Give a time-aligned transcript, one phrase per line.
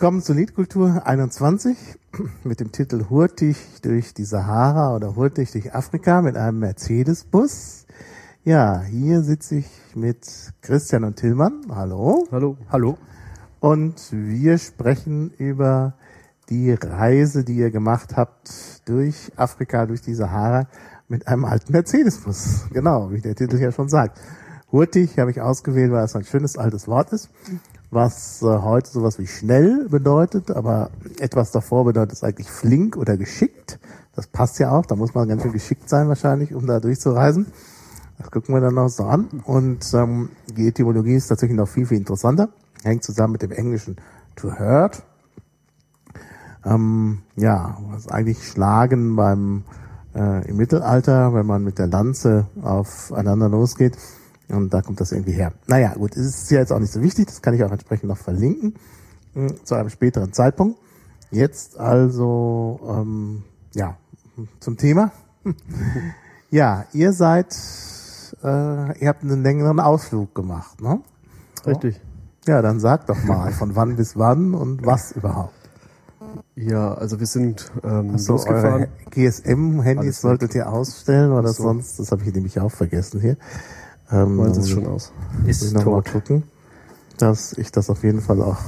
[0.00, 1.76] Willkommen zur Liedkultur 21
[2.42, 7.84] mit dem Titel Hurtig durch die Sahara oder Hurtig durch Afrika mit einem Mercedes-Bus.
[8.42, 10.26] Ja, hier sitze ich mit
[10.62, 11.66] Christian und Tillmann.
[11.68, 12.26] Hallo.
[12.32, 12.56] Hallo.
[12.70, 12.96] Hallo.
[13.60, 15.92] Und wir sprechen über
[16.48, 20.66] die Reise, die ihr gemacht habt durch Afrika, durch die Sahara
[21.08, 22.68] mit einem alten Mercedes-Bus.
[22.72, 24.18] Genau, wie der Titel ja schon sagt.
[24.72, 27.28] Hurtig habe ich ausgewählt, weil es ein schönes altes Wort ist,
[27.90, 33.16] was äh, heute sowas wie schnell bedeutet, aber etwas davor bedeutet es eigentlich flink oder
[33.16, 33.78] geschickt.
[34.14, 37.46] Das passt ja auch, da muss man ganz schön geschickt sein wahrscheinlich, um da durchzureisen.
[38.18, 39.28] Das gucken wir dann noch so an.
[39.44, 42.50] Und ähm, die Etymologie ist tatsächlich noch viel, viel interessanter.
[42.82, 43.96] Hängt zusammen mit dem englischen
[44.36, 45.02] to hurt.
[46.64, 49.64] Ähm, ja, was eigentlich Schlagen beim
[50.14, 53.96] äh, im Mittelalter, wenn man mit der Lanze aufeinander losgeht.
[54.50, 55.52] Und da kommt das irgendwie her.
[55.66, 58.08] Naja, gut, es ist ja jetzt auch nicht so wichtig, das kann ich auch entsprechend
[58.08, 58.74] noch verlinken
[59.34, 60.78] hm, zu einem späteren Zeitpunkt.
[61.30, 63.96] Jetzt also, ähm, ja,
[64.58, 65.12] zum Thema.
[66.50, 67.56] ja, ihr seid,
[68.42, 71.00] äh, ihr habt einen längeren Ausflug gemacht, ne?
[71.66, 72.00] Richtig.
[72.46, 75.54] Ja, dann sag doch mal, von wann bis wann und was überhaupt.
[76.54, 78.88] Ja, also wir sind ähm, so, losgefahren.
[79.10, 81.64] GSM-Handys solltet ihr ausstellen, oder so.
[81.64, 83.36] sonst, das habe ich nämlich auch vergessen hier.
[84.12, 85.12] Ähm, Sie es schon aus?
[85.46, 86.42] Ist ich noch mal gucken,
[87.18, 88.58] dass ich das auf jeden Fall auch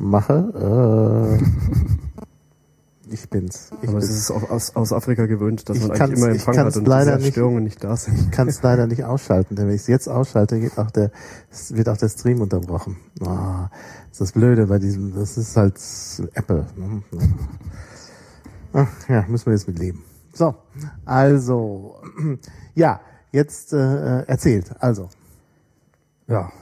[0.00, 1.38] mache.
[1.40, 3.70] Äh, ich bin's.
[3.82, 4.10] Ich Aber bin's.
[4.10, 7.32] es ist aus, aus Afrika gewöhnt, dass man eigentlich immer Empfang hat und leider nicht,
[7.32, 8.18] Störungen nicht da sind.
[8.18, 11.10] Ich kann es leider nicht ausschalten, denn wenn ich es jetzt ausschalte, geht auch der,
[11.70, 12.96] wird auch der Stream unterbrochen.
[13.20, 15.78] Oh, das ist das Blöde bei diesem, das ist halt
[16.34, 16.66] Apple.
[16.76, 17.02] Ne?
[18.72, 20.04] Ach, ja, müssen wir jetzt mit leben.
[20.32, 20.54] So,
[21.04, 21.96] also,
[22.74, 23.00] ja,
[23.32, 25.08] jetzt äh, erzählt, also.
[26.28, 26.52] Ja,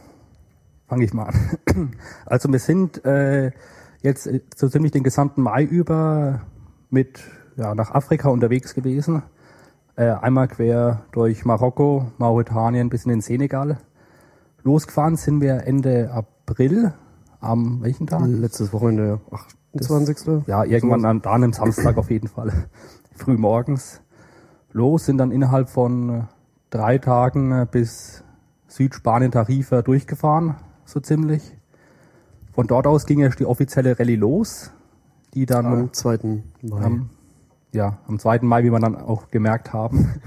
[0.88, 1.92] fange ich mal an.
[2.26, 3.53] Also wir sind äh,
[4.03, 6.42] jetzt äh, so ziemlich den gesamten Mai über
[6.88, 7.20] mit
[7.56, 9.22] ja, nach Afrika unterwegs gewesen.
[9.97, 13.78] Äh, einmal quer durch Marokko, Mauretanien bis in den Senegal.
[14.62, 16.94] Losgefahren sind wir Ende April.
[17.41, 18.22] Am welchen Tag?
[18.26, 19.20] Letztes Wochenende,
[19.72, 20.47] 28.
[20.47, 22.52] ja, irgendwann an, da am Samstag auf jeden Fall.
[23.14, 24.00] Früh morgens
[24.72, 26.22] los, sind dann innerhalb von äh,
[26.70, 28.25] drei Tagen äh, bis
[28.69, 31.56] Südspanien Tarifa durchgefahren, so ziemlich.
[32.53, 34.70] Von dort aus ging erst die offizielle Rallye los,
[35.34, 36.42] die dann am 2.
[36.62, 36.82] Mai.
[36.82, 37.10] Am,
[37.72, 38.41] ja, am 2.
[38.42, 40.08] Mai, wie wir dann auch gemerkt haben.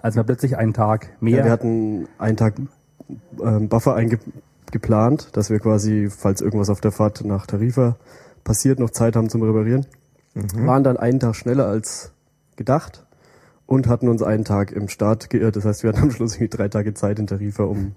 [0.00, 1.38] Also wir plötzlich einen Tag mehr.
[1.38, 2.54] Ja, wir hatten einen Tag
[3.42, 7.96] ähm, Buffer eingeplant, dass wir quasi, falls irgendwas auf der Fahrt nach Tarifa
[8.44, 9.86] passiert, noch Zeit haben zum Reparieren.
[10.34, 10.66] Mhm.
[10.68, 12.12] Waren dann einen Tag schneller als
[12.54, 13.07] gedacht
[13.68, 15.54] und hatten uns einen Tag im Start geirrt.
[15.54, 17.92] Das heißt, wir hatten am Schluss irgendwie drei Tage Zeit in Tarifa, um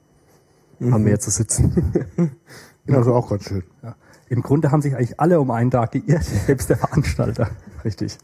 [0.79, 0.93] mhm.
[0.93, 2.05] am Meer zu sitzen.
[2.87, 3.61] Ja, also auch ganz schön.
[3.83, 3.95] Ja.
[4.27, 7.51] Im Grunde haben sich eigentlich alle um einen Tag geirrt, selbst der Veranstalter.
[7.85, 8.17] Richtig.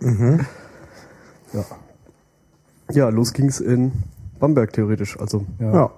[0.00, 0.40] mhm.
[1.52, 1.64] Ja.
[2.92, 3.92] Ja, los ging's in
[4.38, 5.20] Bamberg theoretisch.
[5.20, 5.72] Also ja.
[5.72, 5.92] ja.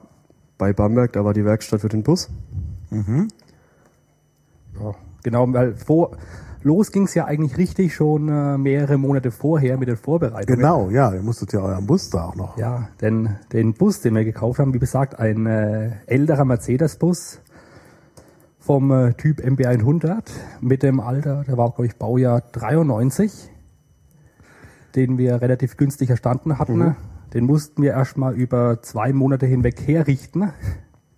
[0.58, 2.28] bei Bamberg, da war die Werkstatt für den Bus.
[2.90, 3.28] Mhm.
[4.80, 6.16] Ja, genau, weil vor,
[6.62, 10.58] los ging's ja eigentlich richtig schon äh, mehrere Monate vorher mit den Vorbereitungen.
[10.58, 12.58] Genau, ja, ihr musstet ja euren Bus da auch noch.
[12.58, 17.40] Ja, denn den Bus, den wir gekauft haben, wie gesagt, ein äh, älterer Mercedes-Bus
[18.58, 20.22] vom äh, Typ MB100
[20.60, 23.50] mit dem Alter, der war glaube ich Baujahr 93,
[24.94, 26.78] den wir relativ günstig erstanden hatten.
[26.78, 26.96] Mhm.
[27.34, 30.52] Den mussten wir erstmal über zwei Monate hinweg herrichten.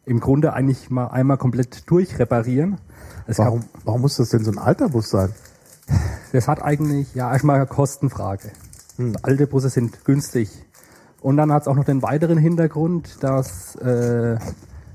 [0.06, 2.76] Im Grunde eigentlich mal einmal komplett durchreparieren.
[3.26, 5.31] Warum, gab, warum muss das denn so ein alter Bus sein?
[6.32, 8.50] Das hat eigentlich, ja, erstmal eine Kostenfrage.
[8.97, 9.17] Hm.
[9.23, 10.50] Alte Busse sind günstig.
[11.21, 14.37] Und dann hat es auch noch den weiteren Hintergrund, dass äh,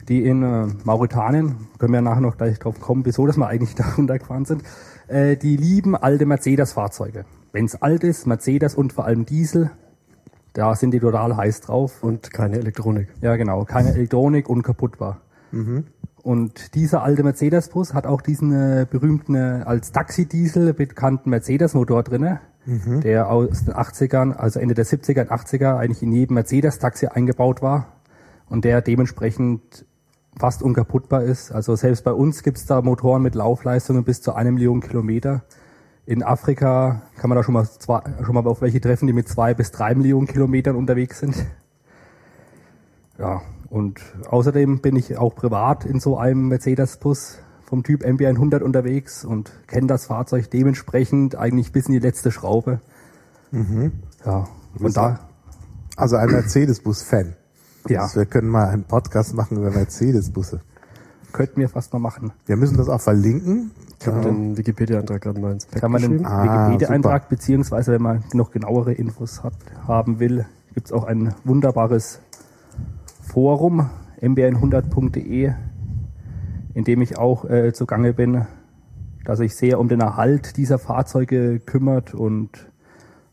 [0.08, 3.76] die in äh, Mauretanien, können wir nachher noch gleich drauf kommen, wieso dass wir eigentlich
[3.76, 4.64] da runtergefahren sind,
[5.08, 7.26] äh, die lieben alte Mercedes-Fahrzeuge.
[7.52, 9.72] Wenn es alt ist, Mercedes und vor allem Diesel,
[10.54, 12.04] da sind die total heiß drauf.
[12.04, 13.10] Und keine Elektronik.
[13.22, 15.22] Ja, genau, keine Elektronik, unkaputtbar.
[15.52, 15.86] Mhm.
[16.30, 22.40] Und dieser alte Mercedes-Bus hat auch diesen äh, berühmten äh, als Taxi-Diesel bekannten Mercedes-Motor drinne,
[22.68, 23.02] mhm.
[23.02, 27.64] der aus den 80ern, also Ende der 70er und 80er eigentlich in jedem Mercedes-Taxi eingebaut
[27.64, 27.94] war
[28.48, 29.88] und der dementsprechend
[30.38, 31.52] fast unkaputtbar ist.
[31.52, 35.46] Also selbst bei uns gibt's da Motoren mit Laufleistungen bis zu einer Million Kilometer.
[36.06, 39.28] In Afrika kann man da schon mal, zwei, schon mal auf welche treffen, die mit
[39.28, 41.44] zwei bis drei Millionen Kilometern unterwegs sind.
[43.18, 49.24] Ja, und außerdem bin ich auch privat in so einem Mercedes-Bus vom Typ MB100 unterwegs
[49.24, 52.82] und kenne das Fahrzeug dementsprechend eigentlich bis in die letzte Schraube.
[53.52, 53.92] Mhm.
[54.26, 54.48] Ja,
[54.80, 55.20] und da.
[55.96, 57.36] Also ein Mercedes-Bus-Fan.
[57.88, 58.02] Ja.
[58.02, 60.62] Also wir können mal einen Podcast machen über Mercedes-Busse.
[61.32, 62.32] könnten wir fast mal machen.
[62.48, 63.72] Wir müssen das auch verlinken.
[64.00, 66.26] Ich habe den Wikipedia-Eintrag gerade mal ins Pack Kann man den.
[66.26, 69.54] Ah, Wikipedia-Eintrag, beziehungsweise wenn man noch genauere Infos hat,
[69.88, 72.22] haben will, gibt es auch ein wunderbares
[73.30, 73.90] Forum,
[74.22, 75.54] mbn100.de,
[76.74, 78.46] in dem ich auch äh, zugange bin,
[79.24, 82.50] das sich sehr um den Erhalt dieser Fahrzeuge kümmert und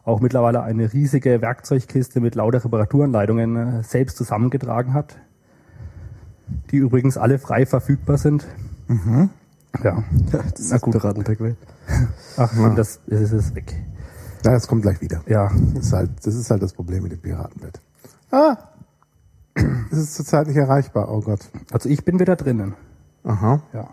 [0.05, 5.17] auch mittlerweile eine riesige Werkzeugkiste mit lauter Reparaturanleitungen äh, selbst zusammengetragen hat,
[6.71, 8.47] die übrigens alle frei verfügbar sind.
[9.83, 10.93] Ja, Das Na ist gut.
[10.93, 11.57] Piratenpack weg.
[12.37, 13.75] ach, und das, das ist weg.
[14.45, 15.23] Ja, das kommt gleich wieder.
[15.27, 17.81] Ja, Das ist halt das, ist halt das Problem mit dem Piratenbett.
[18.31, 18.57] Ah!
[19.91, 21.41] Es ist zurzeit nicht erreichbar, oh Gott.
[21.73, 22.75] also ich bin wieder drinnen.
[23.25, 23.61] Aha.
[23.73, 23.88] Ja.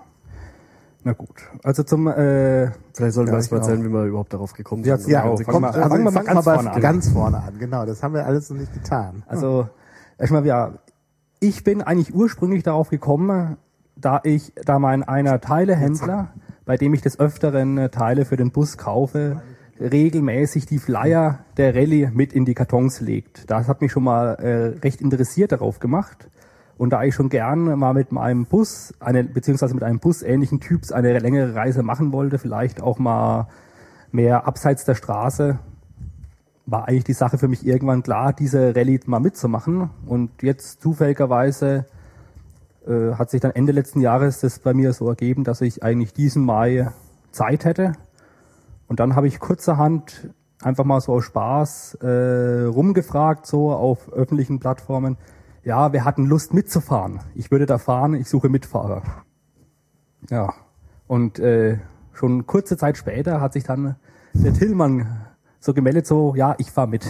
[1.05, 1.29] Na gut.
[1.63, 3.61] Also zum äh, Vielleicht sollten Ja, wir erst mal auch.
[3.67, 5.11] erzählen, wie wir überhaupt darauf gekommen Ja, sind.
[5.11, 6.81] ja, Also, kommt, mal- also fangen wir mal ganz vorne an.
[6.81, 7.59] ganz vorne an.
[7.59, 9.23] Genau, das haben wir alles noch nicht getan.
[9.27, 9.67] also
[10.17, 10.73] erstmal ja,
[11.39, 13.57] ich bin eigentlich ursprünglich darauf gekommen,
[13.97, 16.29] da ich da mein einer Teilehändler,
[16.65, 19.41] bei dem ich des öfteren äh, Teile für den Bus kaufe,
[19.79, 23.49] regelmäßig die Flyer der Rallye mit in die Kartons legt.
[23.49, 26.29] Das hat mich schon mal äh, recht interessiert darauf gemacht.
[26.77, 30.59] Und da ich schon gern mal mit meinem Bus, eine, beziehungsweise mit einem Bus ähnlichen
[30.59, 33.47] Typs eine längere Reise machen wollte, vielleicht auch mal
[34.11, 35.59] mehr abseits der Straße,
[36.65, 39.89] war eigentlich die Sache für mich irgendwann klar, diese Rallye mal mitzumachen.
[40.05, 41.85] Und jetzt zufälligerweise
[42.87, 46.13] äh, hat sich dann Ende letzten Jahres das bei mir so ergeben, dass ich eigentlich
[46.13, 46.89] diesen Mai
[47.31, 47.93] Zeit hätte.
[48.93, 50.29] Und dann habe ich kurzerhand
[50.61, 55.17] einfach mal so aus Spaß äh, rumgefragt, so auf öffentlichen Plattformen.
[55.63, 57.19] Ja, wir hatten Lust mitzufahren.
[57.33, 59.01] Ich würde da fahren, ich suche Mitfahrer.
[60.29, 60.53] Ja,
[61.07, 61.79] und äh,
[62.11, 63.95] schon kurze Zeit später hat sich dann
[64.33, 65.25] der Tillmann
[65.59, 67.03] so gemeldet, so, ja, ich fahr mit.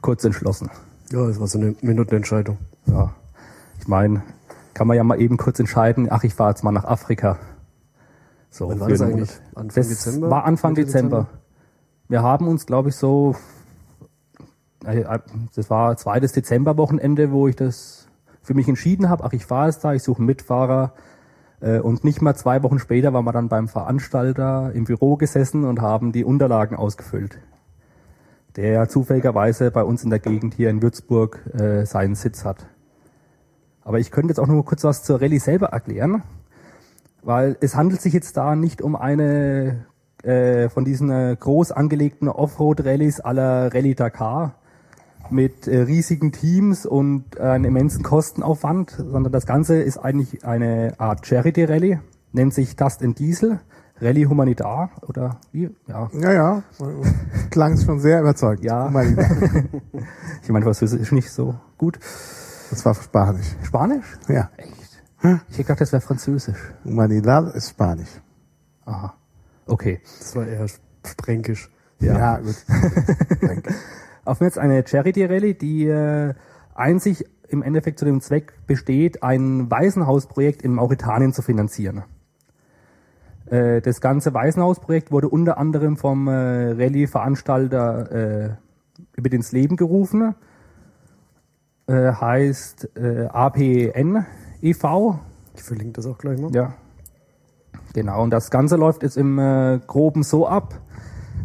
[0.00, 0.70] Kurz entschlossen.
[1.10, 2.56] ja, das war so eine Minutenentscheidung.
[2.86, 3.12] Ja,
[3.78, 4.22] ich meine,
[4.72, 7.38] kann man ja mal eben kurz entscheiden, ach, ich fahre jetzt mal nach Afrika.
[8.54, 9.30] So, Wann war das eigentlich?
[9.56, 10.30] Anfang das Dezember?
[10.30, 11.22] war Anfang Dezember.
[11.22, 11.40] Dezember?
[12.06, 13.34] Wir haben uns, glaube ich, so,
[14.84, 15.02] äh,
[15.56, 18.06] das war zweites Dezemberwochenende, wo ich das
[18.42, 20.92] für mich entschieden habe, ach, ich fahre jetzt da, ich suche einen Mitfahrer.
[21.60, 25.64] Äh, Und nicht mal zwei Wochen später waren wir dann beim Veranstalter im Büro gesessen
[25.64, 27.36] und haben die Unterlagen ausgefüllt.
[28.54, 32.66] Der zufälligerweise bei uns in der Gegend hier in Würzburg äh, seinen Sitz hat.
[33.82, 36.22] Aber ich könnte jetzt auch nur kurz was zur Rallye selber erklären,
[37.24, 39.86] weil es handelt sich jetzt da nicht um eine
[40.22, 44.54] äh, von diesen äh, groß angelegten Offroad-Rallyes aller Rallye Dakar
[45.30, 51.26] mit äh, riesigen Teams und einem immensen Kostenaufwand, sondern das Ganze ist eigentlich eine Art
[51.26, 52.00] Charity-Rallye,
[52.32, 53.60] nennt sich Dust and Diesel,
[54.00, 55.70] Rallye Humanitar oder wie?
[55.86, 56.62] Ja, Ja, ja.
[57.50, 58.64] Klang schon sehr überzeugend.
[58.64, 58.90] Ja.
[60.42, 61.98] Ich meine, Französisch ist nicht so gut.
[62.68, 63.56] Das war Spanisch.
[63.62, 64.04] Spanisch?
[64.28, 64.50] Ja.
[64.58, 64.83] Echt?
[65.24, 66.58] Ich hätte gedacht, das wäre Französisch.
[66.84, 68.20] Humanidad ist Spanisch.
[68.84, 69.14] Aha.
[69.66, 70.00] Okay.
[70.18, 70.66] Das war eher
[71.02, 71.70] fränkisch.
[71.98, 72.56] Ja, gut.
[73.40, 73.74] Danke.
[74.26, 76.34] Auf jetzt eine Charity Rallye, die äh,
[76.74, 82.04] einzig im Endeffekt zu dem Zweck besteht, ein Waisenhausprojekt in Mauretanien zu finanzieren.
[83.46, 88.50] Äh, das ganze Waisenhausprojekt wurde unter anderem vom äh, Rallye-Veranstalter äh,
[89.20, 90.34] mit ins Leben gerufen.
[91.86, 94.26] Äh, heißt äh, APN
[94.64, 95.18] e.V.
[95.54, 96.50] Ich verlinke das auch gleich mal.
[96.52, 96.74] Ja.
[97.92, 100.80] Genau, und das Ganze läuft jetzt im äh, Groben so ab.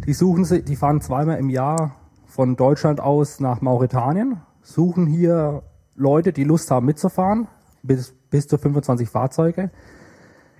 [0.07, 1.95] Die suchen sie, die fahren zweimal im Jahr
[2.25, 5.63] von Deutschland aus nach Mauretanien, suchen hier
[5.95, 7.47] Leute, die Lust haben mitzufahren,
[7.83, 9.69] bis, bis zu 25 Fahrzeuge.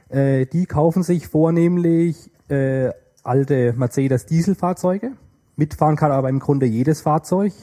[0.09, 2.89] Äh, die kaufen sich vornehmlich äh,
[3.23, 5.13] alte Mercedes Dieselfahrzeuge.
[5.55, 7.53] Mitfahren kann aber im Grunde jedes Fahrzeug.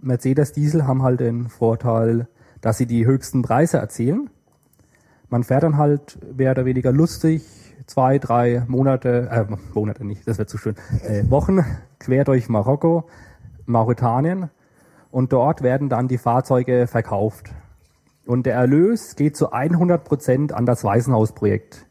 [0.00, 2.28] Mercedes Diesel haben halt den Vorteil,
[2.60, 4.30] dass sie die höchsten Preise erzielen.
[5.30, 7.42] Man fährt dann halt mehr oder weniger lustig
[7.86, 11.64] zwei, drei Monate, äh, Monate nicht, das wäre zu schön, äh, Wochen
[11.98, 13.08] quer durch Marokko,
[13.66, 14.50] Mauretanien
[15.10, 17.50] und dort werden dann die Fahrzeuge verkauft.
[18.26, 21.86] Und der Erlös geht zu 100 Prozent an das Waisenhausprojekt.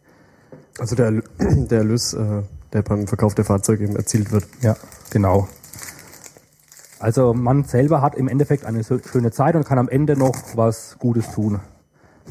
[0.79, 4.45] Also der, der Erlös, äh, der beim Verkauf der Fahrzeuge eben erzielt wird.
[4.61, 4.75] Ja,
[5.09, 5.47] genau.
[6.99, 10.97] Also man selber hat im Endeffekt eine schöne Zeit und kann am Ende noch was
[10.99, 11.59] Gutes tun.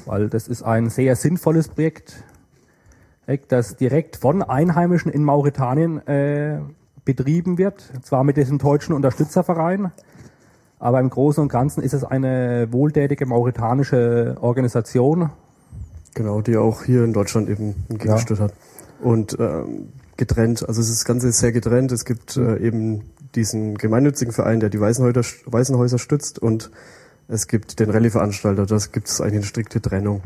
[0.04, 2.22] Weil das ist ein sehr sinnvolles Projekt,
[3.48, 6.60] das direkt von Einheimischen in Mauretanien äh,
[7.04, 7.90] betrieben wird.
[8.02, 9.90] Zwar mit diesem deutschen Unterstützerverein,
[10.78, 15.30] aber im Großen und Ganzen ist es eine wohltätige mauretanische Organisation.
[16.14, 18.52] Genau, die auch hier in Deutschland eben einen Gegenstück hat.
[19.00, 21.92] Und ähm, getrennt, also es ist das Ganze sehr getrennt.
[21.92, 23.02] Es gibt äh, eben
[23.34, 26.70] diesen gemeinnützigen Verein, der die Waisenhäuser, Waisenhäuser stützt und
[27.28, 30.22] es gibt den Rallye-Veranstalter, das gibt es eigentlich eine strikte Trennung.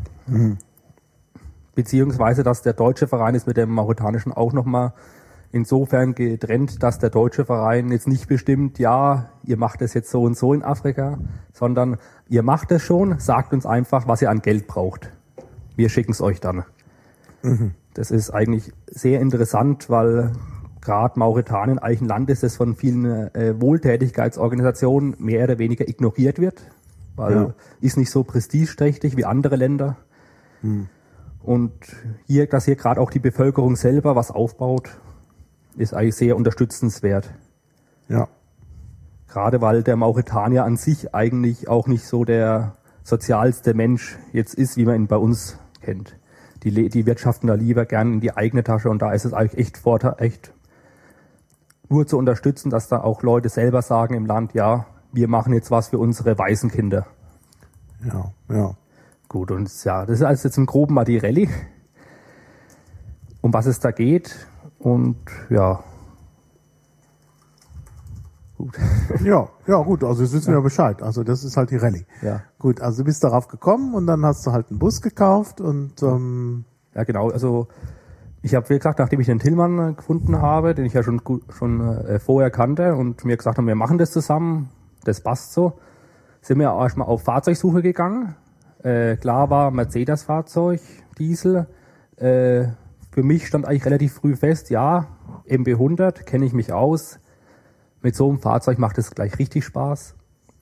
[1.75, 4.93] beziehungsweise dass der deutsche Verein ist mit dem mauretanischen auch nochmal
[5.51, 10.23] insofern getrennt, dass der deutsche Verein jetzt nicht bestimmt, ja, ihr macht es jetzt so
[10.23, 11.17] und so in Afrika,
[11.53, 11.97] sondern
[12.29, 15.11] ihr macht es schon, sagt uns einfach, was ihr an Geld braucht.
[15.75, 16.63] Wir schicken es euch dann.
[17.41, 17.71] Mhm.
[17.93, 20.31] Das ist eigentlich sehr interessant, weil
[20.79, 26.39] gerade Mauretanien eigentlich ein Land ist, das von vielen äh, Wohltätigkeitsorganisationen mehr oder weniger ignoriert
[26.39, 26.61] wird,
[27.21, 27.53] weil ja.
[27.81, 29.95] ist nicht so prestigeträchtig wie andere Länder.
[30.63, 30.89] Mhm.
[31.43, 31.71] Und
[32.25, 34.89] hier, dass hier gerade auch die Bevölkerung selber was aufbaut,
[35.77, 37.29] ist eigentlich sehr unterstützenswert.
[38.09, 38.27] Ja.
[39.27, 44.77] Gerade weil der Mauretanier an sich eigentlich auch nicht so der sozialste Mensch jetzt ist,
[44.77, 46.17] wie man ihn bei uns kennt.
[46.63, 49.59] Die, die wirtschaften da lieber gern in die eigene Tasche und da ist es eigentlich
[49.59, 50.53] echt Vorteil, echt
[51.89, 55.71] nur zu unterstützen, dass da auch Leute selber sagen im Land, ja, wir machen jetzt
[55.71, 57.05] was für unsere weißen Kinder.
[58.05, 58.75] Ja, ja.
[59.27, 61.49] Gut, und ja, das ist also jetzt im Groben mal die Rallye.
[63.41, 64.47] Um was es da geht,
[64.83, 65.17] und
[65.49, 65.83] ja.
[68.57, 68.77] Gut.
[69.23, 70.57] Ja, ja, gut, also jetzt wissen ja.
[70.57, 71.01] wir Bescheid.
[71.01, 72.05] Also das ist halt die Rallye.
[72.21, 72.41] Ja.
[72.59, 76.01] Gut, also du bist darauf gekommen und dann hast du halt einen Bus gekauft und
[76.01, 76.65] ähm
[76.95, 77.67] Ja, genau, also
[78.41, 81.81] ich habe, wie gesagt, nachdem ich den Tillmann gefunden habe, den ich ja schon schon
[81.81, 84.69] äh, vorher kannte und mir gesagt haben, wir machen das zusammen,
[85.03, 85.79] das passt so,
[86.41, 88.35] sind wir erstmal auf Fahrzeugsuche gegangen.
[88.83, 90.81] Äh, klar war Mercedes-Fahrzeug,
[91.17, 91.67] Diesel,
[92.17, 92.65] äh,
[93.11, 95.07] für mich stand eigentlich relativ früh fest, ja,
[95.47, 97.19] MB100 kenne ich mich aus.
[98.01, 100.15] Mit so einem Fahrzeug macht es gleich richtig Spaß.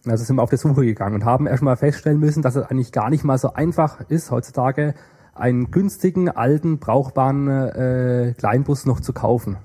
[0.05, 2.91] Also sind wir auf der Suche gegangen und haben erstmal feststellen müssen, dass es eigentlich
[2.91, 4.96] gar nicht mal so einfach ist, heutzutage
[5.36, 9.58] einen günstigen, alten, brauchbaren äh, Kleinbus noch zu kaufen.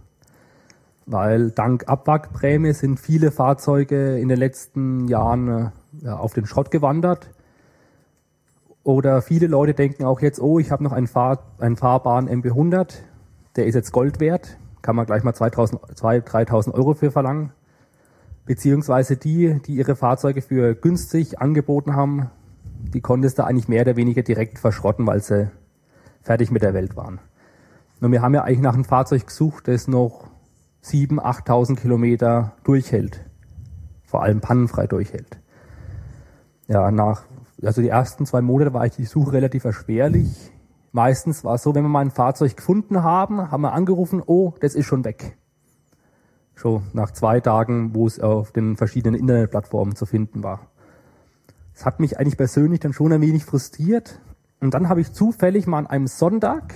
[1.07, 7.31] Weil dank Abwrackprämie sind viele Fahrzeuge in den letzten Jahren äh, auf den Schrott gewandert.
[8.85, 12.97] Oder viele Leute denken auch jetzt, oh, ich habe noch einen, Fahr einen fahrbaren MB100,
[13.57, 17.53] der ist jetzt Gold wert, kann man gleich mal 2000, 2.000, 3.000 Euro für verlangen.
[18.45, 22.31] Beziehungsweise die, die ihre Fahrzeuge für günstig angeboten haben,
[22.79, 25.51] die konntest du eigentlich mehr oder weniger direkt verschrotten, weil sie
[26.21, 27.21] fertig mit der Welt waren.
[28.03, 30.29] Und wir haben ja eigentlich nach einem Fahrzeug gesucht, das noch
[30.85, 33.21] 7.000, 8.000 Kilometer durchhält.
[34.05, 35.39] Vor allem pannenfrei durchhält.
[36.69, 37.25] Ja, nach
[37.63, 40.53] also die ersten zwei Monate war ich die Suche relativ erschwerlich.
[40.93, 44.55] Meistens war es so, wenn wir mal ein Fahrzeug gefunden haben, haben wir angerufen, oh,
[44.61, 45.37] das ist schon weg.
[46.55, 50.69] Schon nach zwei Tagen, wo es auf den verschiedenen Internetplattformen zu finden war.
[51.75, 54.21] Das hat mich eigentlich persönlich dann schon ein wenig frustriert.
[54.61, 56.75] Und dann habe ich zufällig mal an einem Sonntag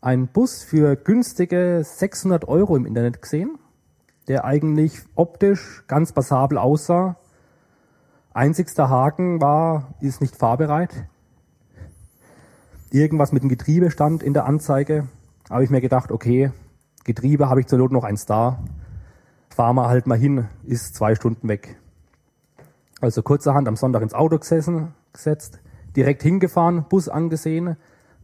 [0.00, 3.58] einen Bus für günstige 600 Euro im Internet gesehen,
[4.28, 7.16] der eigentlich optisch ganz passabel aussah,
[8.36, 11.06] Einzigster Haken war, ist nicht fahrbereit.
[12.90, 15.08] Irgendwas mit dem Getriebe stand in der Anzeige.
[15.48, 16.52] Habe ich mir gedacht, okay,
[17.04, 18.62] Getriebe habe ich zur Not noch eins da.
[19.48, 21.78] Fahr mal halt mal hin, ist zwei Stunden weg.
[23.00, 25.60] Also kurzerhand am Sonntag ins Auto gesessen, gesetzt,
[25.96, 27.76] direkt hingefahren, Bus angesehen,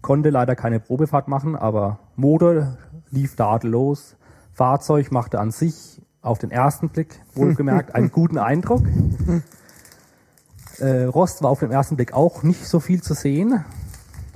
[0.02, 2.76] konnte leider keine Probefahrt machen, aber Motor
[3.10, 4.16] lief tadellos.
[4.52, 8.82] Fahrzeug machte an sich auf den ersten Blick wohlgemerkt einen guten Eindruck.
[10.78, 13.64] Äh, Rost war auf den ersten Blick auch nicht so viel zu sehen.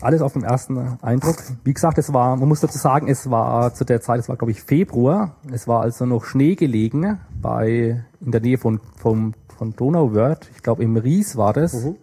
[0.01, 1.37] Alles auf den ersten Eindruck.
[1.65, 4.37] Wie gesagt, es war, man muss dazu sagen, es war zu der Zeit, es war
[4.37, 5.37] glaube ich Februar.
[5.51, 10.51] Es war also noch Schnee gelegen bei, in der Nähe von, von, von Donauwörth.
[10.55, 11.97] Ich glaube im Ries war das, mhm.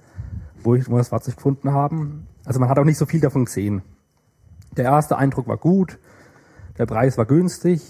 [0.64, 2.28] wo, ich, wo wir das Fahrzeug gefunden haben.
[2.46, 3.82] Also man hat auch nicht so viel davon gesehen.
[4.76, 6.00] Der erste Eindruck war gut.
[6.78, 7.82] Der Preis war günstig.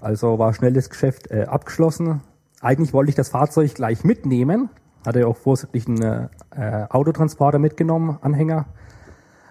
[0.00, 2.20] Also war schnell das Geschäft äh, abgeschlossen.
[2.60, 4.68] Eigentlich wollte ich das Fahrzeug gleich mitnehmen,
[5.06, 8.66] hatte auch vorsichtig einen äh, Autotransporter mitgenommen, Anhänger.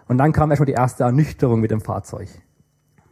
[0.08, 2.30] Und dann kam erstmal die erste Ernüchterung mit dem Fahrzeug.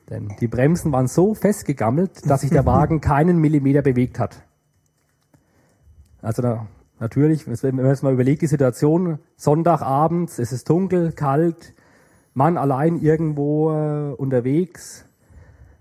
[0.10, 4.44] Denn die Bremsen waren so festgegammelt, dass sich der Wagen keinen Millimeter bewegt hat.
[6.22, 6.68] Also da,
[7.00, 11.74] natürlich, wenn man jetzt mal überlegt, die Situation, Sonntagabends, es ist dunkel, kalt,
[12.34, 15.06] Mann allein irgendwo äh, unterwegs,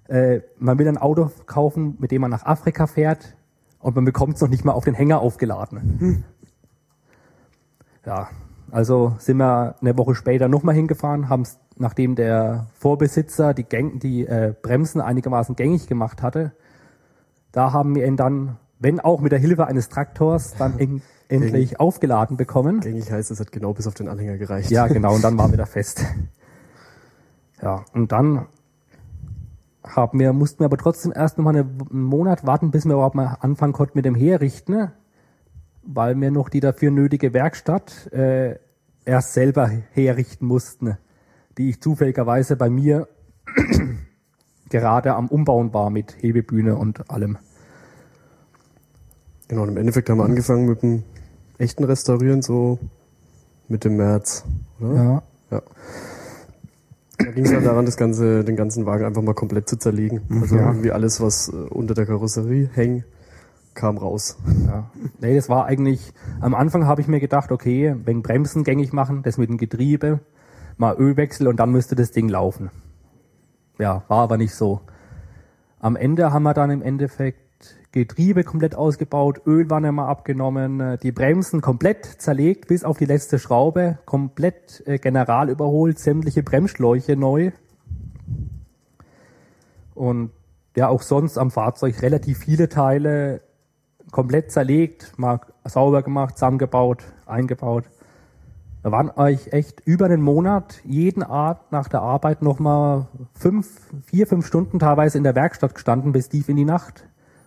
[0.09, 3.37] äh, man will ein Auto kaufen, mit dem man nach Afrika fährt
[3.81, 5.99] und man bekommt es noch nicht mal auf den Hänger aufgeladen.
[5.99, 6.25] Hm.
[8.07, 8.29] Ja,
[8.71, 13.99] also sind wir eine Woche später nochmal hingefahren, haben es, nachdem der Vorbesitzer die, Gäng,
[13.99, 16.53] die äh, Bremsen einigermaßen gängig gemacht hatte,
[17.53, 21.53] da haben wir ihn dann, wenn auch mit der Hilfe eines Traktors, dann en endlich
[21.53, 21.81] gängig.
[21.81, 22.81] aufgeladen bekommen.
[22.81, 24.71] Gängig heißt, es hat genau bis auf den Anhänger gereicht.
[24.71, 26.05] Ja, genau, und dann waren wir da fest.
[27.63, 28.47] Ja, und dann
[29.83, 33.15] haben wir, mussten wir aber trotzdem erst noch mal einen Monat warten, bis wir überhaupt
[33.15, 34.91] mal anfangen konnten mit dem Herrichten
[35.87, 38.59] weil mir noch die dafür nötige Werkstatt äh,
[39.05, 40.97] erst selber herrichten mussten,
[41.59, 43.09] die ich zufälligerweise bei mir
[44.71, 47.39] gerade am Umbauen war mit Hebebühne und allem.
[49.49, 51.03] Genau, und im Endeffekt haben wir angefangen mit dem
[51.59, 52.79] echten Restaurieren, so
[53.69, 54.45] Mitte März,
[54.81, 54.95] oder?
[54.95, 55.23] Ja.
[55.51, 55.63] Ja.
[57.19, 60.23] Da ging es ja daran, das ganze, den ganzen Wagen einfach mal komplett zu zerlegen.
[60.41, 60.67] Also Ja.
[60.69, 63.05] irgendwie alles, was äh, unter der Karosserie hängt,
[63.75, 64.37] kam raus.
[64.67, 64.91] Ja.
[65.21, 69.23] Nee, das war eigentlich, am Anfang habe ich mir gedacht, okay, wenn Bremsen gängig machen,
[69.23, 70.21] das mit dem Getriebe,
[70.77, 72.71] mal Ölwechsel und dann müsste das Ding laufen.
[73.79, 74.81] Ja, war aber nicht so.
[75.81, 77.39] Am Ende haben wir dann im Endeffekt
[77.95, 83.39] Getriebe komplett ausgebaut, Ölwanne mal abgenommen, äh, die Bremsen komplett zerlegt bis auf die letzte
[83.39, 87.53] Schraube, komplett äh, general überholt, sämtliche Bremsschläuche neu.
[89.95, 90.33] Und
[90.75, 93.43] ja, auch sonst am Fahrzeug relativ viele Teile
[94.11, 97.85] komplett zerlegt, mal sauber gemacht, zusammengebaut, eingebaut.
[98.83, 103.69] Wir waren euch echt über einen Monat jeden Abend nach der Arbeit nochmal fünf,
[104.05, 107.05] vier, fünf Stunden teilweise in der Werkstatt gestanden bis tief in die Nacht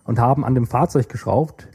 [0.08, 1.68] und haben an dem Fahrzeug geschraubt.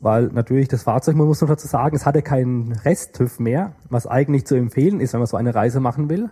[0.00, 4.08] Weil natürlich das Fahrzeug, man muss noch dazu sagen, es hatte keinen Rest-TÜV mehr, was
[4.08, 6.28] eigentlich zu empfehlen ist, wenn man so eine Reise machen will.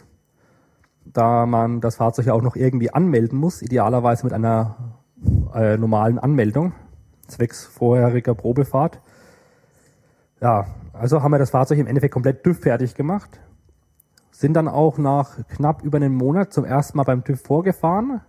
[1.04, 4.98] Da man das Fahrzeug ja auch noch irgendwie anmelden muss, idealerweise mit einer
[5.54, 6.72] äh, normalen Anmeldung,
[7.28, 9.00] zwecks vorheriger Probefahrt.
[10.40, 13.38] Ja, also haben wir das Fahrzeug im Endeffekt komplett TÜV fertig gemacht.
[14.32, 18.20] Sind dann auch nach knapp über einem Monat zum ersten Mal beim TÜV vorgefahren.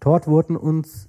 [0.00, 1.08] Dort wurden uns,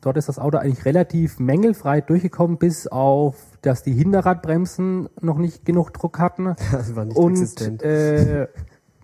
[0.00, 5.64] dort ist das Auto eigentlich relativ mängelfrei durchgekommen, bis auf, dass die Hinterradbremsen noch nicht
[5.64, 7.82] genug Druck hatten Das war nicht und existent.
[7.82, 8.48] äh,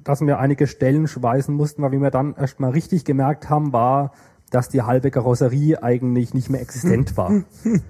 [0.04, 4.12] dass wir einige Stellen schweißen mussten, weil wie wir dann erstmal richtig gemerkt haben, war,
[4.50, 7.32] dass die halbe Karosserie eigentlich nicht mehr existent war.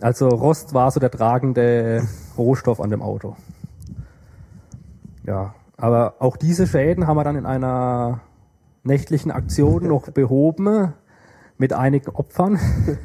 [0.00, 3.36] Also Rost war so der tragende Rohstoff an dem Auto.
[5.24, 8.20] Ja, aber auch diese Schäden haben wir dann in einer
[8.84, 10.92] nächtlichen Aktion noch behoben
[11.56, 12.58] mit einigen Opfern.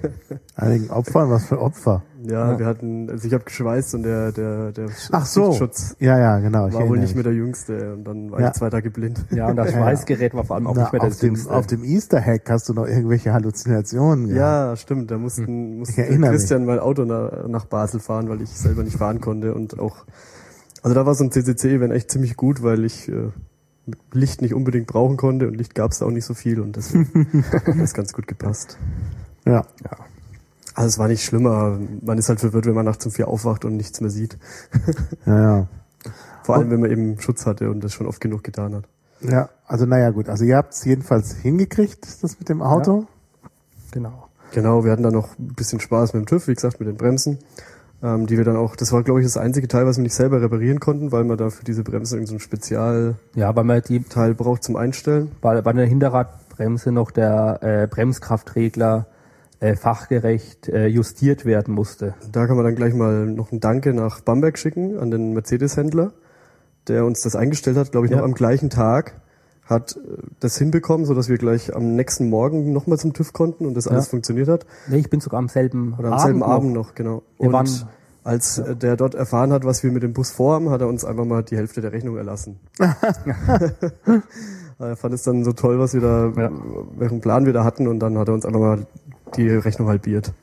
[0.56, 2.02] Einigen Opfern, was für Opfer?
[2.24, 2.60] Ja, Ja.
[2.60, 5.52] wir hatten, also ich habe geschweißt und der, der, der Ach so.
[5.52, 6.68] Sichtschutz Ja, ja, genau.
[6.68, 7.24] ich war wohl nicht mehr mich.
[7.26, 8.48] der Jüngste und dann war Ja.
[8.48, 9.24] ich zwei Tage blind.
[9.30, 9.84] Ja, und das Ja, ja.
[9.84, 11.52] Schweißgerät war vor allem auch Na, nicht mehr auf, das dem, Jüngste.
[11.54, 14.40] auf dem Easter Hack hast du noch irgendwelche Halluzinationen gehabt.
[14.40, 15.12] Ja, stimmt.
[15.12, 18.98] Da mussten, musste erinnere Christian mein Auto nach, nach Basel fahren, weil ich selber nicht
[18.98, 19.98] fahren konnte und auch,
[20.82, 23.30] also da war so ein CCC-Event echt ziemlich gut, weil ich äh,
[24.14, 27.44] Licht nicht unbedingt brauchen konnte und Licht gab es auch nicht so viel und deswegen
[27.52, 28.78] hat das ganz gut gepasst.
[29.46, 29.66] Ja.
[29.84, 29.98] Ja.
[30.76, 31.80] Also es war nicht schlimmer.
[32.02, 34.38] Man ist halt verwirrt, wenn man nachts um vier aufwacht und nichts mehr sieht.
[35.26, 35.68] Ja, ja.
[36.44, 38.86] Vor allem, wenn man eben Schutz hatte und das schon oft genug getan hat.
[39.22, 40.30] Ja, also naja gut.
[40.30, 43.06] Also ihr habt es jedenfalls hingekriegt, das mit dem Auto.
[43.92, 44.30] Genau.
[44.52, 46.98] Genau, wir hatten dann noch ein bisschen Spaß mit dem TÜV, wie gesagt, mit den
[46.98, 47.38] Bremsen,
[48.04, 50.14] ähm, die wir dann auch, das war glaube ich das einzige Teil, was wir nicht
[50.16, 53.64] selber reparieren konnten, weil man da für diese Bremsen irgendein so ein Spezialteil Ja, weil
[53.64, 55.32] man die braucht zum Einstellen.
[55.42, 59.08] bei, bei der Hinterradbremse noch der äh, Bremskraftregler
[59.60, 62.14] äh, fachgerecht äh, justiert werden musste.
[62.32, 66.14] Da kann man dann gleich mal noch ein Danke nach Bamberg schicken an den Mercedes-Händler,
[66.88, 68.24] der uns das eingestellt hat, glaube ich, noch Ja.
[68.26, 69.20] am gleichen Tag,
[69.70, 73.66] hat äh, das hinbekommen, so dass wir gleich am nächsten Morgen nochmal zum TÜV konnten
[73.66, 74.10] und das alles Ja.
[74.12, 74.66] funktioniert hat.
[74.88, 76.48] Nee, ich bin sogar am selben Oder am Abend selben noch.
[76.48, 77.24] Abend noch, genau.
[77.38, 77.88] Wir Und
[78.24, 81.06] als äh, der dort erfahren hat, was wir mit dem Bus vorhaben, hat er uns
[81.06, 82.60] einfach mal die Hälfte der Rechnung erlassen.
[84.80, 86.52] er fand es dann so toll, was wir da, Ja.
[86.98, 88.86] welchen Plan wir da hatten und dann hat er uns einfach mal
[89.36, 90.34] die Rechnung halbiert.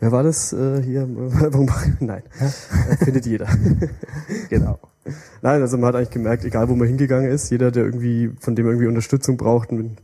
[0.00, 1.06] Wer war das äh, hier?
[2.00, 3.46] Nein, äh, findet jeder.
[4.48, 4.78] Genau.
[5.42, 8.54] Nein, also man hat eigentlich gemerkt, egal wo man hingegangen ist, jeder, der irgendwie, von
[8.54, 9.96] dem irgendwie Unterstützung braucht, wenn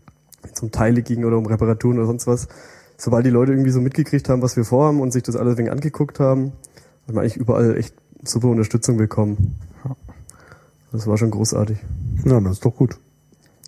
[0.53, 2.49] es um Teile ging oder um Reparaturen oder sonst was,
[2.97, 5.71] sobald die Leute irgendwie so mitgekriegt haben, was wir vorhaben und sich das alles wegen
[5.71, 6.53] angeguckt haben,
[7.07, 9.59] hat man eigentlich überall echt super Unterstützung bekommen.
[10.93, 11.79] Das war schon großartig.
[12.25, 12.97] Ja, das ist doch gut.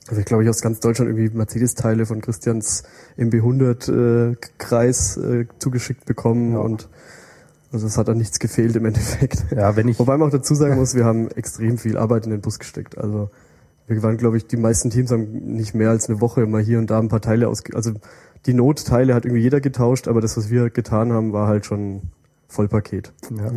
[0.09, 2.85] Also ich glaube, ich aus ganz Deutschland irgendwie Mercedes-Teile von Christians
[3.19, 6.59] MB100-Kreis äh, zugeschickt bekommen Ja.
[6.59, 6.89] und
[7.73, 9.45] also es hat an nichts gefehlt im Endeffekt.
[9.55, 12.31] Ja, wenn ich Wobei man auch dazu sagen muss, wir haben extrem viel Arbeit in
[12.31, 12.97] den Bus gesteckt.
[12.99, 13.31] Also
[13.87, 16.79] wir waren, glaube ich, die meisten Teams haben nicht mehr als eine Woche mal hier
[16.79, 17.63] und da ein paar Teile aus.
[17.75, 17.93] Also
[18.47, 22.03] die Notteile hat irgendwie jeder getauscht, aber das, was wir getan haben, war halt schon
[22.49, 23.13] Vollpaket.
[23.31, 23.51] ja,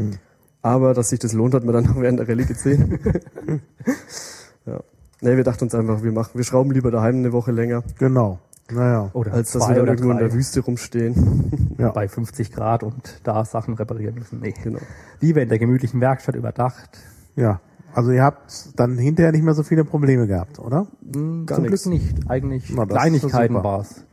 [0.61, 2.99] Aber dass sich das lohnt, hat man dann auch während der Rallye gesehen.
[4.65, 4.79] ja.
[5.21, 8.39] Nee, wir dachten uns einfach, wir machen, wir schrauben lieber daheim eine Woche länger, Genau.
[8.71, 9.09] Naja.
[9.13, 11.51] oder als dass wir oder irgendwo in der Wüste rumstehen.
[11.79, 11.91] Ja.
[11.91, 14.41] bei 50 Grad und da Sachen reparieren müssen.
[14.41, 14.53] Nee.
[14.61, 14.79] genau.
[15.21, 16.99] Lieber in der gemütlichen Werkstatt überdacht.
[17.37, 17.61] Ja.
[17.93, 20.87] Also ihr habt dann hinterher nicht mehr so viele Probleme gehabt, oder?
[21.13, 21.83] Hm, Gar Zum nix.
[21.83, 22.29] Glück nicht.
[22.29, 23.63] Eigentlich Na, Kleinigkeiten super.
[23.63, 24.03] war's.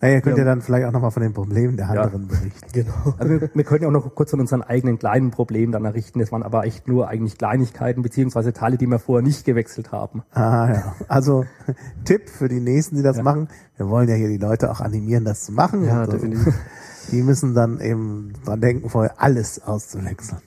[0.00, 0.44] Naja, ihr könnt Ja.
[0.44, 2.68] ja dann vielleicht auch nochmal von den Problemen der anderen berichten.
[2.72, 3.14] Genau.
[3.18, 6.20] Also wir, wir können ja auch noch kurz von unseren eigenen kleinen Problemen dann errichten.
[6.20, 10.22] Das waren aber echt nur eigentlich Kleinigkeiten, beziehungsweise Teile, die wir vorher nicht gewechselt haben.
[10.32, 10.94] Ah ja.
[11.08, 11.44] Also
[12.04, 13.48] Tipp für die nächsten, die das machen.
[13.76, 15.84] Wir wollen ja hier die Leute auch animieren, das zu machen.
[15.84, 16.12] Ja, so.
[16.12, 16.54] definitiv.
[17.10, 20.42] Die müssen dann eben dran denken, vorher alles auszuwechseln.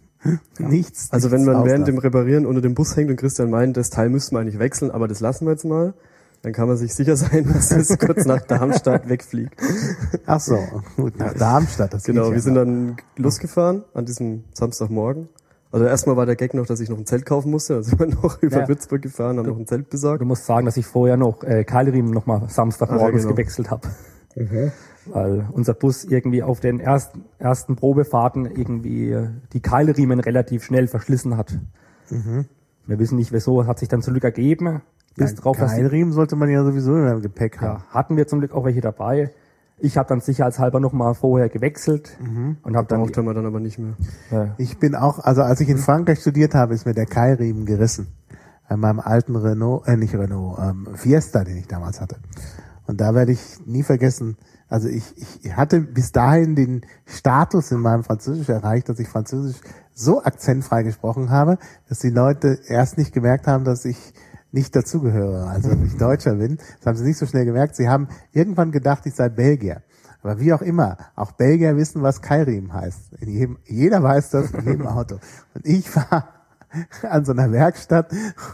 [0.60, 1.12] Nichts.
[1.12, 2.18] Also wenn nichts man während dem auslassen.
[2.18, 5.08] Reparieren unter dem Bus hängt und Christian meint, das Teil müssten wir eigentlich wechseln, aber
[5.08, 5.94] das lassen wir jetzt mal,
[6.44, 9.56] dann kann man sich sicher sein, dass es kurz nach Darmstadt wegfliegt.
[10.26, 10.58] Ach so,
[10.96, 11.94] gut, nach Darmstadt.
[11.94, 12.62] Das Genau, geht ja wir sind noch.
[12.62, 15.30] dann losgefahren an diesem Samstagmorgen.
[15.72, 17.76] Also erstmal war der Gag noch, dass ich noch ein Zelt kaufen musste.
[17.76, 18.68] Also sind wir noch über Ja.
[18.68, 20.22] Würzburg gefahren, haben noch ein Zelt besorgt.
[20.22, 23.36] Du musst sagen, dass ich vorher noch äh, Keilriemen nochmal Samstagmorgens ja, genau.
[23.36, 23.88] gewechselt habe.
[25.06, 30.88] Weil unser Bus irgendwie auf den ersten, ersten Probefahrten irgendwie äh, die Keilriemen relativ schnell
[30.88, 31.58] verschlissen hat.
[32.88, 34.82] Wir wissen nicht wieso, hat sich dann zum Glück ergeben.
[35.16, 37.80] Bis drauf, Keilriemen sollte man ja sowieso in seinem Gepäck haben.
[37.80, 39.32] ja, hatten wir zum Glück auch welche dabei.
[39.84, 42.16] Ich habe dann sicherheitshalber nochmal vorher gewechselt
[42.64, 43.94] und habe dann Braucht haben wir dann aber nicht mehr.
[44.32, 47.66] äh, Ich bin auch, also als ich in Frankreich studiert habe, ist mir der Keilriemen
[47.66, 48.08] gerissen.
[48.68, 52.18] An meinem alten Renault, äh, nicht Renault, ähm, Fiesta, den ich damals hatte.
[52.86, 54.38] Und da werde ich nie vergessen,
[54.70, 55.04] also ich,
[55.44, 59.58] ich hatte bis dahin den Status in meinem Französisch erreicht, dass ich Französisch
[59.94, 61.58] so akzentfrei gesprochen habe,
[61.90, 64.14] dass die Leute erst nicht gemerkt haben, dass ich
[64.52, 66.58] nicht dazugehöre, also ich Deutscher bin.
[66.78, 67.76] Das haben sie nicht so schnell gemerkt.
[67.76, 69.82] Sie haben irgendwann gedacht, ich sei Belgier.
[70.24, 73.14] Aber wie auch immer, auch Belgier wissen, was Keilriemen heißt.
[73.20, 75.16] In jedem, jeder weiß das in jedem Auto.
[75.56, 76.28] Und ich war
[77.10, 78.12] an so einer Werkstatt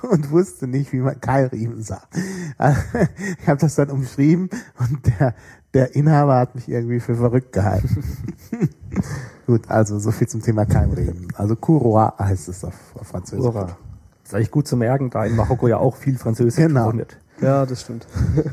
[0.09, 2.15] und wusste nicht, wie man Keilriemen sagt.
[2.15, 5.35] Ich habe das dann umschrieben und der,
[5.73, 8.03] der Inhaber hat mich irgendwie für verrückt gehalten.
[9.45, 11.27] Gut, also so viel zum Thema Keilriemen.
[11.35, 13.45] Also Courroie heißt es auf, auf Französisch.
[13.45, 13.77] Ura.
[14.27, 16.91] Das ist eigentlich gut zu merken, da in Marokko ja auch viel Französisch Genau.
[16.93, 17.17] wird.
[17.41, 18.05] Ja, das stimmt.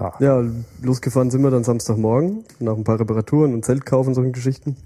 [0.00, 0.12] Ja.
[0.18, 0.44] Ja,
[0.82, 4.76] losgefahren sind wir dann Samstagmorgen, nach ein paar Reparaturen und Zeltkauf und solchen Geschichten.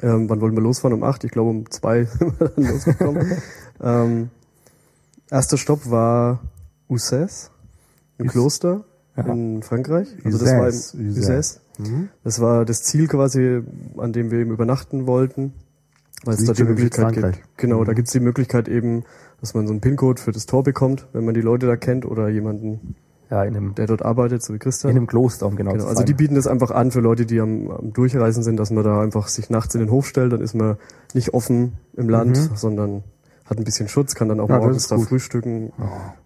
[0.00, 0.94] Ähm, wann wollten wir losfahren?
[0.96, 3.32] Um acht, ich glaube um zwei sind wir dann losgekommen.
[3.82, 4.30] ähm,
[5.30, 6.40] erster Stopp war
[6.88, 7.50] Uzès,
[8.18, 8.84] ein Uz- Kloster
[9.18, 9.24] Ja.
[9.26, 10.08] in Frankreich.
[10.24, 10.96] Also das war Uzès.
[10.96, 11.58] Uzès.
[12.24, 13.62] Das war das Ziel quasi,
[13.98, 15.52] an dem wir eben übernachten wollten.
[16.24, 17.40] Weil es da die Möglichkeit gibt.
[17.56, 19.04] Genau, da gibt es die Möglichkeit eben,
[19.40, 22.04] dass man so einen PIN-Code für das Tor bekommt, wenn man die Leute da kennt
[22.04, 22.96] oder jemanden,
[23.30, 24.90] Ja, in einem, der dort arbeitet, so wie Christian.
[24.90, 27.40] in einem Kloster, um genau, Genau, also die bieten das einfach an für Leute, die
[27.40, 30.40] am, am Durchreisen sind, dass man da einfach sich nachts in den Hof stellt, dann
[30.40, 30.76] ist man
[31.14, 33.04] nicht offen im Land, sondern
[33.44, 34.54] hat ein bisschen Schutz, kann dann auch Mhm.
[34.54, 35.08] Ja, morgens da gut.
[35.08, 35.72] frühstücken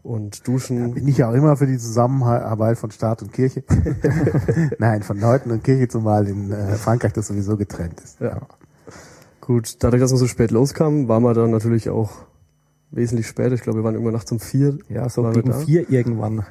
[0.02, 0.94] und duschen.
[0.94, 3.62] Bin ich ja auch immer für die Zusammenarbeit von Staat und Kirche.
[4.78, 8.20] Nein, von Leuten und Kirche, zumal in äh, Frankreich das sowieso getrennt ist.
[8.20, 8.40] Ja.
[9.42, 12.12] Gut, dadurch, dass wir so spät loskamen, waren wir dann natürlich auch
[12.92, 13.56] wesentlich später.
[13.56, 14.78] Ich glaube, wir waren irgendwann nachts um vier.
[14.88, 16.46] ja, so gegen vier irgendwann.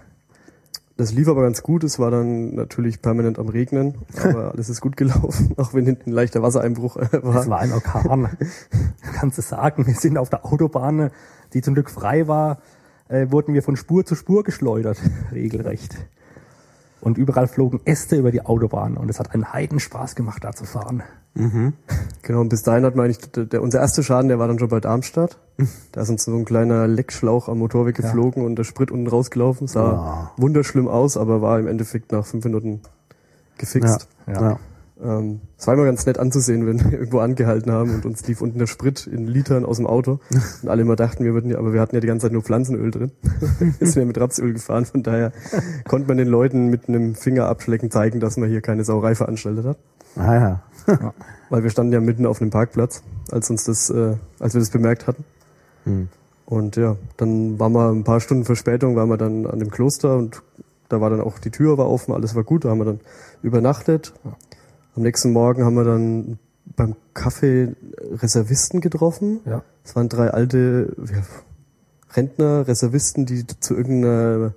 [0.97, 1.85] Das lief aber ganz gut.
[1.85, 6.09] Es war dann natürlich permanent am Regnen, aber alles ist gut gelaufen, auch wenn hinten
[6.09, 7.47] ein leichter Wassereinbruch äh, Es war.
[7.47, 8.29] war ein Orkan.
[9.13, 11.11] Kannst du sagen, wir sind auf der Autobahn,
[11.53, 12.59] die zum Glück frei war,
[13.07, 14.97] äh, wurden wir von Spur zu Spur geschleudert,
[15.31, 15.95] regelrecht.
[16.99, 20.65] Und überall flogen Äste über die Autobahn und es hat einen Heidenspaß gemacht, da zu
[20.65, 21.03] fahren.
[22.23, 24.59] Genau, und bis dahin hat man eigentlich, der, der, unser erster Schaden, der war dann
[24.59, 25.39] schon bei Darmstadt.
[25.91, 29.67] Da ist uns so ein kleiner Leckschlauch am Motor weggeflogen und der Sprit unten rausgelaufen.
[29.67, 32.81] Sah wunderschlimm aus, aber war im Endeffekt nach fünf Minuten
[33.57, 34.07] gefixt.
[34.27, 34.33] Ja.
[34.33, 34.41] Ja.
[34.41, 34.59] Ja.
[35.03, 38.41] Ähm, es war immer ganz nett anzusehen, wenn wir irgendwo angehalten haben und uns lief
[38.41, 40.19] unten der Sprit in Litern aus dem Auto.
[40.61, 42.43] Und alle immer dachten, wir würden ja, aber wir hatten ja die ganze Zeit nur
[42.43, 43.11] Pflanzenöl drin.
[43.59, 45.31] wir sind ja mit Rapsöl gefahren, von daher
[45.87, 49.77] konnte man den Leuten mit einem Fingerabschlecken zeigen, dass man hier keine Sauerei veranstaltet hat.
[50.15, 50.63] Ah, ja.
[51.49, 54.69] Weil wir standen ja mitten auf einem Parkplatz, als uns das, äh, als wir das
[54.69, 55.25] bemerkt hatten.
[55.85, 56.09] Hm.
[56.45, 60.17] Und ja, dann waren wir ein paar Stunden Verspätung, waren wir dann an dem Kloster
[60.17, 60.41] und
[60.89, 62.99] da war dann auch die Tür war offen, alles war gut, da haben wir dann
[63.41, 64.13] übernachtet.
[64.95, 66.39] Am nächsten Morgen haben wir dann
[66.75, 67.75] beim Kaffee
[68.11, 69.39] Reservisten getroffen.
[69.45, 69.63] Ja.
[69.83, 71.23] Es waren drei alte ja,
[72.13, 74.53] Rentner, Reservisten, die zu irgendeiner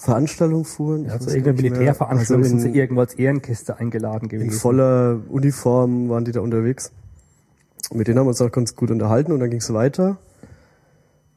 [0.00, 1.04] Veranstaltung fuhren.
[1.04, 1.52] Ja, nicht mehr.
[1.52, 4.58] Militärveranstaltung Also sind in- sie irgendwo als Ehrenkiste eingeladen in gewesen.
[4.58, 6.92] voller Uniform waren die da unterwegs.
[7.92, 10.16] Mit denen haben wir uns auch ganz gut unterhalten und dann ging es weiter.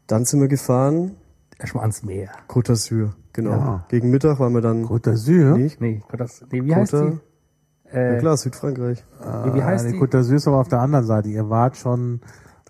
[0.07, 1.11] Dann sind wir gefahren,
[1.59, 2.29] Erstmal ans Meer.
[2.49, 3.51] Côte d'Azur, genau.
[3.51, 3.85] Ja.
[3.89, 5.55] Gegen Mittag waren wir dann Côte d'Azur.
[5.57, 5.79] nicht.
[5.79, 7.95] Nee, das, nee wie heißt Côte- die?
[7.95, 9.03] Ja Äh, klar, Südfrankreich.
[9.45, 9.99] wie, wie heißt die die?
[9.99, 11.29] Côte d'Azur ist aber auf der anderen Seite.
[11.29, 12.21] Ihr wart schon,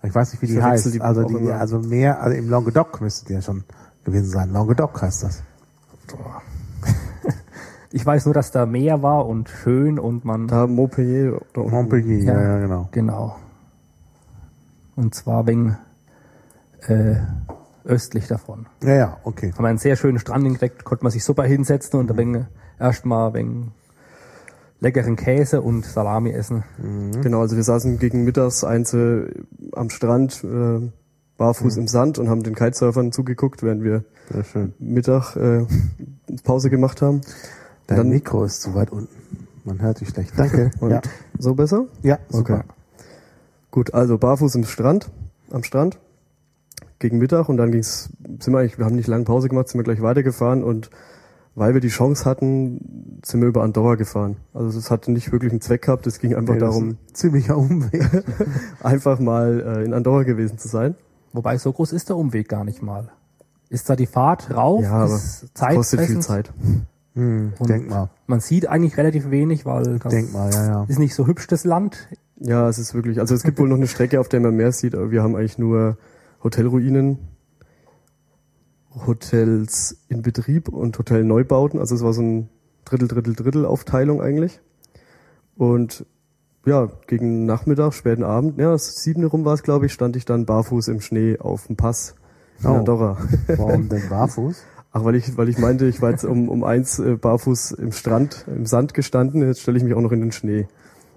[0.02, 0.92] ich weiß nicht, wie die heißt.
[0.94, 3.64] die also die, also mehr, also im Languedoc müsstet ihr schon
[4.04, 4.50] gewesen sein.
[4.52, 5.42] Languedoc heißt das.
[7.92, 11.40] Ich weiß nur, dass da Meer war und schön und man Da Montpellier.
[11.54, 12.58] Montpellier, ja, Ja.
[12.58, 12.88] genau.
[12.90, 13.36] Genau.
[14.96, 15.78] Und zwar wegen,
[16.88, 17.14] äh,
[17.84, 18.66] östlich davon.
[18.82, 19.52] Ja, ja, okay.
[19.52, 22.44] Haben wir einen sehr schönen Strand gekriegt, konnte man sich super hinsetzen und ein wenig,
[22.80, 23.66] erstmal wenig
[24.80, 26.64] leckeren Käse und Salami essen.
[27.22, 29.26] Genau, also wir saßen gegen mittags eins äh,
[29.72, 30.80] am Strand, äh,
[31.38, 34.04] barfuß im Sand und haben den Kitesurfern zugeguckt, während wir.
[34.78, 35.66] Mittag äh,
[36.44, 37.20] Pause gemacht haben.
[37.86, 39.14] Dein Dann- Mikro ist zu weit unten.
[39.64, 40.32] Man hört dich schlecht.
[40.36, 40.70] Danke.
[40.80, 41.00] Und ja,
[41.38, 41.86] so besser?
[42.02, 42.54] ja, super.
[42.56, 42.64] Okay.
[43.70, 45.10] Gut, also barfuß im Strand,
[45.50, 45.98] am Strand
[46.98, 49.78] gegen Mittag und dann ging's, sind wir eigentlich, wir haben nicht lange Pause gemacht, sind
[49.80, 50.90] wir gleich weitergefahren und
[51.56, 54.36] weil wir die Chance hatten, sind wir über Andorra gefahren.
[54.52, 58.08] Also es hatte nicht wirklich einen Zweck gehabt, es ging einfach ist darum, ziemlicher Umweg.
[58.82, 60.94] einfach mal äh, in Andorra gewesen zu sein.
[61.34, 63.10] Wobei so groß ist der Umweg gar nicht mal.
[63.68, 64.82] Ist da die Fahrt rauf?
[64.82, 66.20] Ja, ist es kostet viel?
[66.20, 66.52] Zeit.
[67.14, 70.84] hm, Und- denk mal, Man sieht eigentlich relativ wenig, weil das denk mal, ja, ja.
[70.88, 72.08] ist nicht so hübsch das Land.
[72.36, 74.70] Ja, es ist wirklich, also es gibt wohl noch eine Strecke, auf der man mehr
[74.72, 75.98] sieht, aber wir haben eigentlich nur
[76.42, 77.18] Hotelruinen,
[79.06, 81.80] Hotels in Betrieb und Hotelneubauten.
[81.80, 82.48] Also es war so ein
[82.84, 84.60] Drittel, Drittel, Drittel Aufteilung eigentlich.
[85.56, 86.06] Und
[86.66, 90.46] ja, gegen Nachmittag, späten Abend, ja, sieben rum war es, glaube ich, stand ich dann
[90.46, 92.14] barfuß im Schnee auf dem Pass
[92.62, 92.74] in Oh.
[92.74, 93.16] Andorra.
[93.56, 94.62] Warum denn barfuß?
[94.92, 97.90] Ach, weil ich, weil ich meinte, ich war jetzt um, um eins äh, barfuß im
[97.92, 100.68] Strand, im Sand gestanden, jetzt stelle ich mich auch noch in den Schnee.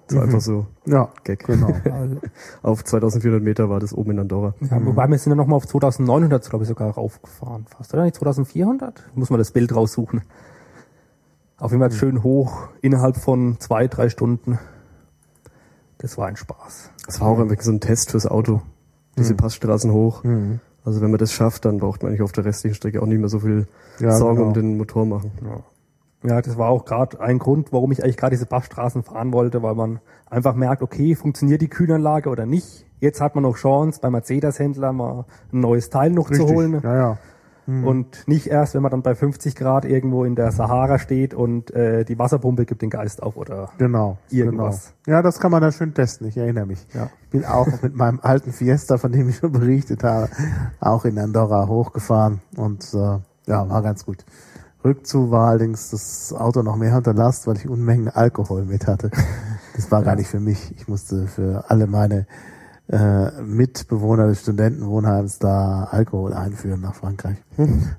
[0.09, 0.23] War Mhm.
[0.23, 1.45] einfach so Ja, Gag.
[1.45, 1.75] genau.
[2.63, 4.53] Auf 2400 Meter war das oben in Andorra.
[4.61, 7.65] ja, wobei wir sind ja nochmal auf 2900, glaube ich, sogar raufgefahren.
[7.67, 8.15] Fast, oder nicht?
[8.15, 9.03] 2400?
[9.15, 10.21] Muss man das Bild raussuchen.
[11.57, 14.59] Auf jeden Fall schön hoch, innerhalb von zwei, drei Stunden.
[15.99, 16.91] Das war ein Spaß.
[17.05, 18.61] Das war auch einfach so ein Test fürs Auto.
[19.17, 20.23] Diese Passstraßen hoch.
[20.23, 20.59] Mhm.
[20.85, 23.19] Also wenn man das schafft, dann braucht man eigentlich auf der restlichen Strecke auch nicht
[23.19, 23.67] mehr so viel
[23.99, 24.47] Ja, Sorgen genau.
[24.49, 25.31] um den Motor machen.
[26.23, 29.61] Ja, das war auch gerade ein Grund, warum ich eigentlich gerade diese Passstraßen fahren wollte,
[29.63, 32.85] weil man einfach merkt, okay, funktioniert die Kühlanlage oder nicht.
[32.99, 36.79] Jetzt hat man noch Chance, beim Mercedes-Händler mal ein neues Teil noch zu holen.
[36.83, 37.17] Ja, ja.
[37.67, 41.69] Und nicht erst, wenn man dann bei 50 Grad irgendwo in der Sahara steht und
[41.71, 44.17] äh, die Wasserpumpe gibt den Geist auf oder Genau.
[44.29, 44.93] Irgendwas.
[45.03, 45.17] Genau.
[45.17, 46.27] Ja, das kann man da schön testen.
[46.27, 46.87] Ich erinnere mich.
[46.93, 47.09] Ja.
[47.23, 50.29] Ich bin auch mit meinem alten Fiesta, von dem ich schon berichtet habe,
[50.79, 54.23] auch in Andorra hochgefahren und äh, ja, war ganz gut.
[54.85, 59.11] Rückzu war allerdings das Auto noch mehr unter Last, weil ich Unmengen Alkohol mit hatte.
[59.75, 60.73] Das war gar nicht für mich.
[60.77, 62.27] Ich musste für alle meine
[62.89, 67.37] äh, Mitbewohner des Studentenwohnheims da Alkohol einführen nach Frankreich.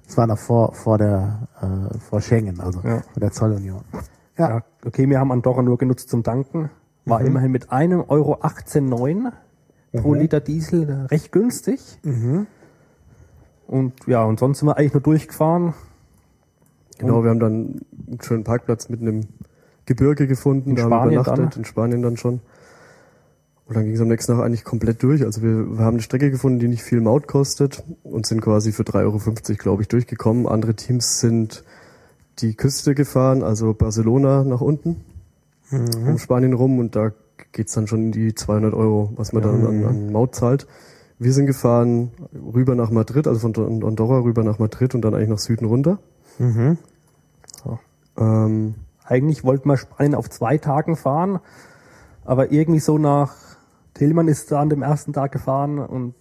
[0.07, 3.01] Das war noch vor, vor der äh, vor Schengen, also Ja.
[3.01, 3.83] vor der Zollunion.
[4.38, 4.48] Ja.
[4.48, 4.62] ja.
[4.87, 6.70] okay, wir haben Andorra nur genutzt zum Tanken.
[7.05, 9.33] War immerhin mit einem Euro 18,9
[10.01, 11.98] pro Liter Diesel äh, recht günstig.
[12.03, 12.46] Mhm.
[13.66, 15.74] Und ja, und sonst sind wir eigentlich nur durchgefahren.
[16.98, 19.20] Genau, wir haben dann einen schönen Parkplatz mitten im
[19.87, 21.59] Gebirge gefunden, In da haben Spanien wir übernachtet, dann?
[21.61, 22.40] in Spanien dann schon.
[23.68, 25.22] Und dann ging es am nächsten Tag eigentlich komplett durch.
[25.22, 28.72] Also wir, wir haben eine Strecke gefunden, die nicht viel Maut kostet und sind quasi
[28.72, 29.18] für 3,50 Euro,
[29.59, 30.46] glaube ich, durchgekommen.
[30.46, 31.64] Andere Teams sind
[32.38, 35.04] die Küste gefahren, also Barcelona nach unten,
[35.70, 36.09] Mhm.
[36.09, 37.12] um Spanien rum und da
[37.52, 40.66] geht's dann schon in die 200 Euro, was man dann an, an Maut zahlt.
[41.18, 42.11] Wir sind gefahren
[42.54, 45.98] rüber nach Madrid, also von Andorra rüber nach Madrid und dann eigentlich nach Süden runter.
[46.38, 46.78] Mhm.
[48.16, 51.40] Ähm, Eigentlich wollten wir Spanien auf zwei Tagen fahren,
[52.24, 53.35] aber irgendwie so nach
[53.98, 56.14] Tillmann ist da an dem ersten Tag gefahren und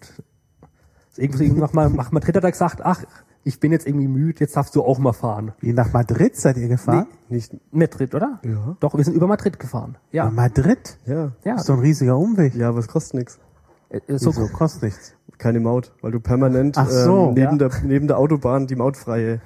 [1.16, 3.04] irgendwie nach, mal, nach Madrid hat er gesagt, ach,
[3.44, 5.54] ich bin jetzt irgendwie müde, jetzt darfst du auch mal fahren.
[5.60, 7.08] Wie nach Madrid seid ihr gefahren?
[7.30, 8.40] nicht, Madrid, oder?
[8.44, 8.76] ja.
[8.80, 9.98] Doch, wir sind über Madrid gefahren.
[10.12, 10.98] Ja, Nach Madrid?
[11.06, 11.16] Ja.
[11.16, 11.54] ja.
[11.54, 12.56] Das ist doch ein riesiger Umweg.
[12.56, 13.40] Ja, aber es kostet nichts.
[13.90, 14.48] Äh, äh, so, Wieso?
[14.48, 15.14] Kostet nichts.
[15.38, 17.70] Keine Maut, weil du permanent so, ähm, neben, ja.
[17.70, 19.40] der, neben der Autobahn die mautfreie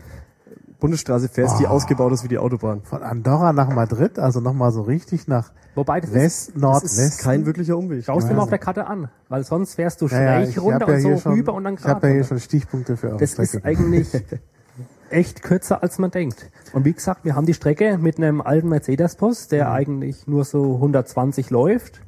[0.81, 1.69] Bundesstraße fährst, die Oh.
[1.69, 2.81] ausgebaut ist wie die Autobahn.
[2.83, 6.61] Von Andorra nach Madrid, also nochmal so richtig nach wobei das ist, West, Das ist
[6.61, 7.19] Nordwest.
[7.21, 8.03] kein wirklicher Umweg.
[8.03, 8.41] schaust du mal Also.
[8.43, 11.01] auf der Karte an, weil sonst fährst du Ja, ja, schräg ich runter ja und
[11.01, 12.07] so schon, rüber und dann Ich habe gerade.
[12.09, 13.57] ja hier schon Stichpunkte für eure Das Strecke.
[13.59, 14.09] ist eigentlich
[15.09, 16.49] echt kürzer, als man denkt.
[16.73, 19.71] Und wie gesagt, wir haben die Strecke mit einem alten Mercedes-Bus, der Mhm.
[19.73, 22.01] eigentlich nur so 120 läuft,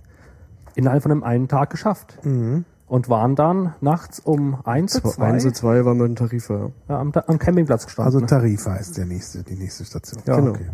[0.76, 2.18] innerhalb von einem einen Tag geschafft.
[2.24, 2.66] Mhm.
[2.94, 6.54] Und waren dann nachts um eins, Zwei, zwei, eins, zwei waren wir in Tarifa.
[6.54, 6.70] Ja.
[6.90, 8.14] ja, am, am Campingplatz gestanden.
[8.14, 10.22] Also Tarifa ist der nächste, die nächste Station.
[10.28, 10.36] Ja.
[10.36, 10.52] Genau.
[10.52, 10.70] Okay.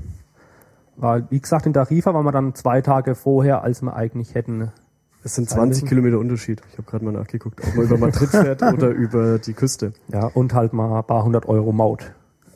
[0.97, 4.69] Weil, wie gesagt, in Tarifa waren wir dann zwei Tage vorher, als wir eigentlich hätten.
[5.23, 5.87] Es sind Sein 20 müssen.
[5.87, 6.61] Kilometer Unterschied.
[6.73, 9.93] Ich habe gerade mal nachgeguckt, ob man über Madrid fährt oder über die Küste.
[10.09, 12.11] Ja, und halt mal ein paar hundert Euro Maut,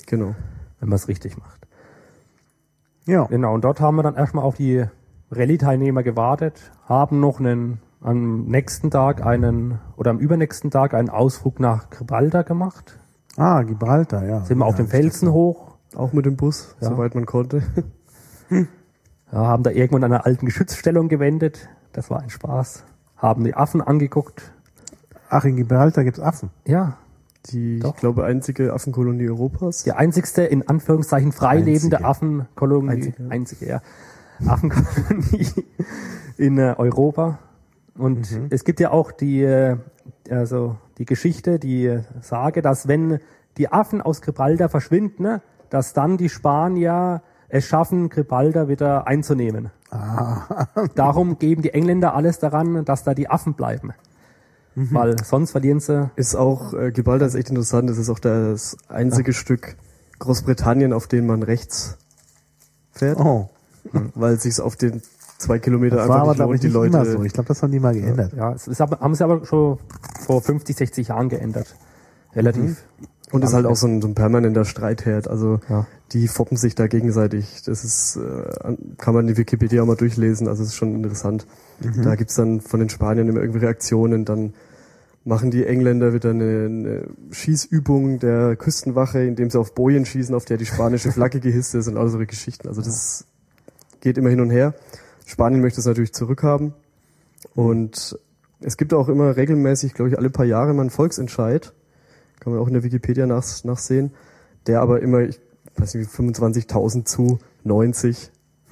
[0.07, 0.35] Genau.
[0.81, 1.65] wenn man es richtig macht.
[3.05, 3.27] Ja.
[3.27, 4.83] Genau, und dort haben wir dann erstmal auf die
[5.31, 11.59] Rallye-Teilnehmer gewartet, haben noch einen, am nächsten Tag einen, oder am übernächsten Tag einen Ausflug
[11.59, 12.99] nach Gibraltar gemacht.
[13.37, 14.41] Ah, Gibraltar, ja.
[14.45, 16.89] Sind wir auf ja, dem Felsen hoch, Auch mit dem Bus, Ja.
[16.89, 17.63] soweit man konnte.
[18.49, 18.65] ja,
[19.31, 21.69] haben da irgendwo an einer alten Geschützstellung gewendet.
[21.93, 22.83] Das war ein Spaß.
[23.17, 24.51] Haben die Affen angeguckt.
[25.29, 26.49] Ach, in Gibraltar gibt's Affen.
[26.65, 26.97] Ja,
[27.47, 27.95] Die, Doch.
[27.95, 29.83] ich glaube, einzige Affenkolonie Europas.
[29.83, 32.05] Die einzigste, in Anführungszeichen, freilebende Einzige.
[32.05, 33.29] Affenkolonie, Einzige.
[33.31, 33.81] einzige, ja,
[34.47, 35.47] Affenkolonie
[36.37, 37.39] in äh, Europa.
[37.97, 38.47] Und Mhm.
[38.49, 39.77] es gibt ja auch die, äh,
[40.29, 43.19] also die Geschichte, die Sage, dass wenn
[43.57, 49.69] die Affen aus Gibraltar verschwinden, ne, dass dann die Spanier es schaffen, Gibraltar wieder einzunehmen.
[49.91, 53.93] Ah, Darum geben die Engländer alles daran, dass da die Affen bleiben.
[54.75, 54.87] Mhm.
[54.91, 56.09] Weil sonst verlieren sie.
[56.15, 57.89] Ist auch, äh, Gibraltar ist echt interessant.
[57.89, 59.75] Das ist auch das einzige Stück
[60.17, 61.97] Großbritannien, auf dem man rechts
[62.91, 63.49] fährt, oh.
[64.15, 65.03] weil sich's auf den
[65.37, 66.95] zwei Kilometer Das war einfach aber, nicht glaube ich, die nicht Leute.
[66.97, 67.23] immer so.
[67.23, 68.33] Ich glaube, das haben die mal geändert.
[68.33, 69.77] Ja, es ist aber, haben sie aber schon
[70.25, 71.75] vor 50, 60 Jahren geändert.
[72.35, 72.83] Relativ.
[73.31, 75.27] Und ist halt auch so ein, so ein permanenter Streitherd.
[75.27, 75.87] Also Ja.
[76.11, 77.63] die foppen sich da gegenseitig.
[77.65, 80.47] Das ist, äh, kann man die Wikipedia auch mal durchlesen.
[80.47, 81.47] Also es ist schon interessant.
[82.03, 84.23] Da gibt's dann von den Spaniern immer irgendwelche Reaktionen.
[84.23, 84.53] Dann
[85.25, 90.45] machen die Engländer wieder eine, eine Schießübung der Küstenwache, indem sie auf Bojen schießen, auf
[90.45, 92.67] der die spanische Flagge gehisst ist und all solche Geschichten.
[92.67, 93.25] Also das
[94.01, 94.75] geht immer hin und her.
[95.25, 96.73] Spanien möchte es natürlich zurückhaben.
[97.55, 98.17] Und
[98.59, 101.73] es gibt auch immer regelmäßig, glaube ich, alle paar Jahre mal einen Volksentscheid.
[102.39, 104.11] Kann man auch in der Wikipedia nach, nachsehen.
[104.67, 105.39] Der aber immer, ich
[105.77, 108.31] weiß nicht, wie 25.000 zu 90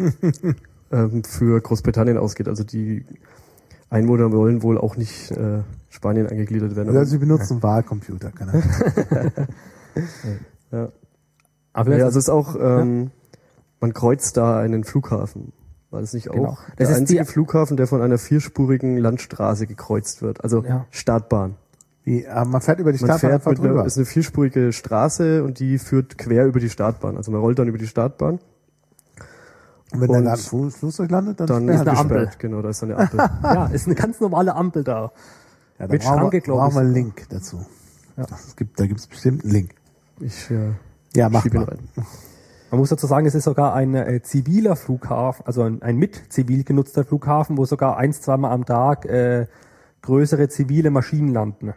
[0.91, 2.47] ähm, für Großbritannien ausgeht.
[2.47, 3.05] Also die
[3.89, 5.59] Einwohner wollen wohl auch nicht äh,
[5.89, 6.89] Spanien angegliedert werden.
[6.89, 8.31] Oder sie benutzen einen Wahlcomputer.
[8.31, 8.63] Keine Ahnung.
[10.71, 10.89] ja.
[11.73, 13.11] Aber ja, also es ist auch, ähm,
[13.79, 15.53] man kreuzt da einen Flughafen.
[15.91, 16.58] War das nicht auch Genau.
[16.80, 20.43] der Das ist einzige Flughafen, der von einer vierspurigen Landstraße gekreuzt wird?
[20.43, 20.86] Also Ja.
[20.89, 21.56] Startbahn.
[22.04, 23.86] Wie, äh, man fährt über die Man Stadt fährt einfach mit einer, drüber.
[23.86, 27.17] ist eine vierspurige Straße und die führt quer über die Startbahn.
[27.17, 28.39] Also man rollt dann über die Startbahn,
[29.93, 31.97] Und wenn dann und ein Fu- Flugzeug landet, dann, dann ist eine.
[31.97, 32.32] Ampel.
[32.39, 33.19] Genau, da ist dann eine Ampel.
[33.43, 35.12] ja, ist eine ganz normale Ampel da.
[35.77, 36.93] Ja, da Mit Schranke, wir, glaub ich brauchen wir einen.
[36.93, 37.65] Link dazu.
[38.17, 38.25] Ja.
[38.25, 39.71] Das gibt, da gibt's bestimmt einen Link.
[40.21, 40.71] Ich äh,
[41.15, 41.65] Ja, mach mal.
[41.65, 41.80] rein.
[42.71, 46.31] Man muss dazu sagen, es ist sogar ein äh, ziviler Flughafen, also ein, ein mit
[46.31, 49.47] zivil genutzter Flughafen, wo sogar eins, zweimal am Tag äh,
[50.01, 51.73] größere zivile Maschinen landen.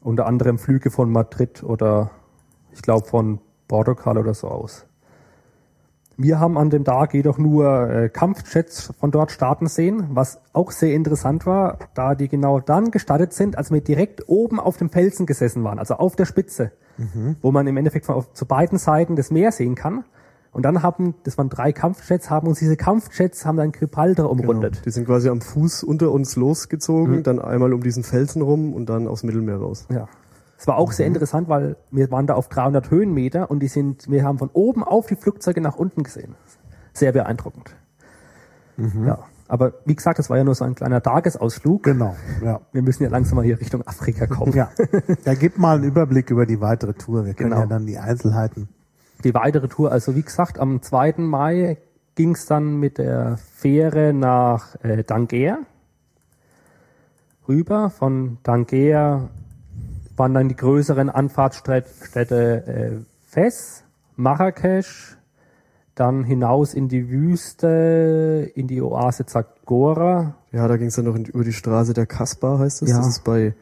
[0.00, 2.12] Unter anderem Flüge von Madrid oder
[2.72, 4.86] ich glaube von Portugal oder so aus.
[6.22, 10.70] Wir haben an dem Tag jedoch nur äh, Kampfjets von dort starten sehen, was auch
[10.70, 14.90] sehr interessant war, da die genau dann gestartet sind, als wir direkt oben auf dem
[14.90, 16.72] Felsen gesessen waren, also auf der Spitze,
[17.40, 20.04] wo man im Endeffekt von auf, zu beiden Seiten das Meer sehen kann.
[20.52, 24.72] Und dann haben, das waren drei Kampfjets, haben uns diese Kampfjets haben dann Gibraltar umrundet.
[24.72, 24.84] Genau.
[24.84, 28.90] Die sind quasi am Fuß unter uns losgezogen, dann einmal um diesen Felsen rum und
[28.90, 29.86] dann aufs Mittelmeer raus.
[29.90, 30.06] Ja.
[30.60, 34.10] Es war auch sehr interessant, weil wir waren da auf 300 Höhenmeter und die sind,
[34.10, 36.34] wir haben von oben auf die Flugzeuge nach unten gesehen.
[36.92, 37.74] Sehr beeindruckend.
[38.76, 39.20] Ja.
[39.48, 41.84] Aber wie gesagt, das war ja nur so ein kleiner Tagesausflug.
[41.84, 42.60] Genau, ja.
[42.72, 44.52] Wir müssen ja langsam mal hier Richtung Afrika kommen.
[44.52, 44.70] Ja,
[45.24, 47.24] ja gib mal einen Überblick über die weitere Tour.
[47.24, 47.62] Wir können Genau.
[47.62, 48.68] ja dann die Einzelheiten.
[49.24, 51.14] Die weitere Tour, also wie gesagt, am 2.
[51.20, 51.78] Mai
[52.16, 55.60] ging es dann mit der Fähre nach äh, Danger
[57.48, 57.88] rüber.
[57.88, 59.30] Von Danger
[60.20, 63.84] waren dann die größeren Anfahrtsstädte äh, Fes,
[64.16, 65.16] Marrakesch,
[65.94, 70.34] dann hinaus in die Wüste, in die Oase Zagora.
[70.52, 72.90] Ja, da ging es dann noch in, über die Straße der Kaspar, heißt es.
[72.90, 72.98] Ja.
[72.98, 73.54] Das ist bei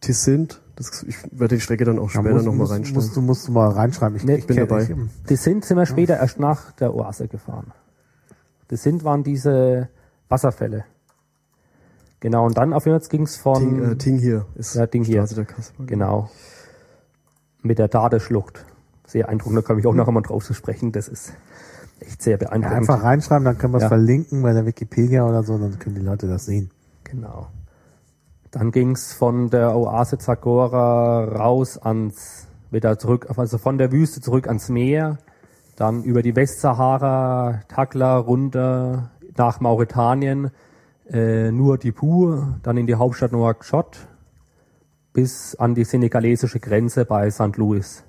[0.00, 0.62] Tissint.
[0.76, 2.94] Das, ich werde die Strecke dann auch später musst- nochmal musst- reinstellen.
[3.04, 4.16] Musst du, musst du mal reinschreiben.
[4.16, 4.84] Ich, Nee, ich bin dabei.
[4.84, 4.90] Ich,
[5.28, 7.72] Die sind wir später erst nach der Oase gefahren.
[8.68, 9.88] Das sind waren diese
[10.30, 10.84] Wasserfälle.
[12.20, 14.86] Genau, und dann auf jeden Fall ging es von Ting, äh, Ting hier ist Ja,
[14.86, 15.24] Ting hier.
[15.24, 15.86] Der Kaspar.
[15.86, 16.30] Genau.
[17.62, 18.64] Mit der Dade-Schlucht.
[19.06, 20.92] Sehr eindruckend, da komme ich auch noch einmal drauf zu sprechen.
[20.92, 21.32] Das ist
[22.00, 22.76] echt sehr ja, beeindruckend.
[22.78, 23.88] einfach reinschreiben, dann können wir es Ja.
[23.88, 26.70] verlinken bei der Wikipedia oder so, dann können die Leute das sehen.
[27.04, 27.48] Genau.
[28.50, 34.46] Dann ging's von der Oase Zagora raus ans, wieder zurück, also von der Wüste zurück
[34.46, 35.18] ans Meer,
[35.76, 40.50] dann über die Westsahara, Takla runter nach Mauretanien,
[41.12, 44.06] äh, nur Dipur, dann in die Hauptstadt Nouakchott
[45.12, 47.56] bis an die senegalesische Grenze bei St.
[47.56, 48.04] Louis.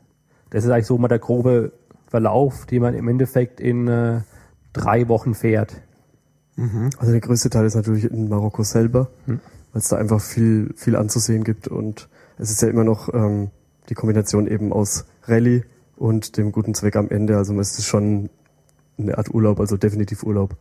[0.52, 1.72] Das ist eigentlich so mal der grobe
[2.08, 4.22] Verlauf, den man im Endeffekt in äh,
[4.74, 5.82] drei Wochen fährt.
[7.00, 9.40] Also der größte Teil ist natürlich in Marokko selber, Hm.
[9.72, 13.50] weil es da einfach viel, viel anzusehen gibt und es ist ja immer noch ähm,
[13.90, 15.64] die Kombination eben aus Rallye
[15.96, 17.38] und dem guten Zweck am Ende.
[17.38, 18.30] Also es ist schon
[18.98, 20.56] eine Art Urlaub, also definitiv Urlaub.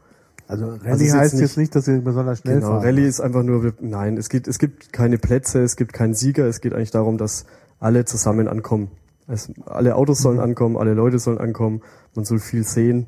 [0.51, 2.83] Also Rallye Also ist jetzt heißt nicht- jetzt nicht, dass ihr besonders schnell Genau, fahren.
[2.85, 6.47] Rallye ist einfach nur, nein, es gibt, es gibt keine Plätze, es gibt keinen Sieger,
[6.47, 7.45] es geht eigentlich darum, dass
[7.79, 8.91] alle zusammen ankommen.
[9.29, 10.43] Es, alle Autos sollen Mhm.
[10.43, 11.83] ankommen, alle Leute sollen ankommen,
[12.17, 13.07] man soll viel sehen,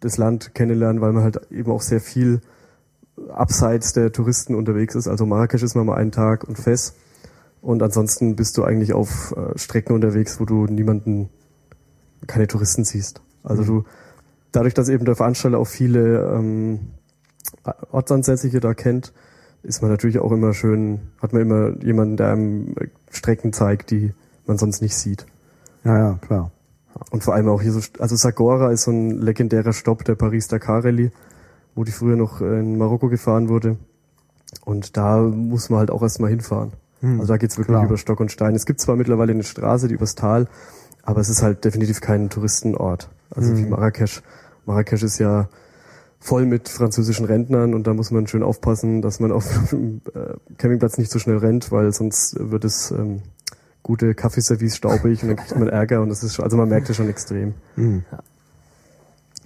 [0.00, 2.40] das Land kennenlernen, weil man halt eben auch sehr viel
[3.32, 5.08] abseits der Touristen unterwegs ist.
[5.08, 6.94] Also Marrakesch ist man mal einen Tag und Fes
[7.60, 11.28] Und ansonsten bist du eigentlich auf äh, Strecken unterwegs, wo du niemanden,
[12.26, 13.20] keine Touristen siehst.
[13.44, 13.84] Also du,
[14.52, 16.80] dadurch, dass eben der Veranstalter auch viele ähm,
[17.90, 19.12] Ortsansässige da kennt,
[19.62, 22.74] ist man natürlich auch immer schön, hat man immer jemanden, der einem
[23.10, 24.12] Strecken zeigt, die
[24.46, 25.26] man sonst nicht sieht.
[25.84, 26.50] Ja, ja, klar.
[27.10, 30.84] Und vor allem auch hier so, also Sagora ist so ein legendärer Stopp der Paris-Dakar
[30.84, 31.10] Rallye,
[31.74, 33.76] wo die früher noch in Marokko gefahren wurde.
[34.64, 36.72] Und da muss man halt auch erstmal hinfahren.
[37.00, 37.86] Hm, also da geht's wirklich klar.
[37.86, 38.54] über Stock und Stein.
[38.54, 40.48] Es gibt zwar mittlerweile eine Straße, die übers Tal,
[41.02, 43.08] aber es ist halt definitiv kein Touristenort.
[43.34, 43.56] Also Hm.
[43.58, 44.22] wie Marrakesch.
[44.66, 45.48] Marrakesch ist ja
[46.20, 50.34] voll mit französischen Rentnern und da muss man schön aufpassen, dass man auf dem äh,
[50.56, 53.22] Campingplatz nicht so schnell rennt, weil sonst wird es ähm,
[53.82, 56.88] gute Kaffeeservice staubig und dann kriegt man Ärger und das ist schon, also man merkt
[56.88, 57.54] es schon extrem.
[57.74, 58.04] Hm.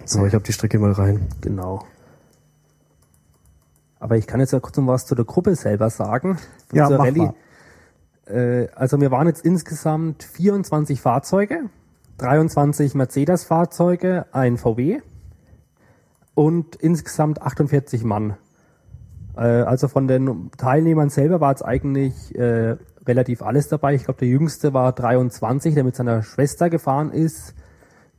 [0.05, 1.27] So, ich habe die Strecke mal rein.
[1.41, 1.83] Genau.
[3.99, 6.37] Aber ich kann jetzt ja kurz noch was zu der Gruppe selber sagen.
[6.71, 7.19] Ja, mach Rallye.
[7.19, 7.33] mal.
[8.27, 11.69] Äh, also wir waren jetzt insgesamt 24 Fahrzeuge,
[12.17, 15.01] 23 Mercedes-Fahrzeuge, ein VW
[16.33, 18.37] und insgesamt 48 Mann.
[19.35, 23.93] Äh, also von den Teilnehmern selber war jetzt eigentlich äh, relativ alles dabei.
[23.93, 27.53] Ich glaube, der jüngste war 23, der mit seiner Schwester gefahren ist,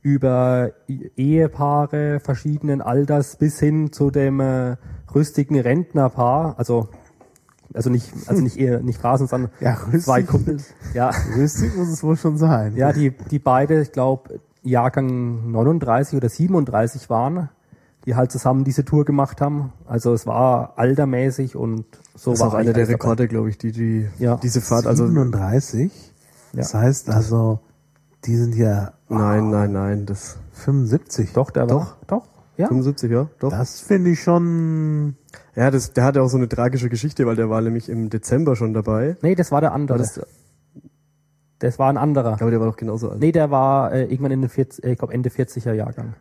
[0.01, 4.77] über Ehepaare verschiedenen Alters bis hin zu dem äh,
[5.13, 6.87] rüstigen Rentnerpaar, also
[7.73, 10.03] also nicht also nicht eher nicht Rasen, sondern Ja, rüstig.
[10.03, 10.65] zwei Kumpels.
[10.93, 12.75] Ja, Rüstig muss es wohl schon sein.
[12.75, 17.49] ja, die die beide, ich glaube Jahrgang 39 oder 37 waren,
[18.05, 19.71] die halt zusammen diese Tour gemacht haben.
[19.85, 22.95] Also es war altermäßig und so Das ist war auch einer eigentlich der.
[22.95, 24.35] Rekorde, glaube ich, die, die Ja.
[24.37, 25.91] diese Fahrt, also 37?
[26.53, 27.59] Das heißt also,
[28.25, 31.31] die sind ja nein, nein, nein, das 75.
[31.33, 31.75] Doch, der Doch.
[31.81, 32.25] war doch,
[32.57, 32.67] ja.
[32.67, 33.51] 75, ja, doch.
[33.51, 35.15] Das finde ich schon.
[35.55, 38.55] Ja, das, der hatte auch so eine tragische Geschichte, weil der war nämlich im Dezember
[38.55, 39.17] schon dabei.
[39.21, 39.99] Nee, das war der andere.
[39.99, 40.21] War das,
[41.59, 42.33] das war ein anderer.
[42.39, 43.19] aber der war doch genauso alt.
[43.19, 46.13] Nee, der war äh, irgendwann in den 40, äh, ich glaube Ende 40er Jahrgang.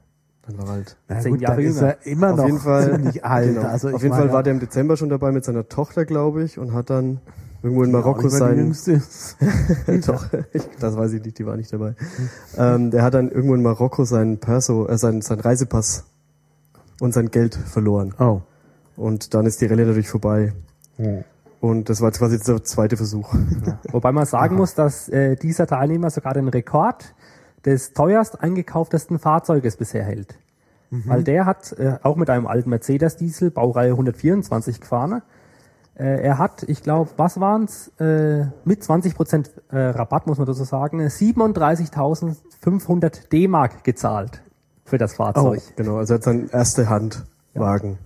[0.46, 0.96] Dann war er alt.
[1.08, 1.88] Na Zehn gut, Jahre dann ist jünger.
[1.88, 3.54] er immer Auf noch jeden Fall, ziemlich alt.
[3.54, 3.68] genau.
[3.68, 6.42] Also Auf jeden meine, Fall war der im Dezember schon dabei mit seiner Tochter, glaube
[6.42, 7.20] ich, und hat dann
[7.62, 8.74] irgendwo in Marokko nicht sein.
[10.06, 11.94] Doch, ich, das weiß ich nicht, die war nicht dabei.
[12.56, 16.04] Ähm, der hat dann irgendwo in Marokko seinen Perso, äh, seinen, seinen Reisepass
[17.00, 18.14] und sein Geld verloren.
[18.18, 18.40] Oh.
[18.99, 20.53] Und dann ist die Rallye dadurch vorbei.
[21.61, 23.32] Und das war jetzt quasi der zweite Versuch.
[23.92, 27.14] Wobei man sagen muss, dass äh, dieser Teilnehmer sogar den Rekord
[27.64, 30.38] des teuerst eingekauftesten Fahrzeuges bisher hält.
[30.90, 35.20] Weil der hat äh, auch mit einem alten Mercedes-Diesel, Baureihe 124 gefahren.
[35.94, 37.88] Äh, er hat, ich glaube, was waren's?
[37.99, 44.40] Äh, mit 20% äh, Rabatt, muss man dazu sagen, 37.500 D-Mark gezahlt
[44.86, 45.61] für das Fahrzeug.
[45.76, 47.99] Genau, also er hat seinen erste Handwagen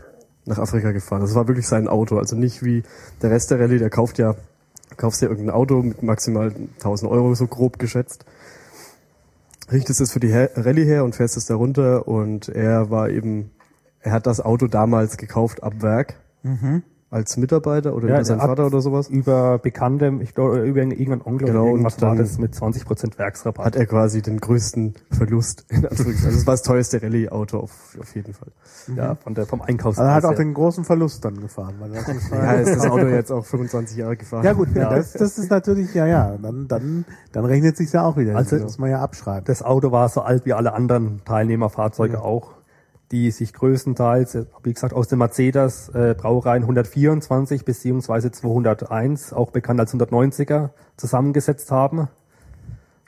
[0.44, 1.20] nach Afrika gefahren.
[1.20, 2.18] Das war wirklich sein Auto.
[2.18, 2.82] Also nicht wie
[3.22, 4.34] der Rest der Rallye, der kauft ja,
[4.96, 8.24] kaufst ja irgendein Auto mit maximal 1000 Euro, so grob geschätzt.
[9.70, 13.50] Richtest es für die Rallye her und fährst es da runter und er war eben,
[14.00, 16.14] er hat das Auto damals gekauft ab Werk.
[17.12, 19.08] Als Mitarbeiter oder Ja, über seinen er Vater oder sowas.
[19.10, 23.18] Über Bekannte, ich glaube, über irgendeinen Onkel Genau, oder irgendwas und war das mit 20%
[23.18, 23.66] Werksrabatt.
[23.66, 26.26] Hat er quasi den größten Verlust in Anführungszeichen.
[26.26, 28.48] Also es war das teuerste Rallye-Auto auf, auf jeden Fall.
[28.96, 30.08] ja, von der, vom Einkaufspreis.
[30.08, 31.74] Also er hat auch den großen Verlust dann gefahren.
[31.80, 34.42] Weil das ist Ja, ist das Auto jetzt auch 25 Jahre gefahren.
[34.44, 38.16] ja gut, Das, das ist natürlich, ja, ja, dann, dann, dann rechnet sich's ja auch
[38.16, 38.36] wieder.
[38.36, 39.44] Also- das muss man ja abschreiben.
[39.44, 42.52] Das Auto war so alt wie alle anderen Teilnehmerfahrzeuge auch,
[43.12, 49.50] die sich größtenteils, äh, wie gesagt, aus den Mercedes äh, Braureihen 124 beziehungsweise 201, auch
[49.52, 52.08] bekannt als 190er, zusammengesetzt haben.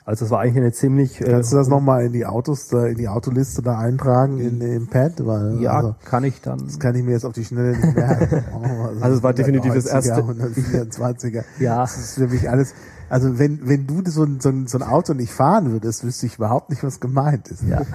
[0.05, 1.19] Also es war eigentlich eine ziemlich...
[1.19, 4.59] Äh, Kannst du das nochmal in die Autos, da, in die Autoliste da eintragen, in
[4.59, 5.13] dem Pad?
[5.25, 6.59] Weil, ja, also, kann ich dann...
[6.63, 8.43] das kann ich mir jetzt auf die Schnelle nicht merken.
[8.53, 11.43] Oh, Also es war definitiv das 190er, erste- 124er.
[11.59, 11.81] Ja.
[11.81, 12.75] Das ist für mich alles,
[13.09, 16.27] also wenn, wenn du so ein, so, ein, so ein Auto nicht fahren würdest, wüsste
[16.27, 17.63] ich überhaupt nicht, was gemeint ist.
[17.63, 17.81] Ja.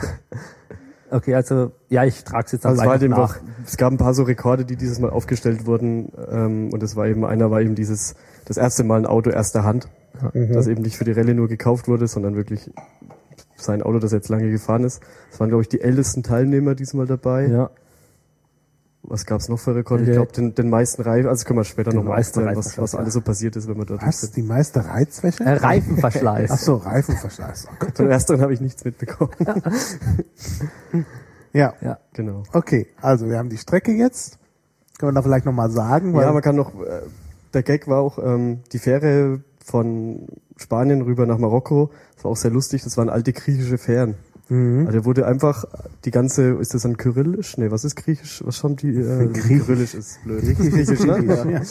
[1.11, 3.37] Okay, also ja, ich trage es jetzt Also es, war halt eben nach.
[3.37, 6.13] auch, es gab ein paar so Rekorde, die dieses Mal aufgestellt wurden.
[6.31, 9.65] Ähm, und es war eben, einer war eben dieses, das erste Mal ein Auto erster
[9.65, 9.89] Hand,
[10.35, 12.71] das eben nicht für die Rallye nur gekauft wurde, sondern wirklich
[13.57, 15.03] sein Auto, das jetzt lange gefahren ist.
[15.33, 17.47] Es waren, glaube ich, die ältesten Teilnehmer diesmal dabei.
[17.47, 17.71] Ja.
[19.11, 20.05] Was gab's noch für Rekorde?
[20.05, 22.93] Ich Der- glaube, den, den meisten Reifen, also können wir später nochmal erzählen, was, was
[22.93, 23.01] ja.
[23.01, 24.21] alles so passiert ist, wenn da durch Was?
[24.21, 24.37] sind.
[24.37, 25.43] Die meiste Reizwäsche?
[25.43, 26.51] Äh, Reifenverschleiß.
[26.55, 27.67] Ach so, Reifenverschleiß.
[27.71, 27.93] Oh Gott.
[27.97, 29.33] Von ersten habe ich nichts mitbekommen.
[31.53, 31.99] Ja, Ja.
[32.13, 32.45] genau.
[32.53, 32.87] okay.
[33.03, 34.39] Also wir haben die Strecke jetzt.
[34.99, 36.15] Können wir da vielleicht nochmal sagen?
[36.15, 37.01] Ja, man kann noch, äh,
[37.55, 42.37] der Gag war auch, ähm, die Fähre von Spanien rüber nach Marokko, das war auch
[42.37, 44.15] sehr lustig, das waren alte griechische Fähren.
[44.51, 44.87] Mhm.
[44.89, 45.65] Also wurde einfach
[46.05, 47.57] die ganze, ist das dann Kyrillisch?
[47.57, 48.43] Nee, was ist Griechisch?
[48.45, 49.65] Was schon die äh, Griechisch.
[49.65, 50.43] Kyrillisch ist blöd.
[50.43, 51.25] Griechisch, ne?
[51.53, 51.63] Ja.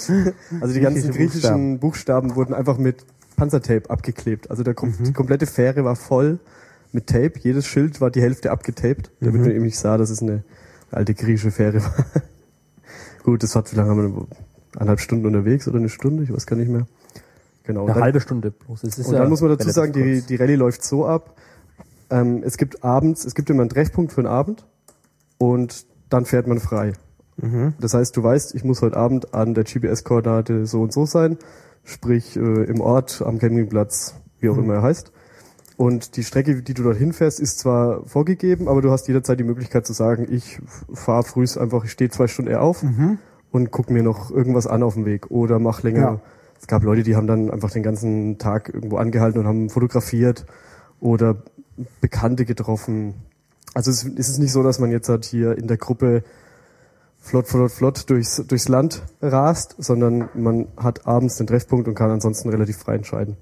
[0.61, 2.35] Also die ganzen Griechische griechischen Buchstaben.
[2.35, 3.05] wurden einfach mit
[3.35, 4.49] Panzertape abgeklebt.
[4.49, 6.39] Also der, kom die komplette Fähre war voll
[6.93, 7.33] mit Tape.
[7.39, 10.43] Jedes Schild war die Hälfte abgetaped, damit man eben nicht sah, dass es eine
[10.89, 12.05] alte griechische Fähre war.
[13.23, 14.27] Gut, das hat, wie lange haben wir?
[14.75, 16.23] Eineinhalb Stunden unterwegs oder eine Stunde?
[16.23, 16.87] Ich weiß gar nicht mehr.
[17.63, 17.83] Genau.
[17.85, 18.83] Eine dann- halbe Stunde bloß.
[18.83, 21.35] Und ja dann muss man dazu sagen, die, die Rallye läuft so ab.
[22.09, 24.65] Ähm, es gibt abends, es gibt immer einen Treffpunkt für den Abend
[25.37, 26.93] und dann fährt man frei.
[27.79, 31.37] Das heißt, du weißt, ich muss heute Abend an der GPS-Koordinate so und so sein,
[31.83, 35.11] sprich äh, im Ort, am Campingplatz, wie auch immer er heißt.
[35.77, 39.45] Und die Strecke, die du dorthin fährst, ist zwar vorgegeben, aber du hast jederzeit die
[39.45, 40.59] Möglichkeit zu sagen, ich
[40.93, 42.83] fahre früh einfach, ich stehe zwei Stunden eher auf
[43.51, 45.99] und guck mir noch irgendwas an auf dem Weg oder mach länger.
[45.99, 46.21] Ja.
[46.59, 50.45] Es gab Leute, die haben dann einfach den ganzen Tag irgendwo angehalten und haben fotografiert
[50.99, 51.43] oder
[52.01, 53.15] Bekannte getroffen.
[53.73, 56.23] Also es es ist nicht so, dass man jetzt halt hier in der Gruppe
[57.19, 62.09] flott, flott, flott durchs, durchs Land rast, sondern man hat abends den Treffpunkt und kann
[62.09, 63.37] ansonsten relativ frei entscheiden.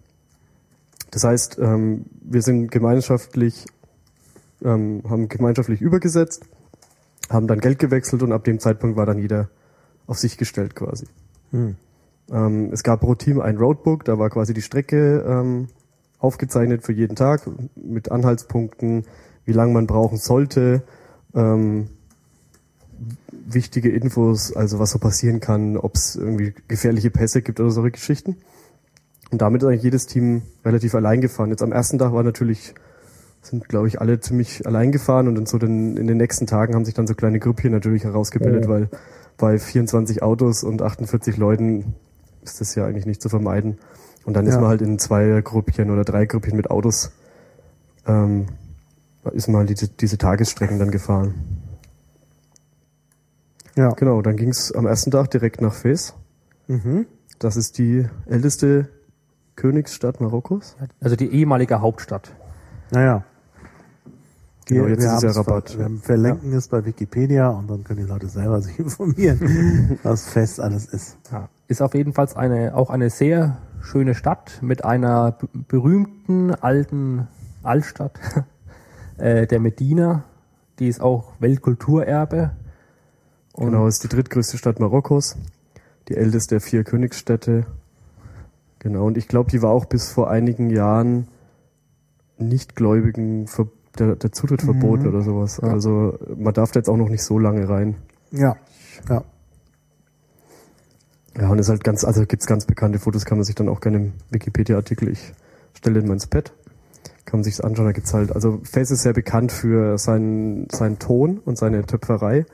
[1.11, 3.65] Das heißt, ähm, wir sind gemeinschaftlich,
[4.63, 6.43] ähm, haben gemeinschaftlich übergesetzt,
[7.29, 9.49] haben dann Geld gewechselt und ab dem Zeitpunkt war dann jeder
[10.05, 11.07] auf sich gestellt quasi.
[12.31, 15.67] Ähm, es gab pro Team ein Roadbook, da war quasi die Strecke ähm,
[16.19, 17.41] aufgezeichnet für jeden Tag
[17.75, 19.05] mit Anhaltspunkten,
[19.45, 20.81] wie lange man brauchen sollte,
[21.35, 21.87] ähm,
[23.29, 27.91] wichtige Infos, also was so passieren kann, ob es irgendwie gefährliche Pässe gibt oder solche
[27.91, 28.35] Geschichten.
[29.31, 31.49] Und damit ist eigentlich jedes Team relativ allein gefahren.
[31.49, 32.73] Jetzt am ersten Tag war natürlich,
[33.41, 36.75] sind glaube ich alle ziemlich allein gefahren und in, so den, in den nächsten Tagen
[36.75, 38.69] haben sich dann so kleine Grüppchen natürlich herausgebildet, Ja.
[38.69, 38.89] weil
[39.37, 41.93] bei 24 Autos und 48 Leuten
[42.41, 43.77] ist das ja eigentlich nicht zu vermeiden.
[44.27, 44.59] Und dann ist Ja.
[44.59, 47.13] man halt in zwei Grüppchen oder drei Grüppchen mit Autos,
[48.05, 48.47] ähm,
[49.31, 51.33] ist man halt diese, diese Tagesstrecken dann gefahren.
[53.75, 53.91] Ja.
[53.91, 56.13] Genau, dann ging's am ersten Tag direkt nach Fez.
[56.67, 57.05] Mhm.
[57.39, 58.89] Das ist die älteste
[59.55, 60.75] Königsstadt Marokkos.
[60.99, 62.33] Also die ehemalige Hauptstadt.
[62.91, 63.23] Naja.
[64.65, 65.77] Genau, jetzt ist es haben ja es Rabatt.
[65.79, 70.59] Wir verlinken es bei Wikipedia und dann können die Leute selber sich informieren, was fest
[70.59, 71.17] alles ist.
[71.31, 71.47] Ja.
[71.69, 77.27] Ist auf jeden Fall eine, auch eine sehr schöne Stadt mit einer berühmten alten
[77.63, 78.19] Altstadt,
[79.17, 80.23] äh, der Medina.
[80.79, 82.51] Die ist auch Weltkulturerbe.
[83.53, 85.35] Und Genau, ist die drittgrößte Stadt Marokkos.
[86.07, 87.65] Die älteste der vier Königsstädte.
[88.79, 91.27] Genau, und ich glaube, die war auch bis vor einigen Jahren
[92.37, 93.49] Nichtgläubigen
[93.97, 95.59] der, der Zutritt verboten oder sowas.
[95.61, 95.69] Ja.
[95.69, 97.95] Also man darf da jetzt auch noch nicht so lange rein.
[98.31, 98.55] Ja.
[99.09, 99.23] Ja.
[101.39, 103.79] Ja, und ist halt ganz, also gibt's ganz bekannte Fotos, kann man sich dann auch
[103.79, 105.33] gerne im Wikipedia-Artikel, ich
[105.73, 106.51] stelle den mal ins Pad,
[107.25, 110.97] kann man sich's anschauen, da gibt's halt, also Fez ist sehr bekannt für seinen, seinen
[110.97, 112.45] Ton und seine Töpferei,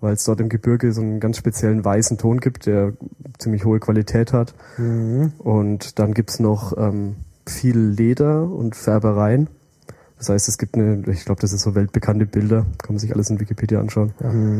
[0.00, 2.92] weil es dort im Gebirge so einen ganz speziellen weißen Ton gibt, der
[3.38, 4.54] ziemlich hohe Qualität hat.
[5.38, 7.16] Und dann gibt's noch ähm,
[7.46, 9.48] viel Leder und Färbereien.
[10.18, 13.12] Das heißt, es gibt eine, ich glaube, das ist so weltbekannte Bilder, kann man sich
[13.12, 14.12] alles in Wikipedia anschauen,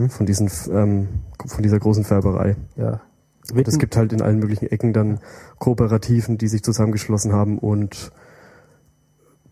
[0.08, 1.08] von diesen, ähm,
[1.46, 2.56] von dieser großen Färberei.
[2.76, 3.00] ja.
[3.52, 5.20] Und es gibt halt in allen möglichen Ecken dann
[5.58, 8.12] Kooperativen, die sich zusammengeschlossen haben und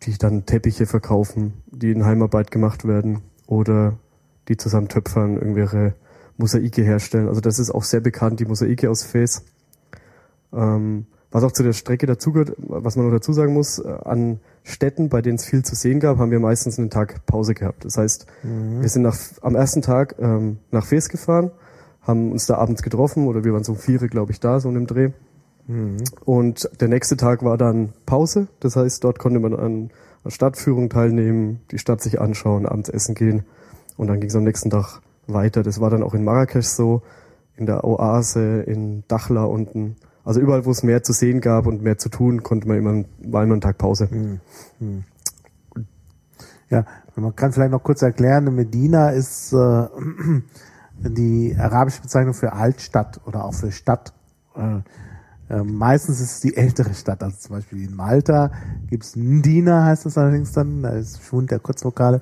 [0.03, 3.99] die dann Teppiche verkaufen, die in Heimarbeit gemacht werden oder
[4.49, 5.95] die zusammen töpfern, irgendwelche
[6.37, 7.29] Mosaike herstellen.
[7.29, 9.45] Also das ist auch sehr bekannt, die Mosaike aus Fes.
[10.53, 14.41] Ähm, was auch zu der Strecke dazugehört, was man noch dazu sagen muss, äh, an
[14.63, 17.85] Städten, bei denen es viel zu sehen gab, haben wir meistens einen Tag Pause gehabt.
[17.85, 18.27] Das heißt,
[18.81, 21.51] wir sind nach, am ersten Tag ähm, nach Fes gefahren,
[22.07, 24.69] haben uns da abends getroffen oder wir waren so um vier, glaube ich, da, so
[24.69, 25.11] in dem Dreh.
[26.25, 28.47] Und der nächste Tag war dann Pause.
[28.61, 29.91] Das heißt, dort konnte man an
[30.23, 33.45] einer Stadtführung teilnehmen, die Stadt sich anschauen, abends essen gehen.
[33.97, 35.63] Und dann ging es am nächsten Tag weiter.
[35.63, 37.03] Das war dann auch in Marrakesch so,
[37.57, 39.97] in der Oase, in Dachla unten.
[40.25, 43.05] Also überall, wo es mehr zu sehen gab und mehr zu tun, konnte man immer,
[43.23, 44.09] war immer ein Tag Pause.
[46.69, 46.85] Ja,
[47.15, 49.87] man kann vielleicht noch kurz erklären, Medina ist äh,
[50.99, 54.13] die arabische Bezeichnung für Altstadt oder auch für Stadt.
[54.55, 54.81] Äh,
[55.49, 58.51] äh, meistens ist es die ältere Stadt, also zum Beispiel in Malta
[58.89, 62.21] gibt's Ndina, heißt das allerdings dann, da ist Schwund der Kurzvokale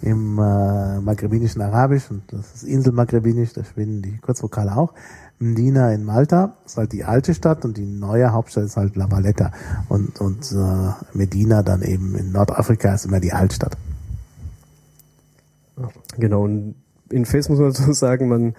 [0.00, 4.94] im äh, maghrebinischen Arabisch und das ist Inselmaghrebinisch, da schwinden die Kurzvokale auch.
[5.38, 9.10] Mdina in Malta ist halt die alte Stadt und die neue Hauptstadt ist halt La
[9.10, 9.52] Valletta
[9.88, 13.76] und, und äh, Medina dann eben in Nordafrika ist immer die Altstadt.
[16.16, 16.76] Genau, und
[17.10, 18.54] in Fes muss man dazu sagen, man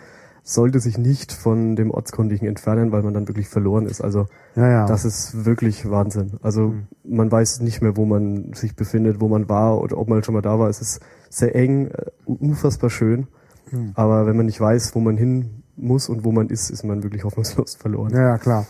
[0.47, 3.99] sollte sich nicht von dem Ortskundigen entfernen, weil man dann wirklich verloren ist.
[4.01, 4.85] Also Ja, ja.
[4.85, 6.33] das ist wirklich Wahnsinn.
[6.43, 6.87] Also Mhm.
[7.03, 10.35] man weiß nicht mehr, wo man sich befindet, wo man war oder ob man schon
[10.35, 10.69] mal da war.
[10.69, 13.27] Es ist sehr eng, äh, unfassbar schön.
[13.71, 13.91] Mhm.
[13.95, 17.01] Aber wenn man nicht weiß, wo man hin muss und wo man ist, ist man
[17.01, 18.13] wirklich hoffnungslos verloren.
[18.13, 18.67] Ja, ja, klar.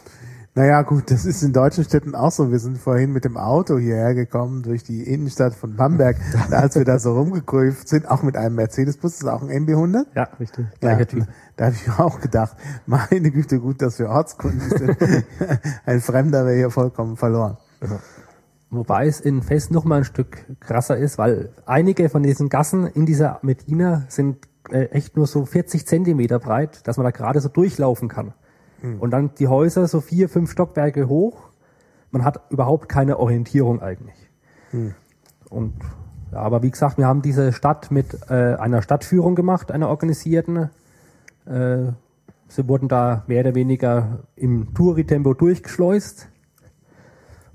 [0.58, 2.50] Naja, gut, das ist in deutschen Städten auch so.
[2.50, 6.16] Wir sind vorhin mit dem Auto hierher gekommen durch die Innenstadt von Bamberg,
[6.50, 10.06] als wir da so rumgekurvt sind, auch mit einem Mercedes-Bus, das ist auch ein MB100.
[10.16, 10.66] Ja, richtig.
[10.80, 11.28] Gleicher Ja, Typ.
[11.58, 14.98] Da habe ich auch gedacht, meine Güte, gut, dass wir Ortskunden sind.
[15.86, 17.58] ein Fremder wäre hier vollkommen verloren.
[18.70, 22.88] Wobei es in Fest noch mal ein Stück krasser ist, weil einige von diesen Gassen
[22.88, 24.38] in dieser Medina sind
[24.70, 28.34] äh, echt nur so 40 Zentimeter breit, dass man da gerade so durchlaufen kann.
[29.00, 31.50] Und dann die Häuser so vier, fünf Stockwerke hoch.
[32.12, 34.30] Man hat überhaupt keine Orientierung eigentlich.
[35.50, 35.74] Und
[36.32, 40.70] ja, aber wie gesagt, wir haben diese Stadt mit äh, einer Stadtführung gemacht, einer organisierten.
[41.46, 41.92] Äh,
[42.48, 46.28] sie wurden da mehr oder weniger im Touri-Tempo durchgeschleust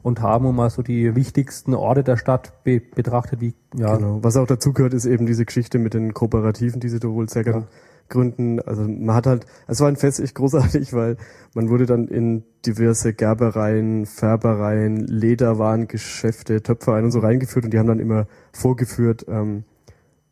[0.03, 4.23] und haben mal so die wichtigsten Orte der Stadt be betrachtet, wie ja, Genau.
[4.23, 7.29] Was auch dazu gehört, ist eben diese Geschichte mit den Kooperativen, die sie da wohl
[7.29, 7.67] sehr gern
[8.11, 8.61] gründen.
[8.61, 11.17] Also man hat halt, es war ein Fest echt großartig, weil
[11.55, 17.87] man wurde dann in diverse Gerbereien, Färbereien, Lederwarengeschäfte, Töpfereien und so reingeführt und die haben
[17.87, 19.65] dann immer vorgeführt, ähm,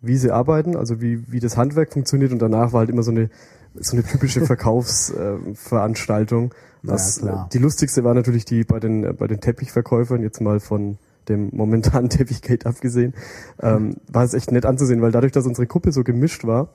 [0.00, 3.10] wie sie arbeiten, also wie, wie das Handwerk funktioniert und danach war halt immer so
[3.10, 3.30] eine
[3.74, 6.52] so eine typische Verkaufsveranstaltung.
[6.52, 10.22] Äh, Was, ja, äh, die lustigste war natürlich die bei den äh, bei den Teppichverkäufern
[10.22, 10.98] jetzt mal von
[11.28, 13.14] dem momentanen Teppichgate abgesehen,
[13.60, 16.70] ähm, war es echt nett anzusehen, weil dadurch, dass unsere Kuppe so gemischt war,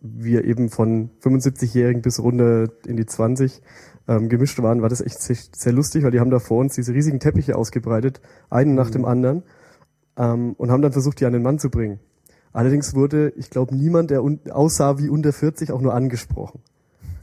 [0.00, 3.62] wir eben von 75-Jährigen bis runter in die 20
[4.08, 6.74] ähm, gemischt waren, war das echt sehr, sehr lustig, weil die haben da vor uns
[6.74, 8.20] diese riesigen Teppiche ausgebreitet,
[8.50, 9.42] einen nach dem anderen,
[10.16, 12.00] ähm, und haben dann versucht, die an den Mann zu bringen.
[12.52, 16.60] Allerdings wurde, ich glaube, niemand, der aussah wie unter 40, auch nur angesprochen.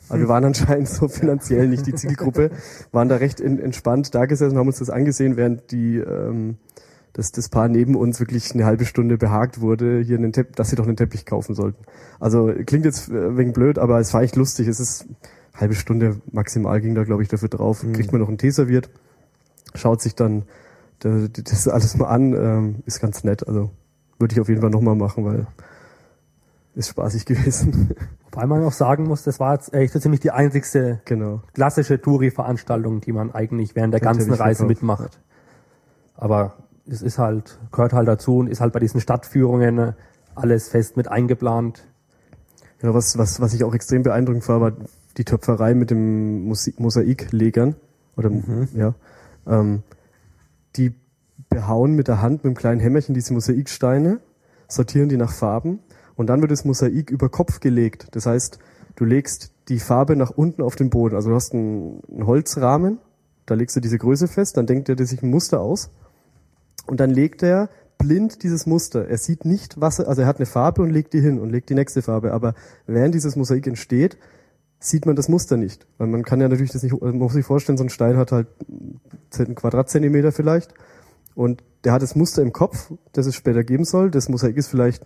[0.10, 2.52] Also wir waren anscheinend so finanziell nicht die Zielgruppe,
[2.92, 6.58] waren da recht in, entspannt da gesessen, haben uns das angesehen, während die ähm,
[7.14, 10.70] das, das Paar neben uns wirklich eine halbe Stunde behagt wurde, hier einen Tepp dass
[10.70, 11.84] sie doch einen Teppich kaufen sollten.
[12.20, 14.68] Also klingt jetzt äh, wegen blöd, aber es war echt lustig.
[14.68, 15.06] Es ist
[15.54, 17.86] eine halbe Stunde maximal ging da, glaube ich, dafür drauf.
[17.94, 18.90] Kriegt man noch einen Tee serviert,
[19.76, 20.44] schaut sich dann
[21.00, 23.48] da- das alles mal an, ähm, ist ganz nett.
[23.48, 23.70] Also
[24.18, 25.46] würde ich auf jeden Fall nochmal machen, weil
[26.76, 27.92] ist spaßig gewesen.
[28.32, 31.44] wobei man auch sagen muss, das war jetzt echt so ziemlich die einzigste genau.
[31.54, 35.20] klassische Touri-Veranstaltung, die man eigentlich während der ganzen Reise mitmacht.
[36.16, 36.56] Aber
[36.88, 39.94] es ist halt, gehört halt dazu und ist halt bei diesen Stadtführungen äh,
[40.36, 41.86] alles fest mit eingeplant.
[42.82, 44.74] Ja, was, was, was ich auch extrem beeindruckend war, war
[45.18, 47.76] die Töpferei mit dem Mosaiklegern.
[48.18, 48.32] Oder,
[48.74, 48.94] ja.
[49.48, 49.84] Ähm,
[50.76, 50.94] die
[51.50, 54.20] behauen mit der Hand, mit einem kleinen Hämmerchen diese Mosaiksteine,
[54.68, 55.80] sortieren die nach Farben
[56.16, 58.08] und dann wird das Mosaik über Kopf gelegt.
[58.12, 58.60] Das heißt,
[58.96, 61.16] du legst die Farbe nach unten auf den Boden.
[61.16, 62.98] Also du hast einen, einen Holzrahmen,
[63.46, 65.90] da legst du diese Größe fest, dann denkt er sich ein Muster aus
[66.86, 69.08] und dann legt er blind dieses Muster.
[69.08, 71.50] Er sieht nicht, was er, also er hat eine Farbe und legt die hin und
[71.50, 72.34] legt die nächste Farbe.
[72.34, 72.54] Aber
[72.86, 74.18] während dieses Mosaik entsteht,
[74.80, 75.88] sieht man das Muster nicht.
[75.98, 78.32] Weil man kann ja natürlich das nicht, man muss sich vorstellen, so ein Stein hat
[78.32, 78.48] halt
[79.38, 80.74] einen Quadratzentimeter vielleicht.
[81.36, 84.12] Und der hat das Muster im Kopf, das es später geben soll.
[84.12, 85.04] Das Mosaik ist vielleicht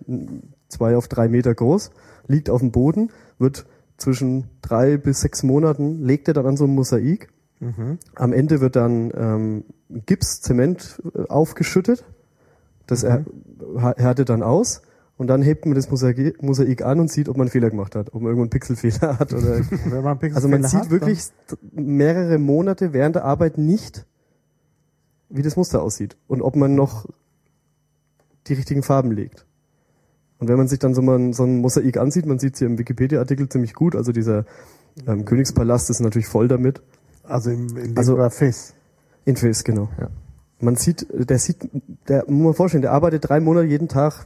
[0.68, 1.92] zwei auf drei Meter groß,
[2.28, 3.66] liegt auf dem Boden, wird
[3.98, 7.30] zwischen drei bis sechs Monaten, legt er dann an so einem Mosaik.
[8.16, 12.04] Am Ende wird dann ähm, Gips, Zement äh, aufgeschüttet.
[12.88, 13.26] Das er,
[13.78, 14.82] ha- härtet dann aus.
[15.18, 17.96] Und dann hebt man das Mosaik, Mosaik an und sieht, ob man einen Fehler gemacht
[17.96, 20.90] hat, ob man irgendwo einen Pixelfehler hat oder Wenn man Pixelfehler also man sieht hat,
[20.92, 21.24] wirklich
[21.72, 24.06] mehrere Monate während der Arbeit nicht,
[25.30, 27.08] wie das Muster aussieht und ob man noch
[28.48, 29.46] die richtigen Farben legt.
[30.40, 32.60] Und wenn man sich dann so mal ein- so ein Mosaik ansieht, man sieht es
[32.60, 34.46] hier im Wikipedia-Artikel ziemlich gut, also dieser
[35.08, 36.82] ähm, Königspalast ist natürlich voll damit.
[37.24, 38.76] also im, in dem Also- Fest.
[39.28, 39.90] In Face, genau.
[40.00, 40.10] Ja.
[40.62, 41.70] Man sieht, der sieht,
[42.08, 44.26] der muss man vorstellen, der arbeitet drei Monate jeden Tag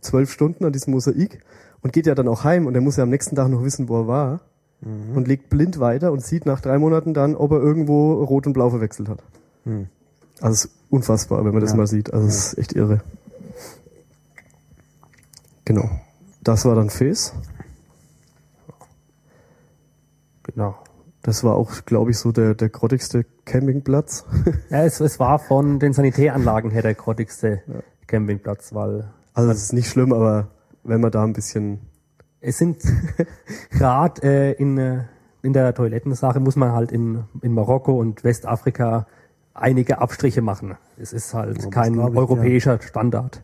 [0.00, 1.44] zwölf Stunden an diesem Mosaik
[1.82, 3.88] und geht ja dann auch heim und er muss ja am nächsten Tag noch wissen,
[3.90, 4.40] wo er war
[4.82, 8.54] und legt blind weiter und sieht nach drei Monaten dann, ob er irgendwo rot und
[8.54, 9.22] blau verwechselt hat.
[9.64, 9.88] Hm.
[10.40, 11.76] Also es ist unfassbar, wenn man das Ja.
[11.76, 12.14] mal sieht.
[12.14, 13.02] Also es ist echt irre.
[15.66, 15.90] Genau.
[16.42, 17.34] Das war dann Fes.
[20.44, 20.76] Genau.
[21.22, 24.24] Das war auch, glaube ich, so der, der grottigste Campingplatz.
[24.70, 27.62] Ja, es, es war von den Sanitäranlagen her der grottigste
[28.06, 30.48] Campingplatz, weil Also es ist nicht schlimm, aber
[30.82, 31.80] wenn man da ein bisschen
[32.40, 32.78] es sind
[33.70, 35.04] gerade äh, in, äh,
[35.42, 39.06] in der Toilettensache muss man halt in, in Marokko und Westafrika
[39.52, 40.76] einige Abstriche machen.
[40.96, 43.42] Es ist halt das kein ich, europäischer Standard.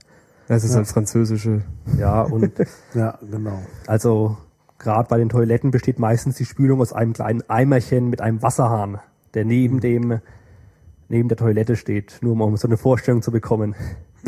[0.49, 0.77] Ja, es ist Ja.
[0.79, 1.63] halt französische.
[1.99, 2.53] Ja, und
[2.95, 3.59] Ja, genau.
[3.87, 4.39] also
[4.79, 8.99] gerade bei den Toiletten besteht meistens die Spülung aus einem kleinen Eimerchen mit einem Wasserhahn,
[9.35, 10.21] der neben dem
[11.09, 13.77] neben der Toilette steht, nur um so eine Vorstellung zu bekommen.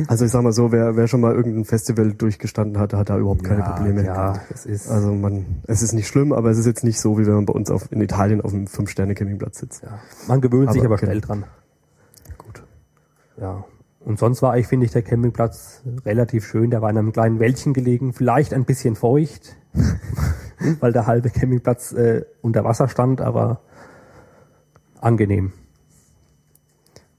[0.07, 3.19] Also ich sag mal so, wer, wer schon mal irgendein Festival durchgestanden hat, hat da
[3.19, 4.05] überhaupt keine Ja, Probleme.
[4.05, 7.19] ja, es ist- Also man, es ist nicht schlimm, aber es ist jetzt nicht so,
[7.19, 9.83] wie wenn man bei uns auf, in Italien auf einem Fünf-Sterne-Campingplatz sitzt.
[9.83, 11.11] Ja, man gewöhnt sich Aber aber genau.
[11.11, 11.45] schnell dran.
[12.39, 12.63] Gut.
[13.41, 13.65] Ja.
[13.99, 16.71] Und sonst war ich, finde ich, der Campingplatz relativ schön.
[16.71, 19.57] Der war in einem kleinen Wäldchen gelegen, vielleicht ein bisschen feucht,
[20.81, 23.61] weil der halbe Campingplatz äh, unter Wasser stand, aber
[25.01, 25.53] angenehm.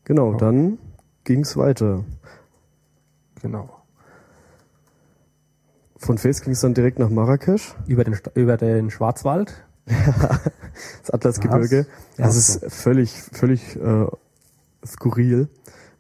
[0.04, 0.80] Genau, dann
[1.24, 2.04] ging's weiter.
[3.42, 3.70] Genau.
[5.98, 9.54] Von Fes ging's dann direkt nach Marrakesch, Über den, über den Schwarzwald.
[9.86, 11.86] das Atlasgebirge.
[12.18, 14.08] Ja, Das ist völlig, völlig äh,
[14.86, 15.50] skurril.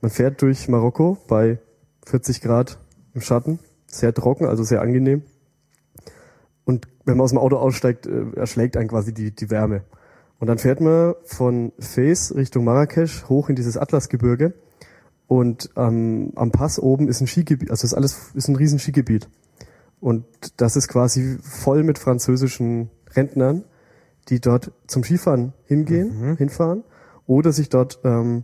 [0.01, 1.59] Man fährt durch Marokko bei
[2.05, 2.79] 40 Grad
[3.13, 5.23] im Schatten, sehr trocken, also sehr angenehm.
[6.69, 9.81] Und wenn man aus dem Auto aussteigt, äh, erschlägt einen quasi die, die Wärme.
[10.39, 14.53] Und dann fährt man von Fes Richtung Marrakesch hoch in dieses Atlasgebirge.
[15.27, 19.29] Und ähm, am Pass oben ist ein Skigebiet, also ist alles ist ein riesen Skigebiet.
[19.99, 20.25] Und
[20.57, 23.63] das ist quasi voll mit französischen Rentnern,
[24.29, 26.83] die dort zum Skifahren hingehen, hinfahren
[27.27, 28.43] oder sich dort ähm,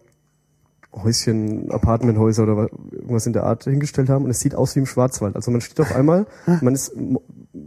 [0.94, 4.80] Häuschen, Apartmenthäuser oder wa- irgendwas in der Art hingestellt haben und es sieht aus wie
[4.80, 5.36] im Schwarzwald.
[5.36, 6.26] Also man steht auf einmal,
[6.62, 6.96] man ist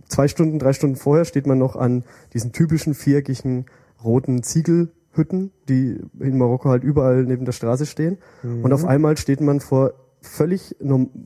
[0.09, 3.67] zwei Stunden, drei Stunden vorher steht man noch an diesen typischen viereckigen
[4.03, 8.19] roten Ziegelhütten, die in Marokko halt überall neben der Straße stehen.
[8.43, 10.77] Und auf einmal steht man vor völlig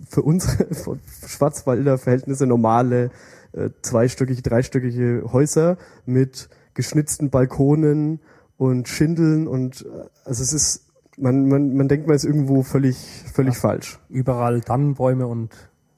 [0.09, 3.11] für unsere für Schwarzwälder Verhältnisse normale
[3.53, 8.21] äh, zweistöckige, dreistöckige Häuser mit geschnitzten Balkonen
[8.57, 12.97] und Schindeln und äh, also es ist man, man, man denkt, man ist irgendwo völlig,
[13.33, 13.99] völlig falsch.
[14.09, 15.51] Überall Tannenbäume und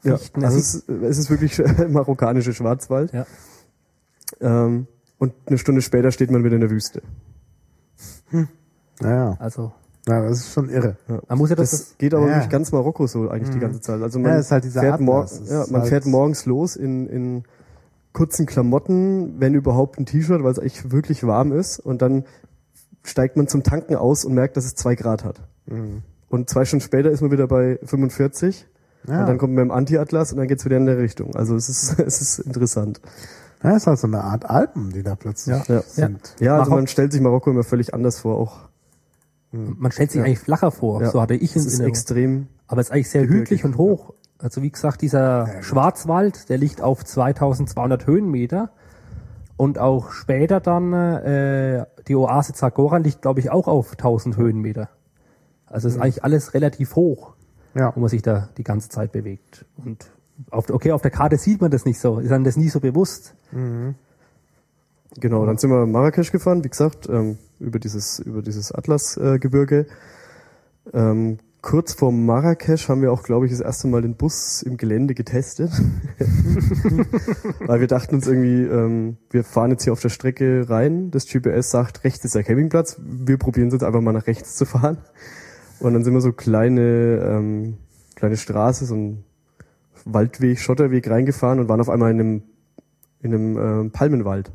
[0.04, 3.12] Ja, also Es es ist, es ist wirklich marokkanische Schwarzwald.
[3.12, 3.26] Ja.
[4.40, 4.86] Ähm,
[5.18, 7.02] und eine Stunde später steht man wieder in der Wüste.
[9.00, 9.72] Naja, also
[10.06, 10.96] ja, das ist schon irre.
[11.28, 12.38] man muss ja das, Das geht aber Ja.
[12.38, 14.02] durch ganz Marokko so eigentlich die ganze Zeit.
[14.02, 17.44] Also man Ja, ist halt fährt, mor ja, man halt- fährt morgens los in, in
[18.12, 21.78] kurzen Klamotten, wenn überhaupt ein T-Shirt, weil es eigentlich wirklich warm ist.
[21.80, 22.24] Und dann
[23.02, 25.40] steigt man zum Tanken aus und merkt, dass es zwei Grad hat.
[25.66, 26.02] Mhm.
[26.28, 28.66] Und zwei Stunden später ist man wieder bei 45.
[29.06, 29.20] Ja.
[29.20, 31.34] Und dann kommt man im Anti-Atlas und dann geht's wieder in der Richtung.
[31.36, 33.00] Also es ist, es ist interessant.
[33.62, 35.80] Ja, ist halt so eine Art Alpen, die da plötzlich Ja.
[35.82, 36.34] sind.
[36.40, 38.38] Ja, also Marok- man stellt sich Marokko immer völlig anders vor.
[38.38, 38.56] Auch
[39.52, 41.00] man stellt sich eigentlich flacher vor.
[41.02, 41.10] ja.
[41.10, 41.88] So hatte ich es in ist Erinnerung.
[41.90, 42.46] extrem.
[42.66, 44.12] Aber es ist eigentlich sehr hügelig und hoch.
[44.38, 48.70] Also wie gesagt, dieser Schwarzwald, der liegt auf 2200 Höhenmeter.
[49.56, 54.88] Und auch später dann äh, die Oase Zagora liegt, glaube ich, auch auf 1000 Höhenmeter.
[55.66, 57.34] Also es ist eigentlich alles relativ hoch,
[57.74, 57.92] Ja.
[57.94, 59.64] wo man sich da die ganze Zeit bewegt.
[59.76, 60.10] Und
[60.50, 62.80] auf, okay, auf der Karte sieht man das nicht so, ist einem das nie so
[62.80, 63.34] bewusst.
[65.20, 69.86] Genau, dann sind wir in Marrakesch gefahren, wie gesagt, ähm, über dieses, über dieses Atlasgebirge.
[70.92, 74.76] ähm, kurz vor Marrakesch haben wir auch, glaube ich, das erste Mal den Bus im
[74.76, 75.70] Gelände getestet.
[77.60, 81.26] Weil wir dachten uns irgendwie, ähm, wir fahren jetzt hier auf der Strecke rein, das
[81.26, 84.66] GPS sagt, rechts ist der Campingplatz, wir probieren es jetzt einfach mal nach rechts zu
[84.66, 84.98] fahren.
[85.84, 87.74] Und dann sind wir so kleine, ähm,
[88.14, 89.24] kleine Straße, so ein
[90.06, 92.42] Waldweg, Schotterweg reingefahren und waren auf einmal in einem,
[93.20, 94.50] in einem ähm, Palmenwald.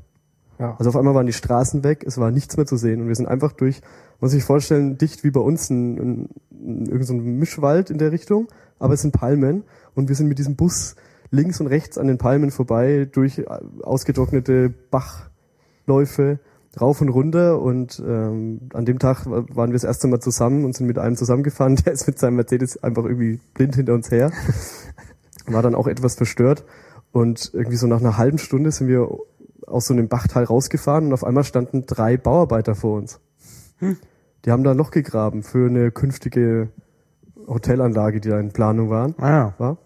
[0.57, 0.75] Ja.
[0.77, 3.15] Also auf einmal waren die Straßen weg, es war nichts mehr zu sehen und wir
[3.15, 3.81] sind einfach durch,
[4.19, 7.99] muss sich vorstellen, dicht wie bei uns ein, ein, ein, irgend so ein Mischwald in
[7.99, 8.47] der Richtung,
[8.79, 9.63] aber es sind Palmen
[9.95, 10.95] und wir sind mit diesem Bus
[11.29, 13.43] links und rechts an den Palmen vorbei durch
[13.83, 16.39] ausgetrocknete Bachläufe
[16.81, 20.65] rauf und runter und ähm, an dem Tag wa- waren wir das erste Mal zusammen
[20.65, 24.11] und sind mit einem zusammengefahren, der ist mit seinem Mercedes einfach irgendwie blind hinter uns
[24.11, 24.31] her,
[25.47, 26.63] war dann auch etwas verstört
[27.11, 29.09] und irgendwie so nach einer halben Stunde sind wir
[29.67, 33.19] aus so einem Bachtal rausgefahren und auf einmal standen drei Bauarbeiter vor uns.
[34.45, 36.69] Die haben da ein Loch gegraben für eine künftige
[37.47, 39.77] Hotelanlage, die da in Planung waren, Ah, war.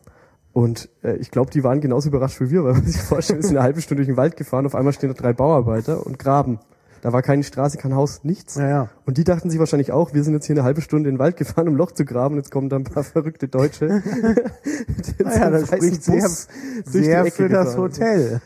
[0.51, 3.47] Und äh, ich glaube, die waren genauso überrascht wie wir, weil man sich vorstellt, wir
[3.47, 6.19] sind eine halbe Stunde durch den Wald gefahren, auf einmal stehen da drei Bauarbeiter und
[6.19, 6.59] graben.
[7.03, 8.55] Da war keine Straße, kein Haus, nichts.
[8.55, 8.89] Ja, ja.
[9.05, 11.19] Und die dachten sich wahrscheinlich auch, wir sind jetzt hier eine halbe Stunde in den
[11.19, 14.01] Wald gefahren, um Loch zu graben, jetzt kommen da ein paar verrückte Deutsche.
[15.21, 16.29] Naja, einem das spricht sehr,
[16.85, 17.81] sehr für das gefahren.
[17.81, 18.41] Hotel.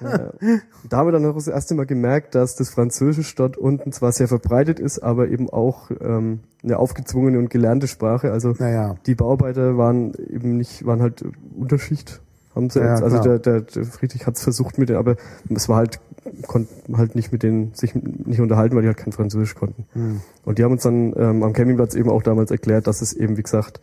[0.90, 4.12] Da haben wir dann auch das erste Mal gemerkt, dass das Französisch dort unten zwar
[4.12, 8.32] sehr verbreitet ist, aber eben auch ähm, eine aufgezwungene und gelernte Sprache.
[8.32, 8.96] Also Naja.
[9.06, 11.24] die Bauarbeiter waren eben nicht, waren halt
[11.56, 12.22] Unterschicht.
[12.56, 15.16] Haben sie Ja, jetzt, also der, der, der Friedrich hat es versucht mit denen, aber
[15.48, 16.00] es war halt,
[16.48, 19.86] konnten halt nicht mit denen sich nicht unterhalten, weil die halt kein Französisch konnten.
[19.94, 20.22] Hm.
[20.46, 23.38] Und die haben uns dann ähm, am Campingplatz eben auch damals erklärt, dass es eben,
[23.38, 23.80] wie gesagt,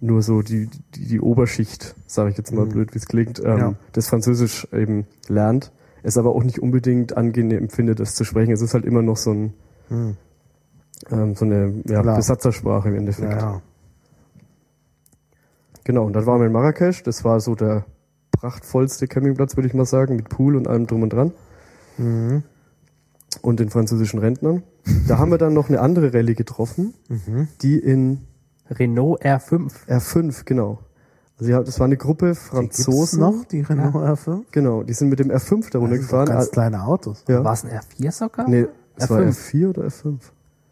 [0.00, 3.58] nur so die, die, die Oberschicht, sage ich jetzt mal blöd, wie es klingt, ähm,
[3.58, 3.74] Ja.
[3.92, 5.72] das Französisch eben lernt.
[6.02, 8.52] es aber auch nicht unbedingt angenehm findet, es zu sprechen.
[8.52, 9.54] Es ist halt immer noch so ein
[9.88, 10.16] Hm.
[11.10, 12.16] ähm, so eine ja, Klar.
[12.16, 13.32] Besatzersprache im Endeffekt.
[13.32, 13.62] Ja, ja.
[15.84, 17.02] Genau, und dann waren wir in Marrakesch.
[17.02, 17.84] Das war so der
[18.32, 21.32] prachtvollste Campingplatz, würde ich mal sagen, mit Pool und allem drum und dran.
[21.98, 22.42] Mhm.
[23.42, 24.62] Und den französischen Rentnern.
[25.08, 27.48] Da haben wir dann noch eine andere Rallye getroffen, Mhm.
[27.62, 28.20] die in
[28.70, 29.72] Renault R5.
[29.88, 30.78] R5, genau.
[31.38, 33.20] Also ja, das war eine Gruppe Franzosen.
[33.20, 34.44] noch die Renault R5?
[34.52, 36.26] Genau, die sind mit dem R5 da runtergefahren.
[36.28, 37.24] ganz kleine Autos.
[37.28, 37.44] ja.
[37.44, 38.48] War es ein R4 sogar?
[38.48, 38.66] Nee,
[38.96, 39.28] es war R5.
[39.52, 40.16] R4 oder R5?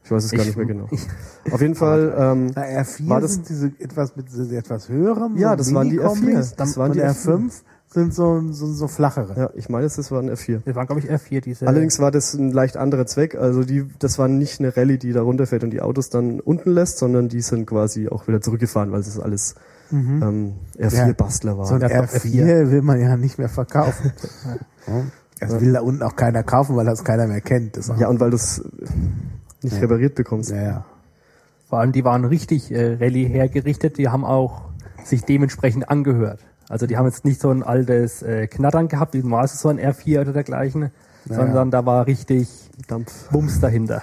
[0.04, 0.88] Ich weiß es gar Ich- nicht mehr genau.
[1.52, 5.36] Auf jeden Fall, ähm, Na, R4 War das- diese etwas mit diese etwas höherem.
[5.36, 6.52] Ja, das waren die Minikombis.
[6.52, 6.56] R4.
[6.56, 7.62] Das waren die R5
[7.94, 9.34] sind so, so, so flachere.
[9.38, 10.60] ja, ich meine, das war ein R4.
[10.64, 11.66] Das waren, glaube ich, R4, diese.
[11.66, 13.36] Allerdings war das ein leicht anderer Zweck.
[13.36, 16.72] Also die, das war nicht eine Rallye, die da runterfährt und die Autos dann unten
[16.72, 19.54] lässt, sondern die sind quasi auch wieder zurückgefahren, weil es alles
[19.92, 21.90] ähm, R4-Bastler So ein waren.
[21.90, 24.12] Ja, doch, R4 will man ja nicht mehr verkaufen.
[24.86, 25.02] Ja.
[25.48, 27.78] Das will da unten auch keiner kaufen, weil das keiner mehr kennt.
[27.98, 28.62] Ja, und weil du es
[29.62, 29.80] nicht Ja.
[29.80, 30.50] repariert bekommst.
[30.50, 30.84] ja, ja.
[31.68, 34.62] Vor allem, die waren richtig äh, Rallye hergerichtet, die haben auch
[35.04, 36.40] sich dementsprechend angehört.
[36.68, 39.78] Also die haben jetzt nicht so ein altes äh, Knattern gehabt, wie normal so ein
[39.78, 40.90] R4 oder dergleichen,
[41.26, 42.48] sondern da war richtig
[42.88, 43.28] Dampf.
[43.30, 44.02] Bums dahinter.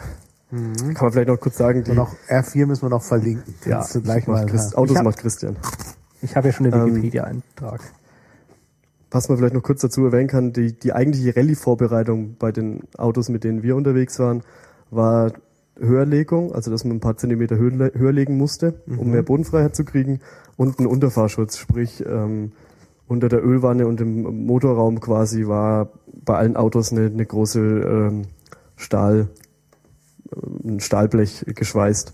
[0.49, 3.53] Kann man vielleicht noch kurz sagen, die noch R4 müssen wir noch verlinken.
[3.65, 4.45] Ja, gleich mal.
[4.45, 4.77] Christ.
[4.77, 5.55] Autos hab- macht Christian.
[6.21, 7.81] Ich habe ja schon den Ähm, Wikipedia-Eintrag.
[9.09, 13.29] Was man vielleicht noch kurz dazu erwähnen kann, die, die eigentliche Rallye-Vorbereitung bei den Autos,
[13.29, 14.43] mit denen wir unterwegs waren,
[14.89, 15.31] war
[15.79, 19.83] Höherlegung, also dass man ein paar Zentimeter höher, höher legen musste, um mehr Bodenfreiheit zu
[19.83, 20.19] kriegen
[20.61, 22.51] und ein Unterfahrschutz, sprich ähm,
[23.07, 25.89] unter der Ölwanne und im Motorraum quasi war
[26.23, 28.21] bei allen Autos eine, eine große ähm,
[28.75, 29.29] Stahl,
[30.63, 32.13] ein Stahlblech geschweißt.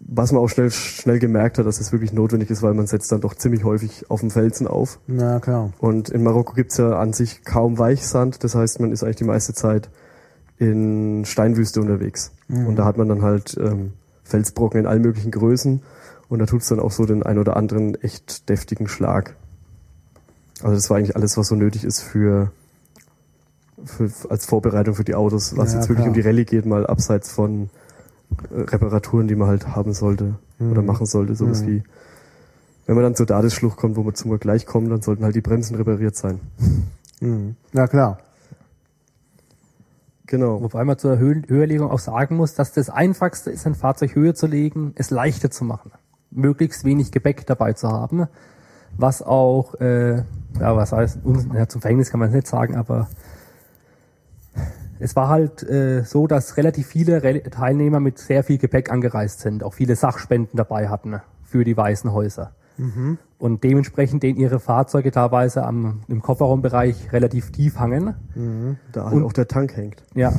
[0.00, 3.10] Was man auch schnell, schnell gemerkt hat, dass es wirklich notwendig ist, weil man setzt
[3.12, 5.00] dann doch ziemlich häufig auf dem Felsen auf.
[5.06, 5.72] Na klar.
[5.78, 9.24] Und in Marokko gibt's ja an sich kaum Weichsand, das heißt, man ist eigentlich die
[9.24, 9.88] meiste Zeit
[10.58, 12.32] in Steinwüste unterwegs.
[12.50, 15.80] Und da hat man dann halt ähm, Felsbrocken in allen möglichen Größen
[16.34, 19.36] und da tut's dann auch so den ein oder anderen echt deftigen Schlag.
[20.62, 22.50] Also das war eigentlich alles, was so nötig ist für,
[23.84, 26.08] für als Vorbereitung für die Autos, was Ja, jetzt wirklich klar.
[26.08, 27.70] um die Rallye geht, mal abseits von
[28.50, 30.86] äh, Reparaturen, die man halt haben sollte oder Mhm.
[30.86, 31.66] machen sollte, sowas Mhm.
[31.68, 31.82] wie
[32.86, 35.40] wenn man dann zur Dades-Schlucht kommt, wo wir zum Vergleich kommen, dann sollten halt die
[35.40, 36.40] Bremsen repariert sein.
[37.20, 37.56] Mhm.
[37.72, 38.18] Na klar.
[40.26, 40.60] Genau.
[40.62, 44.34] Wobei man zur Höhen Höherlegung auch sagen muss, dass das Einfachste ist, ein Fahrzeug höher
[44.34, 45.92] zu legen, es leichter zu machen.
[46.34, 48.26] Möglichst wenig Gepäck dabei zu haben.
[48.96, 50.16] Was auch, äh,
[50.60, 53.08] ja, was heißt, uns, ja, zum Verhängnis kann man es nicht sagen, aber
[55.00, 59.40] es war halt äh, so, dass relativ viele Re Teilnehmer mit sehr viel Gepäck angereist
[59.40, 62.52] sind, auch viele Sachspenden dabei hatten für die Weißen Häuser.
[63.38, 68.14] Und dementsprechend den ihre Fahrzeuge teilweise am, im Kofferraumbereich relativ tief hangen.
[68.90, 70.02] Da halt Und- auch der Tank hängt.
[70.16, 70.32] Ja.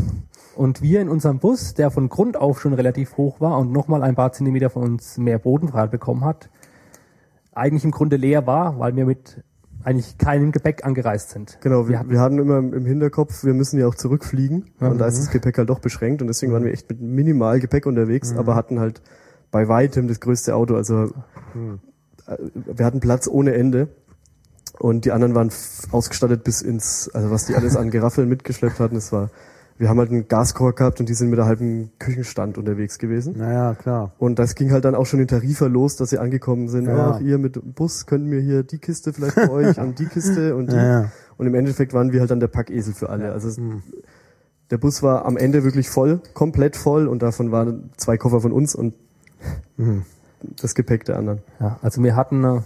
[0.56, 4.04] Und wir in unserem Bus, der von Grund auf schon relativ hoch war und nochmal
[4.04, 6.50] ein paar Zentimeter von uns mehr Bodenfreiheit bekommen hat,
[7.54, 9.44] eigentlich im Grunde leer war, weil wir mit
[9.84, 11.60] eigentlich keinem Gepäck angereist sind.
[11.62, 14.72] Genau, wir, Wir hatten- immer im Hinterkopf, wir müssen ja auch zurückfliegen.
[14.80, 16.22] Und da ist das Gepäck halt doch beschränkt.
[16.22, 19.02] Und deswegen waren wir echt mit minimal Gepäck unterwegs, aber hatten halt
[19.52, 20.76] bei weitem das größte Auto.
[20.76, 21.04] Also
[22.26, 23.90] äh, wir hatten Platz ohne Ende.
[24.80, 25.52] Und die anderen waren
[25.92, 29.30] ausgestattet bis ins, also was die alles an Geraffeln mitgeschleppt hatten, das war,
[29.78, 33.38] wir haben halt einen Gaskocher gehabt und die sind mit einem halben Küchenstand unterwegs gewesen.
[33.38, 34.14] Naja, klar.
[34.18, 36.86] Und das ging halt dann auch schon in Tarifer los, dass sie angekommen sind.
[36.86, 37.16] Ja.
[37.16, 40.06] Ach, ihr mit dem Bus können wir hier die Kiste vielleicht für euch und die
[40.06, 40.76] Kiste und die.
[40.76, 41.12] Ja, ja.
[41.38, 43.34] Und im Endeffekt waren wir halt dann der Packesel für alle.
[43.34, 43.60] Also es,
[44.72, 48.54] der Bus war am Ende wirklich voll, komplett voll und davon waren zwei Koffer von
[48.54, 48.94] uns und
[50.62, 51.40] das Gepäck der anderen.
[51.60, 52.62] Ja, also wir hatten äh,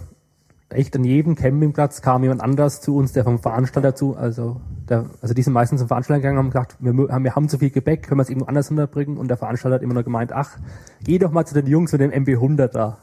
[0.70, 5.06] echt an jedem Campingplatz kam jemand anders zu uns, der vom Veranstalter zu, also der,
[5.20, 7.58] also die sind meistens zum Veranstalter gegangen und haben gesagt, wir, haben- wir haben zu
[7.58, 10.32] viel Gepäck, können wir es irgendwo anders unterbringen und der Veranstalter hat immer nur gemeint,
[10.32, 10.58] ach,
[11.04, 12.98] geh doch mal zu den Jungs mit dem MB100 da.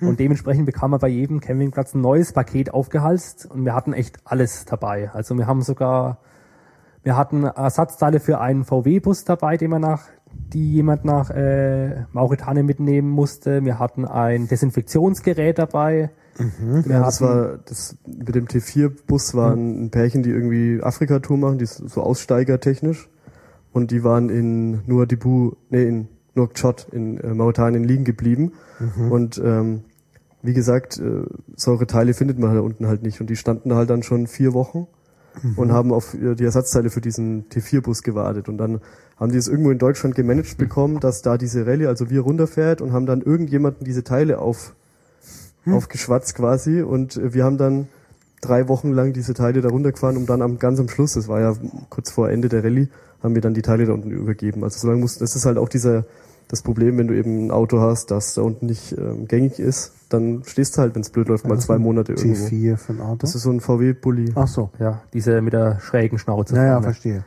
[0.00, 4.18] Und dementsprechend bekam man bei jedem Campingplatz ein neues Paket aufgehalst und wir hatten echt
[4.24, 5.10] alles dabei.
[5.14, 6.18] Also wir haben sogar,
[7.04, 10.02] wir hatten Ersatzteile für einen VW-Bus dabei, den man nach,
[10.52, 13.64] die jemand nach äh, Mauretanien mitnehmen musste.
[13.64, 16.10] Wir hatten ein Desinfektionsgerät dabei.
[16.36, 21.58] Wir Ja, das war das mit dem T4-Bus waren ein Pärchen, die irgendwie Afrika-Tour machen,
[21.58, 23.08] die so aussteigertechnisch.
[23.72, 28.52] Und die waren in Nuadhibu, nee, in Nouakchott in äh, Mauretanien liegen geblieben.
[29.10, 29.84] Und ähm,
[30.42, 31.22] wie gesagt, äh,
[31.54, 33.20] solche Teile findet man da unten halt nicht.
[33.20, 34.86] Und die standen da halt dann schon vier Wochen
[35.56, 38.48] und haben auf äh, die Ersatzteile für diesen T4-Bus gewartet.
[38.48, 38.80] Und dann
[39.18, 42.80] haben die es irgendwo in Deutschland gemanagt bekommen, dass da diese Rallye, also wir runterfährt
[42.80, 44.74] und haben dann irgendjemanden diese Teile auf,
[45.66, 46.82] aufgeschwatzt quasi.
[46.82, 47.88] Und äh, wir haben dann
[48.40, 51.40] drei Wochen lang diese Teile da runtergefahren, um dann am ganz am Schluss, das war
[51.40, 51.54] ja
[51.88, 52.88] kurz vor Ende der Rallye,
[53.22, 54.64] haben wir dann die Teile da unten übergeben.
[54.64, 56.04] Also so lange mussten, das ist halt auch dieser
[56.52, 59.92] das Problem, wenn du eben ein Auto hast, das da unten nicht ähm, gängig ist,
[60.10, 62.44] dann stehst du halt, wenn es blöd läuft, mal zwei Monate irgendwo.
[62.44, 63.16] T4 für ein Auto.
[63.22, 64.32] Das ist so ein VW-Bully.
[64.34, 64.70] Ach so.
[64.78, 66.54] Ja, diese mit der schrägen Schnauze.
[66.54, 66.84] Ja, ja, vorne.
[66.84, 67.24] verstehe.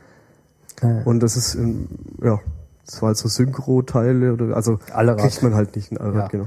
[0.80, 1.88] Äh, Und das ist, in,
[2.22, 2.38] ja,
[2.86, 5.18] das war halt so Synchro-Teile oder, also Allrad.
[5.18, 6.28] kriegt man halt nicht ein Allrad, Ja.
[6.28, 6.46] genau.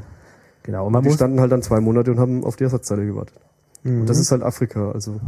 [0.63, 0.85] genau.
[0.87, 3.35] Und man Die muss, standen halt dann zwei Monate und haben auf die Ersatzteile gewartet.
[3.83, 5.19] Und das ist halt Afrika, also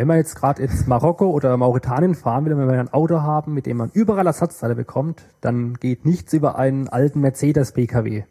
[0.00, 3.52] wenn man jetzt gerade jetzt Marokko oder Mauretanien fahren will, wenn wir ein Auto haben,
[3.52, 8.22] mit dem man überall Ersatzteile bekommt, dann geht nichts über einen alten Mercedes PKW.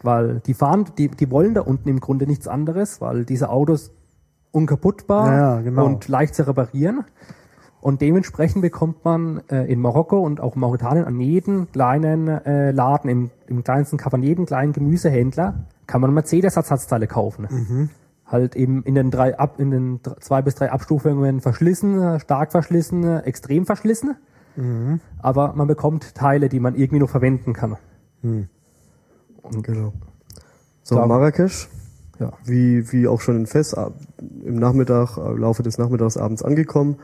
[0.00, 3.90] Weil die fahren, die, die wollen da unten im Grunde nichts anderes, weil diese Autos
[4.52, 5.86] unkaputtbar Ja, genau.
[5.86, 7.02] und leicht zu reparieren.
[7.80, 12.70] Und dementsprechend bekommt man äh, in Marokko und auch in Mauretanien an jedem kleinen äh,
[12.70, 17.88] Laden, im, im kleinsten Kaff, an jedem kleinen Gemüsehändler, kann man Mercedes-Ersatzteile kaufen.
[18.28, 22.52] Halt eben in den drei ab, in den zwei bis drei Abstufungen verschlissen, äh, stark
[22.52, 24.16] verschlissen, äh, extrem verschlissen.
[25.22, 27.76] Aber man bekommt Teile, die man irgendwie noch verwenden kann.
[28.22, 29.92] Und Genau.
[30.82, 31.06] So, Klar.
[31.06, 31.68] Marrakesch,
[32.18, 32.32] ja.
[32.44, 33.94] wie, wie auch schon in Fest, ab-
[34.44, 36.96] im Nachmittag, äh, im Laufe des Nachmittags abends angekommen.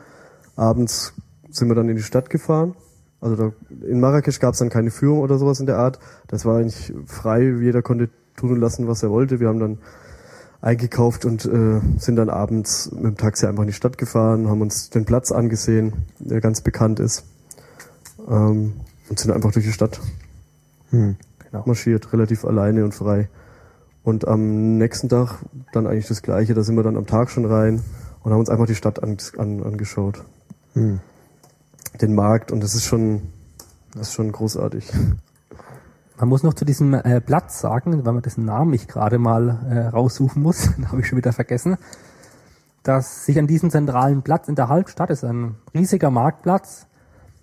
[0.57, 1.13] Abends
[1.49, 2.75] sind wir dann in die Stadt gefahren.
[3.21, 3.51] Also da,
[3.87, 5.99] in Marrakesch gab es dann keine Führung oder sowas in der Art.
[6.27, 9.39] Das war eigentlich frei, jeder konnte tun und lassen, was er wollte.
[9.39, 9.77] Wir haben dann
[10.65, 14.61] eingekauft und äh, sind dann abends mit dem Taxi einfach in die Stadt gefahren, haben
[14.61, 17.23] uns den Platz angesehen, der ganz bekannt ist.
[18.27, 18.73] Ähm,
[19.07, 20.01] und sind einfach durch die Stadt
[21.51, 21.63] Genau.
[21.67, 23.29] marschiert, relativ alleine und frei.
[24.03, 25.37] Und am nächsten Tag
[25.71, 27.83] dann eigentlich das Gleiche, da sind wir dann am Tag schon rein
[28.23, 30.23] und haben uns einfach die Stadt an, an, angeschaut.
[32.01, 33.21] Den Markt und das ist schon,
[33.93, 34.91] das ist schon großartig.
[36.17, 39.59] Man muss noch zu diesem äh, Platz sagen, weil man dessen Namen ich gerade mal
[39.69, 41.77] äh, raussuchen muss, habe ich schon wieder vergessen,
[42.83, 46.87] dass sich an diesem zentralen Platz in der Halbstadt, ist ein riesiger Marktplatz,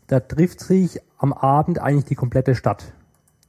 [0.06, 2.92] da trifft sich am Abend eigentlich die komplette Stadt.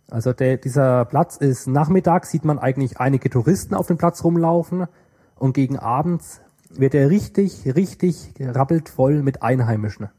[0.09, 4.87] Also der, dieser Platz ist nachmittags, sieht man eigentlich einige Touristen auf dem Platz rumlaufen
[5.35, 10.09] und gegen abends wird er richtig, richtig rappelt voll mit Einheimischen,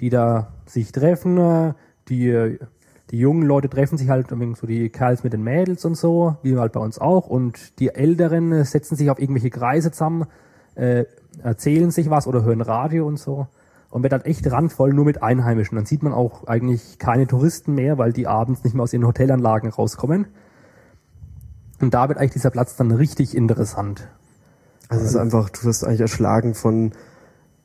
[0.00, 1.74] die da sich treffen,
[2.08, 2.58] die,
[3.10, 6.56] die jungen Leute treffen sich halt, so die Kerls mit den Mädels und so, wie
[6.58, 10.26] halt bei uns auch, und die Älteren setzen sich auf irgendwelche Kreise zusammen,
[10.74, 11.04] äh,
[11.42, 13.46] erzählen sich was oder hören Radio und so.
[13.90, 15.76] Und wird dann echt randvoll nur mit Einheimischen.
[15.76, 19.06] Dann sieht man auch eigentlich keine Touristen mehr, weil die abends nicht mehr aus ihren
[19.06, 20.26] Hotelanlagen rauskommen.
[21.80, 24.06] Und da wird eigentlich dieser Platz dann richtig interessant.
[24.88, 26.92] Also es ist einfach, du wirst eigentlich erschlagen von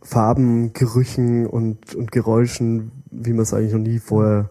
[0.01, 4.49] Farben, Gerüchen und, und Geräuschen, wie man es eigentlich noch nie vorher.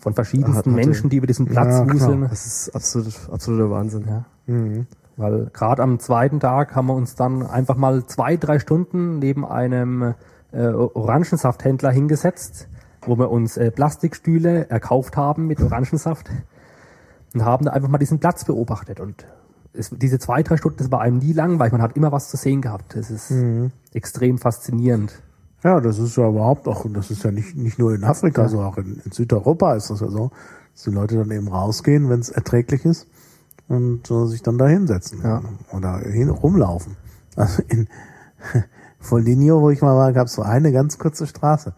[0.00, 1.94] Von verschiedensten Hat- hatte- Menschen, die über diesen Platz Ja, klar.
[1.94, 2.20] wuseln.
[2.28, 4.04] Das ist absolut, absoluter Wahnsinn.
[4.08, 4.24] Ja.
[5.16, 9.44] Weil gerade am zweiten Tag haben wir uns dann einfach mal zwei, drei Stunden neben
[9.46, 10.14] einem
[10.52, 12.68] äh, Orangensafthändler hingesetzt,
[13.02, 16.30] wo wir uns äh, Plastikstühle erkauft haben mit Orangensaft
[17.34, 19.00] und haben da einfach mal diesen Platz beobachtet.
[19.00, 19.26] Und
[19.72, 22.36] es, diese zwei, drei Stunden, das war einem nie langweilig, man hat immer was zu
[22.36, 22.94] sehen gehabt.
[22.96, 23.32] Das ist
[23.94, 25.22] extrem faszinierend.
[25.64, 28.60] Ja, das ist ja überhaupt auch, das ist ja nicht, nicht nur in Afrika, so
[28.60, 30.30] auch in, in Südeuropa ist das ja so,
[30.74, 33.06] dass die Leute dann eben rausgehen, wenn es erträglich ist
[33.68, 35.42] und äh, sich dann da hinsetzen Ja.
[35.72, 36.96] oder hin, rumlaufen.
[37.34, 37.88] Also in
[39.00, 41.74] Foligno, wo ich mal war, gab es so eine ganz kurze Straße.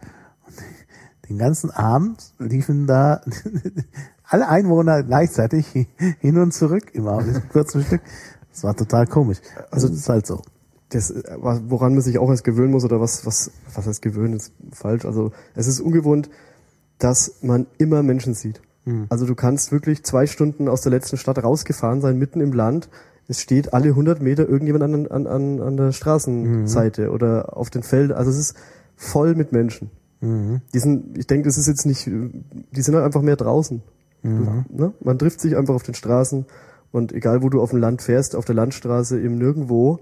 [0.46, 3.20] Und den ganzen Abend liefen da
[4.24, 5.88] alle Einwohner gleichzeitig
[6.20, 8.02] hin und zurück, immer auf diesem kurzen Stück.
[8.52, 9.38] Das war total komisch.
[9.70, 10.42] Also das ist halt so.
[10.91, 14.34] Das, äh, woran man sich auch erst gewöhnen muss oder was, was, was heißt gewöhnen,
[14.34, 15.05] ist falsch.
[15.05, 16.30] Also es ist ungewohnt,
[16.99, 18.61] dass man immer Menschen sieht.
[19.11, 22.89] Also du kannst wirklich zwei Stunden aus der letzten Stadt rausgefahren sein, mitten im Land.
[23.28, 27.82] Es steht alle 100 Meter irgendjemand an, an, an, an der Straßenseite oder auf den
[27.82, 28.16] Feldern.
[28.16, 28.57] Also es ist
[28.97, 29.91] voll mit Menschen.
[30.72, 33.82] Die sind, ich denke, das ist jetzt nicht, die sind halt einfach mehr draußen.
[34.68, 34.93] Du, ne?
[35.01, 36.47] Man trifft sich einfach auf den Straßen
[36.91, 40.01] und egal wo du auf dem Land fährst, auf der Landstraße, im Nirgendwo,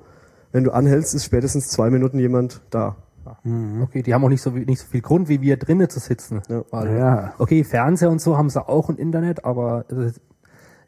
[0.53, 2.97] wenn du anhältst, ist spätestens zwei Minuten jemand da.
[3.83, 6.43] Okay, die haben auch nicht so, nicht so viel Grund, wie wir drinnen zu sitzen.
[6.49, 6.63] Ja.
[6.71, 7.33] Weil, Ja.
[7.39, 10.21] Okay, Fernseher und so haben sie auch und Internet, aber es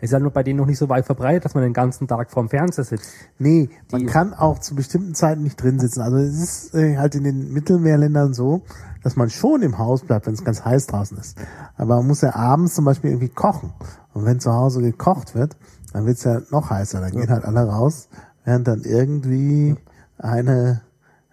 [0.00, 2.30] ist halt nur bei denen noch nicht so weit verbreitet, dass man den ganzen Tag
[2.30, 3.10] vorm Fernseher sitzt.
[3.38, 6.00] Nee, man Die- kann auch zu bestimmten Zeiten nicht drin sitzen.
[6.00, 8.62] Also es ist äh, halt in den Mittelmeerländern so,
[9.02, 11.36] dass man schon im Haus bleibt, wenn es ganz heiß draußen ist.
[11.76, 13.72] Aber man muss ja abends zum Beispiel irgendwie kochen.
[14.14, 15.56] Und wenn zu Hause gekocht wird,
[15.92, 17.00] dann wird's ja noch heißer.
[17.00, 18.08] Dann gehen halt alle raus,
[18.48, 19.76] während dann irgendwie
[20.16, 20.80] eine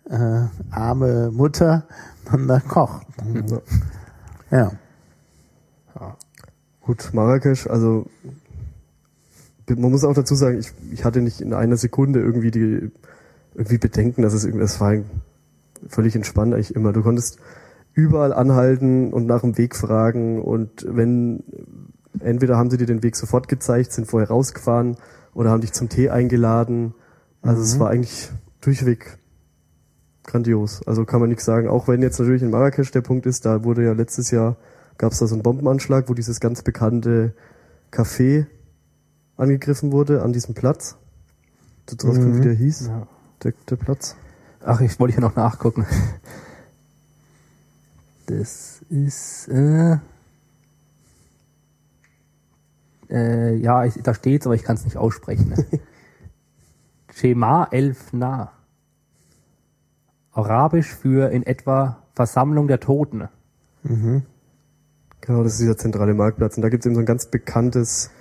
[0.10, 1.88] äh, arme Mutter
[2.30, 3.08] dann da kocht.
[4.52, 4.74] Ja.
[6.82, 8.06] Gut, Marrakesch, also
[9.70, 12.92] man muss auch dazu sagen, ich, ich hatte nicht in einer Sekunde irgendwie die
[13.56, 14.94] irgendwie Bedenken, dass es irgendwie, es war
[15.88, 16.92] völlig entspannt eigentlich immer.
[16.92, 17.40] Du konntest
[17.94, 21.46] überall anhalten und nach dem Weg fragen und wenn,
[22.20, 24.98] entweder haben sie dir den Weg sofort gezeigt, sind vorher rausgefahren
[25.34, 26.94] oder haben dich zum Tee eingeladen.
[27.46, 27.66] Also mhm.
[27.66, 28.30] es war eigentlich
[28.62, 29.18] durchweg
[30.24, 30.86] grandios.
[30.88, 31.68] Also kann man nichts sagen.
[31.68, 34.58] Auch wenn jetzt natürlich in Marrakesch der Punkt ist, da wurde ja letztes Jahr,
[34.98, 37.34] gab es da so einen Bombenanschlag, wo dieses ganz bekannte
[37.92, 38.48] Café
[39.38, 40.98] angegriffen wurde an diesem Platz.
[41.86, 42.38] Du drauf mhm.
[42.38, 43.08] wie der hieß, ja.
[43.44, 44.16] der, der Platz.
[44.64, 45.86] Ach, ich wollte ja noch nachgucken.
[48.26, 49.98] Das ist, äh,
[53.12, 55.54] äh, ja, ich, da steht's, aber ich kann es nicht aussprechen.
[55.56, 55.84] Shema
[57.72, 58.52] elf Na.
[60.32, 63.30] Arabisch für in etwa Versammlung der Toten.
[63.84, 64.24] Mhm.
[65.22, 66.58] Genau, das ist dieser zentrale Marktplatz.
[66.58, 68.12] Und da gibt es eben so ein ganz bekanntes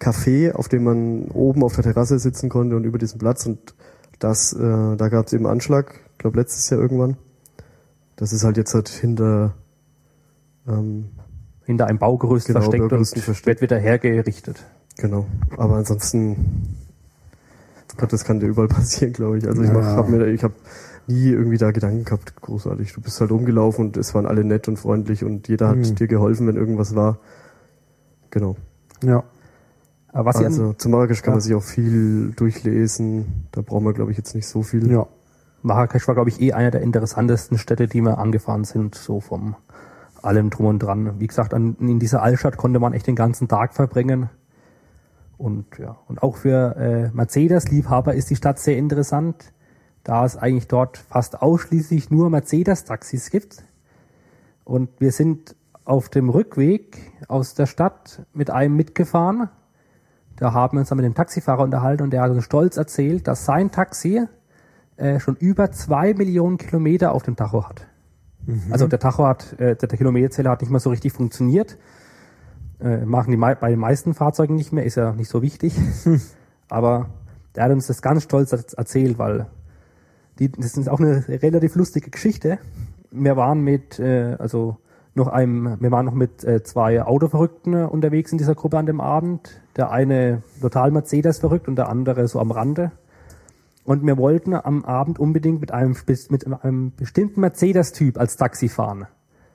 [0.00, 3.44] Café, auf dem man oben auf der Terrasse sitzen konnte und über diesen Platz.
[3.46, 3.74] Und
[4.18, 7.16] das, äh, da gab es eben Anschlag, ich glaube letztes Jahr irgendwann.
[8.16, 9.54] Das ist halt jetzt halt hinter
[10.66, 11.10] ähm,
[11.64, 13.46] hinter einem Baugerüst genau, versteckt und versteckt.
[13.46, 14.64] wird wieder hergerichtet.
[14.96, 15.26] Genau.
[15.56, 16.83] Aber ansonsten
[17.96, 19.46] Gott, das kann dir überall passieren, glaube ich.
[19.46, 19.74] Also ich ja.
[19.74, 20.54] mach, hab mir, ich habe
[21.06, 22.92] nie irgendwie da Gedanken gehabt, großartig.
[22.92, 25.94] Du bist halt rumgelaufen und es waren alle nett und freundlich und jeder hat mhm.
[25.94, 27.18] dir geholfen, wenn irgendwas war.
[28.30, 28.56] Genau.
[29.02, 29.22] Ja.
[30.08, 31.36] Aber was also zum Marrakesch kann ja.
[31.36, 33.46] man sich auch viel durchlesen.
[33.50, 34.90] Da brauchen wir, glaube ich, jetzt nicht so viel.
[34.90, 35.06] Ja.
[35.62, 39.56] Marrakesch war, glaube ich, eh einer der interessantesten Städte, die wir angefahren sind, so vom
[40.22, 41.18] allem drum und dran.
[41.18, 44.30] Wie gesagt, an, in dieser Altstadt konnte man echt den ganzen Tag verbringen.
[45.36, 49.52] Und ja, und auch für äh, Mercedes-Liebhaber ist die Stadt sehr interessant
[50.04, 53.64] da es eigentlich dort fast ausschließlich nur Mercedes-Taxis gibt.
[54.62, 59.48] Und wir sind auf dem Rückweg aus der Stadt mit einem mitgefahren.
[60.36, 63.26] Da haben wir uns dann mit dem Taxifahrer unterhalten und der hat uns stolz erzählt,
[63.26, 64.26] dass sein Taxi
[64.96, 67.86] äh, schon über zwei Millionen Kilometer auf dem Tacho hat.
[68.46, 68.64] Mhm.
[68.70, 71.78] Also der Tacho hat, äh, der, der Kilometerzähler hat nicht mal so richtig funktioniert.
[72.80, 75.74] Äh, machen die bei den meisten Fahrzeugen nicht mehr, ist ja nicht so wichtig.
[76.68, 77.08] Aber
[77.54, 79.46] der hat uns das ganz stolz erzählt, weil
[80.38, 82.58] die, das ist auch eine relativ lustige Geschichte.
[83.10, 84.78] Wir waren mit, äh, also
[85.14, 89.00] noch einem, wir waren noch mit äh, zwei Autoverrückten unterwegs in dieser Gruppe an dem
[89.00, 89.60] Abend.
[89.76, 92.90] Der eine total Mercedes verrückt und der andere so am Rande.
[93.84, 95.94] Und wir wollten am Abend unbedingt mit einem,
[96.30, 99.06] mit einem bestimmten Mercedes-Typ als Taxi fahren.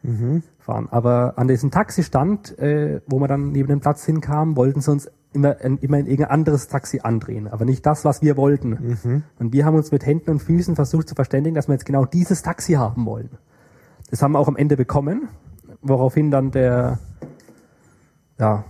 [0.03, 0.43] Mhm.
[0.59, 0.87] fahren.
[0.91, 5.09] Aber an diesem Taxistand, äh, wo wir dann neben dem Platz hinkamen, wollten sie uns
[5.33, 8.97] immer, immer in irgendein anderes Taxi andrehen, aber nicht das, was wir wollten.
[9.03, 9.23] Mhm.
[9.37, 12.05] Und wir haben uns mit Händen und Füßen versucht zu verständigen, dass wir jetzt genau
[12.05, 13.29] dieses Taxi haben wollen.
[14.09, 15.29] Das haben wir auch am Ende bekommen,
[15.81, 16.99] woraufhin dann der,
[18.39, 18.65] ja.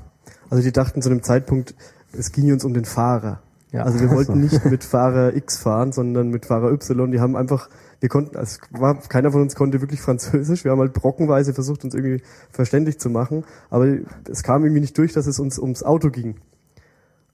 [0.49, 1.75] Also die dachten zu dem Zeitpunkt,
[2.11, 3.41] es ging uns um den Fahrer.
[3.71, 3.83] Ja.
[3.83, 7.11] Also wir wollten nicht mit Fahrer X fahren, sondern mit Fahrer Y.
[7.11, 7.69] Die haben einfach,
[7.99, 10.63] wir konnten, also war, keiner von uns konnte wirklich Französisch.
[10.63, 13.43] Wir haben halt brockenweise versucht, uns irgendwie verständlich zu machen.
[13.69, 13.87] Aber
[14.29, 16.35] es kam irgendwie nicht durch, dass es uns ums Auto ging.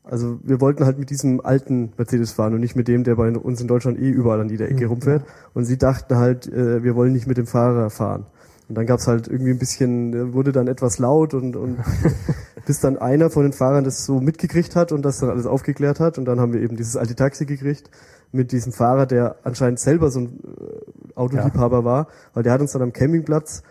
[0.04, 3.30] Also wir wollten halt mit diesem alten Mercedes fahren und nicht mit dem, der bei
[3.32, 4.92] uns in Deutschland eh überall an jeder Ecke mhm.
[4.92, 5.26] rumfährt.
[5.54, 8.26] Und sie dachten halt, äh, wir wollen nicht mit dem Fahrer fahren.
[8.68, 11.78] Und dann gab's halt irgendwie ein bisschen, äh, wurde dann etwas laut und, und
[12.66, 16.00] bis dann einer von den Fahrern das so mitgekriegt hat und das dann alles aufgeklärt
[16.00, 16.18] hat.
[16.18, 17.90] Und dann haben wir eben dieses alte Taxi gekriegt
[18.36, 21.84] mit diesem Fahrer, der anscheinend selber so ein äh, Autoliebhaber ja.
[21.86, 23.64] war, weil der hat uns dann am Campingplatz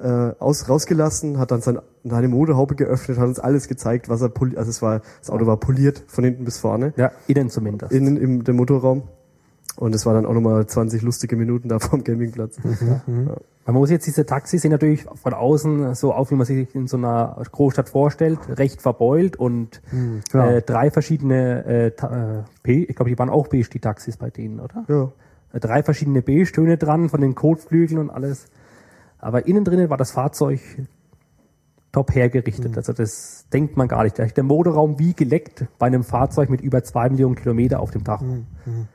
[0.00, 4.28] äh, aus, rausgelassen, hat dann sein, seine Motorhaube geöffnet, hat uns alles gezeigt, was er
[4.28, 6.92] poliert, also es war, das Auto war poliert von hinten bis vorne.
[6.96, 7.92] Ja, innen zumindest.
[7.92, 9.04] Innen im dem Motorraum.
[9.76, 12.58] Und es war dann auch nochmal 20 lustige Minuten da vom Campingplatz.
[12.62, 13.28] Mhm, mhm.
[13.28, 13.36] ja.
[13.66, 16.86] Man muss jetzt diese Taxis sehen natürlich von außen so auf, wie man sich in
[16.86, 22.94] so einer Großstadt vorstellt, recht verbeult und mhm, äh, drei verschiedene äh, äh, P, ich
[22.94, 24.84] glaube, die waren auch beige, die Taxis bei denen, oder?
[24.88, 25.12] Ja.
[25.54, 28.46] Äh, drei verschiedene B-Stöne dran von den Kotflügeln und alles.
[29.18, 30.60] Aber innen drinnen war das Fahrzeug
[31.90, 32.72] top hergerichtet.
[32.72, 32.76] Mhm.
[32.76, 34.18] Also das denkt man gar nicht.
[34.18, 38.24] Der Motorraum wie geleckt bei einem Fahrzeug mit über zwei Millionen Kilometer auf dem Tacho.
[38.24, 38.88] Mhm.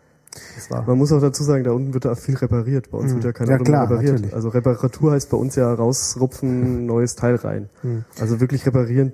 [0.70, 0.86] Mhm.
[0.86, 2.92] Man muss auch dazu sagen, da unten wird da viel repariert.
[2.92, 3.16] Bei uns mhm.
[3.16, 4.14] wird ja kein ja, Auto klar, repariert.
[4.14, 4.36] Natürlich.
[4.36, 7.70] Also Reparatur heißt bei uns ja rausrupfen, neues Teil rein.
[7.84, 8.06] Mhm.
[8.20, 9.14] Also wirklich reparieren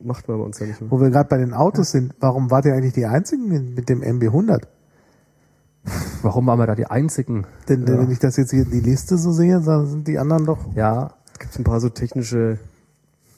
[0.00, 0.90] macht man bei uns ja nicht mehr.
[0.90, 2.00] Wo wir gerade bei den Autos ja.
[2.00, 4.62] sind, warum wart ihr eigentlich die Einzigen mit dem MB100?
[6.22, 7.46] Warum waren wir da die Einzigen?
[7.68, 7.98] Denn ja.
[7.98, 10.74] wenn ich das jetzt hier in die Liste so sehe, dann sind die anderen doch.
[10.74, 11.14] Ja.
[11.38, 12.58] Gibt es ein paar so technische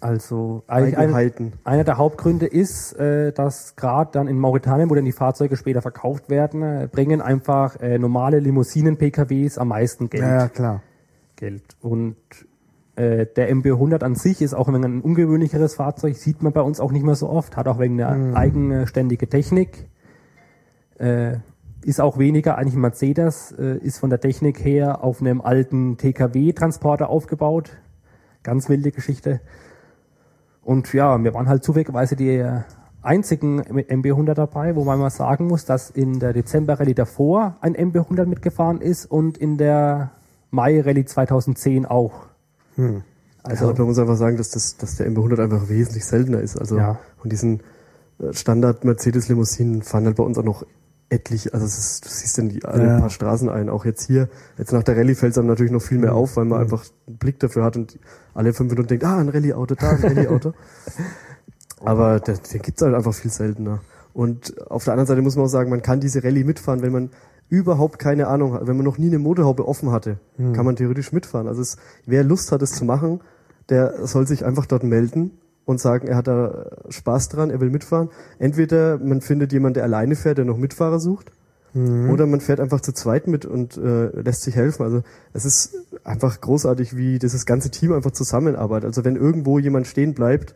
[0.01, 5.05] also eigentlich eine, einer der Hauptgründe ist, äh, dass gerade dann in Mauretanien, wo dann
[5.05, 10.23] die Fahrzeuge später verkauft werden, äh, bringen einfach äh, normale Limousinen-PKWs am meisten Geld.
[10.23, 10.83] Ja, klar.
[11.37, 11.63] Geld.
[11.81, 12.17] Und
[12.97, 16.93] äh, der MB100 an sich ist auch ein ungewöhnlicheres Fahrzeug, sieht man bei uns auch
[16.93, 18.35] nicht mehr so oft, hat auch wegen der mhm.
[18.35, 19.89] eigenständige Technik.
[20.99, 21.39] Äh,
[21.83, 25.99] ist auch weniger eigentlich ein Mercedes, äh, ist von der Technik her auf einem alten
[25.99, 27.77] TKW-Transporter aufgebaut.
[28.43, 29.41] Ganz wilde Geschichte.
[30.67, 32.45] Und ja, wir waren halt zufälligerweise die
[33.01, 37.77] einzigen mit MB100 dabei, wo man mal sagen muss, dass in der Dezember-Rallye davor ein
[37.77, 40.11] MB100 mitgefahren ist und in der
[40.51, 42.27] Mai-Rallye 2010 auch.
[42.75, 43.05] Hm.
[43.45, 46.59] Also ja, man muss einfach sagen, dass, das, dass der MB100 einfach wesentlich seltener ist.
[46.59, 46.99] Also ja.
[47.19, 47.61] von diesen
[48.19, 50.67] äh, Standard-Mercedes-Limousinen fahren halt bei uns auch noch
[51.09, 53.01] etlich, also ist, du siehst dann die alle ja.
[53.01, 54.29] paar Straßen ein, auch jetzt hier,
[54.59, 56.17] jetzt nach der Rallye fällt es einem natürlich noch viel mehr mhm.
[56.17, 56.65] auf, weil man mhm.
[56.65, 57.99] einfach einen Blick dafür hat und
[58.35, 60.53] alle fünf Minuten denkt, ah, ein Rallye-Auto, da, ein Rallye-Auto.
[61.85, 63.81] Aber den, den gibt's halt einfach viel seltener.
[64.13, 66.93] Und auf der anderen Seite muss man auch sagen, man kann diese Rallye mitfahren, wenn
[66.93, 67.11] man
[67.49, 70.55] überhaupt keine Ahnung hat, wenn man noch nie eine Motorhaube offen hatte, mhm.
[70.55, 71.47] kann man theoretisch mitfahren.
[71.47, 71.77] Also es,
[72.07, 73.21] wer Lust hat, es zu machen,
[73.69, 75.33] der soll sich einfach dort melden
[75.67, 78.09] und sagen, er hat da Spaß dran, er will mitfahren.
[78.39, 81.33] Entweder man findet jemanden, der alleine fährt, der noch Mitfahrer sucht,
[81.75, 82.09] mhm.
[82.09, 84.85] oder man fährt einfach zu zweit mit und äh, lässt sich helfen.
[84.85, 85.03] Also
[85.35, 85.75] es ist
[86.05, 88.87] einfach großartig, wie dieses ganze Team einfach zusammenarbeitet.
[88.87, 90.55] Also wenn irgendwo jemand stehen bleibt,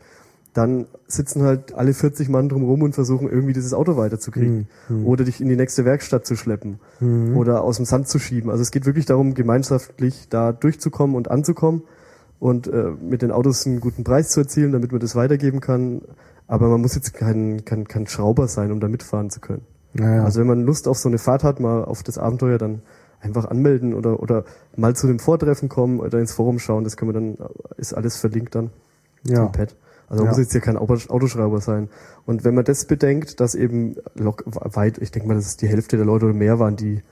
[0.55, 4.69] dann sitzen halt alle 40 Mann drumherum und versuchen irgendwie dieses Auto weiterzukriegen.
[4.89, 5.07] Mhm.
[5.07, 6.79] Oder dich in die nächste Werkstatt zu schleppen.
[7.01, 7.37] Mhm.
[7.37, 8.51] Oder aus dem Sand zu schieben.
[8.51, 11.83] Also es geht wirklich darum, gemeinschaftlich da durchzukommen und anzukommen
[12.41, 16.03] und äh, mit den Autos einen guten Preis zu erzielen, damit man das weitergeben kann.
[16.49, 19.63] Aber man muss jetzt kein, kein, kein Schrauber sein, um da mitfahren zu können.
[19.93, 20.25] Naja.
[20.25, 22.83] Also wenn man Lust auf so eine Fahrt hat, mal auf das Abenteuer, dann
[23.21, 24.45] einfach anmelden oder, oder
[24.75, 26.85] mal zu dem Vortreffen kommen oder ins Forum schauen.
[26.85, 27.37] Das können wir dann,
[27.77, 28.71] ist alles verlinkt dann
[29.25, 29.45] ja.
[29.45, 29.77] im Pad.
[30.09, 30.39] Also man ja.
[30.39, 31.89] muss jetzt hier kein Autoschrauber sein.
[32.27, 35.97] Und wenn man das bedenkt, dass eben weit, ich denke mal, dass es die Hälfte
[35.97, 37.03] der Leute oder mehr waren, die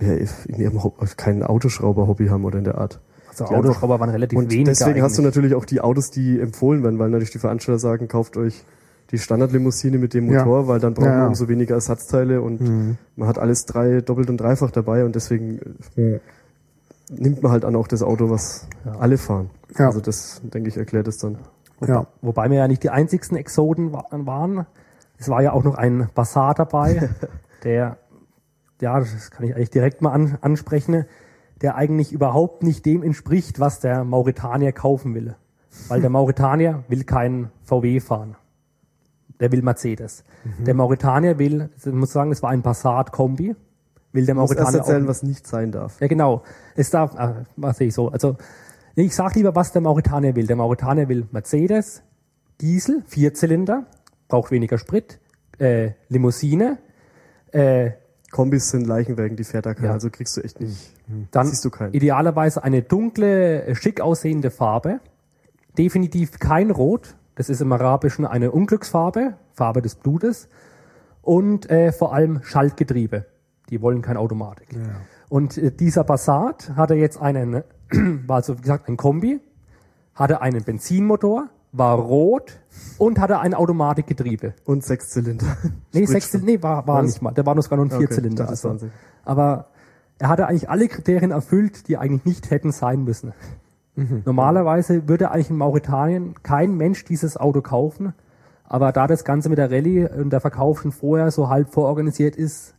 [0.00, 0.80] ja, in ihrem
[1.16, 3.00] kein Autoschrauber-Hobby haben oder in der Art.
[3.42, 4.66] Also Autoschrauber waren relativ und wenig.
[4.66, 5.02] Deswegen eigentlich.
[5.02, 8.36] hast du natürlich auch die Autos, die empfohlen werden, weil natürlich die Veranstalter sagen, kauft
[8.36, 8.64] euch
[9.10, 10.68] die Standardlimousine mit dem Motor, ja.
[10.68, 12.98] weil dann braucht ja, man umso weniger Ersatzteile und mhm.
[13.16, 15.60] man hat alles drei, doppelt und dreifach dabei und deswegen
[15.96, 16.20] mhm.
[17.10, 18.66] nimmt man halt an auch das Auto, was
[18.98, 19.50] alle fahren.
[19.76, 21.38] Also das, denke ich, erklärt es dann.
[21.86, 22.06] Ja.
[22.20, 24.66] Wobei wir ja nicht die einzigsten Exoden waren.
[25.18, 27.08] Es war ja auch noch ein Bassar dabei,
[27.64, 27.96] der,
[28.80, 31.06] ja, das kann ich eigentlich direkt mal an, ansprechen,
[31.62, 35.34] der eigentlich überhaupt nicht dem entspricht, was der Mauretanier kaufen will.
[35.88, 38.36] Weil der Mauretanier will keinen VW fahren.
[39.40, 40.24] Der will Mercedes.
[40.44, 40.64] Mhm.
[40.64, 43.54] Der Mauretanier will, ich muss sagen, es war ein Passat-Kombi.
[44.12, 46.00] Will der Mauretanier muss erst erzählen, auch, was nicht sein darf.
[46.00, 46.42] Ja, genau.
[46.74, 48.08] Es darf, äh, was sehe ich so.
[48.08, 48.36] Also,
[48.96, 50.46] ich sag lieber, was der Mauretanier will.
[50.46, 52.02] Der Mauretanier will Mercedes,
[52.60, 53.86] Diesel, Vierzylinder,
[54.26, 55.20] braucht weniger Sprit,
[55.58, 56.78] äh, Limousine,
[57.52, 57.92] äh,
[58.30, 59.92] Kombis sind Leichenwägen, die fährt da keiner, ja.
[59.94, 60.92] also kriegst du echt nicht.
[61.06, 61.28] Hm.
[61.30, 61.94] Dann siehst du keinen.
[61.94, 65.00] idealerweise eine dunkle, äh, schick aussehende Farbe.
[65.76, 67.16] Definitiv kein Rot.
[67.36, 70.48] Das ist im Arabischen eine Unglücksfarbe, Farbe des Blutes.
[71.22, 73.26] Und äh, vor allem Schaltgetriebe.
[73.70, 74.72] Die wollen kein Automatik.
[74.72, 74.80] Ja.
[75.28, 77.62] Und äh, dieser Passat hatte jetzt einen,
[78.26, 79.40] war also wie gesagt ein Kombi,
[80.14, 82.58] hatte einen Benzinmotor, war rot
[82.98, 84.54] und hatte ein Automatikgetriebe.
[84.64, 85.46] Und Sechszylinder.
[85.92, 87.32] Nee, Sechszylinder, nee, war, war nicht mal.
[87.32, 88.44] Der war nur sogar nur ein Vierzylinder.
[88.44, 88.76] Okay, also.
[89.24, 89.66] Aber
[90.18, 93.32] er hatte eigentlich alle Kriterien erfüllt, die eigentlich nicht hätten sein müssen.
[93.96, 94.22] Mhm.
[94.24, 98.14] Normalerweise würde eigentlich in Mauretanien kein Mensch dieses Auto kaufen.
[98.64, 102.36] Aber da das Ganze mit der Rallye und der Verkauf schon vorher so halb vororganisiert
[102.36, 102.74] ist,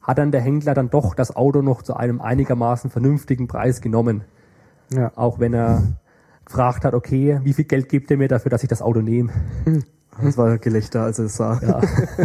[0.00, 4.24] hat dann der Händler dann doch das Auto noch zu einem einigermaßen vernünftigen Preis genommen.
[4.92, 5.12] Ja.
[5.14, 5.82] Auch wenn er
[6.44, 9.32] gefragt hat, okay, wie viel Geld gibt er mir dafür, dass ich das Auto nehme?
[10.20, 11.58] Das war Gelächter, als er es sah.
[11.62, 11.80] Ja.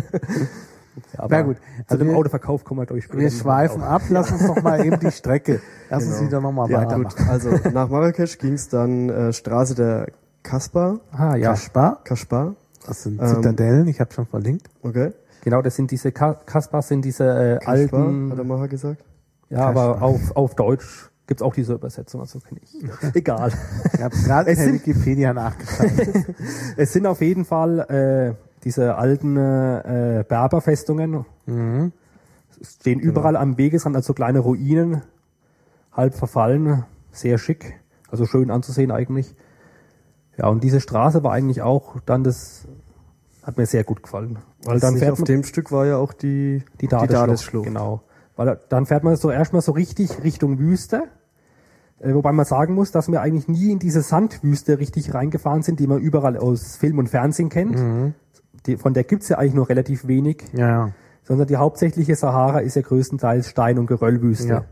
[1.14, 1.58] ja aber Na gut.
[1.88, 3.12] Also dem Autoverkauf kommen wir durch.
[3.12, 5.62] Wir schweifen ab, lass uns doch mal eben die Strecke.
[5.90, 6.16] Lass genau.
[6.18, 7.16] uns wieder nochmal ja, weitermachen.
[7.18, 7.30] Gut.
[7.30, 10.08] Also nach Marrakesch ging es dann äh, Straße der
[10.44, 11.00] Kaspar.
[11.12, 11.52] Ah ja.
[11.52, 12.02] Kaspar.
[12.04, 12.56] Kaspar.
[12.86, 14.70] Das sind ähm, Zitadellen, ich habe schon verlinkt.
[14.82, 15.14] Okay.
[15.44, 18.32] Genau, das sind diese Kaspar sind diese äh, Kaspar, alten.
[18.32, 19.04] Hat er mal gesagt?
[19.50, 19.96] Ja, Kaspar.
[19.96, 22.74] aber auf, auf Deutsch Gibt's auch diese Übersetzung, also kenne ich.
[23.14, 23.52] Egal.
[23.94, 25.92] Ich habe gerade in Wikipedia nachgeschaut.
[26.78, 31.26] es sind auf jeden Fall äh, diese alten äh, Berberfestungen.
[31.46, 31.92] Mhm.
[32.62, 33.12] Stehen genau.
[33.12, 35.02] überall am Wegesrand, also kleine Ruinen,
[35.92, 37.78] halb verfallen, sehr schick,
[38.10, 39.36] also schön anzusehen eigentlich.
[40.38, 42.68] Ja, und diese Straße war eigentlich auch dann das,
[43.44, 44.40] hat mir sehr gut gefallen.
[44.64, 47.66] Weil dann fährt auf dem Stück war ja auch die, die Dadesschlucht.
[47.66, 48.04] Genau.
[48.38, 51.04] Weil dann fährt man so erstmal so richtig Richtung Wüste
[52.00, 55.88] wobei man sagen muss, dass wir eigentlich nie in diese Sandwüste richtig reingefahren sind, die
[55.88, 57.78] man überall aus Film und Fernsehen kennt.
[57.78, 58.14] Mhm.
[58.66, 60.44] Die, von der gibt's ja eigentlich nur relativ wenig.
[60.54, 60.92] Ja.
[61.24, 64.48] Sondern die hauptsächliche Sahara ist ja größtenteils Stein- und Geröllwüste.
[64.48, 64.66] Ja.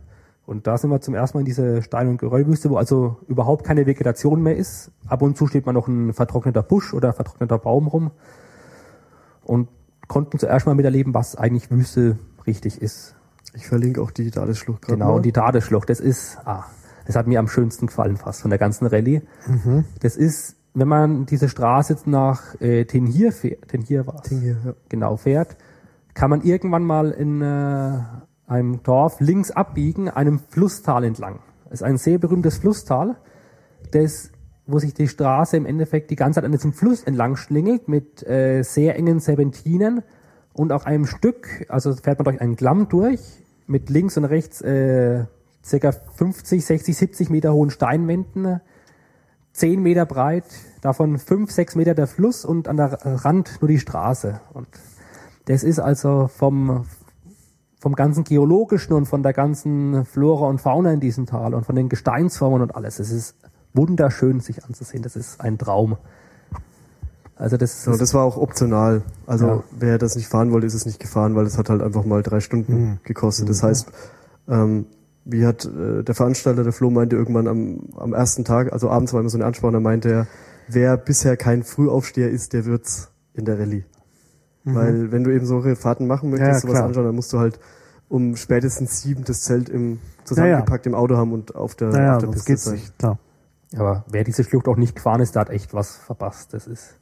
[0.46, 3.66] Und da sind wir zum ersten Mal in diese Stein- und Geröllwüste, wo also überhaupt
[3.66, 4.92] keine Vegetation mehr ist.
[5.08, 8.12] Ab und zu steht mal noch ein vertrockneter Busch oder vertrockneter Baum rum.
[9.44, 9.70] Und
[10.08, 13.16] konnten zuerst mal miterleben, was eigentlich Wüste richtig ist.
[13.54, 14.98] Ich verlinke auch die Dadeschlucht gerade.
[14.98, 15.16] Genau, mal.
[15.16, 16.66] und die Dadeschlucht, das ist, ah,
[17.06, 19.22] das hat mir am schönsten gefallen fast von der ganzen Rallye.
[20.02, 24.74] Das ist, wenn man diese Straße jetzt nach äh, Tenhir fährt, Tenhir war's, Hier, ja.
[24.90, 25.56] genau fährt,
[26.14, 28.00] kann man irgendwann mal in äh,
[28.48, 31.40] einem Dorf links abbiegen, einem Flusstal entlang.
[31.66, 33.18] Das ist ein sehr berühmtes Flusstal,
[33.92, 34.32] das,
[34.66, 38.26] wo sich die Straße im Endeffekt die ganze Zeit an diesem Fluss entlang schlingelt mit
[38.28, 40.04] äh, sehr engen Serpentinen
[40.54, 43.20] und auch einem Stück, also fährt man durch einen Klamm durch
[43.68, 45.26] mit links und rechts äh,
[45.66, 48.62] circa 50, 60, 70 Meter hohen Steinwänden,
[49.54, 50.46] 10 Meter breit,
[50.82, 54.42] davon 5, 6 Meter der Fluss und an der Rand nur die Straße.
[54.54, 54.68] Und
[55.46, 56.86] das ist also vom,
[57.80, 61.76] vom ganzen Geologischen und von der ganzen Flora und Fauna in diesem Tal und von
[61.76, 63.00] den Gesteinsformen und alles.
[63.00, 63.36] Es ist
[63.74, 65.04] wunderschön, sich anzusehen.
[65.04, 65.98] Das ist ein Traum.
[67.38, 69.04] Also das ist, das war auch optional.
[69.28, 69.64] Also Ja.
[69.72, 72.24] wer das nicht fahren wollte, ist es nicht gefahren, weil es hat halt einfach mal
[72.24, 73.50] drei Stunden gekostet.
[73.50, 73.92] Das heißt,
[74.48, 74.86] ähm,
[75.26, 79.12] wie hat äh, der Veranstalter, der Flo meinte irgendwann am, am ersten Tag, also abends
[79.14, 80.28] war immer so eine Ansprache, da meinte er,
[80.68, 83.84] wer bisher kein Frühaufsteher ist, der wird's in der Rallye.
[84.68, 86.86] Weil wenn du eben solche Fahrten machen möchtest, Ja, sowas klar.
[86.86, 87.60] anschauen, dann musst du halt
[88.10, 90.26] um spätestens sieben das Zelt im Ja, ja.
[90.26, 92.74] zusammengepackt im Auto haben und auf der, Naja, auf der Piste geht's sein.
[92.76, 93.20] nicht, klar.
[93.76, 96.54] aber wer diese Schlucht auch nicht gefahren ist, der hat echt was verpasst.
[96.54, 96.96] Das ist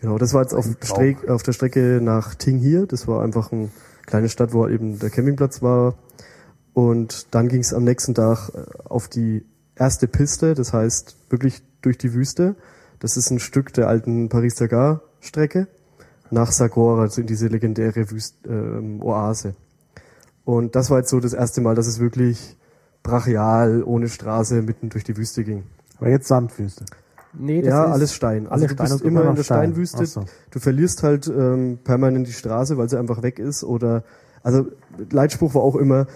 [0.00, 0.66] Genau, das war jetzt auf.
[0.82, 2.86] Streck, auf der Strecke nach Tinghir.
[2.86, 3.70] Das war einfach eine
[4.04, 5.94] kleine Stadt, wo eben der Campingplatz war.
[6.74, 9.46] Und dann ging es am nächsten Tag äh, auf die
[9.76, 12.56] erste Piste, das heißt wirklich durch die Wüste.
[12.98, 15.68] Das ist ein Stück der alten Paris-Dakar-Strecke
[16.30, 19.54] nach Sagora, also in diese legendäre Wüst, ähm, Oase.
[20.44, 22.56] Und das war jetzt so das erste Mal, dass es wirklich
[23.02, 25.64] brachial, ohne Straße, mitten durch die Wüste ging.
[25.98, 26.84] Aber jetzt Sandwüste.
[27.32, 28.46] nee, das ja, ist alles Stein.
[28.48, 29.58] Also alles du Stein bist immer in der Stein.
[29.70, 30.06] Steinwüste.
[30.06, 30.24] So.
[30.50, 33.62] Du verlierst halt ähm, permanent die Straße, weil sie einfach weg ist.
[33.62, 34.02] Oder
[34.42, 34.66] also
[35.10, 36.06] Leitspruch war auch immer,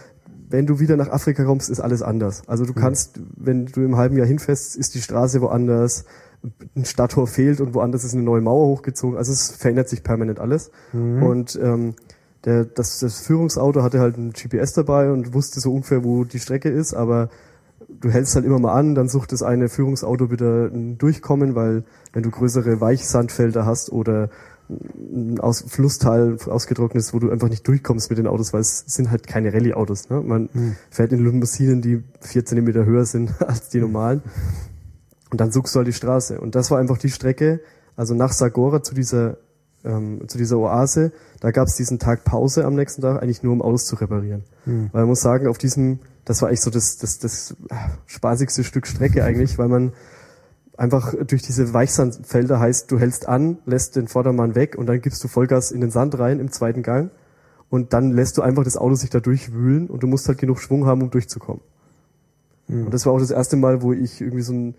[0.51, 2.43] wenn du wieder nach Afrika kommst, ist alles anders.
[2.47, 6.05] Also du kannst, wenn du im halben Jahr hinfährst, ist die Straße woanders,
[6.77, 9.19] ein Stadttor fehlt und woanders ist eine neue Mauer hochgezogen.
[9.19, 10.71] Also es verändert sich permanent alles.
[11.23, 11.95] Und ähm,
[12.45, 16.39] der, das, das Führungsauto hatte halt ein GPS dabei und wusste so ungefähr, wo die
[16.39, 17.29] Strecke ist, aber
[17.89, 21.85] du hältst halt immer mal an, dann sucht das eine Führungsauto wieder ein Durchkommen, weil
[22.13, 24.31] wenn du größere Weichsandfelder hast oder
[25.39, 29.27] aus Flusstal ausgetrocknet wo du einfach nicht durchkommst mit den Autos, weil es sind halt
[29.27, 30.11] keine Rallye-Autos.
[30.11, 30.21] Ne?
[30.21, 34.23] Man fährt in Limousinen, die vier Zentimeter höher sind als die normalen.
[35.31, 36.41] Und dann suchst du halt die Straße.
[36.41, 37.61] Und das war einfach die Strecke,
[37.97, 39.39] also nach Sagora zu dieser,
[39.85, 43.53] ähm, zu dieser Oase, da gab es diesen Tag Pause am nächsten Tag, eigentlich nur
[43.53, 44.45] um Autos zu reparieren.
[44.93, 47.75] Weil man muss sagen, auf diesem, das war echt so das, das, das äh,
[48.07, 49.93] spaßigste Stück Strecke eigentlich, weil man
[50.79, 55.23] einfach durch diese Weichsandfelder heißt, du hältst an, lässt den Vordermann weg und dann gibst
[55.23, 57.11] du Vollgas in den Sand rein im zweiten Gang
[57.69, 60.61] und dann lässt du einfach das Auto sich da durchwühlen und du musst halt genug
[60.61, 61.63] Schwung haben, um durchzukommen.
[62.69, 64.75] Und das war auch das erste Mal, wo ich irgendwie so ein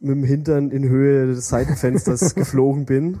[0.00, 3.20] mit dem Hintern in Höhe des Seitenfensters geflogen bin.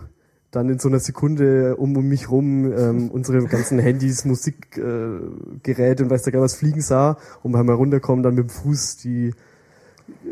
[0.50, 5.58] Dann in so einer Sekunde um, um mich rum ähm, unsere ganzen Handys, Musikgeräte äh,
[5.62, 8.96] Geräte und weiß der gar was fliegen sah und beim Herunterkommen dann mit dem Fuß
[8.98, 9.32] die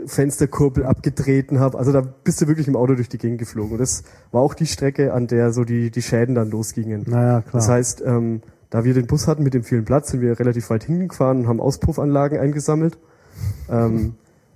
[0.06, 1.78] Fensterkurbel abgetreten habe.
[1.78, 3.72] Also da bist du wirklich im Auto durch die Gegend geflogen.
[3.72, 4.02] Und das
[4.32, 7.04] war auch die Strecke, an der so die, die Schäden dann losgingen.
[7.06, 7.52] Naja, klar.
[7.52, 10.70] Das heißt, ähm, da wir den Bus hatten mit dem vielen Platz, sind wir relativ
[10.70, 12.98] weit hingefahren und haben Auspuffanlagen eingesammelt.
[13.68, 14.14] Ähm,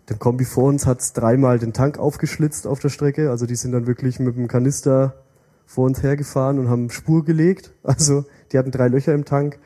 [0.09, 3.31] der Kombi vor uns hat dreimal den Tank aufgeschlitzt auf der Strecke.
[3.31, 5.15] Also die sind dann wirklich mit dem Kanister
[5.67, 7.73] vor uns hergefahren und haben Spur gelegt.
[7.83, 9.59] Also die hatten drei Löcher im Tank.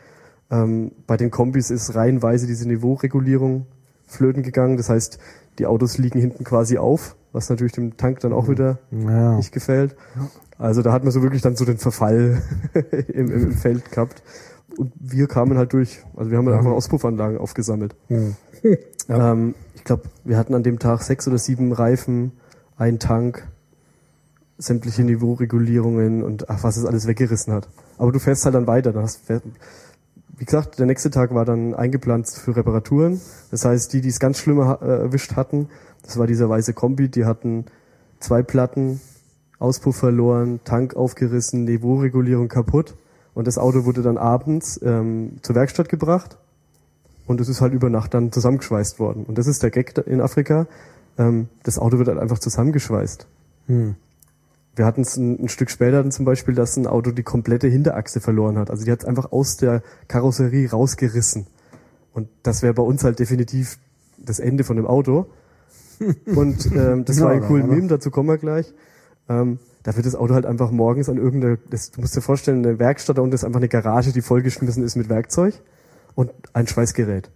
[0.50, 3.66] Ähm, bei den Kombis ist reihenweise diese Niveauregulierung
[4.08, 4.76] flöten gegangen.
[4.76, 5.18] Das heißt,
[5.58, 9.36] die Autos liegen hinten quasi auf, was natürlich dem Tank dann auch wieder ja.
[9.36, 9.96] nicht gefällt.
[10.58, 12.42] Also da hat man so wirklich dann so den Verfall
[13.08, 14.22] im, im, Feld gehabt.
[14.76, 16.04] Und wir kamen halt durch.
[16.16, 17.94] Also wir haben halt einfach Auspuffanlagen aufgesammelt.
[18.08, 18.34] Hm.
[19.10, 22.32] Ähm, ich glaube, wir hatten an dem Tag sechs oder sieben Reifen,
[22.76, 23.48] ein Tank,
[24.58, 27.68] sämtliche Niveauregulierungen und ach, was es alles weggerissen hat.
[27.96, 28.92] Aber du fährst halt dann weiter.
[28.92, 29.40] Dann hast, fähr-
[30.38, 33.20] wie gesagt, der nächste Tag war dann eingeplant für Reparaturen.
[33.50, 35.68] Das heißt, die, die es ganz schlimm ha- äh, erwischt hatten,
[36.02, 37.66] das war dieser weiße Kombi, die hatten
[38.20, 39.00] zwei Platten,
[39.58, 42.94] Auspuff verloren, Tank aufgerissen, Niveauregulierung kaputt.
[43.34, 46.38] Und das Auto wurde dann abends ähm, zur Werkstatt gebracht.
[47.26, 49.24] Und es ist halt über Nacht dann zusammengeschweißt worden.
[49.24, 50.66] Und das ist der Gag in Afrika.
[51.18, 53.26] Ähm, das Auto wird halt einfach zusammengeschweißt.
[53.66, 53.96] Hm.
[54.78, 57.66] Wir hatten es ein, ein Stück später dann zum Beispiel, dass ein Auto die komplette
[57.68, 58.70] Hinterachse verloren hat.
[58.70, 61.46] Also die hat es einfach aus der Karosserie rausgerissen.
[62.14, 63.78] Und das wäre bei uns halt definitiv
[64.16, 65.26] das Ende von dem Auto.
[66.26, 67.66] Und ähm, das Ja, war ein cooler?
[67.66, 68.72] Meme, dazu kommen wir gleich.
[69.28, 72.64] Ähm, da wird das Auto halt einfach morgens an irgendeine, das, du musst dir vorstellen,
[72.64, 75.54] eine Werkstatt da unten ist einfach eine Garage, die vollgeschmissen ist mit Werkzeug
[76.14, 77.30] und ein Schweißgerät.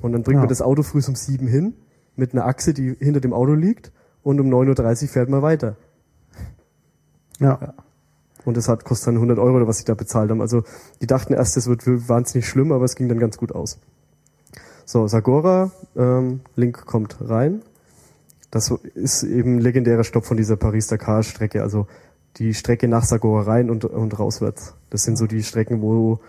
[0.00, 0.40] Und dann bringt Ja.
[0.40, 1.74] man das Auto früh um sieben hin,
[2.14, 3.92] mit einer Achse, die hinter dem Auto liegt,
[4.22, 5.76] und um 9.30 Uhr fährt man weiter.
[7.40, 7.74] Ja.
[8.44, 10.40] Und das hat kostet dann 100 Euro was sie da bezahlt haben.
[10.40, 10.62] Also
[11.00, 13.78] die dachten erst, das wird wahnsinnig schlimm, aber es ging dann ganz gut aus.
[14.84, 17.62] So, Sagora, ähm, Link kommt rein.
[18.52, 21.60] Das ist eben legendärer Stopp von dieser Paris-Dakar-Strecke.
[21.62, 21.88] Also
[22.36, 24.74] die Strecke nach Sagora rein und, und rauswärts.
[24.90, 26.20] Das sind so die Strecken, wo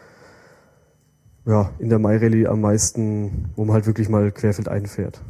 [1.45, 5.21] ja, in der Mai Rallye am meisten, wo man halt wirklich mal querfeld einfährt.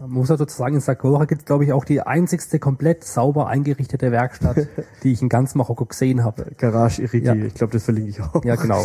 [0.00, 3.48] Man muss ja sozusagen in Sakura gibt es, glaube ich, auch die einzigste komplett sauber
[3.48, 4.66] eingerichtete Werkstatt,
[5.02, 6.46] die ich in ganz Marokko gesehen habe.
[6.56, 7.34] Garage Irigi, Ja.
[7.34, 8.42] ich glaube, das verlinke ich auch.
[8.44, 8.82] Ja, genau.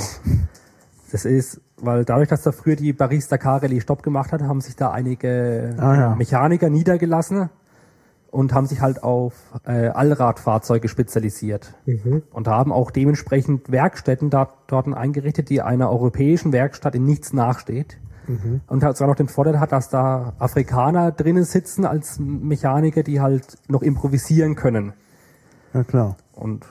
[1.12, 4.76] Das ist, weil dadurch, dass da früher die Paris-Dakar Rallye Stopp gemacht hat, haben sich
[4.76, 6.16] da einige Ah, ja.
[6.16, 7.50] Mechaniker niedergelassen
[8.32, 9.36] und haben sich halt auf
[9.66, 11.74] äh, Allradfahrzeuge spezialisiert.
[12.34, 17.98] Und haben auch dementsprechend Werkstätten da, dort eingerichtet, die einer europäischen Werkstatt in nichts nachsteht.
[18.68, 23.22] Und hat sogar noch den Vorteil hat, dass da Afrikaner drinnen sitzen als Mechaniker, die
[23.22, 24.94] halt noch improvisieren können.
[25.74, 26.18] Ja, klar.
[26.34, 26.66] Und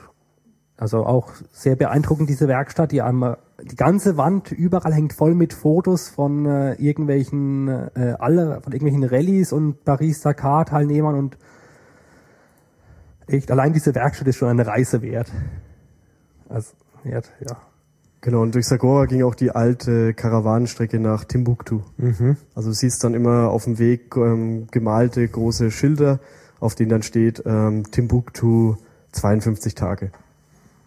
[0.77, 5.53] also auch sehr beeindruckend diese Werkstatt, die einmal die ganze Wand überall hängt voll mit
[5.53, 11.37] Fotos von äh, irgendwelchen äh, alle von irgendwelchen Rallyes und Paris Dakar Teilnehmern und
[13.27, 15.31] echt allein diese Werkstatt ist schon eine Reise wert.
[16.49, 16.73] Also
[17.03, 17.57] wert, ja.
[18.25, 21.81] Genau, und durch Sagora ging auch die alte Karawanenstrecke nach Timbuktu.
[22.55, 26.19] Also du siehst dann immer auf dem Weg ähm, gemalte große Schilder,
[26.59, 28.77] auf denen dann steht ähm, Timbuktu
[29.11, 30.09] 52 Tage.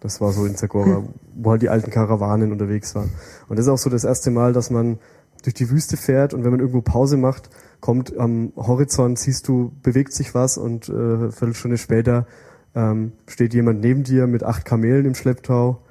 [0.01, 1.05] Das war so in Sagora,
[1.37, 3.11] wo halt die alten Karawanen unterwegs waren.
[3.49, 4.99] Und das ist auch so das erste Mal, dass man
[5.45, 9.71] durch die Wüste fährt und wenn man irgendwo Pause macht, kommt am Horizont, siehst du,
[9.85, 12.27] bewegt sich was und äh, eine Viertelstunde später
[12.75, 15.83] ähm, steht jemand neben dir mit acht Kamelen im Schlepptau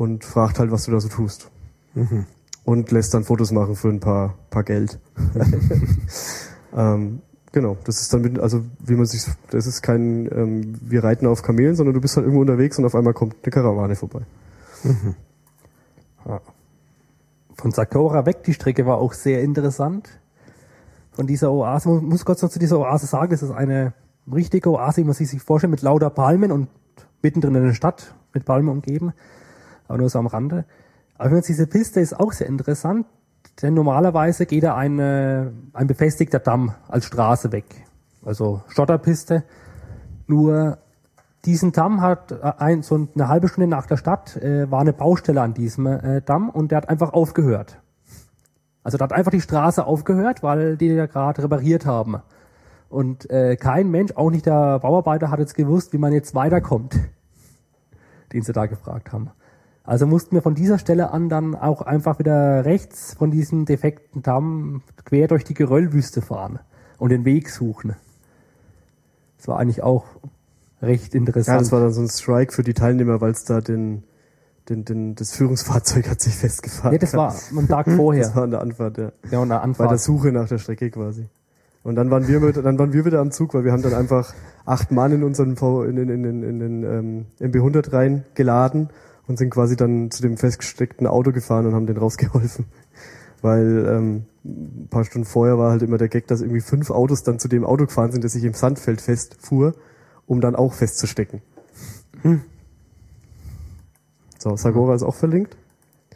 [0.00, 1.50] und fragt halt, was du da so tust.
[2.64, 4.98] Und lässt dann Fotos machen für ein paar, paar Geld.
[6.74, 7.20] ähm,
[7.52, 11.26] genau, das ist dann mit, also wie man sich, das ist kein, ähm, wir reiten
[11.26, 14.22] auf Kamelen, sondern du bist halt irgendwo unterwegs und auf einmal kommt eine Karawane vorbei.
[17.56, 20.08] Von Sakura weg, die Strecke war auch sehr interessant.
[21.12, 23.92] Von dieser Oase, man muss kurz noch zu dieser Oase sagen, das ist eine
[24.32, 26.68] richtige Oase, wie man sich sich vorstellt, mit lauter Palmen und
[27.20, 29.12] mittendrin in der Stadt mit Palmen umgeben,
[29.90, 30.64] aber nur so am Rande.
[31.18, 33.06] Aber man diese Piste ist auch sehr interessant,
[33.60, 37.64] denn normalerweise geht da eine, ein befestigter Damm als Straße weg.
[38.24, 39.42] Also Schotterpiste.
[40.28, 40.78] Nur
[41.44, 44.92] diesen Damm hat äh, ein, so eine halbe Stunde nach der Stadt äh, war eine
[44.92, 47.80] Baustelle an diesem äh, Damm und der hat einfach aufgehört.
[48.84, 52.22] Also da hat einfach die Straße aufgehört, weil die ja gerade repariert haben.
[52.88, 56.96] Und äh, kein Mensch, auch nicht der Bauarbeiter, hat jetzt gewusst, wie man jetzt weiterkommt,
[58.32, 59.30] den sie da gefragt haben.
[59.84, 64.22] Also mussten wir von dieser Stelle an dann auch einfach wieder rechts von diesem defekten
[64.22, 66.60] Damm quer durch die Geröllwüste fahren
[66.98, 67.96] und den Weg suchen.
[69.38, 70.04] Das war eigentlich auch
[70.82, 71.60] recht Ja, interessant.
[71.60, 74.04] das war dann so ein Strike für die Teilnehmer, weil es da den,
[74.68, 76.92] den, den, das Führungsfahrzeug hat sich festgefahren.
[76.92, 78.24] nee, das war am Tag vorher.
[78.24, 79.12] Das war an der Anfahrt, ja.
[79.30, 80.00] ja, und eine Bei der Anfahrt.
[80.00, 81.26] Suche nach der Strecke quasi.
[81.82, 83.94] Und dann waren wir mit, dann waren wir wieder am Zug, weil wir haben dann
[83.94, 84.34] einfach
[84.66, 88.90] acht Mann in unseren V, in den, in den, in den ähm, MB100 reingeladen
[89.30, 92.66] und sind quasi dann zu dem festgesteckten Auto gefahren und haben den rausgeholfen.
[93.42, 97.22] Weil ähm, ein paar Stunden vorher war halt immer der Gag, dass irgendwie fünf Autos
[97.22, 99.74] dann zu dem Auto gefahren sind, das sich im Sandfeld festfuhr,
[100.26, 101.40] um dann auch festzustecken.
[104.38, 105.56] So, Sagora ist auch verlinkt.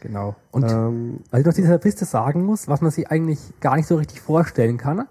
[0.01, 0.35] Genau.
[0.51, 3.86] Und Ähm, Weil ich noch dieser Piste sagen muss, was man sich eigentlich gar nicht
[3.86, 5.07] so richtig vorstellen kann.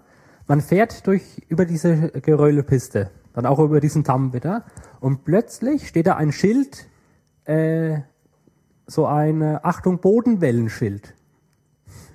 [0.46, 4.66] Man fährt durch über diese Geröllepiste, dann auch über diesen Damm wieder,
[5.00, 6.86] und plötzlich steht da ein Schild,
[7.44, 7.98] äh,
[8.86, 11.14] so ein äh, Achtung Bodenwellenschild.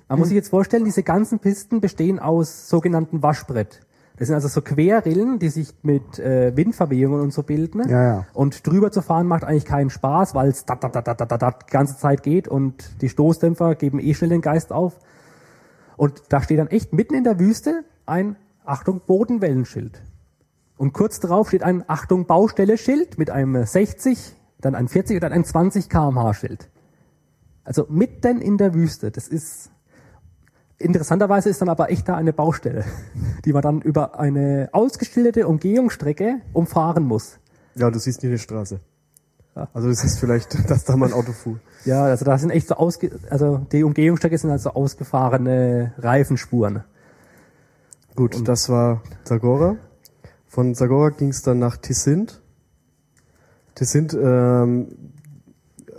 [0.08, 3.80] Man muss sich jetzt vorstellen, diese ganzen Pisten bestehen aus sogenannten Waschbrett.
[4.16, 7.88] Das sind also so Querrillen, die sich mit äh, Windverwehungen und so bilden.
[7.88, 8.26] Ja, ja.
[8.34, 11.24] Und drüber zu fahren macht eigentlich keinen Spaß, weil es da, da, da, da, da,
[11.24, 14.98] da, da die ganze Zeit geht und die Stoßdämpfer geben eh schnell den Geist auf.
[15.96, 20.02] Und da steht dann echt mitten in der Wüste ein Achtung Bodenwellenschild.
[20.76, 25.32] Und kurz darauf steht ein Achtung Baustelle-Schild mit einem 60, dann ein 40 und dann
[25.32, 26.68] ein 20 kmh Schild.
[27.64, 29.10] Also mitten in der Wüste.
[29.10, 29.70] Das ist
[30.78, 32.84] interessanterweise ist dann aber echt da eine Baustelle,
[33.44, 37.38] die man dann über eine ausgeschilderte Umgehungsstrecke umfahren muss.
[37.74, 38.80] ja, du siehst nie eine Straße.
[39.54, 39.68] Ja.
[39.74, 41.60] Also du siehst vielleicht, dass da mal ein Auto fuhr.
[41.84, 46.84] Ja, also da sind echt so ausge, also die Umgehungsstrecke sind also ausgefahrene Reifenspuren.
[48.16, 49.76] Gut, das war Zagora.
[50.46, 52.39] Von Zagora ging es dann nach Tisint.
[53.80, 54.88] Das sind ähm,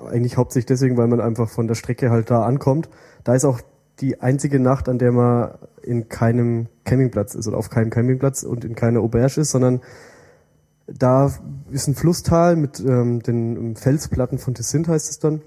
[0.07, 2.89] eigentlich hauptsächlich deswegen, weil man einfach von der Strecke halt da ankommt.
[3.23, 3.59] Da ist auch
[3.99, 8.65] die einzige Nacht, an der man in keinem Campingplatz ist oder auf keinem Campingplatz und
[8.65, 9.81] in keiner Auberge ist, sondern
[10.85, 11.33] da
[11.71, 15.41] ist ein Flusstal mit ähm, den Felsplatten von Tessint heißt es dann.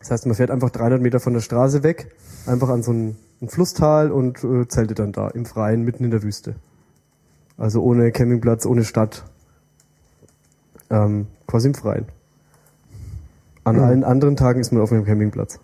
[0.00, 2.10] Das heißt, man fährt einfach 300 Meter von der Straße weg,
[2.46, 6.10] einfach an so ein, ein Flusstal und äh, zeltet dann da im Freien, mitten in
[6.10, 6.56] der Wüste.
[7.56, 9.24] Also ohne Campingplatz, ohne Stadt.
[10.90, 12.06] Ähm, quasi im Freien.
[13.64, 13.82] An Mhm.
[13.82, 15.60] allen anderen Tagen ist man auf einem Campingplatz.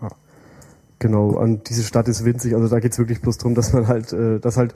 [0.00, 0.08] Ja.
[0.98, 4.12] Genau, und diese Stadt ist winzig, also da geht's wirklich bloß drum, dass man halt,
[4.12, 4.74] äh, dass halt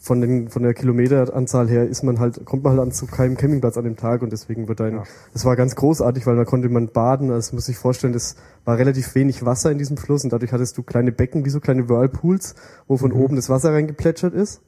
[0.00, 3.36] von den von der Kilometeranzahl her ist man halt, kommt man halt an zu keinem
[3.36, 5.02] Campingplatz an dem Tag und deswegen wird ein, Ja.
[5.32, 8.36] das war ganz großartig, weil da konnte man baden, also das muss ich vorstellen, das
[8.64, 11.58] war relativ wenig Wasser in diesem Fluss und dadurch hattest du kleine Becken, wie so
[11.58, 12.54] kleine Whirlpools,
[12.86, 14.60] wo von oben das Wasser reingeplätschert ist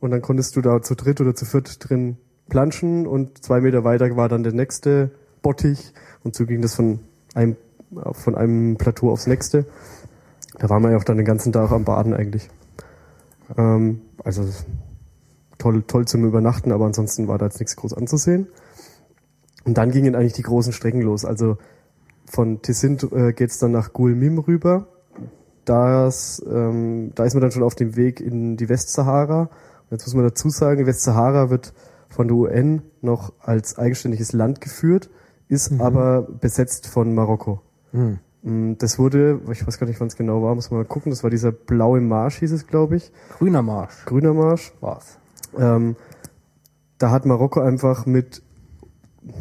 [0.00, 2.16] und dann konntest du da zu dritt oder zu viert drin
[2.48, 5.10] planschen und zwei Meter weiter war dann der nächste
[5.42, 5.92] Bottich
[6.22, 7.00] und so ging das von
[7.34, 7.56] einem,
[8.12, 9.66] von einem Plateau aufs nächste.
[10.58, 12.48] Da war man ja auch dann den ganzen Tag am Baden eigentlich.
[13.56, 14.44] Ähm, also
[15.58, 18.48] toll, toll zum Übernachten, aber ansonsten war da jetzt nichts groß anzusehen.
[19.64, 21.24] Und dann gingen eigentlich die großen Strecken los.
[21.24, 21.58] Also
[22.24, 24.86] von Tessint äh, geht's dann nach Gulmim rüber.
[25.64, 29.50] Das, ähm, da ist man dann schon auf dem Weg in die Westsahara.
[29.90, 31.72] Jetzt muss man dazu sagen, die Westsahara wird
[32.08, 35.10] von der UN noch als eigenständiges Land geführt,
[35.48, 37.60] ist aber besetzt von Marokko.
[37.92, 38.18] Hm.
[38.42, 41.10] Mm, Das wurde, ich weiß gar nicht, wann es genau war, muss man mal gucken,
[41.10, 43.12] das war dieser blaue Marsch, hieß es, glaube ich.
[43.38, 44.72] Grüner Marsch Grüner Marsch.
[44.80, 45.18] war's.
[45.56, 45.96] Ähm,
[46.98, 48.42] da hat Marokko einfach mit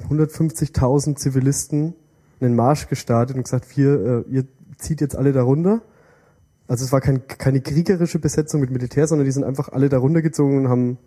[0.10, 1.94] 150.000 Zivilisten
[2.40, 4.46] einen Marsch gestartet und gesagt, wir, äh, ihr
[4.78, 5.82] zieht jetzt alle da runter.
[6.68, 9.98] Also es war kein, keine kriegerische Besetzung mit Militär, sondern die sind einfach alle da
[9.98, 10.98] runtergezogen und haben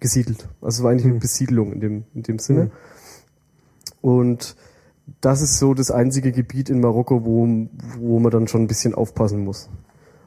[0.00, 0.48] gesiedelt.
[0.60, 2.70] Also es war eigentlich eine Besiedlung in dem, in dem Sinne.
[4.00, 4.56] Und
[5.20, 7.46] das ist so das einzige Gebiet in Marokko, wo,
[7.98, 9.68] wo man dann schon ein bisschen aufpassen muss.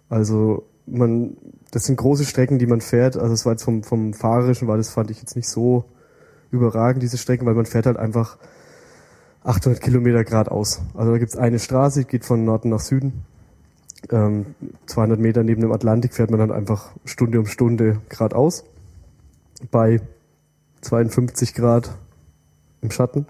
[0.07, 1.37] Also man,
[1.71, 3.17] das sind große Strecken, die man fährt.
[3.17, 5.85] Also es war jetzt vom, vom Fahrerischen, war das fand ich jetzt nicht so
[6.51, 8.37] überragend, diese Strecken, weil man fährt halt einfach
[9.43, 10.81] 800 Kilometer geradeaus.
[10.93, 13.25] Also da gibt's eine Straße, die geht von Norden nach Süden.
[14.11, 14.55] Ähm,
[14.85, 18.63] 200 Meter neben dem Atlantik fährt man dann einfach Stunde um Stunde geradeaus.
[19.71, 20.01] Bei
[20.81, 21.91] 52 Grad
[22.81, 23.25] im Schatten,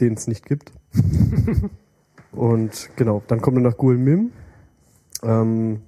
[0.00, 0.72] den es nicht gibt.
[2.32, 4.32] Und genau, dann kommt man nach Guelmim.
[5.22, 5.80] Ähm,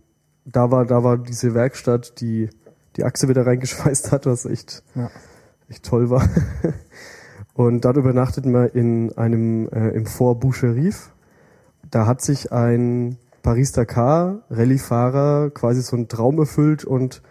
[0.46, 2.48] da war, da war diese Werkstatt, die
[2.96, 5.10] die Achse wieder reingeschweißt hat, was echt, Ja.
[5.68, 6.26] echt toll war.
[7.54, 11.12] Und dort übernachtet man in einem, äh, im Fort Boucherif.
[11.90, 13.16] Da hat sich ein
[13.48, 17.22] Paris-Dakar Rallye-Fahrer quasi so einen Traum erfüllt und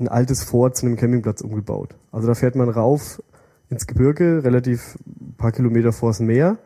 [0.00, 1.94] ein altes Fort zu einem Campingplatz umgebaut.
[2.10, 3.22] Also da fährt man rauf
[3.68, 6.58] ins Gebirge, relativ ein paar Kilometer vors Meer.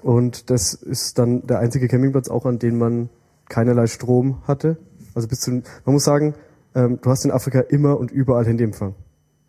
[0.00, 3.08] Und das ist dann der einzige Campingplatz auch, an dem man
[3.48, 4.76] keinerlei Strom hatte.
[5.16, 6.34] Also bis zu, man muss sagen,
[6.76, 8.94] ähm, du hast in Afrika immer und überall Handyempfang.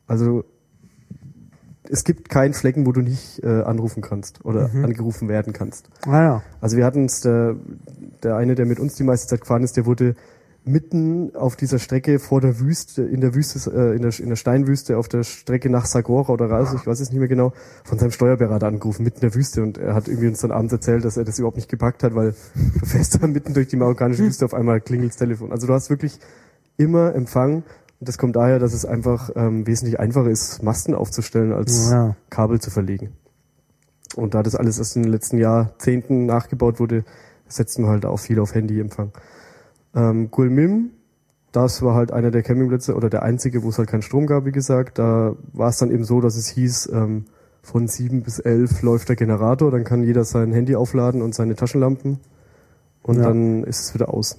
[0.07, 0.43] Also
[1.89, 5.89] es gibt keinen Flecken, wo du nicht äh, anrufen kannst oder angerufen werden kannst.
[6.05, 6.43] Ah ja.
[6.61, 7.55] Also wir hatten es, der,
[8.23, 10.15] der eine, der mit uns die meiste Zeit gefahren ist, der wurde
[10.67, 14.35] mitten auf dieser Strecke vor der Wüste, in der Wüste, äh, in, der, in der
[14.35, 17.53] Steinwüste, auf der Strecke nach Sagora oder raus, ich weiß es nicht mehr genau,
[17.83, 19.63] von seinem Steuerberater angerufen, mitten in der Wüste.
[19.63, 22.15] Und er hat irgendwie uns dann abends erzählt, dass er das überhaupt nicht gepackt hat,
[22.15, 22.35] weil
[22.79, 25.51] du fährst da mitten durch die marokkanische Wüste, auf einmal klingelt das Telefon.
[25.51, 26.19] Also du hast wirklich
[26.77, 27.63] immer Empfang.
[27.99, 32.15] Und das kommt daher, dass es einfach ähm, wesentlich einfacher ist, Masten aufzustellen, als Ja.
[32.29, 33.13] Kabel zu verlegen.
[34.15, 37.03] Und da das alles erst in den letzten Jahrzehnten nachgebaut wurde,
[37.47, 39.11] setzen wir halt auch viel auf Handyempfang.
[39.95, 40.91] Ähm, Gulmim,
[41.51, 44.45] das war halt einer der Campingplätze oder der einzige, wo es halt keinen Strom gab,
[44.45, 44.99] wie gesagt.
[44.99, 47.25] Da war es dann eben so, dass es hieß, ähm,
[47.63, 51.55] von sieben bis elf läuft der Generator, dann kann jeder sein Handy aufladen und seine
[51.55, 52.19] Taschenlampen
[53.03, 53.23] und Ja.
[53.23, 54.37] dann ist es wieder aus.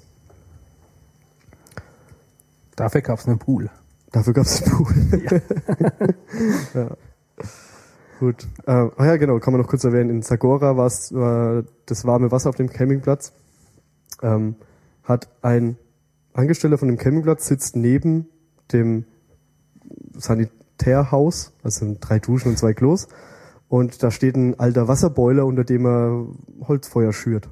[2.78, 3.70] Dafür gab's einen Pool.
[4.12, 4.94] Dafür gab es einen Pool.
[6.74, 6.96] ja.
[8.20, 8.46] Gut.
[8.66, 10.10] Äh, ah ja, genau, kann man noch kurz erwähnen.
[10.10, 13.32] In Sagora war es war das warme Wasser auf dem Campingplatz.
[14.22, 14.54] Ähm,
[15.02, 15.76] hat ein
[16.34, 18.28] Angestellter von dem Campingplatz sitzt neben
[18.72, 19.06] dem
[20.14, 23.08] Sanitärhaus, also sind drei Duschen und zwei Klos.
[23.68, 26.26] Und da steht ein alter Wasserboiler, unter dem er
[26.66, 27.48] Holzfeuer schürt.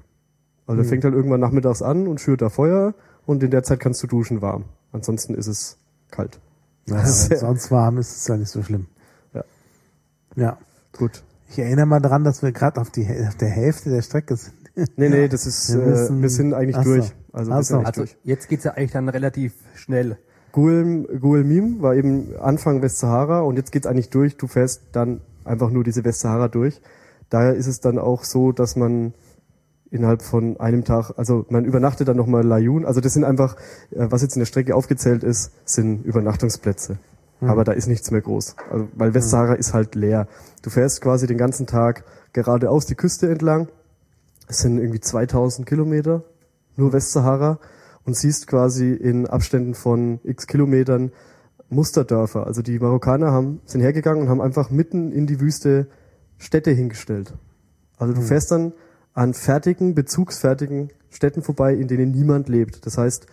[0.66, 2.94] Also der fängt halt irgendwann nachmittags an und schürt da Feuer
[3.24, 4.66] und in der Zeit kannst du duschen warm.
[4.97, 5.77] Ansonsten ist es
[6.10, 6.40] kalt.
[6.86, 8.86] Ja, sonst warm ist es ja nicht so schlimm.
[9.35, 9.44] Ja.
[10.36, 10.59] Ja.
[10.97, 11.23] Gut.
[11.51, 14.55] Ich erinnere mal dran, dass wir gerade auf, die auf der Hälfte der Strecke sind.
[14.97, 16.94] Nee, nee, das ist, Wir wir, müssen- äh, wir sind eigentlich Ach so.
[16.94, 17.12] durch.
[17.32, 17.62] Also wir so.
[17.62, 18.16] sind eigentlich Also durch.
[18.24, 20.18] jetzt geht's ja eigentlich dann relativ schnell.
[20.52, 24.36] Guelm, Guelmim war eben Anfang Westsahara und jetzt geht's eigentlich durch.
[24.39, 26.81] Du fährst dann einfach nur diese Westsahara durch.
[27.28, 29.12] Daher ist es dann auch so, dass man
[29.97, 32.85] innerhalb von einem Tag, also man übernachtet dann nochmal Layun.
[32.85, 33.56] Also das sind einfach,
[33.90, 36.98] äh, was jetzt in der Strecke aufgezählt ist, sind Übernachtungsplätze.
[37.40, 37.51] Mhm.
[37.51, 38.56] Aber da ist nichts mehr groß.
[38.70, 39.60] Also, weil Westsahara mhm.
[39.60, 40.28] ist halt leer.
[40.62, 43.68] Du fährst quasi den ganzen Tag geradeaus die Küste entlang.
[44.48, 46.23] Es sind irgendwie 2000 Kilometer,
[46.77, 47.59] nur Westsahara.
[48.05, 51.10] Und siehst quasi in Abständen von x Kilometern
[51.68, 52.47] Musterdörfer.
[52.47, 55.89] Also die Marokkaner haben, sind hergegangen und haben einfach mitten in die Wüste
[56.39, 57.35] Städte hingestellt.
[57.98, 58.27] Also du mhm.
[58.27, 58.73] fährst dann
[59.17, 62.85] an fertigen, bezugsfertigen Städten vorbei, in denen niemand lebt.
[62.85, 63.27] Das heißt,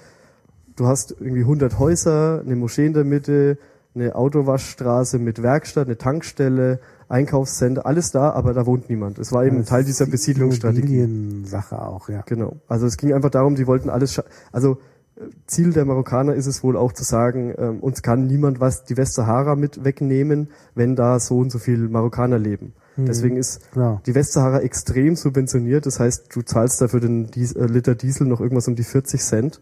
[0.78, 3.58] du hast irgendwie 100 Häuser, eine Moschee in der Mitte,
[3.94, 6.80] eine Autowaschstraße mit Werkstatt, eine Tankstelle,
[7.10, 9.20] Einkaufscenter, alles da, aber da wohnt niemand.
[9.20, 11.44] Es war eben das Teil dieser Besiedlungsstrategie.
[11.46, 12.22] Sache auch, ja.
[12.26, 12.56] Genau.
[12.70, 14.24] Also es ging einfach darum, die wollten alles,
[14.54, 14.78] also
[15.18, 18.86] äh, Ziel der Marokkaner ist es wohl auch zu sagen, ähm, uns kann niemand was
[18.86, 22.74] die Westsahara mit wegnehmen, wenn da so und so viel Marokkaner leben.
[22.96, 23.06] Mhm.
[23.06, 24.02] Deswegen ist ja.
[24.06, 25.86] die Westsahara extrem subventioniert.
[25.86, 28.84] Das heißt, du zahlst da für den Dies äh, Liter Diesel noch irgendwas um die
[28.84, 29.62] 40 Cent.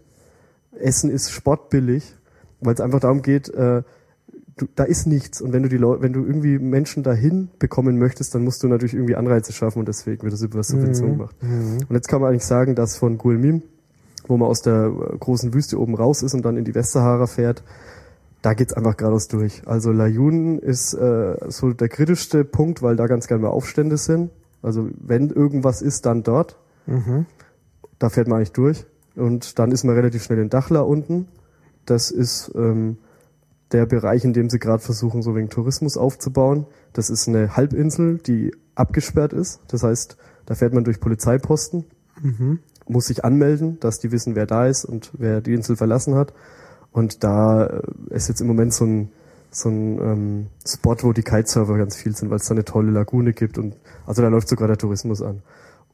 [0.77, 2.15] Essen ist sportbillig,
[2.59, 3.83] weil es einfach darum geht, äh,
[4.57, 5.41] du, da ist nichts.
[5.41, 8.67] Und wenn du die Leute, wenn du irgendwie Menschen dahin bekommen möchtest, dann musst du
[8.67, 11.17] natürlich irgendwie Anreize schaffen und deswegen wird das über Subvention mhm.
[11.17, 11.35] gemacht.
[11.41, 11.79] Mhm.
[11.87, 13.63] Und jetzt kann man eigentlich sagen, dass von Guelmim,
[14.27, 17.27] wo man aus der äh, großen Wüste oben raus ist und dann in die Westsahara
[17.27, 17.63] fährt,
[18.41, 19.61] da geht's einfach geradeaus durch.
[19.67, 24.31] Also Layun ist äh, so der kritischste Punkt, weil da ganz gerne mal Aufstände sind.
[24.61, 26.57] Also wenn irgendwas ist, dann dort.
[26.87, 27.25] Mhm.
[27.99, 28.85] Da fährt man eigentlich durch.
[29.15, 31.27] Und dann ist man relativ schnell in Dachla unten.
[31.85, 32.97] Das ist ähm,
[33.71, 36.65] der Bereich, in dem sie gerade versuchen, so wegen Tourismus aufzubauen.
[36.93, 39.59] Das ist eine Halbinsel, die abgesperrt ist.
[39.67, 41.85] Das heißt, da fährt man durch Polizeiposten,
[42.21, 42.59] mhm.
[42.87, 46.33] muss sich anmelden, dass die wissen, wer da ist und wer die Insel verlassen hat.
[46.91, 49.09] Und da äh, ist jetzt im Moment so ein,
[49.49, 52.91] so ein ähm, Spot, wo die Kitesurfer ganz viel sind, weil es da eine tolle
[52.91, 55.41] Lagune gibt und also da läuft sogar der Tourismus an.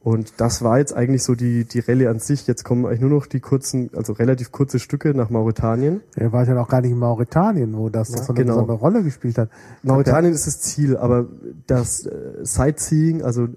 [0.00, 2.46] Und das war jetzt eigentlich so die, die Rallye an sich.
[2.46, 6.02] Jetzt kommen eigentlich nur noch die kurzen, also relativ kurze Stücke nach Mauretanien.
[6.14, 8.54] Er war ja noch gar nicht in Mauretanien, wo das ja, so eine genau.
[8.54, 9.50] besondere Rolle gespielt hat.
[9.82, 11.26] Mauretanien ist das Ziel, aber
[11.66, 13.48] das äh, Sightseeing, also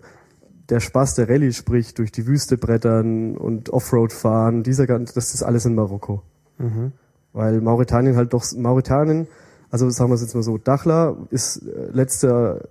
[0.70, 5.36] der Spaß der Rallye, sprich durch die Wüste brettern und Offroad fahren, dieser ganze, das
[5.36, 6.24] ist alles in Marokko.
[6.58, 6.94] Mhm.
[7.34, 9.28] Weil Mauretanien halt doch, Mauretanien,
[9.70, 12.68] also sagen wir es jetzt mal so, Dachla ist äh, letzter,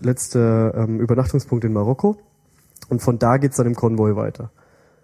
[0.00, 2.16] letzter ähm, Übernachtungspunkt in Marokko
[2.88, 4.50] und von da geht's dann im Konvoi weiter.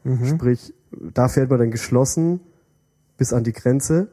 [0.04, 0.26] Mhm.
[0.26, 0.74] Sprich,
[1.14, 2.40] da fährt man dann geschlossen
[3.16, 4.08] bis an die Grenze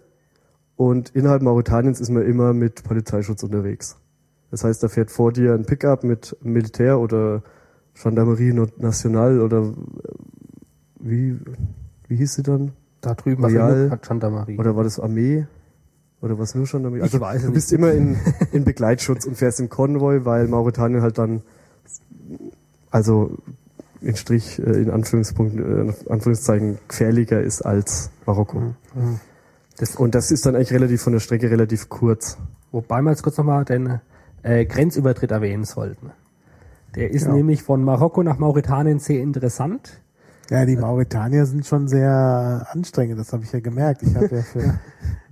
[0.75, 3.97] und innerhalb Mauretaniens ist man immer mit Polizeischutz unterwegs.
[4.51, 7.43] Das heißt, da fährt vor dir ein Pickup mit Militär oder
[8.01, 9.73] Gendarmerie National oder äh,
[10.99, 11.37] wie,
[12.07, 12.71] wie hieß sie dann?
[13.01, 14.57] Da drüben Royal, hat Gendarmerie.
[14.57, 15.47] Oder war das Armee?
[16.21, 17.01] Oder was nur Gendarmerie?
[17.01, 17.79] Also, ich weiß du bist nicht.
[17.79, 18.17] immer in,
[18.51, 21.41] in Begleitschutz und fährst im Konvoi, weil Mauretanien halt dann,
[22.91, 23.37] also
[24.01, 28.59] in Strich, äh, in Anführungspunkten, äh, Anführungszeichen gefährlicher ist als Marokko.
[28.59, 28.75] Mhm.
[28.95, 29.19] mhm.
[29.77, 32.37] Das und das ist dann eigentlich relativ von der Strecke relativ kurz.
[32.73, 34.01] Wobei wir jetzt kurz nochmal den
[34.43, 36.11] äh, Grenzübertritt erwähnen sollten.
[36.95, 37.33] Der ist ja.
[37.33, 40.01] nämlich von Marokko nach Mauretanien sehr interessant.
[40.49, 44.01] Ja, die Mauretanier sind schon sehr anstrengend, das habe ich ja gemerkt.
[44.01, 44.59] Ich habe ja für,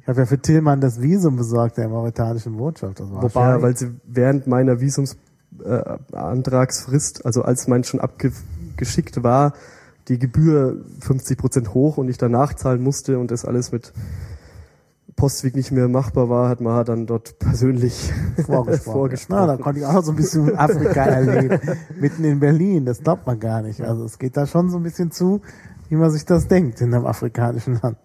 [0.01, 2.99] ich habe ja für Tillmann das Visum besorgt, der mauretanischen Botschaft.
[2.99, 9.53] Das war Wobei, weil sie während meiner Visumsantragsfrist, äh, also als mein schon abgeschickt war,
[10.07, 13.91] die Gebühr 50 Prozent hoch und ich danach zahlen musste und das alles mit
[15.17, 18.13] Postweg nicht mehr machbar war, hat man dann dort persönlich
[18.45, 18.93] vorgesprochen.
[18.93, 19.47] vorgesprochen.
[19.47, 21.59] Na, da konnte ich auch so ein bisschen Afrika erleben.
[21.99, 23.81] Mitten in Berlin, das glaubt man gar nicht.
[23.81, 25.41] Also es geht da schon so ein bisschen zu,
[25.89, 27.97] wie man sich das denkt in einem afrikanischen Land.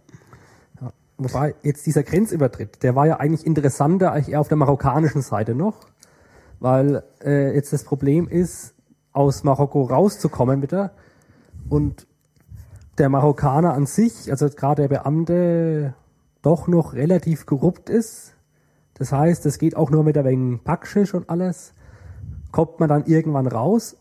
[0.80, 0.90] Ja.
[1.18, 5.54] Wobei jetzt dieser Grenzübertritt, der war ja eigentlich interessanter eigentlich eher auf der marokkanischen Seite
[5.54, 5.80] noch,
[6.60, 8.74] weil äh, jetzt das Problem ist,
[9.12, 10.92] aus Marokko rauszukommen wieder
[11.68, 12.06] und
[12.96, 15.94] der Marokkaner an sich, also gerade der Beamte,
[16.42, 18.34] doch noch relativ korrupt ist.
[18.94, 21.72] Das heißt, es geht auch nur mit ein wenig Backschisch und alles.
[22.50, 23.96] Kommt man dann irgendwann raus.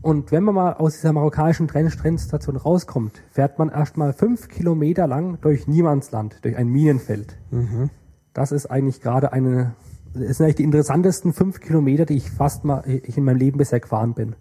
[0.00, 5.40] Und wenn man mal aus dieser marokkanischen Trennstation rauskommt, fährt man erstmal fünf Kilometer lang
[5.40, 7.36] durch Niemandsland, durch ein Minenfeld.
[7.50, 7.90] Mhm.
[8.32, 9.74] Das ist eigentlich gerade eine,
[10.14, 13.58] das sind eigentlich die interessantesten fünf Kilometer, die ich fast mal, ich in meinem Leben
[13.58, 14.36] bisher gefahren bin.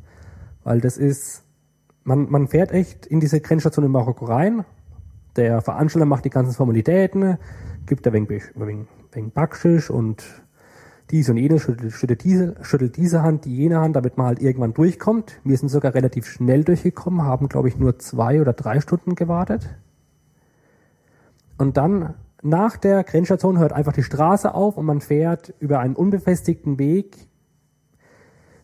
[0.63, 1.43] Weil das ist,
[2.03, 4.63] man, man fährt echt in diese Grenzstation in Marokko rein,
[5.37, 7.37] der Veranstalter macht die ganzen Formalitäten,
[7.85, 10.23] gibt da wegen, wegen, Backschisch und
[11.09, 14.41] dies und jenes, schüttelt, schüttelt, diese, schüttelt diese Hand, die jene Hand, damit man halt
[14.41, 15.39] irgendwann durchkommt.
[15.43, 19.69] Wir sind sogar relativ schnell durchgekommen, haben, glaube ich, nur zwei oder drei Stunden gewartet.
[21.57, 25.95] Und dann nach der Grenzstation hört einfach die Straße auf und man fährt über einen
[25.95, 27.27] unbefestigten Weg.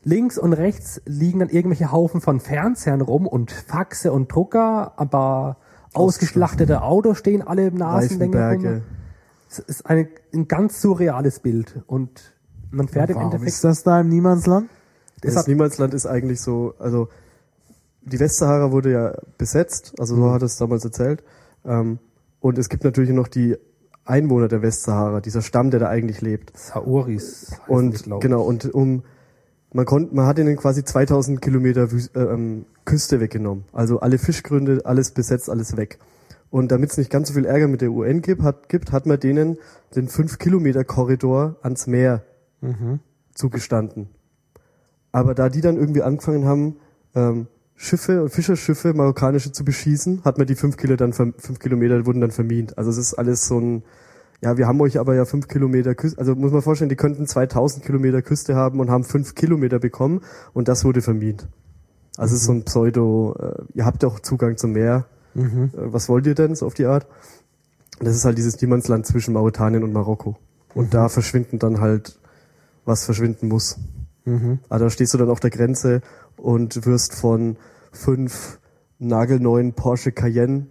[0.04, 5.58] Links und rechts liegen dann irgendwelche Haufen von Fernsehern rum und Faxe und Drucker, aber
[5.94, 8.82] ausgeschlachtete Autos stehen alle im Nasenlänge.
[9.50, 12.34] Es ist eine, ein ganz surreales Bild und
[12.72, 13.50] man fährt im Warum Endeffekt.
[13.56, 14.70] ist das da im Niemandsland?
[15.22, 17.08] Das Deshalb- Niemandsland ist eigentlich so, also
[18.02, 20.22] die Westsahara wurde ja besetzt, also Mhm.
[20.22, 21.24] so hat es damals erzählt.
[21.66, 22.00] Ähm,
[22.42, 23.56] und es gibt natürlich noch die
[24.06, 26.52] Einwohner der Westsahara, dieser Stamm, der da eigentlich lebt.
[26.58, 27.52] Saoris.
[27.68, 29.04] die, Und genau, und um
[29.74, 33.66] man konnte, man hat ihnen quasi 2000 Kilometer Wüs- äh, ähm, Küste weggenommen.
[33.74, 36.00] Also alle Fischgründe, alles besetzt, alles weg.
[36.50, 39.06] Und damit es nicht ganz so viel Ärger mit der UN gibt, hat, gibt, hat
[39.08, 39.58] man denen
[39.96, 42.24] den 5 Kilometer Korridor ans Meer
[43.34, 44.10] zugestanden.
[45.12, 46.78] Aber da die dann irgendwie angefangen haben,
[47.16, 52.06] ähm, Schiffe, Fischerschiffe, marokkanische zu beschießen, hat man die fünf Kilo dann, verm- fünf Kilometer
[52.06, 52.78] wurden dann vermint.
[52.78, 53.84] Also es ist alles so ein,
[54.44, 57.26] ja, wir haben euch aber ja fünf Kilometer Küste, also muss man vorstellen, die könnten
[57.26, 60.22] 2000 Kilometer Küste haben und haben fünf Kilometer bekommen
[60.54, 61.48] und das wurde vermint.
[62.18, 65.06] Also es ist so ein Pseudo, äh, ihr habt doch Zugang zum Meer,
[65.36, 67.08] äh, was wollt ihr denn so auf die Art?
[68.00, 70.36] Das ist halt dieses Niemandsland zwischen Mauretanien und Marokko.
[70.74, 72.20] Und da verschwinden dann halt,
[72.84, 73.78] was verschwinden muss.
[74.68, 76.02] Also da stehst du dann auf der Grenze
[76.36, 77.56] und wirst von
[77.92, 78.60] fünf
[79.00, 80.68] nagelneuen Porsche Cayenne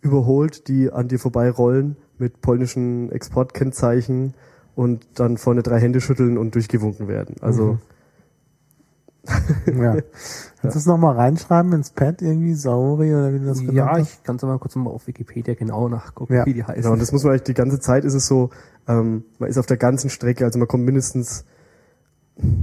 [0.00, 4.34] überholt, die an dir vorbeirollen mit polnischen Exportkennzeichen
[4.74, 7.36] und dann vorne drei Hände schütteln und durchgewunken werden.
[7.40, 7.78] Also
[9.66, 9.96] Ja.
[10.62, 13.90] Kannst du es nochmal reinschreiben ins Pad irgendwie, Sauri oder wie du das genannt Ja,
[13.90, 14.00] hast?
[14.18, 16.46] ich kann es mal kurz mal auf Wikipedia genau nachgucken, Ja.
[16.46, 16.82] wie die heißen.
[16.82, 18.50] Genau, und das muss man eigentlich die ganze Zeit ist es so,
[18.86, 21.44] ähm, man ist auf der ganzen Strecke, also man kommt mindestens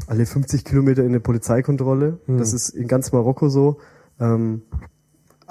[0.08, 2.20] alle 50 Kilometer in eine Polizeikontrolle.
[2.28, 3.78] Das ist in ganz Marokko so.
[4.20, 4.62] Ähm,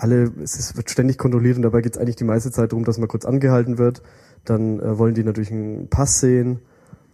[0.02, 2.84] alle, es ist, wird ständig kontrolliert und dabei geht es eigentlich die meiste Zeit darum,
[2.84, 4.02] dass man kurz angehalten wird.
[4.44, 6.58] Dann äh, wollen die natürlich einen Pass sehen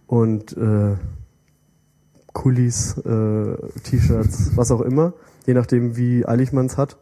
[0.07, 0.95] und äh,
[2.33, 5.13] Kulis, äh, T-Shirts, was auch immer,
[5.45, 6.97] je nachdem wie eilig man es hat.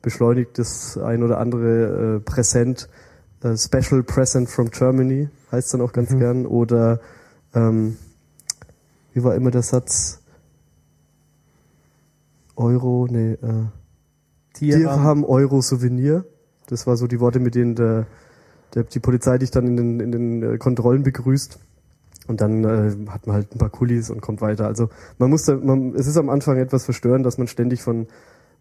[0.00, 2.88] Beschleunigt das ein oder andere äh, Präsent,
[3.42, 6.46] äh, Special Present from Germany, heißt dann auch ganz gern.
[6.46, 7.00] Oder
[7.52, 7.96] ähm,
[9.12, 10.20] wie war immer der Satz?
[12.54, 13.66] Euro, nee, äh,
[14.60, 16.24] Dirham, Euro, Souvenir.
[16.66, 18.06] Das war so die Worte, mit denen der,
[18.74, 21.58] der, die Polizei dich dann in den, in den äh, Kontrollen begrüßt.
[22.28, 24.66] Und dann äh, hat man halt ein paar Kulis und kommt weiter.
[24.66, 24.88] Also
[25.18, 28.06] man muss da, man, es ist am Anfang etwas verstörend, dass man ständig von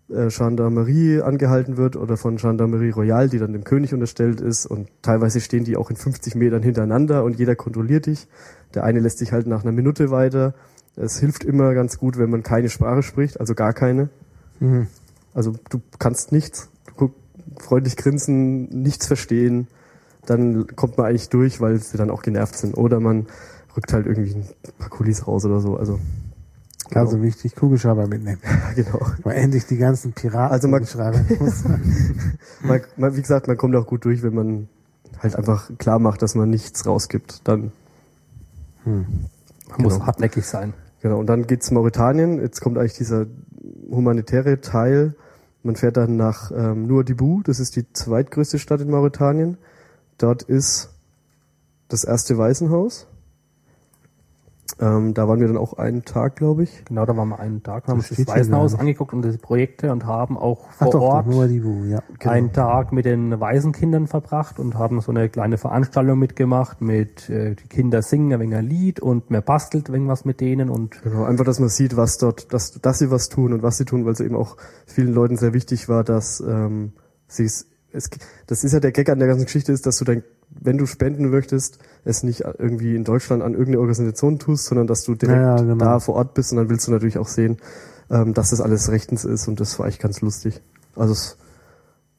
[0.09, 4.65] äh, Gendarmerie angehalten wird oder von Gendarmerie Royale, die dann dem König unterstellt ist.
[4.65, 8.27] Und teilweise stehen die auch in 50 Metern hintereinander und jeder kontrolliert dich.
[8.73, 10.53] Der eine lässt sich halt nach einer Minute weiter.
[10.95, 14.09] Es hilft immer ganz gut, wenn man keine Sprache spricht, also gar keine.
[15.33, 17.13] Also du kannst nichts, du guck,
[17.59, 19.67] freundlich grinsen, nichts verstehen,
[20.25, 22.75] dann kommt man eigentlich durch, weil sie dann auch genervt sind.
[22.77, 23.27] Oder man
[23.75, 24.45] rückt halt irgendwie ein
[24.77, 25.77] paar Kulis raus oder so.
[25.77, 25.99] Also
[26.93, 28.39] Also wichtig, Kugelschreiber mitnehmen.
[28.75, 28.99] genau.
[29.23, 31.19] Mal endlich die ganzen Piraten Also man- Kugelschreiber.
[32.63, 34.67] Man, man, wie gesagt, man kommt auch gut durch, wenn man
[35.19, 37.41] halt einfach klar macht, dass man nichts rausgibt.
[37.47, 37.71] Dann
[38.85, 39.05] Man
[39.79, 40.05] muss genau.
[40.05, 40.73] hartnäckig sein.
[41.01, 42.39] Genau, und dann geht's Mauretanien.
[42.39, 43.25] Jetzt kommt eigentlich dieser
[43.91, 45.13] humanitäre Teil.
[45.63, 49.57] Man fährt dann nach ähm, Nuadhibu, das ist die zweitgrößte Stadt in Mauretanien.
[50.17, 50.89] Dort ist
[51.87, 53.07] das erste Waisenhaus.
[54.79, 56.85] Ähm, da waren wir dann auch einen Tag, glaube ich.
[56.85, 60.05] Genau, da waren wir einen Tag, haben uns das Waisenhaus angeguckt und die Projekte und
[60.05, 61.99] haben auch vor doch, Ort nur die Bu, ja.
[62.23, 67.55] einen Tag mit den Waisenkindern verbracht und haben so eine kleine Veranstaltung mitgemacht mit äh,
[67.55, 71.23] die Kinder singen ein wenig ein Lied und man bastelt irgendwas mit denen und Genau,
[71.23, 74.05] einfach, dass man sieht, was dort, dass, dass sie was tun und was sie tun,
[74.05, 76.93] weil es eben auch vielen Leuten sehr wichtig war, dass ähm,
[77.27, 78.09] sie es, es,
[78.47, 80.85] das ist ja der Gag an der ganzen Geschichte ist, dass du dann, wenn du
[80.85, 85.39] spenden möchtest, es nicht irgendwie in Deutschland an irgendeine Organisation tust, sondern dass du direkt
[85.39, 85.83] Ja, ja, genau.
[85.83, 87.57] da vor Ort bist und dann willst du natürlich auch sehen,
[88.09, 90.61] ähm, dass das alles rechtens ist und das war echt ganz lustig.
[90.95, 91.37] Also es,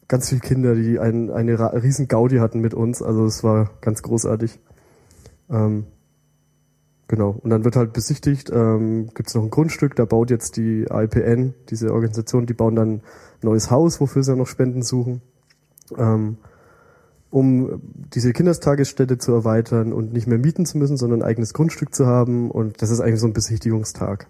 [0.09, 4.03] ganz viele Kinder, die ein, eine riesen Gaudi hatten mit uns, also es war ganz
[4.03, 4.59] großartig.
[5.51, 5.87] Ähm,
[7.13, 7.37] Genau.
[7.43, 10.87] Und dann wird halt besichtigt, ähm, gibt es noch ein Grundstück, da baut jetzt die
[10.91, 13.03] IPN, diese Organisation, die bauen dann ein
[13.43, 15.21] neues Haus, wofür sie noch Spenden suchen,
[15.99, 16.37] ähm,
[17.31, 17.81] um
[18.15, 22.07] diese Kindertagesstätte zu erweitern und nicht mehr mieten zu müssen, sondern ein eigenes Grundstück zu
[22.07, 22.51] haben.
[22.51, 24.27] Und das ist eigentlich so ein Besichtigungstag.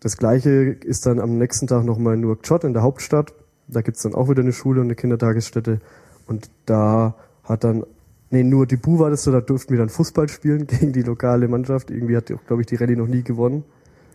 [0.00, 3.32] Das gleiche ist dann am nächsten Tag nochmal in Nouakchott in der Hauptstadt.
[3.68, 5.80] Da gibt's dann auch wieder eine Schule und eine Kindertagesstätte.
[6.26, 7.14] Und da
[7.44, 7.84] hat dann,
[8.30, 11.02] nee, nur die Bu war das so, da durften wir dann Fußball spielen gegen die
[11.02, 11.90] lokale Mannschaft.
[11.90, 13.64] Irgendwie hat, glaube ich, die Rallye noch nie gewonnen.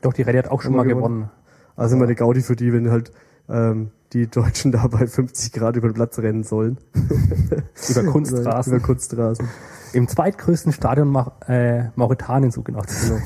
[0.02, 1.22] doch die Rallye hat auch schon mal gewonnen.
[1.22, 1.32] gewonnen.
[1.76, 3.12] Also immer eine Gaudi für die, wenn halt,
[3.50, 6.78] ähm, die Deutschen da bei 50 Grad über den Platz rennen sollen.
[7.90, 8.74] Über Kunststraßen.
[8.74, 9.48] über Kunststraßen.
[9.94, 13.24] Im zweitgrößten Stadion Ma äh, Mauretanien, so genau zu sein.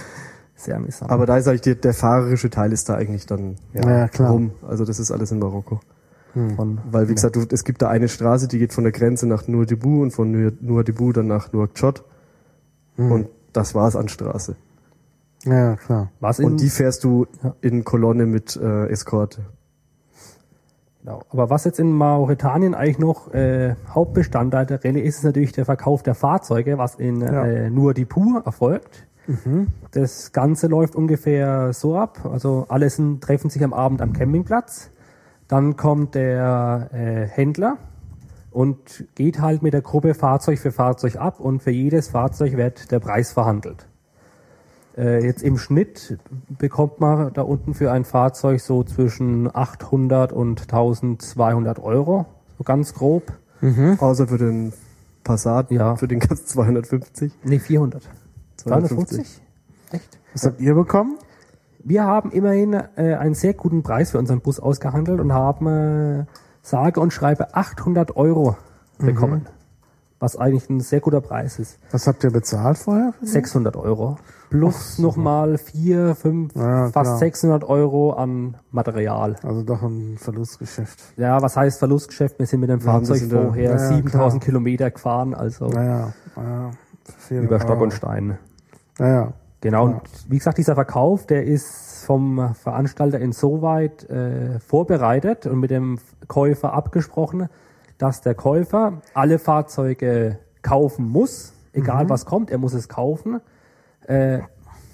[0.54, 1.10] Sehr amüsant.
[1.10, 4.30] Aber da ist eigentlich die, der fahrerische Teil ist da eigentlich dann ja, Ja, klar.
[4.30, 4.52] rum.
[4.66, 5.80] Also das ist alles in Marokko.
[6.34, 9.26] von, Weil, wie gesagt, du, es gibt da eine Straße, die geht von der Grenze
[9.26, 10.30] nach Nouadhibou und von
[10.60, 12.04] Nouadhibou dann nach Nouakchott.
[12.96, 14.56] Und das war's an Straße.
[15.44, 16.10] Ja, klar.
[16.20, 17.54] was in, Und die fährst du Ja.
[17.60, 19.42] in Kolonne mit äh, Eskorte.
[21.06, 21.22] Genau.
[21.30, 25.64] Aber was jetzt in Mauretanien eigentlich noch äh, Hauptbestandteil der Rallye ist, ist natürlich der
[25.64, 27.46] Verkauf der Fahrzeuge, was in Ja.
[27.46, 29.06] äh, Nouadhibou erfolgt.
[29.90, 32.28] Das Ganze läuft ungefähr so ab.
[32.30, 34.90] Also alle sind, treffen sich am Abend am Campingplatz.
[35.48, 37.76] Dann kommt der äh, Händler
[38.52, 42.90] und geht halt mit der Gruppe Fahrzeug für Fahrzeug ab und für jedes Fahrzeug wird
[42.90, 43.86] der Preis verhandelt.
[44.96, 46.18] Äh, jetzt im Schnitt
[46.48, 52.94] bekommt man da unten für ein Fahrzeug so zwischen 800 und 1200 Euro, so ganz
[52.94, 53.32] grob.
[53.98, 54.72] Außer für den
[55.24, 55.96] Passat, Ja.
[55.96, 57.32] für den ganz 250.
[57.44, 58.02] Nee, 400.
[58.56, 59.06] 250.
[59.16, 59.42] 250?
[59.92, 60.18] Echt?
[60.32, 61.18] Was habt ihr bekommen?
[61.82, 66.24] Wir haben immerhin äh, einen sehr guten Preis für unseren Bus ausgehandelt und haben äh,
[66.62, 68.56] sage und schreibe 800 Euro
[68.98, 69.46] bekommen.
[70.18, 71.78] Was eigentlich ein sehr guter Preis ist.
[71.92, 73.12] Was habt ihr bezahlt vorher?
[73.20, 74.16] 600 Euro.
[74.48, 77.18] Plus nochmal 4, 5, Ja, fast klar.
[77.18, 79.36] 600 Euro an Material.
[79.42, 80.98] Also doch ein Verlustgeschäft.
[81.16, 82.38] Ja, was heißt Verlustgeschäft?
[82.38, 85.68] Wir sind mit dem Ja, wir Fahrzeug vorher Ja, ja, 7000 Kilometer gefahren, also.
[87.18, 88.38] Viel, über Stock und Stein.
[88.96, 89.28] Genau,
[89.88, 89.92] Ja.
[89.92, 95.98] und wie gesagt, dieser Verkauf, der ist vom Veranstalter insoweit äh, vorbereitet und mit dem
[96.28, 97.48] Käufer abgesprochen,
[97.98, 103.40] dass der Käufer alle Fahrzeuge kaufen muss, egal was kommt, er muss es kaufen,
[104.06, 104.40] äh,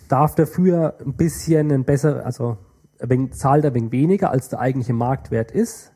[0.09, 2.59] darf dafür ein bisschen ein besser, also
[3.01, 5.93] ein zahlt er wenig weniger, als der eigentliche Marktwert ist,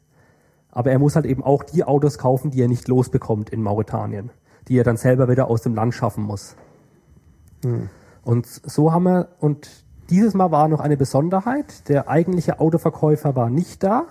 [0.71, 4.31] aber er muss halt eben auch die Autos kaufen, die er nicht losbekommt in Mauretanien,
[4.69, 6.57] die er dann selber wieder aus dem Land schaffen muss.
[8.23, 9.69] Und so haben wir, und
[10.11, 14.07] dieses Mal war noch eine Besonderheit, der eigentliche Autoverkäufer war nicht da.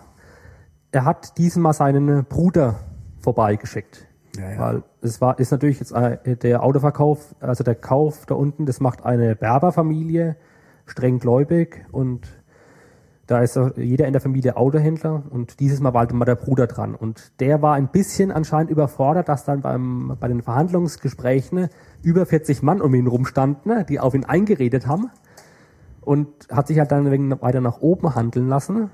[0.95, 2.80] Er hat diesmal seinen Bruder
[3.19, 4.07] vorbeigeschickt.
[4.38, 4.59] Ja, ja.
[4.59, 8.80] Weil es war, ist natürlich jetzt äh, der Autoverkauf, also der Kauf da unten, das
[8.80, 10.38] macht eine Berberfamilie,
[10.85, 12.26] streng gläubig und
[13.27, 16.65] da ist jeder in der Familie Autohändler und dieses Mal war halt mal der Bruder
[16.65, 16.95] dran.
[16.95, 21.67] Und der war ein bisschen anscheinend überfordert, dass dann beim, bei den Verhandlungsgesprächen
[22.03, 25.11] über 40 Mann um ihn rumstanden, die auf ihn eingeredet haben.
[25.99, 28.91] Und hat sich halt dann wegen weiter nach oben handeln lassen.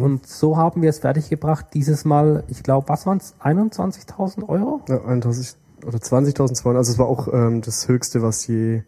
[0.00, 1.66] Und so haben wir es fertiggebracht.
[1.74, 3.34] Dieses Mal, ich glaube, was waren es?
[3.40, 4.80] 21.000 Euro?
[4.88, 6.76] Ja, 1000 oder 20.200.
[6.76, 8.82] Also es war auch ähm, das Höchste, was je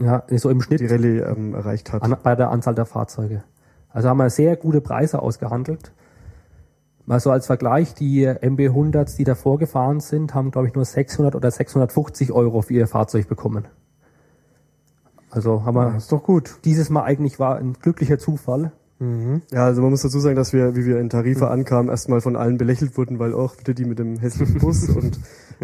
[0.00, 0.80] Ja, so im Schnitt.
[0.80, 2.02] die Rallye ähm, erreicht hat.
[2.02, 3.44] an, bei der Anzahl der Fahrzeuge.
[3.90, 5.92] Also haben wir sehr gute Preise ausgehandelt.
[7.06, 11.34] Mal so als Vergleich, die MB100s, die davor gefahren sind, haben, glaube ich, nur 600
[11.34, 13.66] oder 650 Euro für ihr Fahrzeug bekommen.
[15.30, 16.58] Also haben wir Das ist doch gut.
[16.64, 18.72] dieses Mal eigentlich war ein glücklicher Zufall.
[19.50, 22.36] Ja, also man muss dazu sagen, dass wir, wie wir in Tarifa ankamen, erstmal von
[22.36, 25.18] allen belächelt wurden, weil auch wieder die mit dem hässlichen Bus und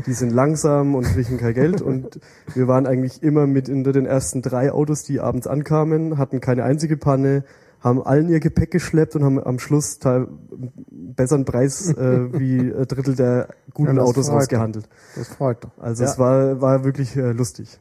[0.06, 2.18] die sind langsam und kriegen kein Geld und
[2.54, 6.64] wir waren eigentlich immer mit unter den ersten drei Autos, die abends ankamen, hatten keine
[6.64, 7.44] einzige Panne,
[7.80, 12.72] haben allen ihr Gepäck geschleppt und haben am Schluss teil einen besseren Preis äh, wie
[12.72, 14.88] ein Drittel der guten Ja, Autos ausgehandelt.
[15.14, 15.70] Das freut doch.
[15.78, 16.10] Also Ja.
[16.10, 17.78] es war, war wirklich äh, lustig.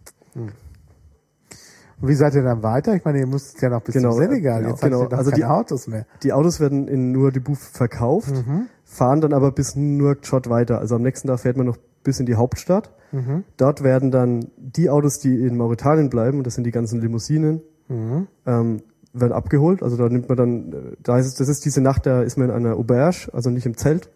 [2.01, 2.93] Und wie seid ihr dann weiter?
[2.95, 4.59] Ich meine, ihr musstet ja noch bis Genau, zum Senegal.
[4.59, 5.03] genau, Jetzt habt genau.
[5.03, 6.05] ihr doch Also keine die- Autos mehr.
[6.23, 8.34] Die Autos werden in Nouadhibou verkauft,
[8.84, 10.80] fahren dann aber bis Nouakchott weiter.
[10.80, 12.91] Also am nächsten Tag fährt man noch bis in die Hauptstadt.
[13.57, 17.61] Dort werden dann die Autos, die in Mauretanien bleiben, und das sind die ganzen Limousinen,
[17.89, 18.81] ähm,
[19.13, 19.81] werden abgeholt.
[19.81, 22.38] Also da nimmt man dann, äh, da ist es, das ist diese Nacht, da ist
[22.38, 24.09] man in einer Auberge, also nicht im Zelt.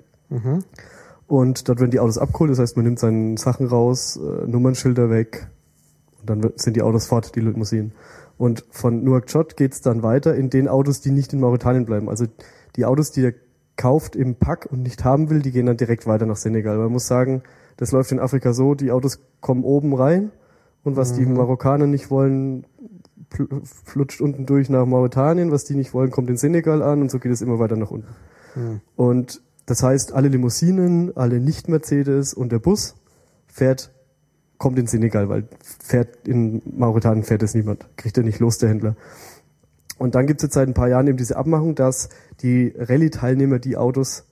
[1.27, 5.10] Und dort werden die Autos abgeholt, das heißt, man nimmt seine Sachen raus, äh, Nummernschilder
[5.10, 5.47] weg,
[6.22, 7.94] und dann sind die Autos fort, die Limousinen.
[8.38, 12.10] Und von Nouakchott geht's dann weiter in den Autos, die nicht in Mauretanien bleiben.
[12.10, 12.26] Also
[12.76, 13.34] die Autos, die er
[13.76, 16.78] kauft im Pack und nicht haben will, die gehen dann direkt weiter nach Senegal.
[16.78, 17.44] Man muss sagen,
[17.78, 20.32] das läuft in Afrika so, die Autos kommen oben rein
[20.84, 22.66] und was die Marokkaner nicht wollen,
[23.86, 27.20] flutscht unten durch nach Mauretanien, was die nicht wollen, kommt in Senegal an und so
[27.20, 28.08] geht es immer weiter nach unten.
[28.96, 32.96] Und das heißt, alle Limousinen, alle Nicht-Mercedes und der Bus
[33.48, 33.91] fährt,
[34.60, 38.69] kommt in Senegal, weil fährt in Mauretanien fährt es niemand, kriegt er nicht los, der
[38.69, 38.95] Händler.
[39.98, 42.10] Und dann gibt es jetzt seit ein paar Jahren eben diese Abmachung, dass
[42.41, 44.26] die Rallye-Teilnehmer die Autos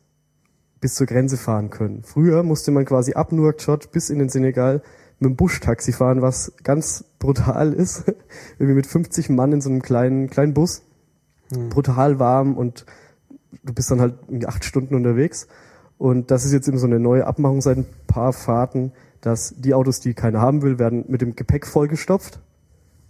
[0.79, 2.03] bis zur Grenze fahren können.
[2.03, 4.83] Früher musste man quasi ab Nouakchott bis in den Senegal
[5.19, 8.03] mit dem Buschtaxi fahren, was ganz brutal ist.
[8.59, 10.83] Irgendwie mit 50 Mann in so einem kleinen, kleinen Bus.
[11.69, 12.85] Brutal warm und
[13.63, 15.47] du bist dann halt acht Stunden unterwegs.
[15.97, 18.91] Und das ist jetzt eben so eine neue Abmachung seit ein paar Fahrten,
[19.27, 22.39] dass die Autos, die keiner haben will, werden mit dem Gepäck vollgestopft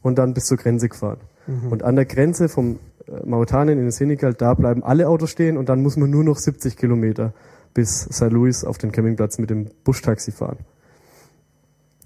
[0.01, 1.19] und dann bis zur Grenze gefahren.
[1.45, 1.71] Mhm.
[1.71, 5.57] Und an der Grenze vom äh, Mauretanien in den Senegal, da bleiben alle Autos stehen
[5.57, 7.33] und dann muss man nur noch 70 Kilometer
[7.75, 8.31] bis St.
[8.31, 10.57] Louis auf den Campingplatz mit dem Buschtaxi fahren.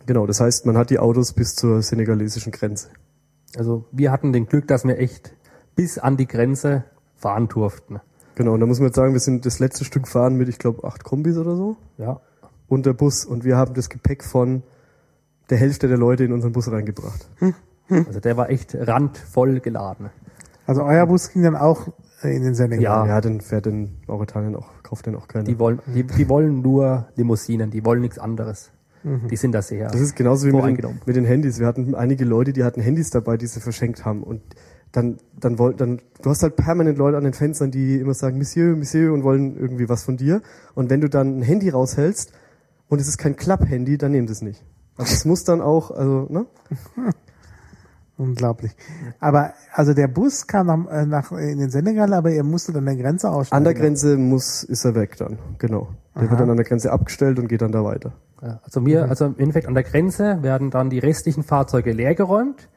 [0.08, 2.90] Genau, das heißt, man hat die Autos bis zur senegalesischen Grenze.
[3.56, 5.34] Also wir hatten den Glück, dass wir echt
[5.78, 6.84] bis an die Grenze
[7.16, 8.02] fahren durften.
[8.36, 10.60] Genau, und da muss man jetzt sagen, wir sind das letzte Stück fahren mit, ich
[10.60, 12.20] glaube, acht Kombis oder so Ja.
[12.72, 14.64] Und der Bus und wir haben das Gepäck von
[15.50, 17.28] der Hälfte der Leute in unseren Bus reingebracht.
[17.90, 20.10] Also der war echt randvoll geladen.
[20.66, 21.90] Also euer Bus ging dann auch
[22.24, 22.82] äh, in den Senegal.
[22.82, 23.06] Ja.
[23.06, 25.44] Ja, dann fährt in Mauretanien auch, kauft den auch keiner.
[25.44, 28.72] Die wollen, die, die wollen nur Limousinen, die wollen nichts anderes.
[29.04, 29.90] Die sind da sehr.
[29.90, 31.60] Das ist genauso wie mit den, mit den Handys.
[31.60, 34.22] Wir hatten einige Leute, die hatten Handys dabei, die sie verschenkt haben.
[34.22, 34.42] Und
[34.92, 38.38] dann, dann wollten, dann, du hast halt permanent Leute an den Fenstern, die immer sagen,
[38.38, 40.42] Monsieur, Monsieur und wollen irgendwie was von dir.
[40.76, 42.32] Und wenn du dann ein Handy raushältst
[42.92, 44.62] und es ist kein Klapp-Handy, dann nehmen sie es nicht.
[44.98, 46.46] Also es muss dann auch, also, ne?
[48.18, 48.76] Unglaublich.
[49.22, 52.86] Aber also der Bus kam nach, äh, nach in den Senegal, aber ihr musstet an
[52.86, 53.58] der Grenze aussteigen.
[53.58, 55.88] An der Grenze muss, ist er weg dann, genau.
[56.16, 58.12] Der wird dann an der Grenze abgestellt und geht dann da weiter.
[58.42, 62.68] Ja, Also wir, also im Endeffekt an der Grenze werden dann die restlichen Fahrzeuge leergeräumt.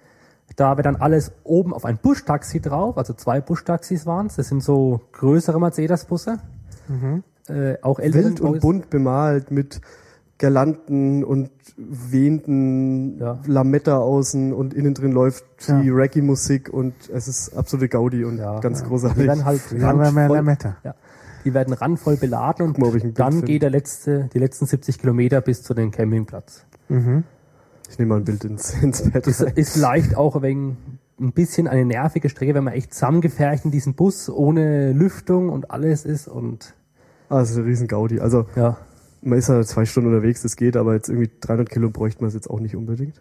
[0.55, 4.37] Da wird dann alles oben auf ein Buschtaxi drauf, also zwei Buschtaxis waren es.
[4.37, 6.39] Das sind so größere Mercedes-Busse.
[7.49, 9.81] Äh, auch Wild und bunt bemalt mit
[10.39, 13.39] Girlanden und wehenden Ja.
[13.47, 15.81] Lametta außen und innen drin läuft Ja.
[15.81, 18.61] die Reggae-Musik und es ist absolute Gaudi und Ja.
[18.61, 19.27] ganz Die großartig.
[19.27, 20.77] werden halt randvoll, Lametta.
[20.85, 20.95] ja,
[21.45, 25.63] die werden randvoll beladen und mal, dann geht der letzte, die letzten 70 Kilometer bis
[25.63, 26.65] zu den Campingplatz.
[26.89, 29.27] Ich nehme mal ein Bild ins, ins Bett.
[29.27, 30.77] Ist, ist vielleicht auch wegen
[31.21, 35.71] ein bisschen eine nervige Strecke, wenn man echt zusammengefercht in diesem Bus ohne Lüftung und
[35.71, 36.75] alles ist und
[37.31, 38.21] Ah, das ist ein riesen Gaudi.
[38.21, 38.77] Also ja.
[39.25, 42.29] Man ist ja zwei Stunden unterwegs, das geht, aber jetzt irgendwie 300 Kilo bräuchte man
[42.29, 43.21] es jetzt auch nicht unbedingt.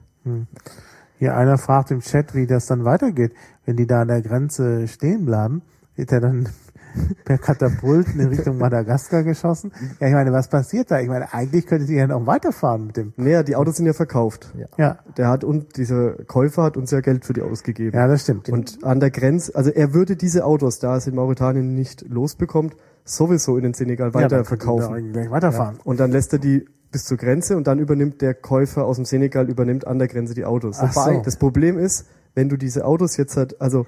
[1.18, 3.34] Hier einer fragt im Chat, wie das dann weitergeht.
[3.66, 5.62] Wenn die da an der Grenze stehen bleiben,
[5.96, 6.50] wird er dann
[7.26, 9.72] per Katapult in Richtung Madagaskar geschossen.
[10.00, 11.00] Ja, ich meine, was passiert da?
[11.00, 13.14] Ich meine, eigentlich könntet ihr ja noch weiterfahren mit dem.
[13.18, 14.54] Naja, die Autos sind ja verkauft.
[14.78, 17.96] Ja, Der hat und dieser Käufer hat uns ja Geld für die Autos gegeben.
[17.98, 18.50] ja, das stimmt.
[18.50, 22.76] Und an der Grenze, also er würde diese Autos, da es in Mauretanien nicht losbekommt,
[23.06, 25.12] sowieso in den Senegal ja, weiterverkaufen.
[25.14, 25.78] gleich weiterfahren.
[25.84, 29.06] Und dann lässt er die bis zur Grenze und dann übernimmt der Käufer aus dem
[29.06, 30.78] Senegal übernimmt an der Grenze die Autos.
[30.80, 31.22] Ach so.
[31.26, 32.06] Das Problem ist,
[32.36, 33.88] wenn du diese Autos jetzt halt, also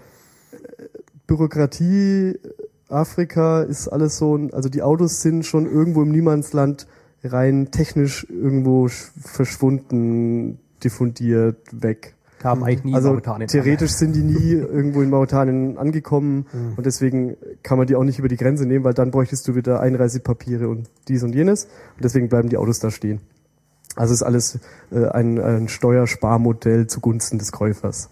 [0.51, 0.57] äh,
[1.27, 2.39] Bürokratie,
[2.89, 6.87] Afrika ist alles so, also die Autos sind schon irgendwo im Niemandsland
[7.23, 12.14] rein technisch irgendwo sch- verschwunden, diffundiert, weg.
[12.39, 16.45] Kam eigentlich nie in Also Mauretanien theoretisch sind die nie irgendwo in Mauretanien angekommen
[16.75, 19.55] und deswegen kann man die auch nicht über die Grenze nehmen, weil dann bräuchtest du
[19.55, 23.21] wieder Einreisepapiere und dies und jenes und deswegen bleiben die Autos da stehen.
[23.95, 24.59] Also ist alles
[24.91, 28.09] äh, ein, ein Steuersparmodell zugunsten des Käufers.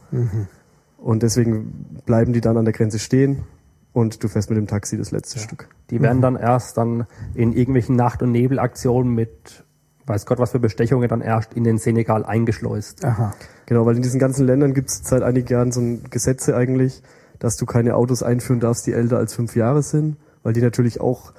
[0.98, 3.44] Und deswegen bleiben die dann an der Grenze stehen
[3.92, 5.68] und du fährst mit dem Taxi das letzte Stück.
[5.90, 7.06] Die werden dann erst dann
[7.36, 9.66] in irgendwelchen Nacht- und Nebelaktionen mit
[10.06, 13.06] weiß Gott was für Bestechungen dann erst in den Senegal eingeschleust.
[13.06, 13.34] Aha.
[13.66, 17.02] Genau, weil in diesen ganzen Ländern gibt es seit einigen Jahren so ein Gesetze eigentlich,
[17.40, 21.02] dass du keine Autos einführen darfst, die älter als fünf Jahre sind, weil die natürlich
[21.02, 21.34] auch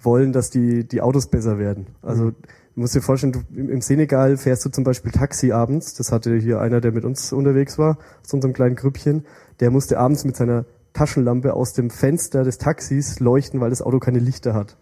[0.00, 1.86] wollen, dass die, die Autos besser werden.
[2.02, 2.36] Also du
[2.74, 6.36] musst dir vorstellen, du, im, im Senegal fährst du zum Beispiel Taxi abends, das hatte
[6.36, 9.24] hier einer, der mit uns unterwegs war, aus unserem kleinen Grüppchen,
[9.60, 13.98] der musste abends mit seiner Taschenlampe aus dem Fenster des Taxis leuchten, weil das Auto
[13.98, 14.76] keine Lichter hat.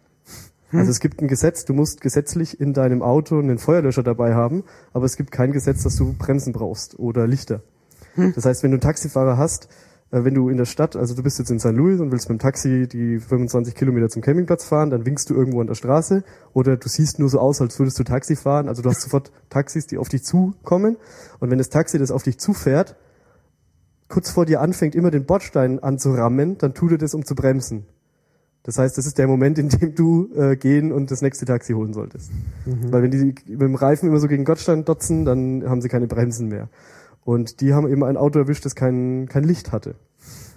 [0.79, 4.65] Also es gibt ein Gesetz, du musst gesetzlich in deinem Auto einen Feuerlöscher dabei haben,
[4.93, 7.63] aber es gibt kein Gesetz, dass du Bremsen brauchst oder Lichter.
[8.35, 9.69] Das heißt, wenn du einen Taxifahrer hast,
[10.11, 11.73] äh, wenn du in der Stadt, also du bist jetzt in St.
[11.73, 15.35] Louis und willst mit dem Taxi die 25 Kilometer zum Campingplatz fahren, dann winkst du
[15.35, 18.69] irgendwo an der Straße oder du siehst nur so aus, als würdest du Taxi fahren.
[18.69, 20.97] Also du hast sofort Taxis, die auf dich zukommen
[21.39, 22.97] und wenn das Taxi, das auf dich zufährt,
[24.09, 27.87] kurz vor dir anfängt, immer den Bordstein anzurammen, dann tut er das, um zu bremsen.
[28.63, 31.73] Das heißt, das ist der Moment, in dem du äh, gehen und das nächste Taxi
[31.73, 32.31] holen solltest.
[32.93, 36.07] Weil wenn die mit dem Reifen immer so gegen Gottstein dotzen, dann haben sie keine
[36.07, 36.69] Bremsen mehr.
[37.25, 39.95] Und die haben eben ein Auto erwischt, das kein, kein Licht hatte.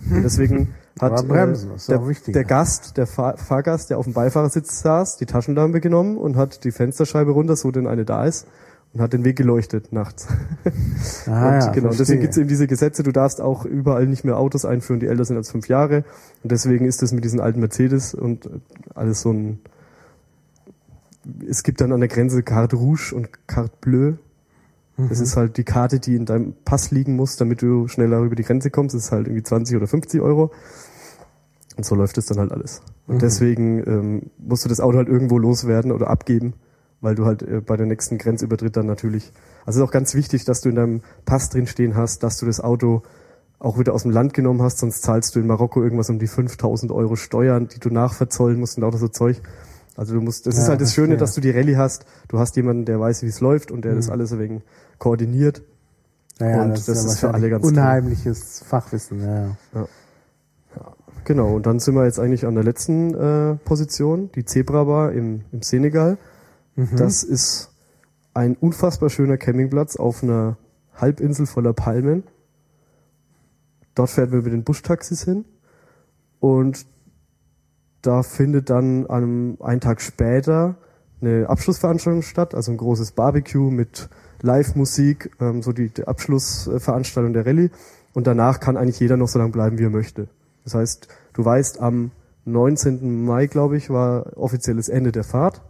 [0.10, 2.44] Und deswegen hat Aber bremsen, ist der, der.
[2.44, 6.72] Gast, der Fahr Fahrgast, der auf dem Beifahrersitz saß, die Taschenlampe genommen und hat die
[6.72, 8.48] Fensterscheibe runter, so denn eine da ist,
[8.94, 10.28] und hat den Weg geleuchtet nachts.
[11.28, 11.98] Ah, und ja, genau, verstehe.
[11.98, 15.08] deswegen gibt es eben diese Gesetze, du darfst auch überall nicht mehr Autos einführen, die
[15.08, 16.04] älter sind als fünf Jahre.
[16.44, 18.50] Und deswegen ist das mit diesen alten Mercedes und
[18.94, 19.60] alles so ein.
[21.48, 24.18] Es gibt dann an der Grenze Carte Rouge und Carte Bleue.
[24.98, 25.24] Das Mhm.
[25.24, 28.44] ist halt die Karte, die in deinem Pass liegen muss, damit du schneller über die
[28.44, 28.94] Grenze kommst.
[28.96, 30.52] Das ist halt irgendwie 20 oder 50 Euro.
[31.78, 32.82] Und so läuft es dann halt alles.
[33.08, 36.54] Und deswegen ähm, musst du das Auto halt irgendwo loswerden oder abgeben,
[37.04, 39.32] weil du halt äh, bei der nächsten Grenzübertritt dann natürlich.
[39.66, 42.38] Also es ist auch ganz wichtig, dass du in deinem Pass drin stehen hast, dass
[42.38, 43.04] du das Auto
[43.60, 46.28] auch wieder aus dem Land genommen hast, sonst zahlst du in Marokko irgendwas um die
[46.28, 49.42] 5000 Euro Steuern, die du nachverzollen musst und auch so Zeug.
[49.96, 51.18] Also du musst, das Ja, ist halt das Schöne, verstehe.
[51.20, 52.06] dass du die Rallye hast.
[52.28, 54.64] Du hast jemanden, der weiß, wie es läuft und der das alles wenig
[54.98, 55.62] koordiniert.
[56.40, 57.72] Naja, Und das, das ist, ja ist für alle ganz toll.
[57.74, 59.22] unheimliches Fachwissen.
[59.22, 59.56] Ja.
[61.26, 65.14] Genau, und dann sind wir jetzt eigentlich an der letzten äh, Position, die Zebra Bar
[65.14, 66.18] im, im Senegal.
[66.76, 67.72] Das ist
[68.34, 70.58] ein unfassbar schöner Campingplatz auf einer
[70.96, 72.24] Halbinsel voller Palmen.
[73.96, 75.46] Dort fährt wir mit den Buschtaxis hin
[76.40, 76.86] und
[78.02, 80.76] da findet dann an einen Tag später
[81.22, 84.10] eine Abschlussveranstaltung statt, also ein großes Barbecue mit
[84.42, 87.70] Live-Musik, ähm, so die, die Abschlussveranstaltung der Rallye.
[88.14, 90.28] Und danach kann eigentlich jeder noch so lange bleiben, wie er möchte.
[90.66, 92.12] Das heißt, du weißt, am
[92.46, 93.24] 19.
[93.24, 95.62] Mai, glaube ich, war offizielles Ende der Fahrt.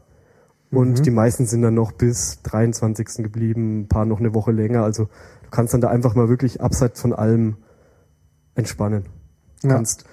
[0.74, 3.24] Und die meisten sind dann noch bis 23.
[3.24, 4.84] geblieben, ein paar noch eine Woche länger.
[4.84, 7.58] Also du kannst dann da einfach mal wirklich abseits von allem
[8.56, 9.06] entspannen.
[9.62, 9.76] Du Ja.
[9.76, 10.06] kannst,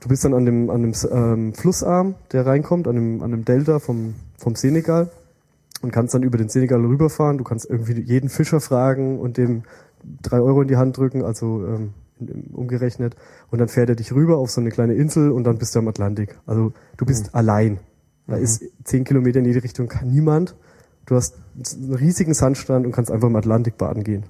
[0.00, 3.44] du bist dann an dem, an dem ähm, Flussarm, der reinkommt, an dem, an dem
[3.44, 5.10] Delta vom, vom Senegal
[5.82, 7.38] und kannst dann über den Senegal rüberfahren.
[7.38, 9.62] Du kannst irgendwie jeden Fischer fragen und dem
[10.22, 11.94] drei Euro in die Hand drücken, also ähm,
[12.52, 13.16] umgerechnet.
[13.50, 15.78] Und dann fährt er dich rüber auf so eine kleine Insel und dann bist du
[15.80, 16.38] am Atlantik.
[16.46, 17.78] Also du bist allein.
[18.26, 20.56] Da ist zehn Kilometer in jede Richtung kann niemand.
[21.06, 24.24] Du hast einen riesigen Sandstrand und kannst einfach im Atlantik baden gehen.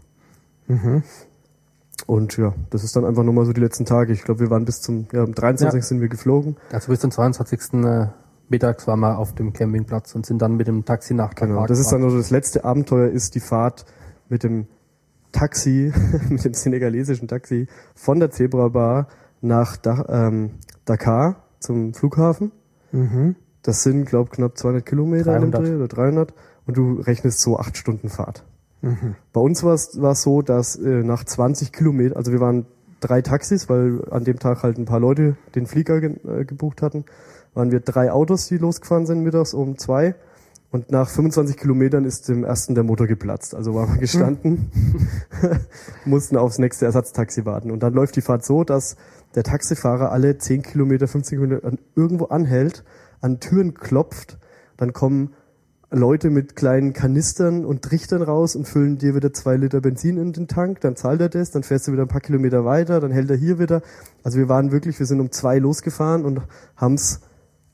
[2.06, 4.12] Und ja, das ist dann einfach nochmal so die letzten Tage.
[4.12, 5.80] Ich glaube, wir waren bis zum, ja, am 23.
[5.80, 5.82] Ja.
[5.82, 6.56] sind wir geflogen.
[6.70, 7.84] Also bis zum 22.
[7.84, 8.08] äh,
[8.48, 11.66] mittags waren wir auf dem Campingplatz und sind dann mit dem Taxi nach Dakar Genau.
[11.66, 13.86] Das ist dann also das letzte Abenteuer, ist die Fahrt
[14.28, 14.66] mit dem
[15.32, 15.92] Taxi,
[16.28, 19.08] mit dem senegalesischen Taxi von der Zebra Bar
[19.40, 20.50] nach da ähm,
[20.84, 22.52] Dakar zum Flughafen.
[23.66, 25.66] Das sind, glaube knapp 200 Kilometer in dem 300.
[25.66, 26.34] Dreh oder 300.
[26.66, 28.44] Und du rechnest so acht Stunden Fahrt.
[29.32, 32.66] Bei uns war es so, dass äh, nach 20 Kilometern, also wir waren
[33.00, 36.80] drei Taxis, weil an dem Tag halt ein paar Leute den Flieger ge äh, gebucht
[36.80, 37.04] hatten,
[37.54, 40.14] waren wir drei Autos, die losgefahren sind mittags um zwei.
[40.70, 43.54] Und nach 25 Kilometern ist dem ersten der Motor geplatzt.
[43.54, 44.70] Also waren wir gestanden,
[46.04, 47.72] mussten aufs nächste Ersatztaxi warten.
[47.72, 48.96] Und dann läuft die Fahrt so, dass
[49.34, 52.84] der Taxifahrer alle 10 Kilometer, 15 Kilometer irgendwo anhält,
[53.26, 54.38] an Türen klopft,
[54.76, 55.34] dann kommen
[55.90, 60.32] Leute mit kleinen Kanistern und Trichtern raus und füllen dir wieder zwei Liter Benzin in
[60.32, 63.10] den Tank, dann zahlt er das, dann fährst du wieder ein paar Kilometer weiter, dann
[63.10, 63.82] hält er hier wieder.
[64.22, 66.40] Also wir waren wirklich, wir sind um zwei losgefahren und
[66.76, 67.20] haben's,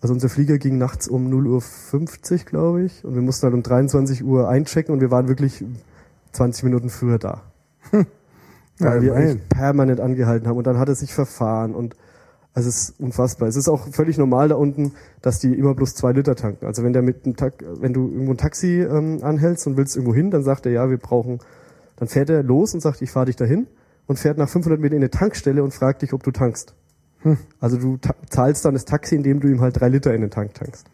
[0.00, 3.62] also unser Flieger ging nachts um 0.50 Uhr, glaube ich, und wir mussten halt um
[3.62, 5.64] 23 Uhr einchecken und wir waren wirklich
[6.32, 7.42] 20 Minuten früher da.
[7.92, 8.04] Ja,
[8.78, 9.28] Weil wir immerhin.
[9.28, 11.94] eigentlich permanent angehalten haben und dann hat er sich verfahren und
[12.54, 13.48] also es ist unfassbar.
[13.48, 14.92] Es ist auch völlig normal da unten,
[15.22, 16.66] dass die immer bloß zwei Liter tanken.
[16.66, 19.96] Also wenn der mit einem Tak wenn du irgendwo ein Taxi ähm, anhältst und willst
[19.96, 21.38] irgendwo hin, dann sagt er, ja, wir brauchen,
[21.96, 23.66] dann fährt er los und sagt, ich fahre dich dahin
[24.06, 26.74] und fährt nach 500 Metern in eine Tankstelle und fragt dich, ob du tankst.
[27.60, 30.30] Also du ta zahlst dann das Taxi, indem du ihm halt drei Liter in den
[30.30, 30.86] Tank tankst.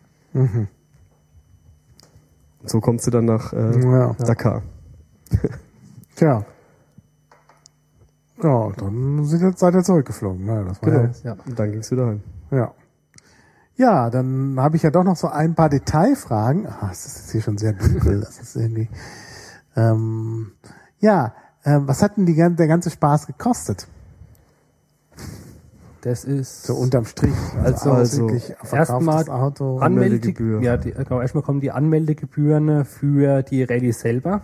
[2.61, 4.15] Und so kommst du dann nach äh, Ja.
[4.19, 4.63] Dakar.
[6.17, 6.45] Tja.
[8.43, 10.45] Ja, dann sind jetzt, seid ihr zurückgeflogen.
[10.45, 10.65] Ne?
[10.69, 11.03] Das war Genau.
[11.05, 11.37] ja, Ja.
[11.47, 12.21] Und dann ging's wieder heim.
[12.51, 12.73] ja.
[13.77, 16.67] Ja, dann habe ich ja doch noch so ein paar Detailfragen.
[16.67, 18.21] Ah, es ist jetzt hier schon sehr dunkel.
[18.25, 18.89] Das ist irgendwie.
[19.77, 20.51] Ähm,
[20.99, 21.33] ja,
[21.65, 23.87] ähm, was hat denn die, der ganze Spaß gekostet?
[26.01, 27.35] Das ist So unterm Strich.
[27.63, 29.79] Also- also wirklich erstmal Auto.
[29.79, 30.61] Anmeldegebühr.
[30.63, 34.43] Ja, die, genau, erstmal kommen die Anmeldegebühren für die Rallye selber,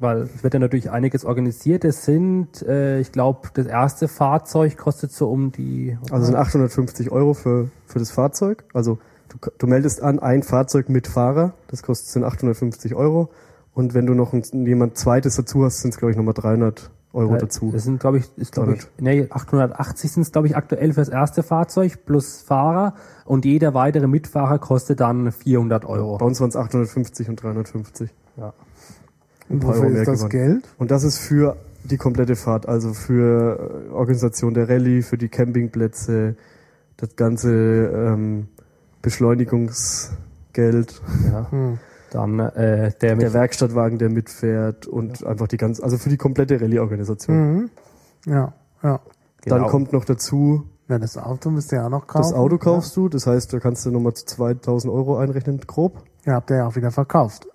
[0.00, 1.84] weil es wird ja natürlich einiges organisiert.
[1.84, 7.12] Es sind, äh, ich glaube, das erste Fahrzeug kostet so um die Also sind 850
[7.12, 8.64] Euro für, für das Fahrzeug.
[8.72, 8.98] Also
[9.28, 13.30] du, du meldest an ein Fahrzeug mit Fahrer, das kostet sind 850 Euro.
[13.74, 16.90] Und wenn du noch ein, jemand zweites dazu hast, sind es glaube ich nochmal 300
[17.12, 17.70] Euro Äh, dazu.
[17.72, 21.00] Das sind, glaube ich, ist, glaube ich, nee, 880 sind es, glaube ich, aktuell für
[21.00, 22.94] das erste Fahrzeug plus Fahrer
[23.24, 26.18] und jeder weitere Mitfahrer kostet dann 400 Euro.
[26.18, 28.10] Bei uns waren es 850 und 350.
[28.36, 28.52] Ja.
[29.50, 30.30] Und wofür Euro mehr ist das gewonnen.
[30.30, 30.68] Geld?
[30.78, 35.28] Und das ist für die komplette Fahrt, also für äh, Organisation der Rallye, für die
[35.28, 36.36] Campingplätze,
[36.96, 38.48] das ganze ähm,
[39.02, 41.00] Beschleunigungsgeld,
[41.32, 41.46] ja.
[42.12, 46.16] Dann äh, der mit der Werkstattwagen, der mitfährt und einfach die ganze, also für die
[46.16, 47.36] komplette Rallye-Organisation.
[47.54, 47.70] Mhm.
[48.26, 48.52] Ja,
[48.82, 49.00] ja.
[49.46, 49.68] Dann Genau.
[49.70, 52.22] kommt noch dazu, Ja, das Auto müsst ihr ja auch noch kaufen.
[52.30, 56.02] das Auto kaufst du, das heißt, da kannst du nochmal 2000 Euro einrechnen, grob.
[56.26, 57.46] Ja, habt ihr ja auch wieder verkauft.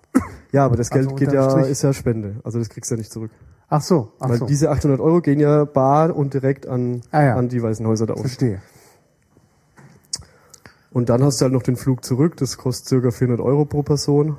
[0.56, 1.70] Ja, aber das Also Geld geht unterm ja, Strich.
[1.70, 3.30] ist ja Spende, also das kriegst du ja nicht zurück.
[3.68, 4.46] Ach so, ach Weil so.
[4.46, 7.36] diese 800 Euro gehen ja bar und direkt an, Ah ja.
[7.36, 8.26] an die Weißen Häuser da unten.
[8.28, 8.60] Verstehe.
[10.92, 13.82] Und dann hast du halt noch den Flug zurück, das kostet circa 400 Euro pro
[13.82, 14.36] Person.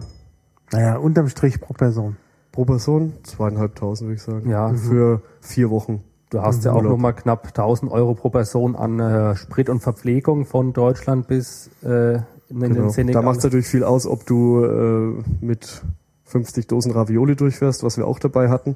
[0.71, 2.17] Naja, unterm Strich pro Person.
[2.51, 4.49] Pro Person zweieinhalbtausend, würde ich sagen.
[4.49, 4.73] Ja.
[4.73, 6.03] Für vier Wochen.
[6.29, 6.93] Du hast ja auch Urlaub.
[6.93, 11.69] noch mal knapp 1000 Euro pro Person an äh, Sprit und Verpflegung von Deutschland bis
[11.83, 12.15] äh,
[12.49, 12.89] in den Genau.
[12.89, 13.21] Senegal.
[13.21, 15.83] Da macht es natürlich viel aus, ob du äh, mit
[16.27, 18.75] 50 Dosen Ravioli durchfährst, was wir auch dabei hatten.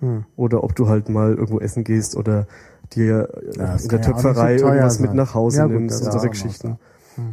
[0.00, 0.24] Hm.
[0.36, 2.46] Oder ob du halt mal irgendwo essen gehst oder
[2.92, 5.02] dir äh, Ja, in der ja Töpferei so irgendwas sein.
[5.06, 6.78] mit nach Hause Ja, gut, nimmst und solche Geschichten.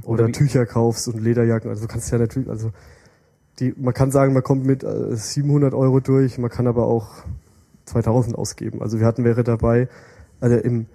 [0.03, 1.69] Oder Oder wie- Tücher kaufst und Lederjacken.
[1.69, 2.71] Also du kannst ja natürlich, also
[3.59, 7.09] die, man kann sagen, man kommt mit äh, 700 Euro durch, man kann aber auch
[7.85, 8.81] 2000 ausgeben.
[8.81, 9.87] Also wir hatten wäre dabei,
[10.41, 10.87] also im,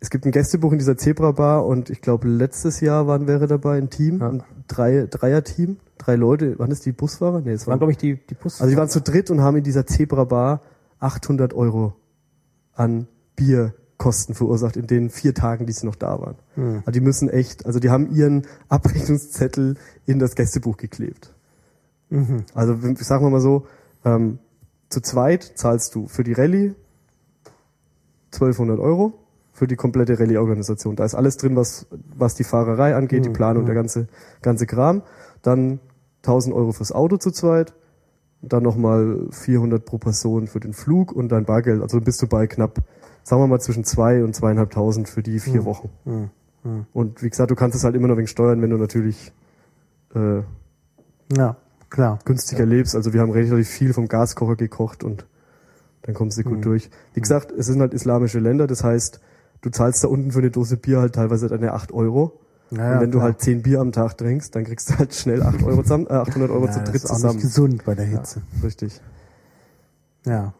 [0.00, 3.46] es gibt ein Gästebuch in dieser Zebra Bar und ich glaube letztes Jahr waren wäre
[3.46, 4.30] dabei ein Team, Ja.
[4.30, 7.40] ein drei, Dreier-Team, drei Leute, waren das die Busfahrer?
[7.40, 8.60] Nee, es waren, waren, glaube ich, die, die Bus.
[8.60, 10.62] also die waren zu dritt und haben in dieser Zebra Bar
[11.00, 11.94] 800 Euro
[12.74, 16.36] an Bierkosten verursacht in den vier Tagen, die sie noch da waren.
[16.80, 21.34] Also die müssen echt, also die haben ihren Abrechnungszettel in das Gästebuch geklebt.
[22.10, 22.44] Mhm.
[22.54, 23.66] Also sagen wir mal so,
[24.04, 24.38] ähm,
[24.88, 26.74] zu zweit zahlst du für die Rallye
[28.32, 29.14] 1200 Euro
[29.60, 30.96] für die komplette Rallye-Organisation.
[30.96, 34.08] Da ist alles drin, was, was die Fahrerei angeht, die Planung, der ganze,
[34.40, 35.02] ganze Kram.
[35.42, 35.80] Dann
[36.22, 37.74] 1000 Euro fürs Auto zu zweit.
[38.40, 41.82] Dann nochmal 400 pro Person für den Flug und dein Bargeld.
[41.82, 42.78] Also dann bist du bei knapp,
[43.22, 45.90] sagen wir mal, zwischen zwei und zweieinhalbtausend für die vier Wochen.
[46.06, 46.86] Hm.
[46.94, 49.30] Und wie gesagt, du kannst es halt immer noch wegen steuern, wenn du natürlich
[50.14, 50.40] äh,
[51.36, 51.56] Ja,
[51.90, 52.18] klar.
[52.24, 52.96] günstiger lebst.
[52.96, 55.26] Also wir haben relativ viel vom Gaskocher gekocht und
[56.00, 56.88] dann kommst du gut durch.
[57.12, 59.20] Wie gesagt, es sind halt islamische Länder, das heißt,
[59.62, 62.40] du zahlst da unten für eine Dose Bier halt teilweise deine 8 Euro.
[62.70, 63.24] Ja, und wenn du klar.
[63.30, 66.12] halt 10 Bier am Tag trinkst, dann kriegst du halt schnell 8 Euro zusammen, äh,
[66.12, 67.34] 800 Euro ja, zu das dritt ist zusammen.
[67.34, 68.42] nicht gesund bei der Hitze.
[68.62, 69.00] Richtig.
[70.24, 70.54] Ja.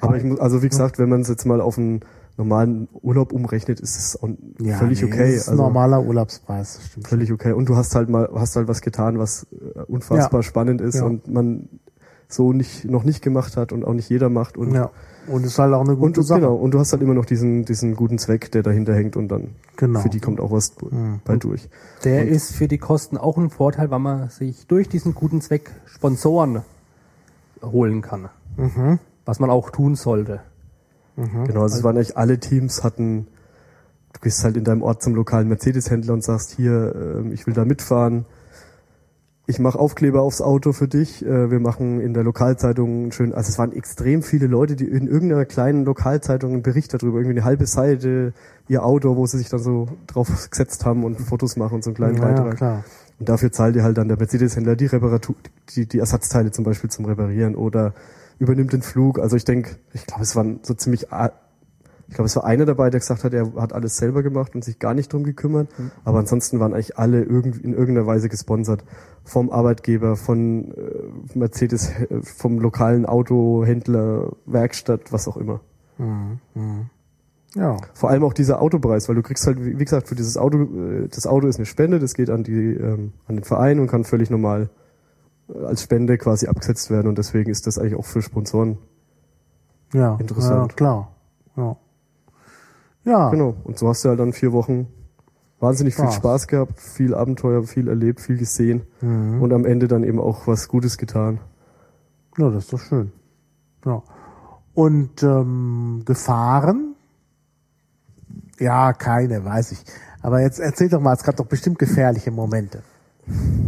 [0.00, 2.00] Aber ich muss, also wie gesagt, wenn man es jetzt mal auf einen
[2.36, 4.18] normalen Urlaub umrechnet, ist es
[4.60, 5.32] ja völlig nee, okay.
[5.32, 7.08] Das ist ein Also normaler Urlaubspreis, das stimmt.
[7.08, 7.52] völlig okay.
[7.52, 10.42] Und du hast halt mal, hast halt was getan, was äh, unfassbar Ja.
[10.42, 11.04] spannend ist Ja.
[11.04, 11.68] und man
[12.28, 14.90] so nicht, noch nicht gemacht hat und auch nicht jeder macht und Ja.
[15.30, 16.40] Und ist halt auch eine Und gute du, Sache.
[16.40, 19.28] genau, und du hast halt immer noch diesen, diesen guten Zweck, der dahinter hängt und
[19.28, 20.00] dann Genau.
[20.00, 20.72] für die kommt auch was
[21.24, 21.68] bei durch.
[22.04, 25.70] Der ist für die Kosten auch ein Vorteil, weil man sich durch diesen guten Zweck
[25.86, 26.62] Sponsoren
[27.62, 28.28] holen kann.
[28.56, 28.98] Mhm.
[29.24, 30.40] Was man auch tun sollte.
[31.16, 33.26] Genau, also es waren eigentlich alle Teams hatten,
[34.12, 37.54] du gehst halt in deinem Ort zum lokalen Mercedes-Händler und sagst, hier, ähm, ich will
[37.54, 38.24] da mitfahren.
[39.50, 41.24] Ich mache Aufkleber aufs Auto für dich.
[41.24, 45.08] Äh, wir machen in der Lokalzeitung schönen, also es waren extrem viele Leute, die in
[45.08, 48.34] irgendeiner kleinen Lokalzeitung einen Bericht darüber, irgendwie eine halbe Seite,
[48.68, 51.88] ihr Auto, wo sie sich dann so drauf gesetzt haben und Fotos machen und so
[51.88, 52.56] einen kleinen ja, Beitrag.
[52.58, 52.84] klar.
[53.18, 55.34] Und dafür zahlt dir halt dann der Mercedes-Händler die Reparatur,
[55.74, 57.94] die, die Ersatzteile zum Beispiel zum Reparieren oder
[58.38, 59.18] übernimmt den Flug.
[59.18, 61.10] Also ich denke, ich glaube, es waren so ziemlich,
[62.08, 64.64] ich glaube, es war einer dabei, der gesagt hat, er hat alles selber gemacht und
[64.64, 65.68] sich gar nicht drum gekümmert.
[66.04, 68.82] Aber ansonsten waren eigentlich alle irgendwie in irgendeiner Weise gesponsert.
[69.24, 75.60] Vom Arbeitgeber, von äh, Mercedes, äh, vom lokalen Autohändler, Werkstatt, was auch immer.
[77.54, 77.76] Ja.
[77.92, 80.62] Vor allem auch dieser Autopreis, weil du kriegst halt, wie wie gesagt, für dieses Auto,
[80.62, 83.86] äh, das Auto ist eine Spende, das geht an die, ähm, an den Verein und
[83.88, 84.70] kann völlig normal
[85.48, 88.78] äh, als Spende quasi abgesetzt werden und deswegen ist das eigentlich auch für Sponsoren
[89.92, 90.16] Ja.
[90.20, 90.72] Interessant.
[90.72, 91.12] Ja, klar.
[91.56, 91.76] Ja.
[93.08, 93.30] Ja.
[93.30, 93.54] Genau.
[93.64, 94.86] Und so hast du halt dann vier Wochen
[95.60, 96.14] wahnsinnig viel Spaß.
[96.16, 99.42] Spaß gehabt, viel Abenteuer, viel erlebt, viel gesehen Mhm.
[99.42, 101.40] und am Ende dann eben auch was Gutes getan.
[102.36, 103.10] Ja, das ist doch schön.
[103.84, 104.02] Ja.
[104.74, 106.94] Und ähm, Gefahren?
[108.60, 109.84] Ja, keine, weiß ich.
[110.22, 112.82] Aber jetzt erzähl doch mal, es gab doch bestimmt gefährliche Momente.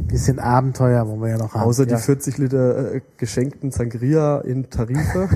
[0.09, 1.63] Bisschen Abenteuer, wo wir ja noch haben.
[1.63, 1.99] Außer die ja.
[1.99, 5.29] 40 Liter äh, geschenkten Sangria in Tarifa.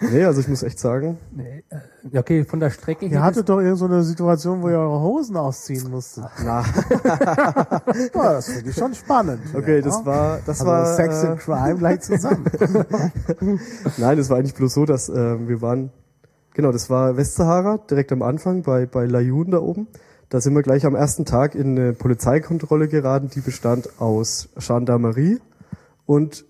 [0.12, 1.76] nee, also ich muss echt sagen, Nee, äh,
[2.12, 3.22] ja, okay, von der Strecke Ihr her.
[3.22, 6.24] hattet doch irgend so eine Situation, wo ihr eure Hosen ausziehen musstet.
[6.44, 6.62] na,
[8.14, 9.40] Ja, das finde ich schon spannend.
[9.54, 9.82] okay, ja.
[9.82, 12.44] das war, das also war, Sex äh, and Crime gleich zusammen.
[13.96, 15.90] Nein, es war eigentlich bloß so, dass äh, wir waren,
[16.54, 19.88] genau, das war Westsahara, direkt am Anfang bei, bei Layun da oben.
[20.32, 25.40] Da sind wir gleich am ersten Tag in eine Polizeikontrolle geraten, die bestand aus Gendarmerie
[26.06, 26.46] und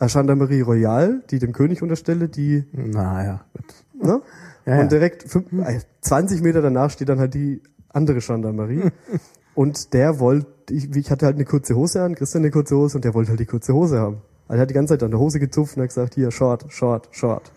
[0.00, 4.06] äh, Gendarmerie Royale, die dem König unterstelle, die, naja, gut.
[4.06, 4.20] ne?
[4.66, 4.80] Ja, ja.
[4.82, 8.90] Und direkt fünf, äh, 20 Meter danach steht dann halt die andere Gendarmerie.
[9.54, 12.98] und der wollte, ich, ich hatte halt eine kurze Hose an, Christian eine kurze Hose
[12.98, 14.20] und der wollte halt die kurze Hose haben.
[14.46, 16.66] Also er hat die ganze Zeit an der Hose gezupft und hat gesagt, hier, short,
[16.68, 17.50] short, short.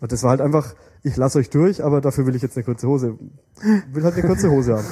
[0.00, 2.64] Und das war halt einfach, ich lasse euch durch, aber dafür will ich jetzt eine
[2.64, 3.18] kurze Hose.
[3.92, 4.86] Will halt eine kurze Hose haben.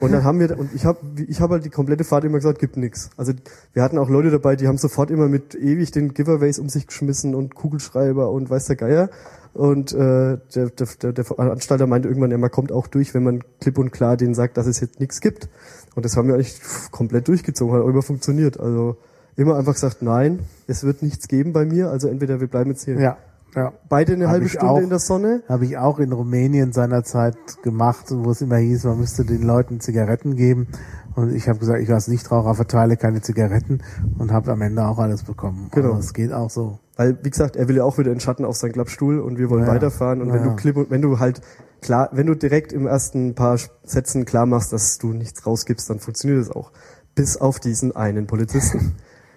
[0.00, 2.58] Und dann haben wir, und ich habe ich hab halt die komplette Fahrt immer gesagt,
[2.58, 3.10] gibt nix.
[3.16, 3.32] Also
[3.72, 6.86] wir hatten auch Leute dabei, die haben sofort immer mit ewig den Giveaways um sich
[6.86, 9.10] geschmissen und Kugelschreiber und weiß der Geier.
[9.54, 10.70] Und äh, der,
[11.00, 14.18] der, der Veranstalter meinte irgendwann, ja, man kommt auch durch, wenn man klipp und klar
[14.18, 15.48] denen sagt, dass es jetzt nichts gibt.
[15.94, 16.60] Und das haben wir eigentlich
[16.90, 18.60] komplett durchgezogen, hat auch immer funktioniert.
[18.60, 18.98] Also
[19.36, 22.84] immer einfach gesagt, nein, es wird nichts geben bei mir, also entweder wir bleiben jetzt
[22.84, 23.16] hier Ja,
[23.56, 23.72] ja.
[23.88, 24.78] beide eine Hab halbe Stunde auch.
[24.78, 25.42] in der Sonne.
[25.48, 29.80] Habe ich auch in Rumänien seinerzeit gemacht, wo es immer hieß, man müsste den Leuten
[29.80, 30.68] Zigaretten geben.
[31.14, 33.80] Und ich habe gesagt, ich als Nichtraucher verteile keine Zigaretten
[34.18, 35.68] und habe am Ende auch alles bekommen.
[35.72, 35.88] Genau.
[35.94, 36.78] Also es geht auch so.
[36.96, 39.48] Weil, wie gesagt, er will ja auch wieder in Schatten auf seinen Klappstuhl und wir
[39.50, 40.20] wollen Ja, weiterfahren.
[40.20, 40.56] Und wenn Ja, du ja.
[40.56, 41.40] klipp und wenn du halt
[41.80, 45.98] klar, wenn du direkt im ersten paar Sätzen klar machst, dass du nichts rausgibst, dann
[46.00, 46.72] funktioniert es auch.
[47.14, 48.92] Bis auf diesen einen Polizisten,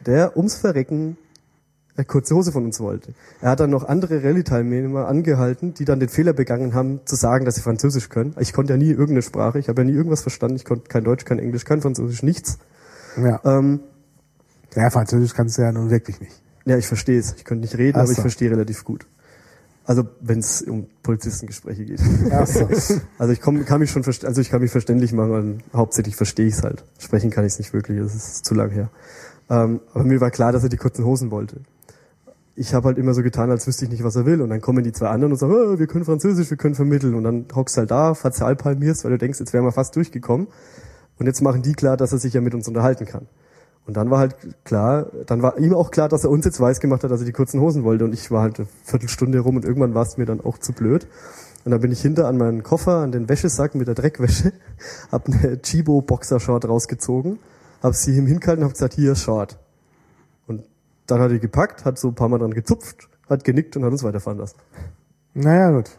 [0.06, 1.18] der ums Verrecken
[2.06, 3.14] kurze Hose von uns wollte.
[3.42, 7.46] Er hat dann noch andere Rallye-Teilnehmer angehalten, die dann den Fehler begangen haben, zu sagen,
[7.46, 8.36] dass sie Französisch können.
[8.40, 11.04] Ich konnte ja nie irgendeine Sprache, ich habe ja nie irgendwas verstanden, ich konnte kein
[11.04, 12.60] Deutsch, kein Englisch, kein Französisch, nichts.
[13.18, 13.40] Ja.
[13.44, 13.80] Ähm,
[14.76, 16.42] ja, Französisch kannst du ja nun wirklich nicht.
[16.66, 17.34] Ja, ich verstehe es.
[17.34, 18.22] Ich könnte nicht reden, Ach aber ich so.
[18.22, 19.08] verstehe relativ gut.
[19.90, 22.00] Also wenn es um Polizistengespräche geht.
[22.00, 22.70] So.
[23.18, 26.46] Also ich komm, kann mich schon also ich kann mich verständlich machen, und hauptsächlich verstehe
[26.46, 26.84] ich es halt.
[27.00, 28.90] Sprechen kann ich es nicht wirklich, das ist zu lang her.
[29.50, 31.62] Ähm, aber mir war klar, dass er die kurzen Hosen wollte.
[32.60, 34.42] Ich habe halt immer so getan, als wüsste ich nicht, was er will.
[34.42, 37.16] Und dann kommen die zwei anderen und sagen, oh, wir können Französisch, wir können vermitteln.
[37.16, 40.48] Und dann hockst halt da, fazialpalmierst, weil du denkst, jetzt wären wir fast durchgekommen.
[41.18, 43.28] Und jetzt machen die klar, dass er sich ja mit uns unterhalten kann.
[43.88, 46.82] Und dann war halt klar, dann war ihm auch klar, dass er uns jetzt weiß
[46.82, 48.04] gemacht hat, dass er die kurzen Hosen wollte.
[48.04, 50.74] Und ich war halt eine Viertelstunde rum und irgendwann war es mir dann auch zu
[50.74, 51.08] blöd.
[51.64, 54.52] Und dann bin ich hinter an meinen Koffer, an den Wäschesack mit der Dreckwäsche,
[55.14, 57.40] hab eine Chibo Boxershort rausgezogen,
[57.82, 59.58] hab sie ihm hingehalten und hab gesagt, hier, Short.
[61.10, 63.84] Und dann hat er gepackt, hat so ein paar Mal dran gezupft, hat genickt und
[63.84, 64.58] hat uns weiterfahren lassen.
[65.34, 65.90] Naja, gut.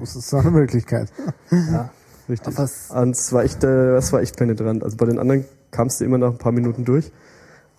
[0.00, 1.12] Das ist so eine Möglichkeit.
[2.28, 2.54] Richtig.
[2.54, 4.84] Aber es- Und es war echt, äh, das war echt penetrant.
[4.84, 7.10] Also bei den anderen kamst du immer nach ein paar Minuten durch.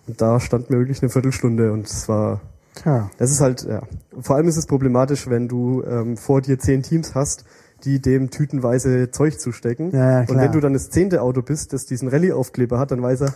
[0.06, 2.40] Und da stand mir wirklich eine Viertelstunde und es war,
[2.74, 3.10] Tja.
[3.18, 3.82] das ist halt, ja.
[4.20, 7.44] Vor allem ist es problematisch, wenn du ähm, vor dir zehn Teams hast,
[7.84, 9.90] die dem tütenweise Zeug zustecken.
[9.92, 10.42] Ja, ja, und klar.
[10.42, 13.34] wenn du dann das zehnte Auto bist, das diesen Rallye-Aufkleber hat, dann weiß er,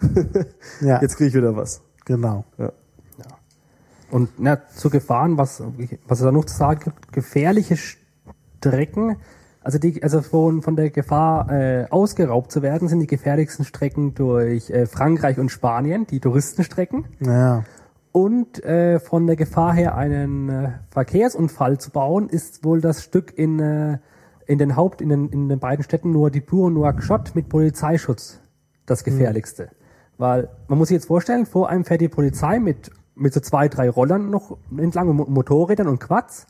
[0.80, 1.80] Ja, jetzt kriege ich wieder was.
[2.06, 2.44] Genau.
[2.56, 2.72] Ja.
[4.10, 5.62] Und na, zu Gefahren, was,
[6.06, 9.16] was es da noch zu sagen gibt, gefährliche Strecken,
[9.62, 14.14] also die, also von, von der Gefahr äh, ausgeraubt zu werden, sind die gefährlichsten Strecken
[14.14, 17.06] durch äh, Frankreich und Spanien, die Touristenstrecken.
[17.20, 17.64] Ja.
[18.12, 23.36] Und äh, von der Gefahr her, einen äh, Verkehrsunfall zu bauen, ist wohl das Stück
[23.36, 23.98] in, äh,
[24.46, 27.48] in den Haupt, in den, in den beiden Städten nur die Pur und Nouakchott mit
[27.48, 28.40] Polizeischutz
[28.86, 29.70] das gefährlichste.
[30.18, 33.68] Weil man muss sich jetzt vorstellen, vor einem fährt die Polizei mit, mit so zwei,
[33.68, 36.46] drei Rollern noch entlang Mo- Motorrädern und Quads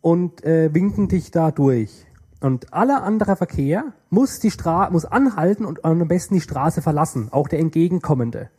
[0.00, 2.06] und äh, winken dich da durch.
[2.40, 7.28] Und aller anderer Verkehr muss die Stra muss anhalten und am besten die Straße verlassen,
[7.30, 8.50] auch der entgegenkommende.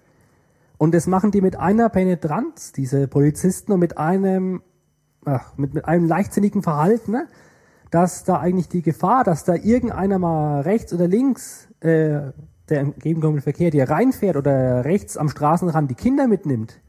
[0.77, 4.61] Und das machen die mit einer Penetranz, diese Polizisten, und mit einem,
[5.25, 7.27] ach, mit, mit einem leichtsinnigen Verhalten, ne,
[7.89, 12.31] dass da eigentlich die Gefahr, dass da irgendeiner mal rechts oder links äh,
[12.69, 16.79] der entgegenkommende Verkehr, der reinfährt oder rechts am Straßenrand die Kinder mitnimmt,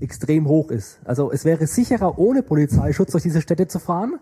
[0.00, 1.00] extrem hoch ist.
[1.04, 4.18] Also es wäre sicherer, ohne Polizeischutz durch diese Städte zu fahren,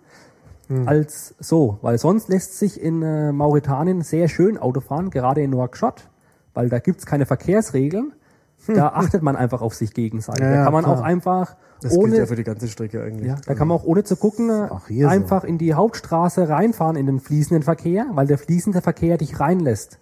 [0.86, 1.78] als so.
[1.82, 6.08] Weil sonst lässt sich in äh, Mauretanien sehr schön Auto fahren, gerade in Nouakchott,
[6.54, 8.12] weil da gibt's keine Verkehrsregeln.
[8.68, 10.44] Da achtet man einfach auf sich gegenseitig.
[10.44, 10.98] Ja, da kann man klar.
[10.98, 13.26] auch einfach Das gilt ohne ja für die ganze Strecke eigentlich.
[13.26, 15.10] ja, da kann man auch ohne zu gucken hier so.
[15.10, 19.98] einfach in die Hauptstraße reinfahren in den fließenden Verkehr, weil der fließende Verkehr dich reinlässt.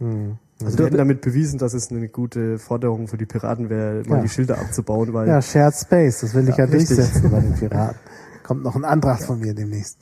[0.63, 4.17] Also wir hätten damit bewiesen, dass es eine gute Forderung für die Piraten wäre, mal
[4.17, 4.23] Ja.
[4.23, 7.55] die Schilder abzubauen, weil Ja, Shared Space, das will ich ja, Ja, durchsetzen bei den
[7.55, 7.99] Piraten.
[8.43, 9.99] Kommt noch ein Antrag von mir demnächst.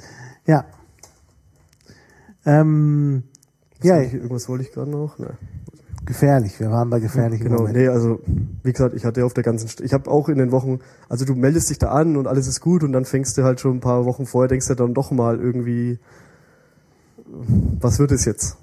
[0.47, 0.65] Ja.
[2.47, 3.25] Ähm,
[3.83, 5.19] ja, ich, irgendwas wollte ich gerade noch.
[5.19, 5.31] Ne.
[6.07, 6.59] gefährlich.
[6.59, 7.83] Wir waren bei gefährlichen Genau, Momenten.
[7.83, 8.21] nee, also
[8.63, 10.79] wie gesagt, ich hatte auf der ganzen, St ich habe auch in den Wochen,
[11.11, 13.61] also du meldest dich da an und alles ist gut und dann fängst du halt
[13.61, 15.99] schon ein paar Wochen vorher, denkst du dann doch mal irgendwie,
[17.27, 18.57] was wird es jetzt?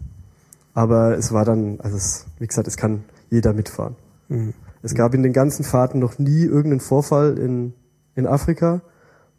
[0.75, 3.95] Aber es war dann, also es, wie gesagt, es kann jeder mitfahren.
[4.27, 4.53] Mhm.
[4.83, 7.73] Es gab in den ganzen Fahrten noch nie irgendeinen Vorfall in,
[8.13, 8.81] in Afrika.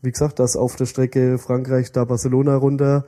[0.03, 3.05] Wie gesagt, das auf der Strecke Frankreich, da Barcelona runter,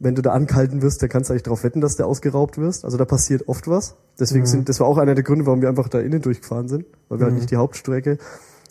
[0.00, 2.84] wenn du da angehalten wirst, dann kannst du eigentlich darauf wetten, dass du ausgeraubt wirst.
[2.84, 3.94] Also da passiert oft was.
[4.18, 6.84] Deswegen sind, das war auch einer der Gründe, warum wir einfach da innen durchgefahren sind,
[7.08, 8.18] weil wir halt nicht die Hauptstrecke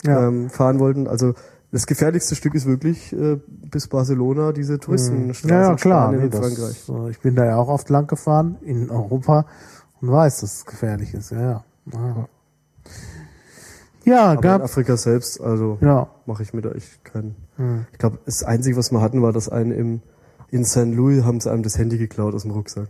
[0.04, 0.28] Ja.
[0.28, 1.08] ähm, fahren wollten.
[1.08, 1.34] Also
[1.74, 3.38] das gefährlichste Stück ist wirklich äh,
[3.70, 6.12] bis Barcelona, diese Touristenstraße Ja, ja, in klar.
[6.12, 6.88] Nee, das, Frankreich.
[6.88, 9.44] äh, ich bin da ja auch oft lang gefahren in Europa
[10.00, 11.30] und weiß, dass es gefährlich ist.
[11.32, 11.64] Ja, ja.
[11.92, 12.28] ja.
[14.04, 14.62] Ja, Aber in gab.
[14.62, 16.08] Afrika selbst, also Ja.
[16.26, 17.34] mache ich mir da echt keinen.
[17.56, 17.86] Hm.
[17.92, 20.00] Ich glaube, das Einzige, was wir hatten, war, dass einen im,
[20.50, 20.86] in St.
[20.86, 22.88] Louis haben sie einem das Handy geklaut aus dem Rucksack.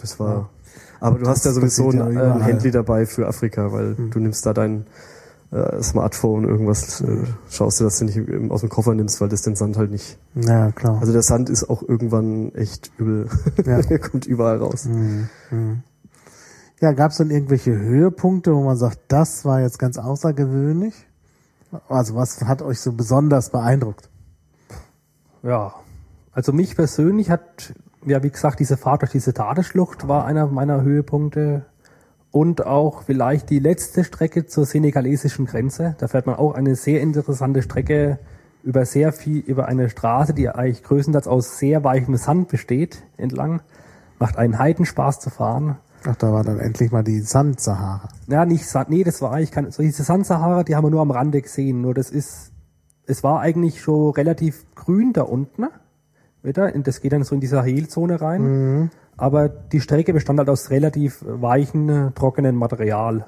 [0.00, 0.50] Das war.
[1.00, 2.40] Aber du hast ja Das sowieso ein, ja äh, ein.
[2.42, 4.86] Handy dabei für Afrika, weil du nimmst da dein
[5.52, 9.28] äh, Smartphone, irgendwas, äh, schaust du, dass du nicht im, aus dem Koffer nimmst, weil
[9.28, 10.18] das den Sand halt nicht.
[10.34, 10.98] Ja, klar.
[11.00, 13.28] Also der Sand ist auch irgendwann echt übel.
[13.64, 13.82] Ja.
[13.88, 14.86] der kommt überall raus.
[14.86, 15.28] Mhm.
[15.50, 15.82] Mhm.
[16.80, 20.94] Ja, gab es denn irgendwelche Höhepunkte, wo man sagt, das war jetzt ganz außergewöhnlich?
[21.88, 24.10] Also was hat euch so besonders beeindruckt?
[25.42, 25.74] Ja,
[26.32, 27.74] also mich persönlich hat,
[28.04, 31.66] ja wie gesagt, diese Fahrt durch diese Tadeschlucht war einer meiner Höhepunkte
[32.32, 35.94] und auch vielleicht die letzte Strecke zur senegalesischen Grenze.
[35.98, 38.18] Da fährt man auch eine sehr interessante Strecke
[38.64, 43.60] über sehr viel, über eine Straße, die eigentlich größtenteils aus sehr weichem Sand besteht, entlang.
[44.18, 45.76] Macht einen Heidenspaß zu fahren.
[46.04, 48.08] Ach, da war dann endlich mal die Sand-Sahara.
[48.28, 51.02] Ja, nicht Sand, nee, das war eigentlich kein, so diese Sandsahara, die haben wir nur
[51.02, 51.82] am Rande gesehen.
[51.82, 52.50] Nur das ist,
[53.06, 55.66] es war eigentlich schon relativ grün da unten,
[56.42, 56.70] wieder.
[56.72, 58.90] Das geht dann so in die Sahelzone rein.
[59.16, 63.26] Aber die Strecke bestand halt aus relativ weichen, trockenen Material.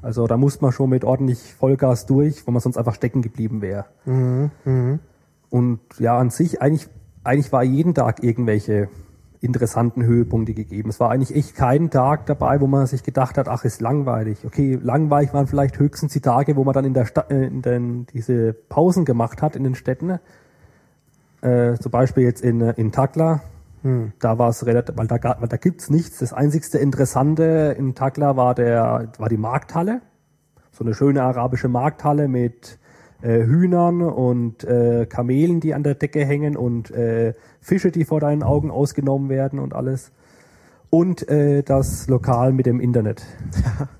[0.00, 3.60] Also da muss man schon mit ordentlich Vollgas durch, wo man sonst einfach stecken geblieben
[3.62, 3.86] wäre.
[5.50, 6.88] Und ja, an sich, eigentlich,
[7.24, 8.88] eigentlich war jeden Tag irgendwelche
[9.40, 10.90] interessanten Höhepunkte gegeben.
[10.90, 14.44] Es war eigentlich echt kein Tag dabei, wo man sich gedacht hat, ach, ist langweilig.
[14.44, 17.62] Okay, langweilig waren vielleicht höchstens die Tage, wo man dann in der Stadt, äh, in
[17.62, 20.18] den, diese Pausen gemacht hat in den Städten.
[21.40, 23.42] Äh, zum Beispiel jetzt in, äh, in Takla.
[24.18, 26.18] Da war es relativ, weil da, weil da gibt's nichts.
[26.18, 30.02] Das einzigste Interessante in Takla war der, war die Markthalle.
[30.72, 32.78] So eine schöne arabische Markthalle mit
[33.22, 38.20] äh, Hühnern und äh, Kamelen, die an der Decke hängen und äh, Fische, die vor
[38.20, 40.12] deinen Augen ausgenommen werden und alles.
[40.90, 43.24] Und äh, das Lokal mit dem Internet,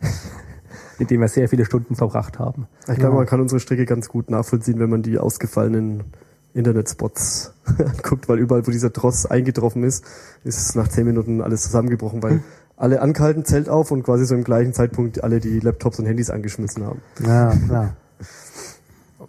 [0.99, 2.67] mit dem wir sehr viele Stunden verbracht haben.
[2.89, 6.05] Ich glaube, man kann unsere Strecke ganz gut nachvollziehen, wenn man die ausgefallenen
[6.59, 10.05] Internetspots anguckt, weil überall, wo dieser Tross eingetroffen ist,
[10.45, 12.43] ist nach zehn Minuten alles zusammengebrochen, weil
[12.77, 16.31] alle angehalten, Zelt auf und quasi so im gleichen Zeitpunkt alle die Laptops und Handys
[16.31, 17.01] angeschmissen haben.
[17.25, 17.97] Ja, klar.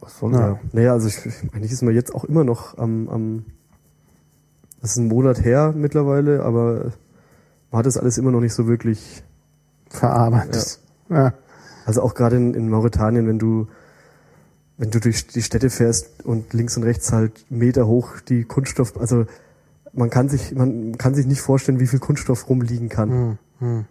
[0.02, 0.40] Was soll Ja.
[0.40, 0.60] ja.
[0.72, 3.46] Naja, also ich, ich- eigentlich ist man jetzt auch immer noch am, am
[4.82, 6.92] das ist ein Monat her mittlerweile, aber
[7.72, 9.24] man hat das alles immer noch nicht so wirklich
[9.90, 10.80] Verarbeitet.
[11.10, 11.34] Ja.
[11.86, 13.68] Also auch gerade in, in Mauretanien, wenn du
[14.80, 18.98] wenn du durch die Städte fährst und links und rechts halt Meter hoch die Kunststoff,
[18.98, 19.26] also
[19.92, 23.10] man kann sich man kann sich nicht vorstellen, wie viel Kunststoff rumliegen kann.
[23.10, 23.86] Hm, hm.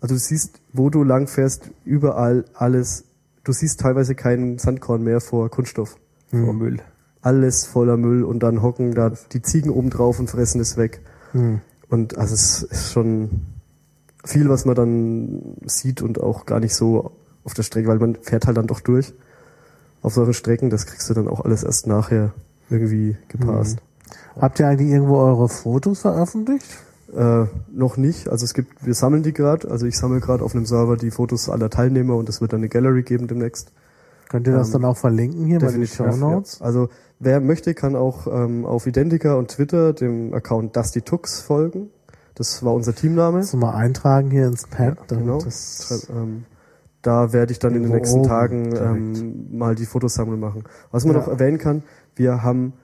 [0.00, 3.04] Also du siehst, wo du lang fährst, überall alles.
[3.42, 5.96] Du siehst teilweise keinen Sandkorn mehr vor Kunststoff.
[6.30, 6.78] Vor Müll.
[7.22, 11.00] Alles voller Müll und dann hocken da die Ziegen oben drauf und fressen es weg.
[11.32, 11.60] Hm.
[11.88, 13.46] Und also es ist schon
[14.24, 17.10] viel, was man dann sieht und auch gar nicht so
[17.42, 19.12] auf der Strecke, weil man fährt halt dann doch durch
[20.02, 20.70] auf solchen Strecken.
[20.70, 22.32] Das kriegst du dann auch alles erst nachher
[22.68, 23.78] irgendwie gepasst.
[24.40, 26.66] Habt ihr eigentlich irgendwo eure Fotos veröffentlicht?
[27.14, 28.28] Äh, noch nicht.
[28.28, 29.70] Also es gibt, wir sammeln die gerade.
[29.70, 32.60] Also ich sammle gerade auf einem Server die Fotos aller Teilnehmer und es wird dann
[32.60, 33.72] eine Gallery geben demnächst.
[34.28, 36.60] Könnt ihr das Ähm, dann auch verlinken hier bei den Show Notes?
[36.60, 36.66] Ja.
[36.66, 41.90] Also wer möchte, kann auch ähm, auf Identica und Twitter dem Account Dusty Tux folgen.
[42.36, 43.44] Das war unser Teamname.
[43.44, 44.98] Du mal eintragen hier ins Pad?
[45.08, 45.40] damit genau.
[45.42, 46.44] das, Ähm,
[47.02, 50.64] da werde ich dann in den nächsten Tagen ähm, mal die Fotosammlung machen.
[50.90, 51.20] Was man Ja.
[51.22, 51.82] noch erwähnen kann,
[52.16, 52.74] wir haben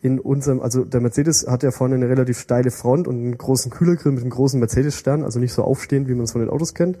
[0.00, 3.70] in unserem, also der Mercedes hat ja vorne eine relativ steile Front und einen großen
[3.70, 6.74] Kühlergrill mit einem großen Mercedes-Stern, also nicht so aufstehend, wie man es von den Autos
[6.74, 6.98] kennt.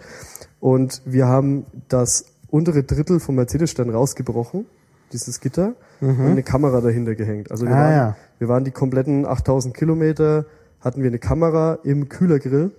[0.60, 4.66] Und wir haben das untere Drittel vom Mercedes-Stern rausgebrochen,
[5.12, 7.50] dieses Gitter, und eine Kamera dahinter gehängt.
[7.50, 7.76] Also wir, Mhm.
[7.76, 8.16] Ah, waren, ja.
[8.38, 10.46] wir waren die kompletten 8000 Kilometer,
[10.80, 12.72] hatten wir eine Kamera im Kühlergrill,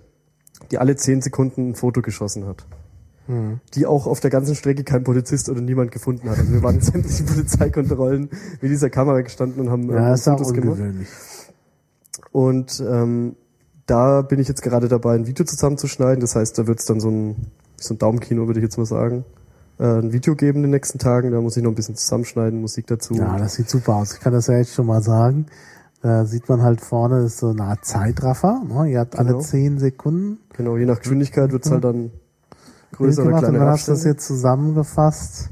[0.70, 2.66] die alle 10 Sekunden ein Foto geschossen hat
[3.26, 3.60] Hm.
[3.74, 6.38] die auch auf der ganzen Strecke kein Polizist oder niemand gefunden hat.
[6.38, 8.30] Also wir waren in sämtlichen Polizeikontrollen
[8.60, 10.78] mit dieser Kamera gestanden und haben ja, ähm, Fotos gemacht.
[10.78, 11.08] ungewöhnlich.
[12.32, 13.36] Und ähm,
[13.86, 16.20] da bin ich jetzt gerade dabei, ein Video zusammenzuschneiden.
[16.20, 17.36] Das heißt, da wird es dann so ein,
[17.76, 19.24] so ein Daumenkino, würde ich jetzt mal sagen,
[19.78, 21.30] äh, ein Video geben in den nächsten Tagen.
[21.32, 23.14] Da muss ich noch ein bisschen zusammenschneiden, Musik dazu.
[23.14, 24.14] Ja, das sieht super aus.
[24.14, 25.46] Ich kann das ja jetzt schon mal sagen.
[26.02, 28.62] Da sieht man halt vorne ist so eine Art Zeitraffer.
[28.66, 28.90] Ne?
[28.90, 29.40] Ihr habt alle Genau.
[29.40, 32.10] zehn Sekunden Genau, je nach Geschwindigkeit wird es halt dann
[32.90, 35.50] Bild größer oder gemacht und kleiner dann hast du das jetzt zusammengefasst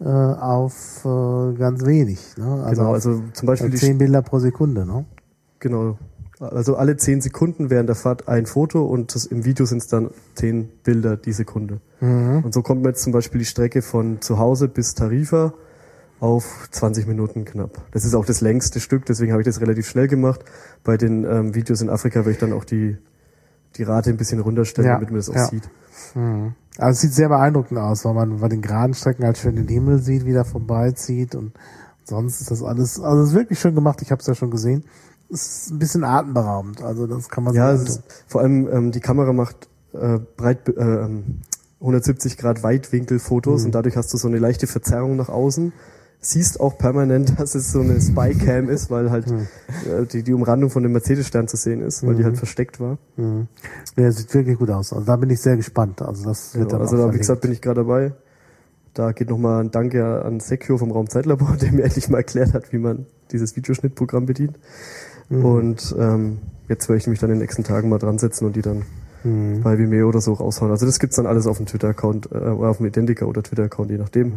[0.00, 2.36] äh, auf äh, ganz wenig.
[2.36, 2.62] Ne?
[2.64, 4.84] Also, Genau, also zum Beispiel äh, die zehn Bilder pro Sekunde.
[4.84, 5.04] Ne?
[5.60, 5.98] Genau.
[6.40, 9.86] Also alle zehn Sekunden während der Fahrt ein Foto und das, im Video sind es
[9.86, 11.80] dann zehn Bilder die Sekunde.
[12.00, 12.42] Mhm.
[12.44, 15.54] Und so kommt man jetzt zum Beispiel die Strecke von zu Hause bis Tarifa
[16.18, 17.82] auf 20 Minuten knapp.
[17.92, 20.44] Das ist auch das längste Stück, deswegen habe ich das relativ schnell gemacht.
[20.82, 22.96] Bei den ähm, Videos in Afrika werde ich dann auch die,
[23.76, 25.46] die Rate ein bisschen runterstellen, Ja, damit man das auch ja.
[25.46, 25.68] sieht.
[26.14, 26.54] Mhm.
[26.78, 29.68] Also es sieht sehr beeindruckend aus, weil man bei den geraden Strecken halt schön den
[29.68, 31.52] Himmel sieht, wie der vorbeizieht und
[32.04, 34.50] sonst ist das alles, also es ist wirklich schön gemacht, ich habe es ja schon
[34.50, 34.84] gesehen.
[35.30, 38.92] Es ist ein bisschen atemberaubend, also das kann man Ja, es ist, vor allem ähm,
[38.92, 41.40] die Kamera macht äh, breit äh, ähm,
[41.80, 45.72] 170 Grad Weitwinkelfotos und dadurch hast du so eine leichte Verzerrung nach außen.
[46.24, 50.70] Siehst auch permanent, dass es so eine Spycam ist, weil halt äh, die, die Umrandung
[50.70, 52.98] von dem Mercedes-Stern zu sehen ist, weil die halt versteckt war.
[53.16, 53.48] Mhm.
[53.96, 54.92] Ja, sieht wirklich gut aus.
[54.92, 56.00] Also da bin ich sehr gespannt.
[56.00, 58.12] Also das wird Genau, dann also da, wie gesagt, bin ich gerade dabei.
[58.94, 62.54] Da geht nochmal ein Danke an Secure vom Raum Zeitlabor, der mir endlich mal erklärt
[62.54, 64.58] hat, wie man dieses Videoschnittprogramm bedient.
[65.28, 65.44] Mhm.
[65.44, 66.38] Und ähm,
[66.68, 68.84] jetzt werde ich mich dann in den nächsten Tagen mal dran setzen und die dann
[69.24, 69.60] Mhm.
[69.62, 70.72] bei Vimeo oder so raushauen.
[70.72, 73.90] Also das gibt's dann alles auf dem Twitter-Account, äh, oder auf dem Identica oder Twitter-Account,
[73.92, 74.32] je nachdem.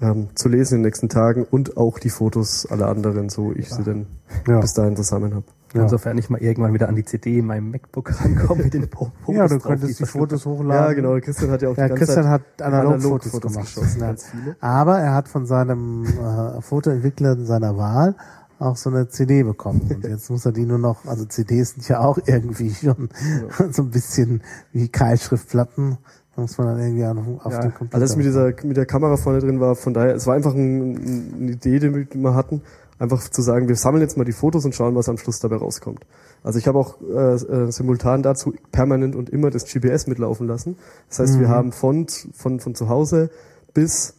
[0.00, 3.68] Ähm, zu lesen in den nächsten Tagen und auch die Fotos aller anderen, so ich
[3.70, 4.06] sie dann
[4.46, 4.60] Ja.
[4.60, 5.44] bis dahin zusammen habe.
[5.74, 5.82] Ja.
[5.82, 9.12] Insofern ich mal irgendwann wieder an die CD in meinem MacBook rankomme mit den Fotos
[9.34, 10.96] ja, du drauf, könntest die verschnitten Fotos Ja, hochladen.
[10.96, 11.18] genau.
[11.20, 13.04] Christian hat ja auch Ja, die ganze Christian Zeit hat Analogfotos
[13.34, 13.66] Analogfotos gemacht.
[13.74, 14.06] geschossen, Ja.
[14.06, 14.56] ganz viele.
[14.60, 18.14] Aber er hat von seinem äh, Fotoentwickler seiner Wahl
[18.60, 19.82] auch so eine CD bekommen.
[19.92, 23.08] Und jetzt muss er die nur noch, also CDs sind ja auch irgendwie schon
[23.72, 24.42] so ein bisschen
[24.72, 25.98] wie Keilschriftplatten.
[26.38, 27.96] Da muss man dann irgendwie auf, auf Ja, den Computer.
[27.96, 31.34] Alles mit dieser mit der Kamera vorne drin war, von daher, es war einfach ein,
[31.34, 32.62] eine Idee, die wir hatten,
[33.00, 35.56] einfach zu sagen, wir sammeln jetzt mal die Fotos und schauen, was am Schluss dabei
[35.56, 36.06] rauskommt.
[36.44, 40.76] Also ich habe auch äh, äh, simultan dazu permanent und immer das GPS mitlaufen lassen.
[41.08, 43.30] Das heißt, wir haben von, von, von zu Hause
[43.74, 44.14] bis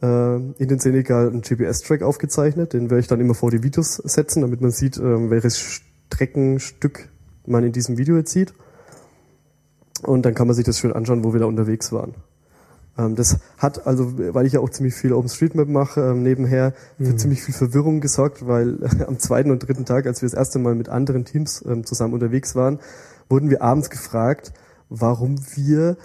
[0.00, 2.72] äh, in den Senegal einen GPS-Track aufgezeichnet.
[2.72, 7.08] Den werde ich dann immer vor die Videos setzen, damit man sieht, ähm, welches Streckenstück
[7.46, 8.54] man in diesem Video jetzt sieht.
[10.02, 12.14] Und dann kann man sich das schön anschauen, wo wir da unterwegs waren.
[12.98, 17.16] Ähm, das hat also, weil ich ja auch ziemlich viel OpenStreetMap mache, ähm, nebenher für
[17.16, 20.74] ziemlich viel Verwirrung gesorgt, weil am zweiten und dritten Tag, als wir das erste Mal
[20.74, 22.80] mit anderen Teams ähm, zusammen unterwegs waren,
[23.28, 24.52] wurden wir abends gefragt,
[24.88, 25.96] warum wir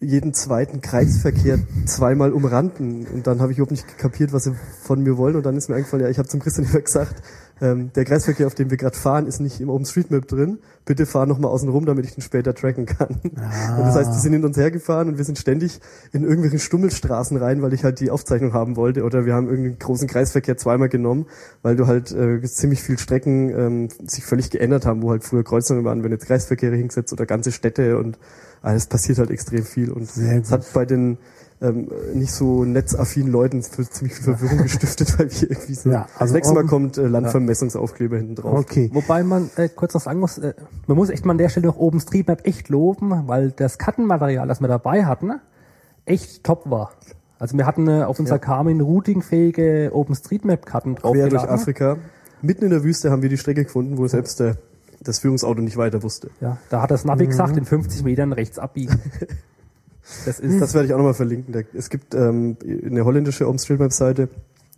[0.00, 3.06] jeden zweiten Kreisverkehr zweimal umrannten.
[3.06, 5.36] Und dann habe ich überhaupt nicht kapiert, was sie von mir wollen.
[5.36, 7.16] Und dann ist mir eingefallen, ja, ich habe zum Christian immer gesagt,
[7.60, 10.58] ähm, der Kreisverkehr, auf dem wir gerade fahren, ist nicht im OpenStreetMap drin.
[10.84, 13.20] Bitte fahr noch mal außen rum, damit ich den später tracken kann.
[13.22, 15.80] Und das heißt, die sind hinter uns hergefahren und wir sind ständig
[16.12, 19.04] in irgendwelche Stummelstraßen rein, weil ich halt die Aufzeichnung haben wollte.
[19.04, 21.26] Oder wir haben irgendeinen großen Kreisverkehr zweimal genommen,
[21.62, 25.44] weil du halt äh, ziemlich viel Strecken ähm, sich völlig geändert haben, wo halt früher
[25.44, 28.18] Kreuzungen waren, wenn jetzt Kreisverkehre hingesetzt oder ganze Städte und
[28.62, 29.90] alles passiert halt extrem viel.
[29.90, 31.18] Und Sehr es hat bei den
[31.60, 35.90] ähm, nicht so netzaffinen Leuten für ziemlich viel Verwirrung gestiftet, weil wir irgendwie so.
[35.90, 38.60] Ja, also das nächste Mal kommt äh, Landvermessungsaufkleber hinten drauf.
[38.60, 38.90] Okay.
[38.92, 40.54] Wobei man äh, kurz noch sagen muss, äh,
[40.86, 44.60] man muss echt mal an der Stelle noch OpenStreetMap echt loben, weil das Kartenmaterial, das
[44.60, 45.32] wir dabei hatten,
[46.04, 46.92] echt top war.
[47.38, 51.42] Also wir hatten äh, auf unserer Garmin routingfähige OpenStreetMap-Karten Quer durch.
[51.42, 51.96] Afrika.
[52.40, 54.56] Mitten in der Wüste haben wir die Strecke gefunden, wo selbst der,
[55.00, 56.30] das Führungsauto nicht weiter wusste.
[56.40, 59.00] Ja, da hat das Navi gesagt, in 50 Metern rechts abbiegen.
[60.24, 61.66] Das ist Das werde ich auch nochmal verlinken.
[61.74, 64.28] Es gibt ähm, eine holländische OpenStreetMap-Seite,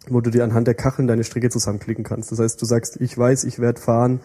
[0.08, 2.32] wo du dir anhand der Kacheln deine Strecke zusammenklicken kannst.
[2.32, 4.20] Das heißt, du sagst, ich weiß, ich werde fahren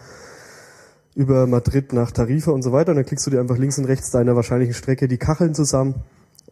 [1.14, 2.90] über Madrid nach Tarifa und so weiter.
[2.90, 5.94] Und dann klickst du dir einfach links und rechts deiner wahrscheinlichen Strecke die Kacheln zusammen,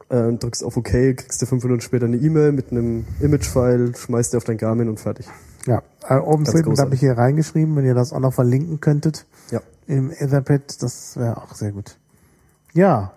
[0.09, 4.33] äh, drückst auf OK, kriegst dir fünf Minuten später eine E-Mail mit einem Image-File, schmeißt
[4.33, 5.27] dir auf dein Garmin und fertig.
[5.67, 9.61] Ja, äh, OpenStreetMap habe ich hier reingeschrieben, wenn ihr das auch noch verlinken könntet Ja.
[9.87, 11.97] im Etherpad, das wäre auch sehr gut.
[12.73, 13.13] Ja,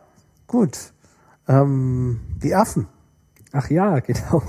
[0.48, 0.78] gut.
[1.48, 2.88] Ähm, die Affen.
[3.52, 4.44] Ach ja, genau.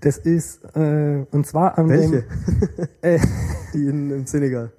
[0.00, 2.22] Das ist, äh, und zwar an Welche?
[2.22, 3.18] dem, äh,
[3.74, 4.72] Die in, im Senegal.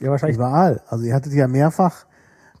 [0.00, 0.82] ja wahrscheinlich, Überall.
[0.86, 2.06] Also ihr hattet ja mehrfach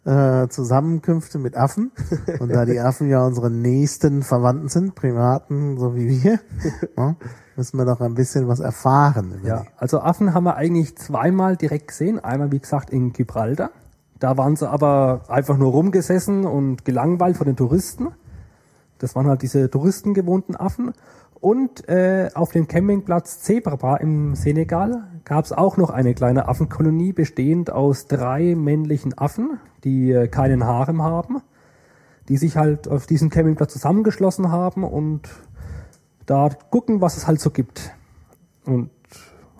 [0.04, 1.92] äh, Zusammenkünfte mit Affen.
[2.40, 6.40] Und da die Affen ja unsere nächsten Verwandten sind, Primaten so wie wir,
[6.96, 7.16] ne,
[7.56, 9.38] müssen wir doch ein bisschen was erfahren.
[9.40, 12.18] Über ja, also Affen haben wir eigentlich zweimal direkt gesehen.
[12.18, 13.70] Einmal, wie gesagt, in Gibraltar.
[14.22, 18.12] Da waren sie aber einfach nur rumgesessen und gelangweilt von den Touristen.
[18.98, 20.92] Das waren halt diese touristengewohnten Affen.
[21.40, 27.12] Und äh, auf dem Campingplatz Zebraba im Senegal gab es auch noch eine kleine Affenkolonie,
[27.12, 31.42] bestehend aus drei männlichen Affen, die äh, keinen Harem haben,
[32.28, 35.22] die sich halt auf diesem Campingplatz zusammengeschlossen haben und
[36.26, 37.90] da gucken, was es halt so gibt.
[38.66, 38.90] Und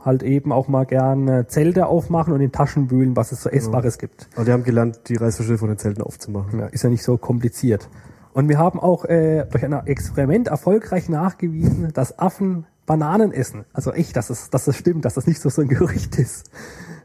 [0.05, 3.99] halt eben auch mal gerne Zelte aufmachen und in Taschen wühlen, was es so Essbares
[3.99, 4.29] gibt.
[4.35, 6.61] Aber die haben gelernt, die Reißverschlüsse von den Zelten aufzumachen.
[6.61, 7.89] Ja, ist ja nicht so kompliziert.
[8.33, 13.65] Und wir haben auch äh, durch ein Experiment erfolgreich nachgewiesen, dass Affen Bananen essen.
[13.73, 16.51] Also echt, dass es, dass es stimmt, dass das nicht so, so ein Gerücht ist.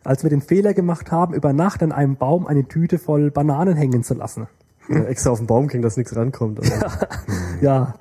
[0.03, 3.75] Als wir den Fehler gemacht haben, über Nacht an einem Baum eine Tüte voll Bananen
[3.75, 4.47] hängen zu lassen.
[4.89, 6.59] Ja, extra auf den Baum kriegen, dass nichts rankommt.
[6.59, 7.07] Aber,
[7.61, 7.95] Ja,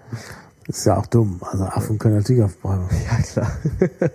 [0.68, 1.40] Ist ja auch dumm.
[1.42, 2.88] Also Affen können natürlich auf Bäume.
[3.04, 3.52] ja, klar.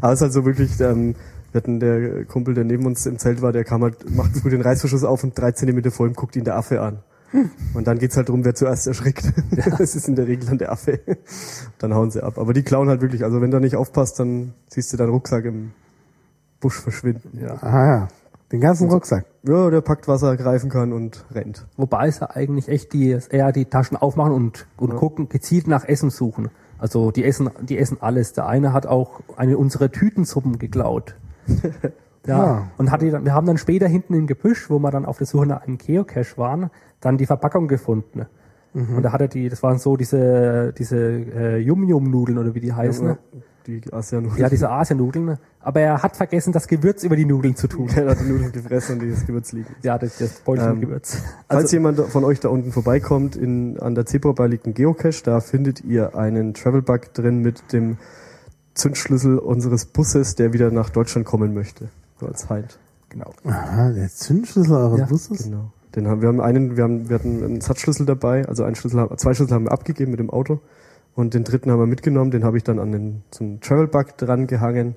[0.00, 1.14] Aber es ist halt so wirklich, ähm,
[1.52, 4.50] wir hatten der Kumpel, der neben uns im Zelt war, der kam halt, macht früh
[4.50, 6.98] den Reißverschluss auf und drei Zentimeter vor ihm guckt ihn der Affe an.
[7.74, 9.32] Und dann geht's halt drum, wer zuerst erschrickt.
[9.78, 11.00] Das ist in der Regel dann der Affe.
[11.78, 12.38] Dann hauen sie ab.
[12.38, 13.24] Aber die klauen halt wirklich.
[13.24, 15.72] Also wenn du nicht aufpasst, dann siehst du deinen Rucksack im
[16.60, 17.38] Busch verschwinden.
[17.40, 17.56] Ja.
[17.62, 18.08] Ah ja,
[18.52, 19.26] den ganzen Rucksack.
[19.42, 21.66] Ja, der packt, was er greifen kann und rennt.
[21.76, 26.10] Wobei sie eigentlich echt die, eher die Taschen aufmachen und, und gucken, gezielt nach Essen
[26.10, 26.50] suchen.
[26.78, 28.32] Also die essen, die essen alles.
[28.34, 31.16] Der eine hat auch eine unserer Tütensuppen geklaut.
[32.26, 32.42] Ja.
[32.42, 32.70] Ah.
[32.76, 35.18] Und hat die dann, wir haben dann später hinten im Gebüsch, wo wir dann auf
[35.18, 36.70] der Suche nach einem Geocache waren,
[37.00, 38.26] dann die Verpackung gefunden.
[38.76, 42.74] Und da hat er die, das waren so diese, diese äh, Yum-Yum-Nudeln oder wie die
[42.74, 43.06] heißen.
[43.06, 43.18] Ja,
[43.66, 45.38] die ASEAN Ja, diese Asiennudeln.
[45.66, 47.88] Aber er hat vergessen, das Gewürz über die Nudeln zu tun.
[47.88, 49.74] Der hat die Nudeln gefressen und die das Gewürz liegen.
[49.82, 51.16] Ja, das, das Beutelchen Ähm, Gewürz.
[51.48, 55.24] Falls Also, jemand von euch da unten vorbeikommt, in, an der Zebrabahn liegt ein Geocache,
[55.24, 57.98] da findet ihr einen Travelbug drin mit dem
[58.74, 61.88] Zündschlüssel unseres Busses, der wieder nach Deutschland kommen möchte.
[62.20, 62.78] So als Halt.
[63.08, 63.32] genau.
[63.44, 65.42] Aha, der Zündschlüssel eures Ja, Busses?
[65.42, 65.72] Genau.
[65.96, 69.08] Den haben, wir haben einen, wir haben, wir hatten einen Satzschlüssel dabei, also einen Schlüssel,
[69.16, 70.60] zwei Schlüssel haben wir abgegeben mit dem Auto
[71.16, 74.46] und den dritten haben wir mitgenommen, den habe ich dann an den, zum Travelbug dran
[74.46, 74.94] gehangen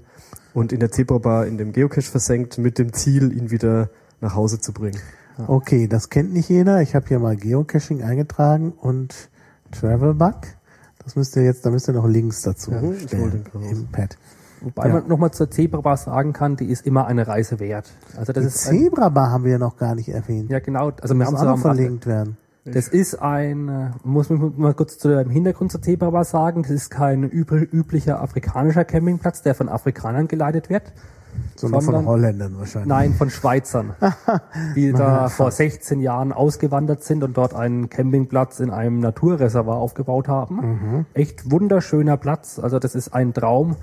[0.54, 3.90] und in der Zebrabar in dem Geocache versenkt mit dem Ziel, ihn wieder
[4.22, 5.00] nach Hause zu bringen.
[5.48, 6.82] Okay, das kennt nicht jeder.
[6.82, 9.30] Ich habe hier mal Geocaching eingetragen und
[9.72, 10.36] Travelbug.
[11.04, 14.18] Das müsst ihr jetzt, da müsst ihr noch Links dazu Ja, stellen im Pad.
[14.62, 14.96] Wobei Ja.
[14.96, 17.90] man nochmal zur Zebrabar sagen kann, die ist immer eine Reise wert.
[18.18, 20.50] Also das Die ist Zebrabar haben wir ja noch gar nicht erwähnt.
[20.52, 22.36] ja genau, also wir muss haben auch sie noch verlinkt werden.
[22.66, 26.72] Das ist ein, äh, muss man mal kurz zu dem Hintergrund zur Zebrabar sagen, das
[26.72, 30.92] ist kein üb- üblicher afrikanischer Campingplatz, der von Afrikanern geleitet wird.
[31.56, 32.90] Sondern von Sondern- Holländern wahrscheinlich.
[32.90, 33.94] Nein, von Schweizern,
[34.76, 40.28] die da vor 16 Jahren ausgewandert sind und dort einen Campingplatz in einem Naturreservat aufgebaut
[40.28, 41.06] haben.
[41.14, 42.60] Echt wunderschöner Platz.
[42.60, 43.76] Also das ist ein Traum.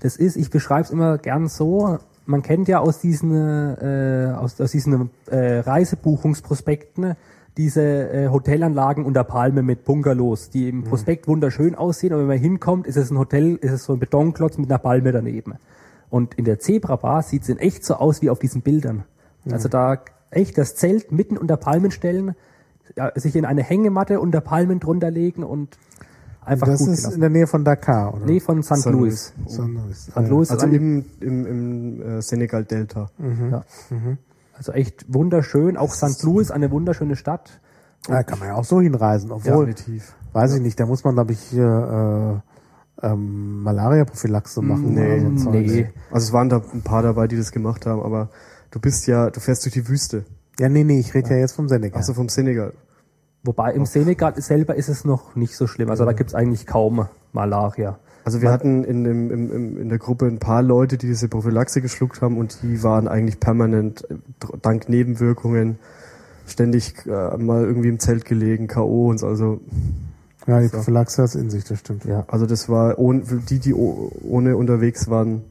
[0.00, 4.60] Das ist, ich beschreibe es immer gern so, man kennt ja aus diesen, äh, aus,
[4.60, 7.16] aus diesen äh, Reisebuchungsprospekten
[7.56, 12.38] diese äh, Hotelanlagen unter Palme mit Bungalows, die im Prospekt wunderschön aussehen, aber wenn man
[12.38, 15.54] hinkommt, ist es ein Hotel, ist es so ein Betonklotz mit einer Palme daneben.
[16.10, 19.04] Und in der Zebra-Bar sieht es in echt so aus wie auf diesen Bildern.
[19.50, 19.98] Also da
[20.30, 22.34] echt das Zelt mitten unter Palmen stellen,
[22.96, 25.78] ja, sich in eine Hängematte unter Palmen drunter legen und
[26.44, 27.14] einfach das gut ist gelassen.
[27.14, 28.26] in der Nähe von Dakar, oder?
[28.26, 28.86] Nee, von St.
[28.86, 29.32] Louis.
[29.48, 29.58] St.
[29.58, 30.06] Louis.
[30.06, 30.28] St.
[30.28, 33.10] Louis Also im, im, im äh, Senegal-Delta.
[33.50, 33.64] ja.
[34.56, 35.76] Also echt wunderschön.
[35.76, 36.22] Auch St.
[36.22, 37.60] Louis, eine wunderschöne Stadt.
[38.06, 40.14] Da kann man ja auch so hinreisen, obwohl, Definitiv.
[40.32, 42.42] weiß ich nicht, da muss man, glaube ich, hier
[43.02, 44.94] äh, ähm, Malaria-Prophylaxe machen.
[44.94, 45.90] Nee, oder so nee.
[46.10, 48.28] Also es waren da ein paar dabei, die das gemacht haben, aber
[48.70, 50.24] du bist ja, du fährst durch die Wüste.
[50.58, 51.36] Ja, nee, nee, ich rede ja.
[51.36, 51.98] jetzt vom Senegal.
[51.98, 52.74] Also vom Senegal.
[53.42, 55.90] Wobei im Senegal selber ist es noch nicht so schlimm.
[55.90, 57.98] Also da gibt's eigentlich kaum Malaria.
[58.24, 61.28] Also wir hatten in, dem, im, im, in der Gruppe ein paar Leute, die diese
[61.28, 64.16] Prophylaxe geschluckt haben und die waren eigentlich permanent, äh,
[64.62, 65.78] dank Nebenwirkungen,
[66.46, 69.10] ständig äh, mal irgendwie im Zelt gelegen, K.O.
[69.10, 69.26] und so.
[69.26, 69.60] Also,
[70.46, 72.04] ja, die Prophylaxe hat in sich, das stimmt.
[72.06, 72.24] Ja.
[72.28, 75.42] also das war, ohne, die, die oh- ohne unterwegs waren,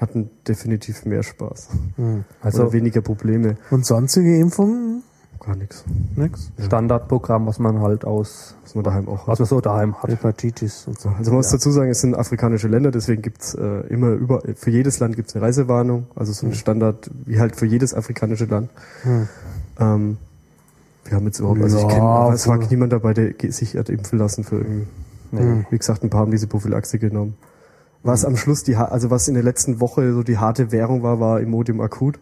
[0.00, 1.68] hatten definitiv mehr Spaß.
[1.96, 2.24] Hm.
[2.40, 3.56] Also Oder weniger Probleme.
[3.70, 5.02] Und sonstige Impfungen?
[5.40, 5.84] Gar nichts.
[6.16, 6.50] Nix?
[6.58, 9.28] Standardprogramm, was man halt aus, Was man daheim auch hat.
[9.28, 10.10] was man so daheim hat.
[10.10, 11.10] Hepatitis und so.
[11.10, 14.70] Also man muss dazu sagen, es sind afrikanische Länder, deswegen gibt's äh, immer über für
[14.70, 18.70] jedes Land gibt's eine Reisewarnung, also so ein Standard wie halt für jedes afrikanische Land.
[19.02, 19.28] Hm.
[19.78, 20.16] Ähm,
[21.04, 23.76] wir haben jetzt überhaupt, also Ja, ich kenne, aber es war niemand dabei, der sich
[23.76, 24.86] hat impfen lassen für irgendwie.
[25.30, 25.66] Hm.
[25.70, 27.36] Wie gesagt, ein paar haben diese Prophylaxe genommen.
[28.02, 31.20] Was am Schluss die, also was in der letzten Woche so die harte Währung war,
[31.20, 32.18] war Imodium akut.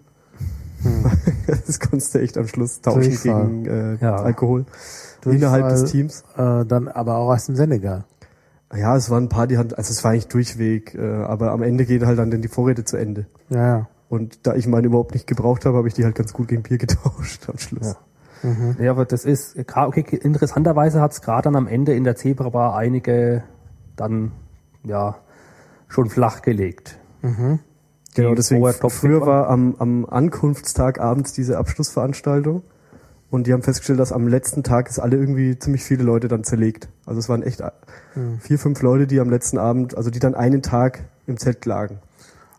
[1.67, 3.09] das konntest du echt am Schluss tauschen Hm.
[3.11, 3.47] Durchfall.
[3.47, 4.17] gegen äh, Ja.
[4.17, 4.65] Alkohol
[5.21, 6.25] Durchfall, innerhalb des Teams.
[6.37, 8.05] Äh, dann aber auch aus dem Senegal.
[8.75, 11.63] Ja, es waren ein paar, die hatten, also es war eigentlich durchweg, äh, aber am
[11.63, 13.27] Ende gehen halt dann denn die Vorräte zu Ende.
[13.49, 13.89] Ja, ja.
[14.09, 16.63] Und da ich meine überhaupt nicht gebraucht habe, habe ich die halt ganz gut gegen
[16.63, 17.87] Bier getauscht am Schluss.
[17.87, 17.97] Ja.
[18.79, 22.77] Ja, aber das ist, gra- okay, interessanterweise hat's gerade dann am Ende in der Zebrabar
[22.77, 23.43] einige
[23.97, 24.31] dann,
[24.85, 25.17] ja,
[25.89, 26.99] schon flach gelegt.
[28.17, 32.63] Genau, deswegen früher war am, am Ankunftstag abends diese Abschlussveranstaltung
[33.31, 36.45] und die haben festgestellt, dass am letzten Tag ist alle irgendwie ziemlich viele Leute dann
[36.45, 36.89] zerlegt.
[37.05, 37.71] Also es waren echt äh,
[38.41, 41.99] vier, fünf Leute, die am letzten Abend, also die dann einen Tag im Zelt lagen.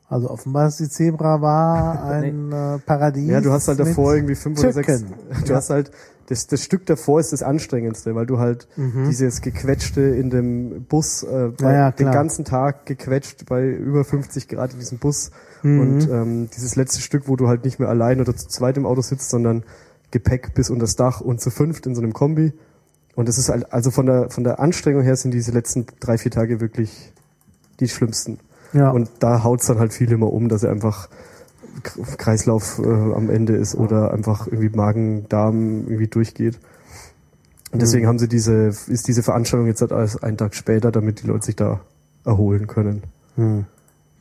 [0.09, 3.29] Also offenbar ist die Zebra war ein äh, Paradies.
[3.29, 5.03] Ja, du hast halt davor irgendwie fünf oder sechs.
[5.45, 5.91] Du hast halt
[6.27, 8.67] das, das Stück davor ist das anstrengendste, weil du halt
[9.07, 11.55] dieses gequetschte in dem Bus äh, Mhm.
[11.61, 15.31] Ja, ja, den ganzen Tag gequetscht bei über 50 Grad in diesem Bus
[15.63, 15.79] Mhm.
[15.79, 18.85] und ähm, dieses letzte Stück, wo du halt nicht mehr allein oder zu zweit im
[18.85, 19.63] Auto sitzt, sondern
[20.11, 22.53] Gepäck bis unter das Dach und zu fünft in so einem Kombi.
[23.15, 26.17] Und das ist halt, also von der von der Anstrengung her sind diese letzten drei
[26.17, 27.11] vier Tage wirklich
[27.79, 28.39] die schlimmsten.
[28.73, 28.91] Ja.
[28.91, 31.09] Und da haut's dann halt viel immer um, dass sie einfach
[32.17, 36.59] Kreislauf äh, am Ende ist oder einfach irgendwie Magen-Darm irgendwie durchgeht.
[37.71, 38.09] Und deswegen Mhm.
[38.09, 41.45] haben sie diese, ist diese Veranstaltung jetzt halt als einen Tag später, damit die Leute
[41.45, 41.81] sich da
[42.25, 43.03] erholen können.
[43.35, 43.65] Hm.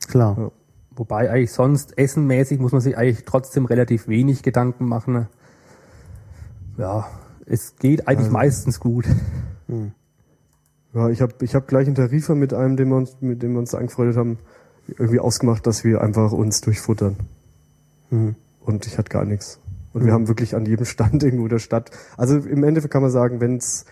[0.07, 0.35] Klar.
[0.37, 0.51] Ja.
[0.97, 5.27] Wobei eigentlich sonst essenmäßig muss man sich eigentlich trotzdem relativ wenig Gedanken machen.
[6.77, 7.07] Ja,
[7.45, 9.05] es geht eigentlich meistens gut.
[10.93, 13.53] Ja, ich habe ich hab gleich in Tarifa mit einem, den wir uns, mit dem
[13.53, 14.39] wir uns angefreundet haben,
[14.87, 17.17] irgendwie ausgemacht, dass wir einfach uns durchfuttern.
[18.09, 18.35] Mhm.
[18.61, 19.59] Und ich hatte gar nichts.
[19.93, 21.91] Und wir haben wirklich an jedem Stand irgendwo der Stadt.
[22.17, 23.85] Also im Endeffekt kann man sagen, wenn's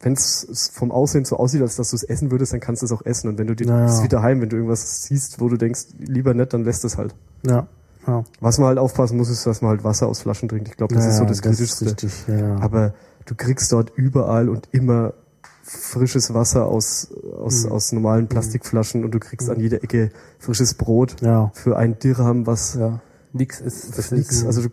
[0.00, 2.92] wenn's vom Aussehen so aussieht, als dass du es essen würdest, dann kannst du es
[2.92, 3.28] auch essen.
[3.28, 5.86] Und wenn du dir Ja, bist wieder heim, wenn du irgendwas siehst, wo du denkst,
[5.98, 7.14] lieber nicht, dann lässt es halt.
[7.46, 7.66] Ja.
[8.06, 8.24] ja.
[8.40, 10.68] Was man halt aufpassen muss, ist, dass man halt Wasser aus Flaschen trinkt.
[10.68, 11.84] Ich glaube, das ja, ist so ja, das Kritischste.
[11.86, 12.56] Ist richtig, ja.
[12.60, 12.94] Aber
[13.24, 15.14] du kriegst dort überall und immer
[15.62, 17.72] frisches Wasser aus, aus, Mhm.
[17.72, 21.50] aus normalen Plastikflaschen und du kriegst an jeder Ecke frisches Brot ja.
[21.54, 23.00] für ein Dirham, was Ja,
[23.32, 24.30] nix ist, das das nix.
[24.36, 24.68] ist Also du,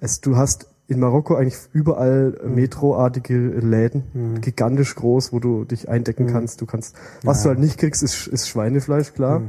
[0.00, 2.54] es, du hast in Marokko eigentlich überall Mhm.
[2.56, 4.02] metroartige Läden,
[4.40, 6.60] gigantisch groß, wo du dich eindecken kannst.
[6.60, 7.42] Du kannst, was Ja.
[7.44, 9.42] du halt nicht kriegst, ist, ist Schweinefleisch, klar,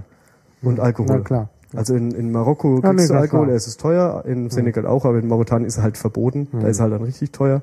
[0.61, 1.18] und Alkohol.
[1.18, 1.50] Na klar.
[1.74, 3.56] Also in, in Marokko Ja, kriegst nee, du klar, Alkohol, klar.
[3.58, 6.48] es ist teuer, in Senegal auch, aber in Mauretanien ist er halt verboten.
[6.52, 7.61] Da ist er halt dann richtig teuer.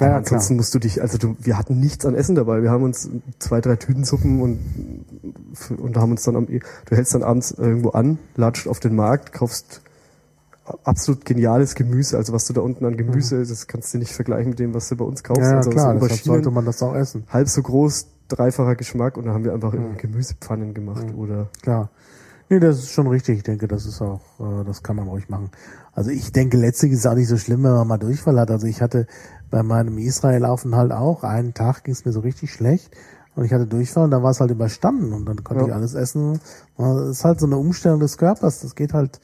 [0.00, 2.62] Ja, ja, ansonsten musst du dich, also du, wir hatten nichts an Essen dabei.
[2.62, 3.08] Wir haben uns
[3.38, 4.58] zwei, drei Tütensuppen und,
[5.78, 9.32] und haben uns dann am, du hältst dann abends irgendwo an, latscht auf den Markt,
[9.32, 9.80] kaufst
[10.84, 12.16] absolut geniales Gemüse.
[12.16, 14.88] Also was du da unten an Gemüse, das kannst du nicht vergleichen mit dem, was
[14.88, 15.40] du bei uns kaufst.
[15.40, 15.44] Mhm.
[15.46, 17.24] Ja, ja also klar, deshalb sollte man das auch essen.
[17.28, 19.96] halb so groß, dreifacher Geschmack und dann haben wir einfach Mhm.
[19.98, 21.90] Gemüsepfannen gemacht oder Klar.
[22.48, 23.38] Nee, das ist schon richtig.
[23.38, 25.50] Ich denke, das ist auch, äh, das kann man ruhig machen.
[25.94, 28.50] Also ich denke, letztlich ist es auch nicht so schlimm, wenn man mal Durchfall hat.
[28.50, 29.06] Also ich hatte
[29.50, 32.90] bei meinem Israel-Aufenthalt auch, einen Tag ging es mir so richtig schlecht
[33.36, 35.68] und ich hatte Durchfall und dann war es halt überstanden und dann konnte Ja.
[35.68, 36.40] ich alles essen.
[36.76, 39.20] Das ist halt so eine Umstellung des Körpers, das geht halt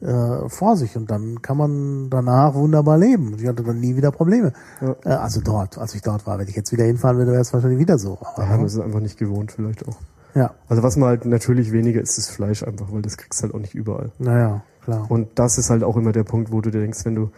[0.00, 3.36] äh, vor sich und dann kann man danach wunderbar leben.
[3.38, 4.52] Ich hatte dann nie wieder Probleme.
[4.80, 4.96] Ja.
[5.04, 6.38] Äh, also dort, als ich dort war.
[6.38, 8.18] Wenn ich jetzt wieder hinfahren würde, wäre es wahrscheinlich wieder so.
[8.20, 9.96] da Aber, haben wir es einfach nicht gewohnt vielleicht auch.
[10.34, 13.44] ja, Also was man halt natürlich weniger isst, ist Fleisch einfach, weil das kriegst du
[13.44, 14.10] halt auch nicht überall.
[14.18, 15.06] naja, klar.
[15.10, 17.30] Und das ist halt auch immer der Punkt, wo du dir denkst, wenn du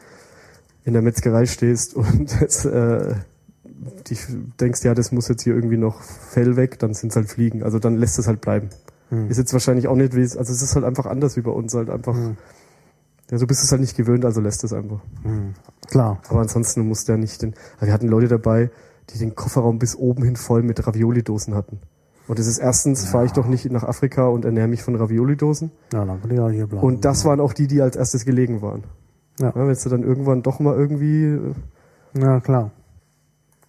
[0.84, 3.14] in der Metzgerei stehst und jetzt, äh,
[4.08, 4.26] dich
[4.60, 7.64] denkst, ja, das muss jetzt hier irgendwie noch Fell weg, dann sind es halt Fliegen.
[7.64, 8.68] Also dann lässt es halt bleiben.
[9.12, 9.28] Hm.
[9.30, 11.50] Ist jetzt wahrscheinlich auch nicht wie, es- also es ist halt einfach anders wie bei
[11.50, 12.14] uns halt einfach.
[12.14, 12.36] Hm.
[13.30, 15.00] Ja, du bist es halt nicht gewöhnt, also lässt es einfach.
[15.22, 15.54] Hm.
[15.88, 16.20] Klar.
[16.28, 18.70] Aber ansonsten du musst ja nicht den, also wir hatten Leute dabei,
[19.10, 21.78] die den Kofferraum bis oben hin voll mit Ravioli-Dosen hatten.
[22.28, 25.72] Und das ist erstens, fahre ich doch nicht nach Afrika und ernähre mich von Ravioli-Dosen.
[25.92, 26.86] Ja, dann kann ich auch hier bleiben.
[26.86, 28.84] Und das waren auch die, die als erstes gelegen waren.
[29.40, 29.52] Ja.
[29.54, 31.38] wenn du dann irgendwann doch mal irgendwie
[32.14, 32.70] Ja, klar.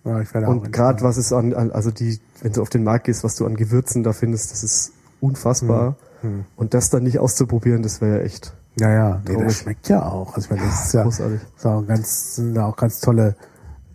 [0.06, 2.84] Ja, ich werde auch und gerade was es an also die wenn du auf den
[2.84, 4.92] Markt gehst, was du an Gewürzen da findest, das ist
[5.24, 6.46] unfassbar Hm.
[6.56, 10.04] und das dann nicht auszuprobieren, das wäre ja echt Ja, ja, nee, das schmeckt ja
[10.06, 10.36] auch.
[10.36, 11.42] Also ich meine, das ist ja, großartig.
[11.58, 13.36] ist auch ganz, sind ja auch ganz tolle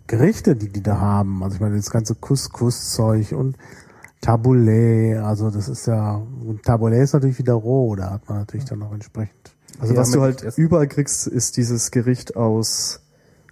[0.07, 1.43] Gerichte, die die da haben.
[1.43, 3.57] Also ich meine, das ganze Couscous-Zeug und
[4.21, 8.65] Taboulet, also das ist ja, und Taboulet ist natürlich wieder roh, da hat man natürlich
[8.65, 9.55] dann auch entsprechend.
[9.79, 13.01] Also was du halt überall kriegst, ist dieses Gericht aus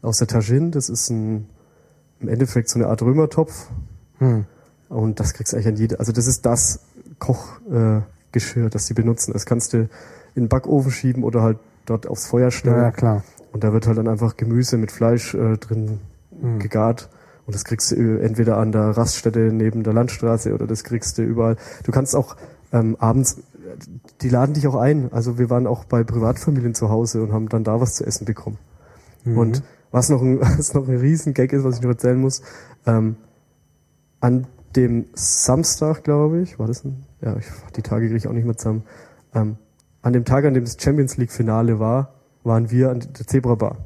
[0.01, 1.47] aus der Tajin, das ist ein
[2.19, 3.67] im Endeffekt so eine Art Römertopf
[4.19, 4.45] Hm.
[4.89, 6.79] und das kriegst du eigentlich an jede, also das ist das
[7.19, 9.33] Kochgeschirr, äh, das die benutzen.
[9.33, 9.89] Das kannst du
[10.35, 12.77] in den Backofen schieben oder halt dort aufs Feuer stellen.
[12.77, 13.23] Ja, klar.
[13.51, 15.99] Und da wird halt dann einfach Gemüse mit Fleisch äh, drin
[16.41, 16.59] Hm.
[16.59, 17.09] gegart.
[17.45, 21.17] Und das kriegst du äh, entweder an der Raststätte neben der Landstraße oder das kriegst
[21.17, 21.55] du überall.
[21.83, 22.35] Du kannst auch
[22.73, 23.37] ähm, abends,
[24.21, 25.11] die laden dich auch ein.
[25.13, 28.25] Also wir waren auch bei Privatfamilien zu Hause und haben dann da was zu essen
[28.25, 28.57] bekommen.
[29.23, 29.37] Mhm.
[29.37, 32.41] Und was noch, ein, was noch ein Riesengag ist, was ich noch erzählen muss,
[32.85, 33.15] ähm,
[34.19, 38.33] an dem Samstag, glaube ich, war das ein, ja, ich, die Tage kriege ich auch
[38.33, 38.83] nicht mehr zusammen,
[39.33, 39.57] ähm,
[40.01, 42.13] an dem Tag, an dem das Champions League Finale war,
[42.43, 43.77] waren wir an der Zebra Bar.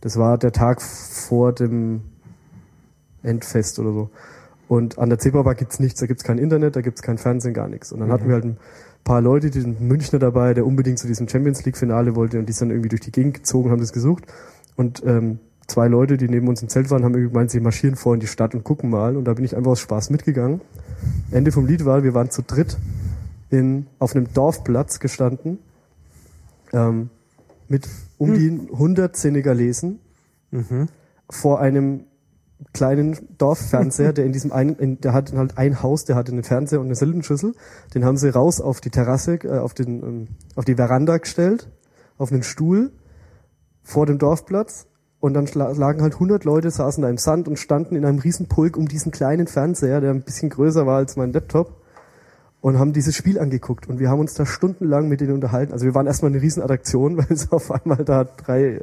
[0.00, 2.02] Das war der Tag vor dem
[3.22, 4.10] Endfest oder so.
[4.68, 7.54] Und an der Zebra Bar gibt's nichts, da gibt's kein Internet, da gibt's kein Fernsehen,
[7.54, 7.92] gar nichts.
[7.92, 8.58] Und dann hatten wir halt ein
[9.04, 12.46] paar Leute, die sind Münchner dabei, der unbedingt zu diesem Champions League Finale wollte und
[12.46, 14.24] die sind dann irgendwie durch die Gegend gezogen, haben das gesucht.
[14.76, 15.38] Und ähm,
[15.70, 18.20] zwei Leute, die neben uns im Zelt waren, haben irgendwie gemeint, sie marschieren vor in
[18.20, 19.16] die Stadt und gucken mal.
[19.16, 20.60] Und da bin ich einfach aus Spaß mitgegangen.
[21.30, 22.76] Ende vom Lied war, wir waren zu dritt
[23.50, 25.58] in, auf einem Dorfplatz gestanden,
[26.72, 27.10] ähm,
[27.68, 30.00] mit um die 100 Senegalesen
[30.52, 30.88] Mhm.
[31.28, 32.04] vor einem
[32.72, 36.42] kleinen Dorffernseher, der in diesem einen, in, der hatte halt ein Haus, der hatte einen
[36.42, 37.54] Fernseher und eine Silbenschüssel.
[37.94, 41.70] Den haben sie raus auf die Terrasse, äh, auf den, ähm, auf die Veranda gestellt,
[42.18, 42.92] auf einen Stuhl
[43.82, 44.86] vor dem Dorfplatz.
[45.20, 48.46] Und dann lagen halt 100 Leute, saßen da im Sand und standen in einem riesen
[48.48, 51.76] Pulk um diesen kleinen Fernseher, der ein bisschen größer war als mein Laptop.
[52.62, 55.72] und haben dieses Spiel angeguckt und wir haben uns da stundenlang mit denen unterhalten.
[55.72, 58.80] Also wir waren erstmal eine Riesenattraktion, weil es auf einmal da drei äh,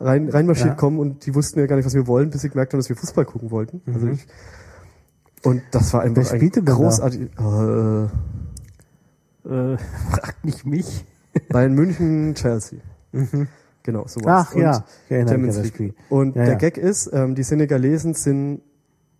[0.00, 0.74] rein, reinmarschiert Ja.
[0.74, 2.88] kommen und die wussten ja gar nicht, was wir wollen, bis sie gemerkt haben, dass
[2.90, 3.80] wir Fußball gucken wollten.
[3.86, 4.12] Also Mhm.
[4.12, 4.26] ich,
[5.44, 6.72] und das war einfach Wer ein denn da?
[6.74, 7.20] großartig.
[7.38, 8.02] Äh,
[9.48, 9.76] Äh,
[10.10, 11.04] fragt nicht mich.
[11.48, 12.78] Bayern München, Chelsea.
[13.82, 14.48] Genau, sowas.
[14.48, 15.74] Ach Und ja, Champions League.
[15.74, 15.94] Spiel.
[16.08, 16.58] Und Ja, der ja.
[16.58, 18.62] Gag ist, ähm, die Senegalesen sind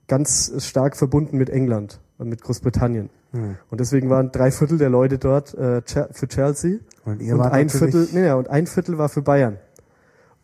[0.08, 3.10] ganz stark verbunden mit England und mit Großbritannien.
[3.32, 3.56] Hm.
[3.70, 7.68] Und deswegen waren drei Viertel der Leute dort äh, für Chelsea Und ihr und ein
[7.68, 9.58] Viertel, nee, nee, und ein Viertel war für Bayern.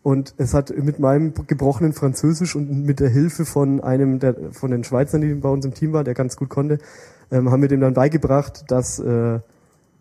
[0.03, 4.71] Und es hat mit meinem gebrochenen Französisch und mit der Hilfe von einem der von
[4.71, 6.79] den Schweizern, die bei uns im Team war, der ganz gut konnte,
[7.31, 9.41] ähm, haben wir dem dann beigebracht, dass äh,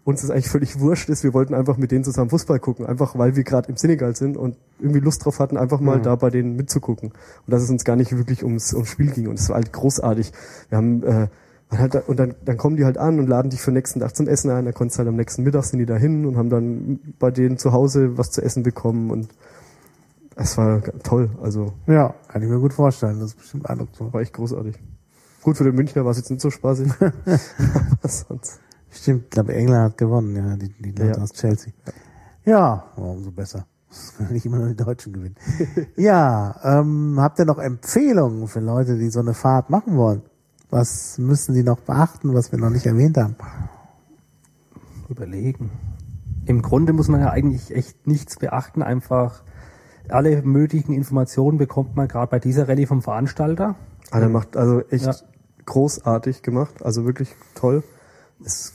[0.08, 1.24] uns das eigentlich völlig wurscht ist.
[1.24, 4.38] Wir wollten einfach mit denen zusammen Fußball gucken, einfach weil wir gerade im Senegal sind
[4.38, 6.04] und irgendwie Lust drauf hatten, einfach mal Mhm.
[6.04, 7.10] da bei denen mitzugucken.
[7.10, 9.28] Und dass es uns gar nicht wirklich ums, ums Spiel ging.
[9.28, 10.32] Und es war halt großartig.
[10.70, 11.28] Wir haben äh,
[11.70, 13.76] man hat da, und dann, dann kommen die halt an und laden dich für den
[13.76, 14.64] nächsten Tag zum Essen ein.
[14.64, 17.30] Da konntest du halt am nächsten Mittag sind die da hin und haben dann bei
[17.30, 19.28] denen zu Hause was zu essen bekommen und
[20.38, 21.30] es war toll.
[21.42, 23.20] Also Ja, kann ich mir gut vorstellen.
[23.20, 24.14] Das ist bestimmt eindrucksvoll.
[24.14, 24.76] war echt großartig.
[25.42, 26.90] Gut, für den Münchner war es jetzt nicht so spaßig.
[27.02, 28.60] Aber sonst.
[28.90, 31.24] Stimmt, ich glaube, England hat gewonnen, ja, die, die Leute Ja.
[31.24, 31.74] aus Chelsea.
[32.46, 33.66] Ja, umso besser.
[33.90, 35.36] Das können nicht immer nur die Deutschen gewinnen.
[35.96, 40.22] ja, ähm, habt ihr noch Empfehlungen für Leute, die so eine Fahrt machen wollen?
[40.70, 43.36] Was müssen die noch beachten, was wir noch nicht erwähnt haben?
[45.10, 45.72] Überlegen.
[46.46, 49.44] Im Grunde muss man ja eigentlich echt nichts beachten, einfach
[50.10, 53.76] alle möglichen Informationen bekommt man gerade bei dieser Rallye vom Veranstalter.
[54.12, 55.14] Ah, der macht also echt Ja.
[55.66, 56.82] großartig gemacht.
[56.84, 57.84] Also wirklich toll.
[58.44, 58.72] Es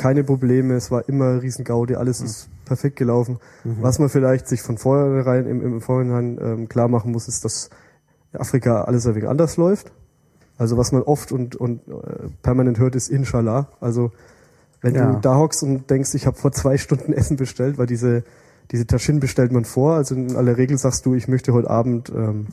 [0.00, 3.38] keine Probleme, es war immer Riesengaudi, alles ist perfekt gelaufen.
[3.64, 7.68] Was man vielleicht sich von vornherein im, im Vorhinein ähm, klar machen muss, ist, dass
[8.32, 9.92] in Afrika alles ein wenig anders läuft.
[10.56, 13.68] Also was man oft und, und äh, permanent hört, ist Inshallah.
[13.80, 14.10] Also
[14.82, 15.12] wenn Ja.
[15.12, 18.24] du da hockst und denkst, ich habe vor zwei Stunden Essen bestellt, weil diese
[18.70, 19.94] diese Taschin bestellt man vor.
[19.96, 22.46] Also in aller Regel sagst du, ich möchte heute Abend ähm,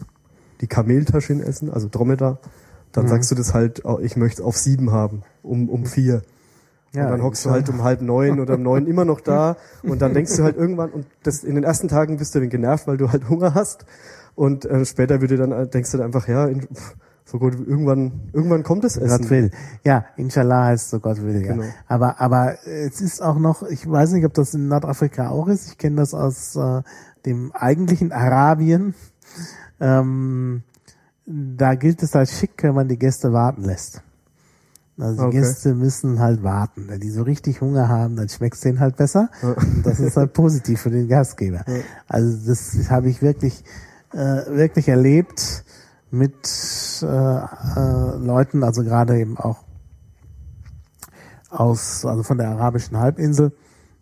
[0.62, 2.40] die Kameltaschin essen, also Dromedar.
[2.92, 3.10] Dann Mhm.
[3.10, 6.24] sagst du das halt, oh, ich möchte auf sieben haben, um, um vier.
[6.94, 9.58] Ja, und dann hockst du halt um halb neun oder um neun immer noch da
[9.84, 12.50] und dann denkst du halt irgendwann, und das in den ersten Tagen bist du ein
[12.50, 13.86] genervt, weil du halt Hunger hast.
[14.36, 16.68] Und äh, später würde dann äh, denkst du dann einfach, ja, in,
[17.28, 19.24] so gut, irgendwann, irgendwann kommt das Essen.
[19.24, 19.52] Gott will.
[19.84, 21.54] Ja, Inshallah heißt so Gott will, ja.
[21.54, 21.66] Genau.
[21.88, 25.68] Aber, aber es ist auch noch, ich weiß nicht, ob das in Nordafrika auch ist.
[25.68, 26.84] Ich kenne das aus äh,
[27.26, 28.96] dem eigentlichen Arabien.
[29.82, 30.64] Ähm,
[31.26, 34.02] da gilt es als schick, wenn man die Gäste warten lässt.
[35.00, 35.40] Also die Okay.
[35.40, 36.86] Gäste müssen halt warten.
[36.88, 39.30] Wenn die so richtig Hunger haben, dann schmeckt's denen halt besser.
[39.42, 41.64] Und das ist halt positiv für den Gastgeber.
[42.08, 43.64] Also das habe ich wirklich,
[44.14, 45.64] äh, wirklich erlebt
[46.10, 46.34] mit
[47.04, 49.64] äh, äh, Leuten, also gerade eben auch
[51.50, 53.52] aus, also von der arabischen Halbinsel,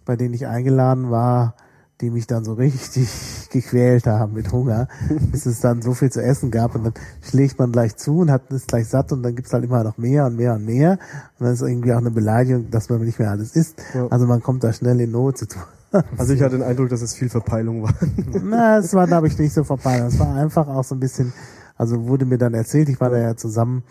[0.05, 1.55] bei denen ich eingeladen war,
[2.01, 3.09] die mich dann so richtig
[3.51, 4.87] gequält haben mit Hunger,
[5.31, 8.31] bis es dann so viel zu essen gab und dann schlägt man gleich zu und
[8.31, 10.91] hat ist gleich satt und dann gibt's halt immer noch mehr und mehr und mehr
[11.39, 13.81] und dann ist irgendwie auch eine Beleidigung, dass man nicht mehr alles isst.
[13.93, 14.07] Ja.
[14.07, 15.63] Also man kommt da schnell in Not zu tun.
[16.17, 17.93] Also ich hatte den Eindruck, dass es viel Verpeilung war.
[18.43, 19.99] Na, es war, glaube ich, nicht so vorbei.
[19.99, 21.31] Es war einfach auch so ein bisschen,
[21.77, 23.83] also wurde mir dann erzählt, ich war da ja zusammen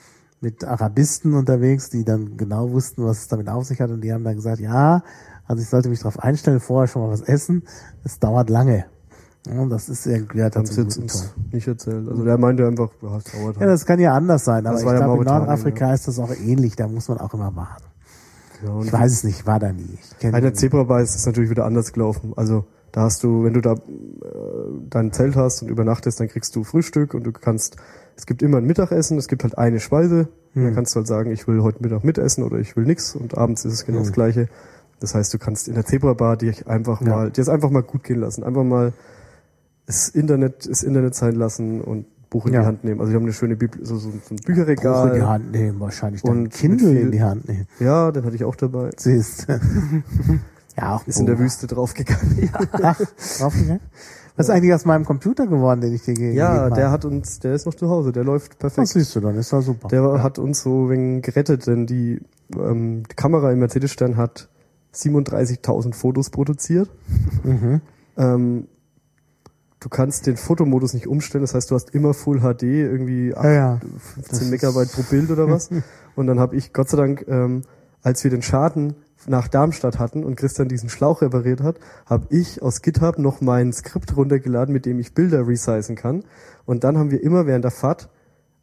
[0.44, 4.12] mit Arabisten unterwegs, die dann genau wussten, was es damit auf sich hat und die
[4.12, 5.02] haben dann gesagt, ja,
[5.46, 7.62] also ich sollte mich darauf einstellen, vorher schon mal was essen.
[8.04, 8.86] Es dauert lange.
[9.46, 10.44] Ja, und das ist irgendwie sie
[10.80, 12.08] jetzt uns nicht erzählt.
[12.08, 13.70] Also der meinte einfach, ja, es dauert Ja, halt.
[13.70, 16.30] das kann ja anders sein, aber Das ich ja glaube, in Nordafrika ist das auch
[16.34, 17.84] ähnlich, da muss man auch immer warten.
[18.64, 19.98] Ja, und Ich weiß es nicht, war da nie.
[20.20, 22.32] Ich Bei der Zebrabar ist es natürlich wieder anders gelaufen.
[22.36, 23.76] Also da hast du, wenn du da äh,
[24.88, 27.76] dein Zelt hast und übernachtest, dann kriegst du Frühstück und du kannst,
[28.16, 30.28] es gibt immer ein Mittagessen, es gibt halt eine Speise.
[30.54, 30.64] Hm.
[30.64, 33.36] Dann kannst du halt sagen, ich will heute Mittag mitessen oder ich will nix und
[33.36, 34.14] abends ist es genau das Hm.
[34.14, 34.48] Gleiche.
[35.04, 37.08] Das heißt, du kannst in der Zebrabar dich einfach Ja.
[37.10, 38.94] mal, dir es einfach mal gut gehen lassen, einfach mal
[39.84, 42.60] das Internet, das Internet sein lassen und Buch in Ja.
[42.60, 43.00] die Hand nehmen.
[43.00, 45.12] Also wir haben eine schöne Bibel, so, so ein Buch in Bücherregal.
[45.14, 47.66] die Hand nehmen, wahrscheinlich dann Und Kindle viel- in die Hand nehmen.
[47.80, 48.92] Ja, den hatte ich auch dabei.
[48.96, 49.46] Siehst.
[50.78, 51.40] ja, auch Ist in der Buch.
[51.42, 52.48] Wüste draufgegangen.
[52.82, 52.98] Ach,
[53.38, 53.80] draufgegangen?
[54.36, 56.74] Was ist eigentlich aus meinem Computer geworden, den ich dir gegeben Ja, habe?
[56.76, 58.88] der hat uns, der ist noch zu Hause, der läuft Das perfekt.
[58.88, 59.88] siehst du dann, ist doch super.
[59.88, 62.20] Der hat uns so wegen gerettet, denn die,
[62.58, 64.48] ähm, die Kamera im Mercedes-Stern hat
[64.94, 66.90] 37.000 Fotos produziert.
[67.42, 67.80] mhm.
[68.16, 68.68] Ähm,
[69.80, 73.44] du kannst den Fotomodus nicht umstellen, das heißt, du hast immer Full HD, irgendwie 8,
[73.44, 73.80] Ja, ja.
[74.14, 75.70] 15 Megabyte pro Bild oder was.
[76.16, 77.62] Und dann habe ich, Gott sei Dank, ähm,
[78.02, 78.94] als wir den Schaden
[79.26, 83.72] nach Darmstadt hatten und Christian diesen Schlauch repariert hat, habe ich aus GitHub noch mein
[83.72, 86.24] Skript runtergeladen, mit dem ich Bilder resizen kann.
[86.66, 88.10] Und dann haben wir immer während der Fahrt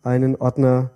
[0.04, 0.92] einen Ordner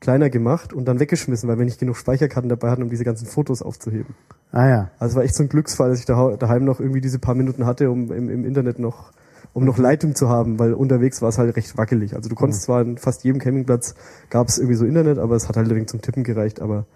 [0.00, 3.26] kleiner gemacht und dann weggeschmissen, weil wir nicht genug Speicherkarten dabei hatten, um diese ganzen
[3.26, 4.14] Fotos aufzuheben.
[4.50, 4.90] Ah ja.
[4.98, 7.66] Also es war echt so ein Glücksfall, dass ich daheim noch irgendwie diese paar Minuten
[7.66, 9.12] hatte, um im, im Internet noch,
[9.52, 12.16] um noch Leitung zu haben, weil unterwegs war es halt recht wackelig.
[12.16, 13.94] Also du konntest zwar an fast jedem Campingplatz
[14.30, 16.86] gab es irgendwie so Internet, aber es hat halt wenig zum Tippen gereicht, aber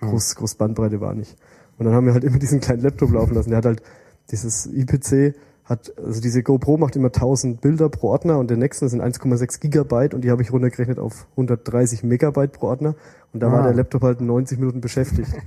[0.00, 1.36] groß, groß Bandbreite war nicht.
[1.78, 3.50] Und dann haben wir halt immer diesen kleinen Laptop laufen lassen.
[3.50, 3.82] Der hat halt
[4.30, 5.34] dieses IPC
[5.64, 9.60] hat, also diese GoPro macht immer 1000 Bilder pro Ordner und der nächsten sind 1,6
[9.60, 12.94] Gigabyte und die habe ich runtergerechnet auf 130 Megabyte pro Ordner
[13.32, 13.64] und da war Ah.
[13.64, 15.32] der Laptop halt 90 Minuten beschäftigt.
[15.32, 15.42] Und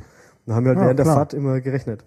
[0.52, 1.16] da haben wir halt Ja, während der klar.
[1.18, 2.03] Fahrt immer gerechnet.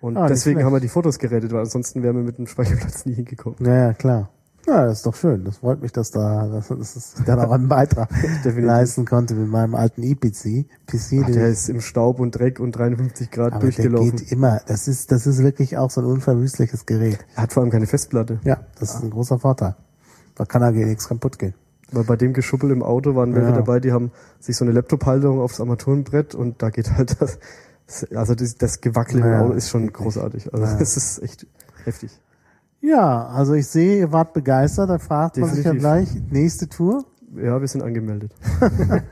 [0.00, 3.06] Und Ah, deswegen haben wir die Fotos gerettet, weil ansonsten wären wir mit dem Speicherplatz
[3.06, 3.56] nie hingekommen.
[3.64, 4.28] Ja, ja, klar.
[4.66, 5.44] Ja, das ist doch schön.
[5.44, 8.08] Das freut mich, dass da, dass, dass ich dann auch einen Beitrag
[8.44, 10.66] leisten konnte mit meinem alten E-PC.
[10.86, 14.16] PC, Ach, der ist im Staub und Dreck und 53 Grad aber der durchgelaufen.
[14.16, 14.60] geht immer.
[14.66, 17.24] Das ist, das ist wirklich auch so ein unverwüstliches Gerät.
[17.36, 18.40] Er hat vor allem keine Festplatte.
[18.44, 19.76] Ja, das ist ein großer Vorteil.
[20.34, 21.54] Da kann er nichts kaputt gehen.
[21.92, 23.54] Weil bei dem Geschuppel im Auto waren welche Ja.
[23.54, 27.38] dabei, die haben sich so eine Laptop-Halterung aufs Armaturenbrett und da geht halt das,
[28.12, 30.52] also das, das Gewackel im Ja, Auto ist schon großartig.
[30.52, 30.74] Also Ja.
[30.76, 31.46] das ist echt
[31.84, 32.10] heftig.
[32.80, 34.90] Ja, also ich sehe, ihr wart begeistert.
[34.90, 37.04] Da fragt man sich ja gleich, nächste Tour.
[37.36, 38.32] Ja, wir sind angemeldet.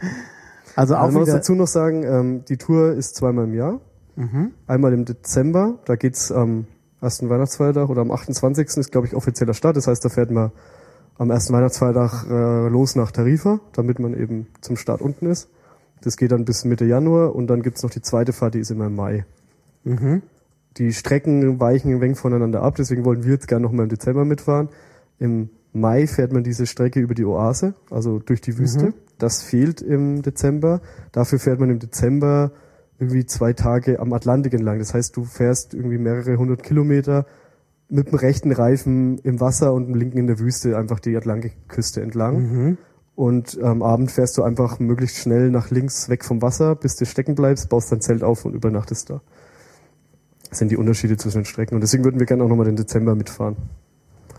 [0.76, 3.80] Also auch Also man muss dazu noch sagen, ähm, die Tour ist zweimal im Jahr.
[4.16, 4.52] Mhm.
[4.66, 6.66] Einmal im Dezember, da geht's am
[7.00, 8.78] ersten Weihnachtsfeiertag oder am 28.
[8.78, 9.76] ist, glaube ich, offizieller Start.
[9.76, 10.52] Das heißt, da fährt man
[11.18, 15.48] am ersten Weihnachtsfeiertag äh, los nach Tarifa, damit man eben zum Start unten ist.
[16.00, 18.70] Das geht dann bis Mitte Januar und dann gibt's noch die zweite Fahrt, die ist
[18.70, 19.24] immer im Mai.
[19.84, 20.22] Mhm.
[20.76, 23.88] Die Strecken weichen ein wenig voneinander ab, deswegen wollten wir jetzt gerne noch mal im
[23.88, 24.68] Dezember mitfahren.
[25.18, 28.94] Im Mai fährt man diese Strecke über die Oase, also durch die Wüste.
[29.18, 30.80] Das fehlt im Dezember.
[31.12, 32.52] Dafür fährt man im Dezember
[32.98, 34.78] irgendwie zwei Tage am Atlantik entlang.
[34.78, 37.26] Das heißt, du fährst irgendwie mehrere hundert Kilometer
[37.88, 42.00] mit dem rechten Reifen im Wasser und dem linken in der Wüste einfach die Atlantikküste
[42.00, 42.36] entlang.
[42.38, 42.78] Mhm.
[43.16, 47.06] Und am Abend fährst du einfach möglichst schnell nach links weg vom Wasser, bis du
[47.06, 49.20] stecken bleibst, baust dein Zelt auf und übernachtest da.
[50.54, 51.74] Das sind die Unterschiede zwischen den Strecken.
[51.74, 53.56] Und deswegen würden wir gerne auch nochmal den Dezember mitfahren.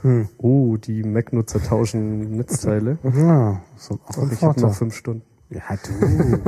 [0.01, 0.29] Hm.
[0.37, 2.97] Oh, die Mac-Nutzer tauschen Netzteile.
[3.03, 5.23] Ja, so auch ein Ich habe noch fünf Stunden.
[5.49, 6.39] Ja, du.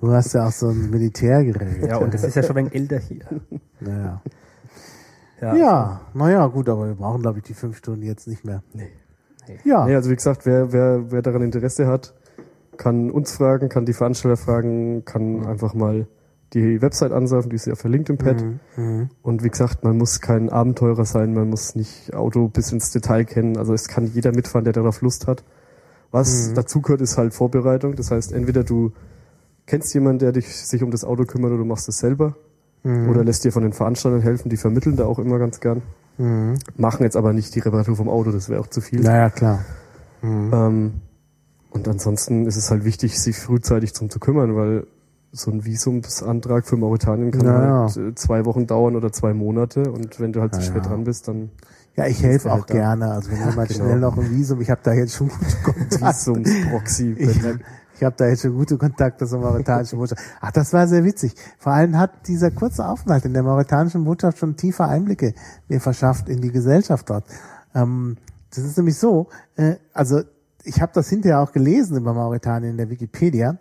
[0.00, 1.86] du hast ja auch so ein Militärgerät.
[1.86, 3.24] Ja, und das ist ja schon ein wenig älter hier.
[3.86, 4.20] Ja,
[5.40, 5.54] Ja.
[5.54, 8.64] ja naja, gut, aber wir brauchen, glaube ich, die fünf Stunden jetzt nicht mehr.
[8.72, 8.90] Nee.
[9.62, 12.14] Ja, Nee, also wie gesagt, wer, wer, wer daran Interesse hat,
[12.76, 16.08] kann uns fragen, kann die Veranstalter fragen, kann einfach mal
[16.52, 18.42] die Website ansurfen, die ist ja verlinkt im Pad.
[18.42, 18.60] Mhm.
[18.76, 19.10] Mhm.
[19.22, 23.24] Und wie gesagt, man muss kein Abenteurer sein, man muss nicht Auto bis ins Detail
[23.24, 23.56] kennen.
[23.56, 25.44] Also es kann jeder mitfahren, der darauf Lust hat.
[26.12, 26.54] Was Mhm.
[26.54, 27.96] dazu gehört, ist halt Vorbereitung.
[27.96, 28.92] Das heißt, entweder du
[29.66, 32.36] kennst jemanden, der dich sich um das Auto kümmert, oder du machst es selber.
[32.84, 33.08] Mhm.
[33.08, 35.82] Oder lässt dir von den Veranstaltern helfen, die vermitteln da auch immer ganz gern.
[36.18, 36.54] Mhm.
[36.76, 39.00] Machen jetzt aber nicht die Reparatur vom Auto, das wäre auch zu viel.
[39.00, 39.64] Naja, klar.
[40.22, 40.50] Mhm.
[40.54, 40.92] Ähm,
[41.70, 44.86] und ansonsten ist es halt wichtig, sich frühzeitig drum zu kümmern, weil
[45.32, 49.90] so ein Visumsantrag für Mauretanien kann Ja, halt äh, zwei Wochen dauern oder zwei Monate.
[49.90, 50.90] Und wenn du halt zu Ja, spät ja.
[50.90, 51.50] dran bist, dann
[51.96, 52.74] Ja, ich helfe auch halt da.
[52.74, 53.10] gerne.
[53.10, 53.84] Also wenn jemand genau.
[53.84, 56.00] schnell noch ein Visum, ich habe da jetzt schon gute Kontakte.
[56.06, 57.12] Visumsproxy.
[57.18, 57.40] Ich,
[57.98, 60.22] ich habe da jetzt schon gute Kontakte zur mauretanischen Botschaft.
[60.40, 61.34] Ach, das war sehr witzig.
[61.58, 65.34] Vor allem hat dieser kurze Aufenthalt in der mauretanischen Botschaft schon tiefe Einblicke
[65.68, 67.24] mir verschafft in die Gesellschaft dort.
[67.74, 68.16] Ähm,
[68.54, 70.20] das ist nämlich so, äh, also
[70.64, 73.58] ich habe das hinterher auch gelesen über Mauretanien in der Wikipedia,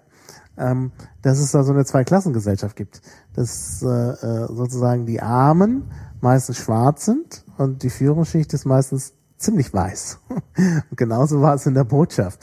[0.58, 3.02] ähm, dass es da so eine Zweiklassengesellschaft gibt.
[3.34, 9.74] Dass äh, äh, sozusagen die Armen meistens schwarz sind und die Führungsschicht ist meistens ziemlich
[9.74, 10.20] weiß.
[10.90, 12.40] Und genauso war es in der Botschaft.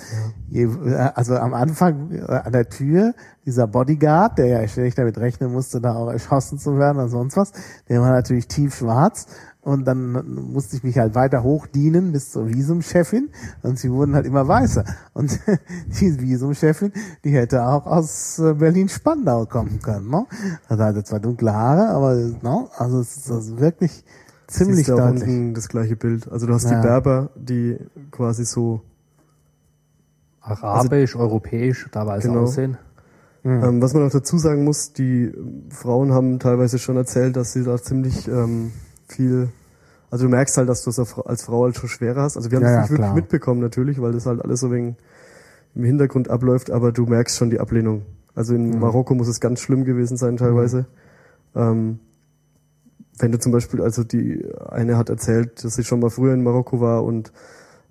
[0.49, 3.15] Je, äh, also am Anfang äh, an der Tür,
[3.47, 7.37] dieser Bodyguard, der ja schlecht damit rechnen musste, da auch erschossen zu werden oder sonst
[7.37, 7.53] was,
[7.89, 9.27] der war natürlich tief schwarz.
[9.63, 10.11] Und dann
[10.53, 13.31] musste ich mich halt weiter hochdienen bis zur Visumchefin
[13.63, 14.85] und sie wurden halt immer weißer.
[15.15, 15.39] Und
[16.01, 16.93] die Visumchefin,
[17.25, 20.11] die hätte auch aus äh, Berlin-Spandau kommen können.
[20.11, 20.27] Ne?
[20.69, 22.69] Also hatte zwar dunkle Haare, aber ne?
[22.77, 24.05] also es ist also wirklich
[24.49, 25.23] ziemlich Siehst deutlich.
[25.23, 26.31] unten das gleiche Bild.
[26.31, 26.81] Also du hast Ja.
[26.81, 27.79] die Berber, die
[28.11, 28.83] quasi so,
[30.41, 32.41] Arabisch, europäisch, da war es Genau.
[32.43, 32.79] aussehen.
[33.45, 33.63] Mhm.
[33.65, 35.33] ähm, was man auch dazu sagen muss, die
[35.71, 38.73] Frauen haben teilweise schon erzählt, dass sie da ziemlich ähm,
[39.13, 39.49] viel,
[40.11, 42.37] also du merkst halt, dass du es als Frau- halt schon schwerer hast.
[42.37, 43.15] Also wir haben Ja, das ja, nicht wirklich klar.
[43.15, 44.97] mitbekommen natürlich, weil das halt alles so wegen
[45.75, 48.03] im Hintergrund abläuft, aber du merkst schon die Ablehnung.
[48.35, 48.81] Also in Mhm.
[48.81, 50.87] Marokko muss es ganz schlimm gewesen sein teilweise.
[51.55, 51.99] Ähm,
[53.19, 56.43] wenn du zum Beispiel, also die eine hat erzählt, dass sie schon mal früher in
[56.43, 57.33] Marokko war und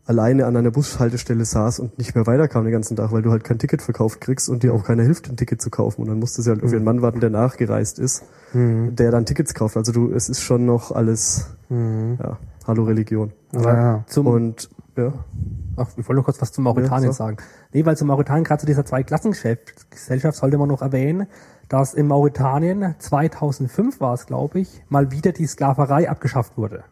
[0.06, 3.44] alleine an einer Bushaltestelle saß und nicht mehr weiterkam den ganzen Tag, weil du halt
[3.44, 6.02] kein Ticket verkauft kriegst und dir auch keiner hilft, ein Ticket zu kaufen.
[6.02, 8.24] Und dann musste sie halt auf ihren Mann warten, der nachgereist ist,
[8.54, 8.96] Mhm.
[8.96, 9.78] der dann Tickets kauft.
[9.78, 12.18] Also du, es ist schon noch alles, Mhm.
[12.22, 13.32] ja, Hallo Religion.
[13.54, 14.04] Ja.
[14.08, 15.14] Zum, Und ja,
[15.78, 17.18] Ach, ich wollte noch kurz was zu Mauretanien Ja, so.
[17.18, 17.38] sagen.
[17.74, 21.28] Nee, weil zu Mauretanien, gerade zu dieser Zweiklassengesellschaft, sollte man noch erwähnen,
[21.70, 26.84] dass in Mauretanien 2005 war es, glaube ich, mal wieder die Sklaverei abgeschafft wurde.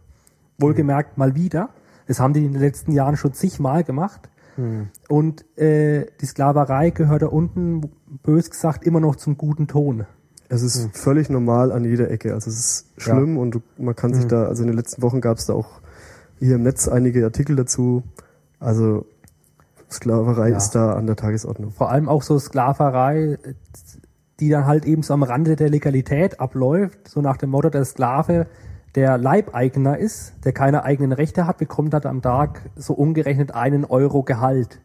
[0.58, 1.70] Wohlgemerkt mal wieder.
[2.10, 4.28] Das haben die in den letzten Jahren schon zigmal gemacht.
[5.08, 7.90] Und äh, die Sklaverei gehört da unten,
[8.24, 10.06] bös gesagt, immer noch zum guten Ton.
[10.50, 12.34] Es ist völlig normal an jeder Ecke.
[12.34, 15.22] Also es ist schlimm und du, man kann sich da, also in den letzten Wochen
[15.22, 15.80] gab es da auch
[16.40, 18.04] hier im Netz einige Artikel dazu.
[18.60, 19.06] Also
[19.90, 20.58] Sklaverei Ja.
[20.58, 21.72] ist da an der Tagesordnung.
[21.72, 23.38] vor allem auch so Sklaverei,
[24.42, 27.86] die dann halt eben so am Rande der Legalität abläuft, so nach dem Motto, der
[27.86, 28.48] Sklave,
[28.96, 33.86] der Leibeigner ist, der keine eigenen Rechte hat, bekommt halt am Tag so umgerechnet einen
[33.86, 34.82] Euro Gehalt,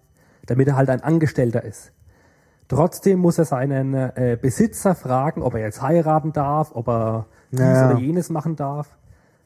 [0.47, 1.92] damit er halt ein Angestellter ist.
[2.68, 7.60] Trotzdem muss er seinen äh, Besitzer fragen, ob er jetzt heiraten darf, ob er dies
[7.60, 7.91] Naja.
[7.91, 8.97] oder jenes machen darf.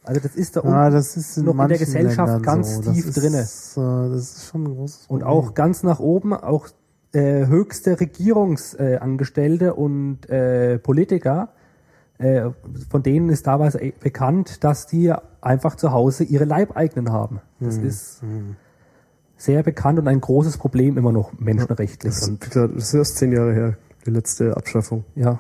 [0.05, 2.77] Also das ist da unten Ja, das ist in noch in der Gesellschaft Ländern ganz
[2.77, 2.83] so.
[2.83, 3.39] Das tief ist, drinne.
[3.41, 5.27] Äh, das ist schon ein großes Und Problem.
[5.27, 6.69] auch ganz nach oben, auch
[7.13, 11.51] äh, höchste Regierungsangestellte Angestellte und äh, Politiker,
[12.19, 12.51] äh,
[12.91, 17.41] von denen ist damals äh, bekannt, dass die einfach zu Hause ihre Leibeigenen haben.
[17.61, 18.23] Das ist
[19.39, 22.13] sehr bekannt und ein großes Problem immer noch menschenrechtlich.
[22.13, 25.05] Das, ist, das ist erst zehn Jahre her, die letzte Abschaffung.
[25.15, 25.39] ja,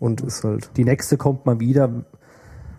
[0.00, 2.04] Und ist halt, die nächste kommt mal wieder,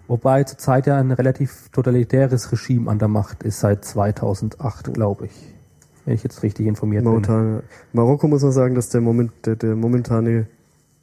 [0.07, 5.55] wobei zurzeit ja ein relativ totalitäres Regime an der Macht ist seit 2008, glaube ich.
[6.03, 7.11] Wenn ich jetzt richtig informiert bin.
[7.13, 10.47] momentan, Marokko muss man sagen, dass der Moment, der, der momentane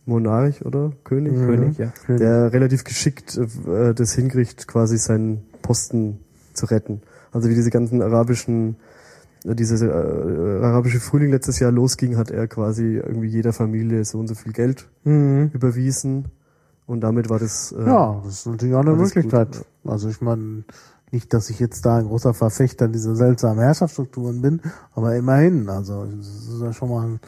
[0.08, 1.92] Monarch oder König, König, ja.
[2.08, 6.18] der relativ geschickt äh, das hinkriegt, quasi seinen Posten
[6.54, 7.02] zu retten.
[7.30, 8.76] Also wie diese ganzen arabischen,
[9.44, 14.18] äh, diese äh, arabische Frühling letztes Jahr losging, hat er quasi irgendwie jeder Familie so
[14.18, 15.50] und so viel Geld Mhm.
[15.52, 16.26] überwiesen
[16.86, 19.58] und damit war das äh, Ja, das ist natürlich auch eine Möglichkeit.
[19.58, 20.64] gut, Also ich meine,
[21.10, 24.60] nicht, dass ich jetzt da ein großer Verfechter dieser seltsamen Herrschaftsstrukturen bin,
[24.94, 27.20] aber immerhin, also das ist ja schon mal ein,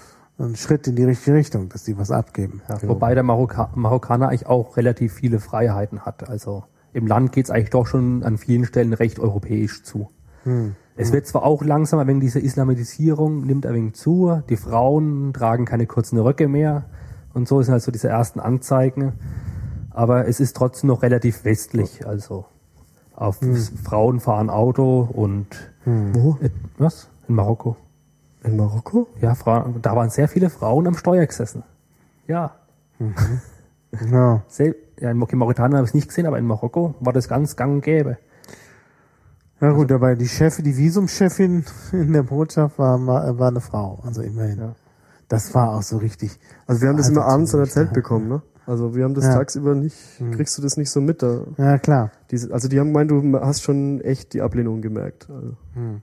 [0.44, 2.62] ein Schritt in die richtige Richtung, dass die was abgeben.
[2.69, 6.28] Ja, Wobei der Marokka Marokkaner eigentlich auch relativ viele Freiheiten hat.
[6.28, 10.10] Also im Land geht's eigentlich doch schon an vielen Stellen recht europäisch zu.
[10.97, 14.43] Es wird zwar auch langsam, wegen dieser Islamisierung nimmt ein wenig zu.
[14.49, 16.85] Die Frauen tragen keine kurzen Röcke mehr
[17.35, 19.12] und so sind halt so diese ersten Anzeigen.
[19.91, 22.07] Aber es ist trotzdem noch relativ westlich.
[22.07, 22.47] Also
[23.15, 23.39] auf
[23.85, 25.47] Frauen fahren Auto und
[25.85, 26.39] wo?
[26.41, 27.09] äh, was?
[27.28, 27.77] In Marokko.
[28.43, 29.07] In Marokko?
[29.20, 31.62] Ja, Frauen, da waren sehr viele Frauen am Steuer gesessen.
[32.27, 32.52] Ja.
[34.10, 34.43] Ja.
[34.49, 37.57] Sel ja, in Mauretanien habe ich es nicht gesehen, aber in Marokko war das ganz
[37.57, 38.19] gang und gäbe.
[39.60, 43.99] Ja gut, aber die Chefin, die Visumchefin in der Botschaft war, war, war eine Frau,
[44.05, 44.59] also immerhin.
[44.59, 44.75] Ja.
[45.28, 46.39] Das war auch so richtig.
[46.67, 48.43] Also wir haben das immer abends an altertümlich, erzählt bekommen, ne?
[48.67, 49.35] Also wir haben das Ja.
[49.35, 49.97] tagsüber nicht,
[50.33, 51.23] kriegst du das nicht so mit.
[51.23, 52.10] Da, Ja, klar.
[52.31, 55.28] diese, also die haben gemeint, du hast schon echt die Ablehnung gemerkt.
[55.31, 55.57] Also.
[55.75, 56.02] Hm.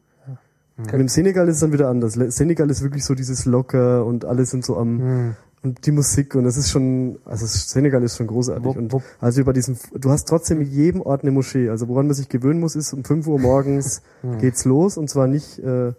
[0.78, 2.14] Und im Senegal ist es dann wieder anders.
[2.14, 5.36] Senegal ist wirklich so dieses locker und alle sind so am Hm.
[5.64, 8.64] und die Musik und das ist schon, also Senegal ist schon großartig.
[8.64, 11.70] Wo- und wo- also über diesen, du hast trotzdem in jedem Ort eine Moschee.
[11.70, 14.02] Also woran man sich gewöhnen muss, ist um 5 Uhr morgens
[14.40, 15.94] geht's los und zwar nicht äh,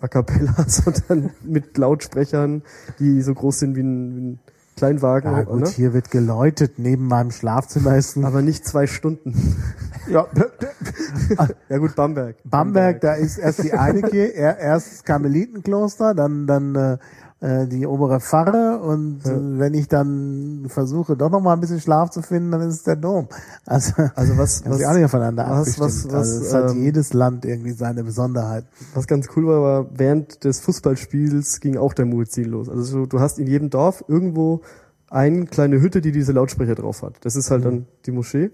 [0.00, 2.62] a cappella, sondern mit Lautsprechern,
[3.00, 4.38] die so groß sind wie ein, wie ein
[4.76, 5.32] Kleinwagen.
[5.32, 5.68] Ja gut, ne?
[5.68, 9.34] hier wird geläutet, neben meinem Schlafzimmer ist ein Aber nicht zwei Stunden.
[10.08, 10.26] ja,
[11.68, 12.36] ja gut, Bamberg.
[12.44, 16.98] Bamberg, da ist erst die eine Kirche, er- erst das Karmelitenkloster, dann dann äh,
[17.42, 21.80] äh, die obere Pfarre und äh, wenn ich dann versuche, doch noch mal ein bisschen
[21.80, 23.28] Schlaf zu finden, dann ist es der Dom.
[23.64, 27.12] Also, Also was, was, auch nicht voneinander was- was- was, also es hat ähm, jedes
[27.14, 28.64] Land irgendwie seine Besonderheit.
[28.94, 32.68] was ganz cool war, war, während des Fußballspiels ging auch der Muezzin los.
[32.68, 34.60] Also so, du hast in jedem Dorf irgendwo
[35.08, 37.14] eine kleine Hütte, die diese Lautsprecher drauf hat.
[37.22, 38.50] Das ist halt dann die Moschee.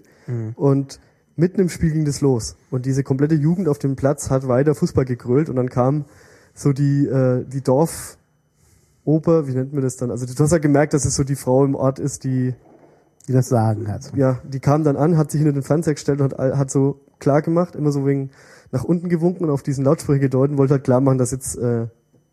[0.55, 0.99] Und
[1.37, 2.55] mitten im Spiel ging das los.
[2.69, 6.05] Und diese komplette Jugend auf dem Platz hat weiter Fußball gegrölt und dann kam
[6.53, 8.17] so die, äh, die Dorf,
[9.05, 10.11] Ober, wie nennt man das dann?
[10.11, 12.53] Also du hast halt gemerkt, dass es so die Frau im Ort ist, die,
[13.27, 14.11] die das Sagen hat.
[14.15, 16.99] ja, die kam dann an, hat sich hinter den Fernseher gestellt und hat, hat so
[17.19, 18.31] klar gemacht, immer so wegen
[18.71, 21.55] nach unten gewunken und auf diesen Lautsprecher gedeutet und wollte halt klar machen, dass jetzt
[21.55, 21.87] äh,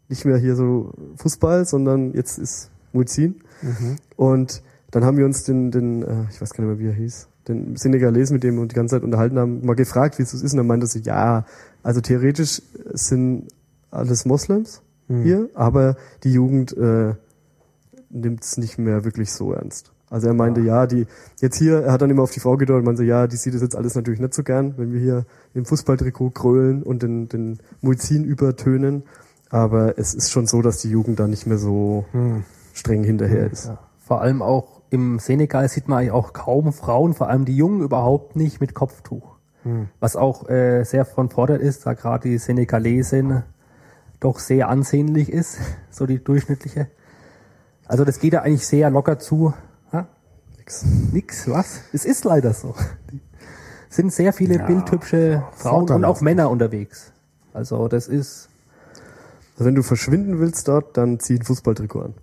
[0.08, 3.36] nicht mehr hier so Fußball, sondern jetzt ist Muezzin.
[4.16, 6.94] Und dann haben wir uns den, den äh, ich weiß gar nicht mehr, wie er
[6.94, 10.22] hieß, den Senegalesen, mit dem wir uns die ganze Zeit unterhalten haben, mal gefragt, wie
[10.22, 10.52] es ist.
[10.52, 11.44] Und er meinte so, ja,
[11.82, 13.48] also theoretisch sind
[13.90, 17.14] alles Moslems hier, aber die Jugend äh,
[18.08, 19.92] nimmt es nicht mehr wirklich so ernst.
[20.08, 21.06] Also er meinte, ja, die,
[21.40, 23.36] jetzt hier, er hat dann immer auf die Frau gedeutet und meinte, so, ja, die
[23.36, 27.02] sieht das jetzt alles natürlich nicht so gern, wenn wir hier im Fußballtrikot grölen und
[27.02, 29.02] den, den Muezzin übertönen.
[29.50, 32.06] Aber es ist schon so, dass die Jugend da nicht mehr so
[32.72, 33.66] streng hinterher ist.
[33.66, 33.78] Ja.
[33.98, 37.80] Vor allem auch im Senegal sieht man eigentlich auch kaum Frauen, vor allem die Jungen
[37.82, 39.34] überhaupt nicht mit Kopftuch.
[39.98, 43.42] Was auch äh, sehr von Vorteil ist, da gerade die Senegalesin
[44.20, 45.58] doch sehr ansehnlich ist,
[45.90, 46.88] so die durchschnittliche.
[47.86, 49.54] Also das geht ja eigentlich sehr locker zu.
[49.90, 50.06] Ha?
[50.58, 50.84] Nix.
[51.12, 51.80] Nix, was?
[51.94, 52.74] Es ist leider so.
[53.88, 57.12] Es sind sehr viele Ja, bildhübsche Frauen und auch Männer unterwegs.
[57.54, 58.48] Also das ist,
[59.54, 62.14] Also wenn du verschwinden willst dort, dann zieh ein Fußballtrikot an.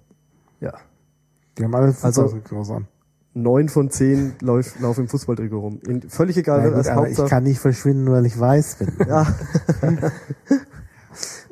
[0.60, 0.74] ja.
[1.58, 2.88] Die haben alle Also- Fußballtrikots an.
[3.34, 5.80] Neun von zehn lauf, laufen im Fußballtrikot rum.
[5.88, 7.30] In, völlig egal, Ja, wer als aber ich Hauptsache.
[7.30, 8.92] kann nicht verschwinden, weil ich weiß bin.
[9.08, 9.26] Ja.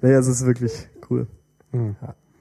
[0.01, 1.27] naja, es ist wirklich cool.
[1.71, 1.79] Ja,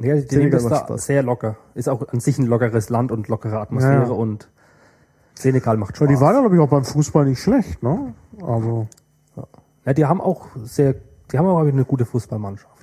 [0.00, 1.06] die nehmen Senegal das macht da Spaß.
[1.06, 1.56] sehr locker.
[1.74, 4.10] Ist auch an sich ein lockeres Land und lockere Atmosphäre Ja, ja.
[4.10, 4.48] und
[5.34, 6.06] Senegal macht Spaß.
[6.08, 8.14] Aber die waren, glaube ich, auch beim Fußball nicht schlecht, ne?
[8.42, 8.88] Also,
[9.84, 10.94] Ja, die haben auch sehr,
[11.32, 12.77] die haben auch eine gute Fußballmannschaft.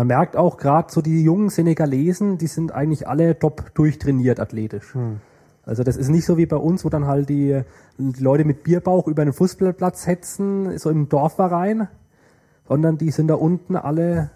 [0.00, 4.94] Man merkt auch gerade so die jungen Senegalesen, die sind eigentlich alle top durchtrainiert athletisch.
[5.62, 7.60] Also das ist nicht so wie bei uns, wo dann halt die,
[7.98, 11.88] die Leute mit Bierbauch über einen Fußballplatz hetzen, so im Dorfverein,
[12.66, 14.30] sondern die sind da unten alle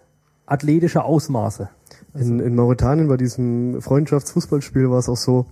[0.44, 1.70] athletische Ausmaße.
[2.12, 5.46] In, in Mauretanien bei diesem Freundschaftsfußballspiel war es auch so,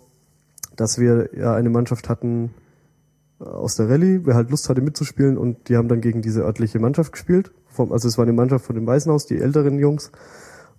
[0.77, 2.53] dass wir ja eine Mannschaft hatten
[3.45, 6.79] aus der Rallye, wer halt Lust hatte mitzuspielen und die haben dann gegen diese örtliche
[6.79, 7.53] Mannschaft gespielt.
[7.69, 10.13] Vom, also es war eine Mannschaft von dem Waisenhaus, die älteren Jungs.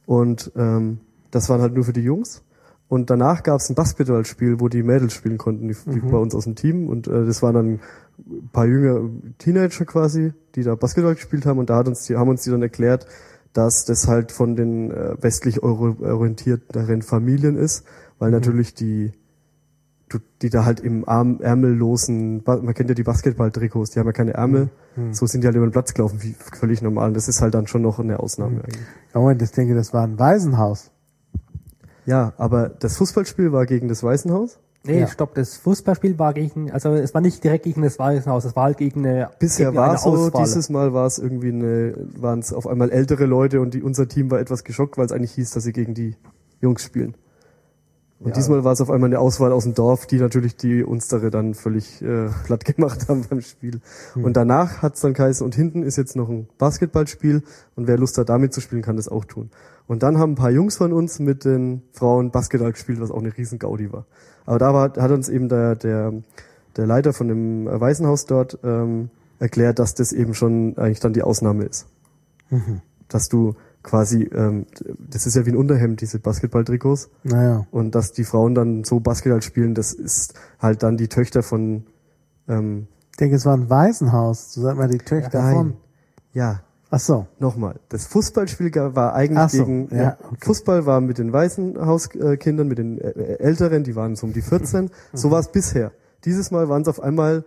[0.05, 0.99] Und ähm,
[1.31, 2.43] das waren halt nur für die Jungs.
[2.87, 6.35] Und danach gab es ein Basketballspiel, wo die Mädels spielen konnten, die, die bei uns
[6.35, 6.87] aus dem Team.
[6.87, 7.79] Und äh, das waren dann
[8.19, 9.09] ein paar jüngere
[9.39, 11.57] Teenager quasi, die da Basketball gespielt haben.
[11.57, 13.07] Und da hat uns die, haben uns die dann erklärt,
[13.53, 17.85] dass das halt von den äh, westlich orientierteren Familien ist,
[18.19, 19.13] weil natürlich die
[20.41, 24.33] die da halt im Arm, ärmellosen, man kennt ja die Basketball-Trikots, die haben ja keine
[24.33, 24.69] Ärmel,
[25.11, 27.09] so sind die halt über den Platz gelaufen, wie völlig normal.
[27.09, 28.81] Und das ist halt dann schon noch eine Ausnahme eigentlich.
[29.13, 30.91] ja, Moment, ich denke, das war ein Waisenhaus.
[32.05, 34.59] Ja, aber das Fußballspiel war gegen das Waisenhaus.
[34.85, 35.07] Nee, Ja.
[35.07, 38.65] stopp, das Fußballspiel war gegen, also es war nicht direkt gegen das Waisenhaus, es war
[38.65, 40.43] halt gegen eine Bisher gegen war so, Auswahl.
[40.43, 44.09] dieses Mal war es irgendwie eine, waren es auf einmal ältere Leute und die, unser
[44.09, 46.17] Team war etwas geschockt, weil es eigentlich hieß, dass sie gegen die
[46.59, 47.15] Jungs spielen.
[48.23, 48.35] Und Ja.
[48.35, 51.53] diesmal war es auf einmal eine Auswahl aus dem Dorf, die natürlich die Unstere dann
[51.53, 53.81] völlig äh, platt gemacht haben beim Spiel.
[54.15, 57.43] Und danach hat's dann geheißen, und hinten ist jetzt noch ein Basketballspiel
[57.75, 59.49] und wer Lust hat, damit zu spielen, kann das auch tun.
[59.87, 63.19] Und dann haben ein paar Jungs von uns mit den Frauen Basketball gespielt, was auch
[63.19, 64.05] eine riesen Gaudi war.
[64.45, 66.13] Aber da war, hat uns eben der, der,
[66.77, 71.11] der Leiter von dem äh, Waisenhaus dort ähm, erklärt, dass das eben schon eigentlich dann
[71.13, 71.87] die Ausnahme ist.
[73.09, 74.65] Dass du quasi, ähm,
[74.97, 77.09] das ist ja wie ein Unterhemd, diese Basketballtrikots.
[77.23, 77.67] Naja.
[77.71, 81.85] Und dass die Frauen dann so Basketball spielen, das ist halt dann die Töchter von
[82.47, 84.53] ähm, Ich denke, es war ein Waisenhaus.
[84.53, 85.75] So sagt man die Töchter von.
[86.33, 87.27] Ja, Ach so.
[87.39, 87.79] nochmal.
[87.89, 90.37] Das Fußballspiel war eigentlich so, gegen ja, okay.
[90.41, 94.89] Fußball war mit den Waisenhauskindern, mit den äh, Älteren, die waren so um die 14.
[95.13, 95.91] so war es bisher.
[96.23, 97.45] Dieses Mal waren es auf einmal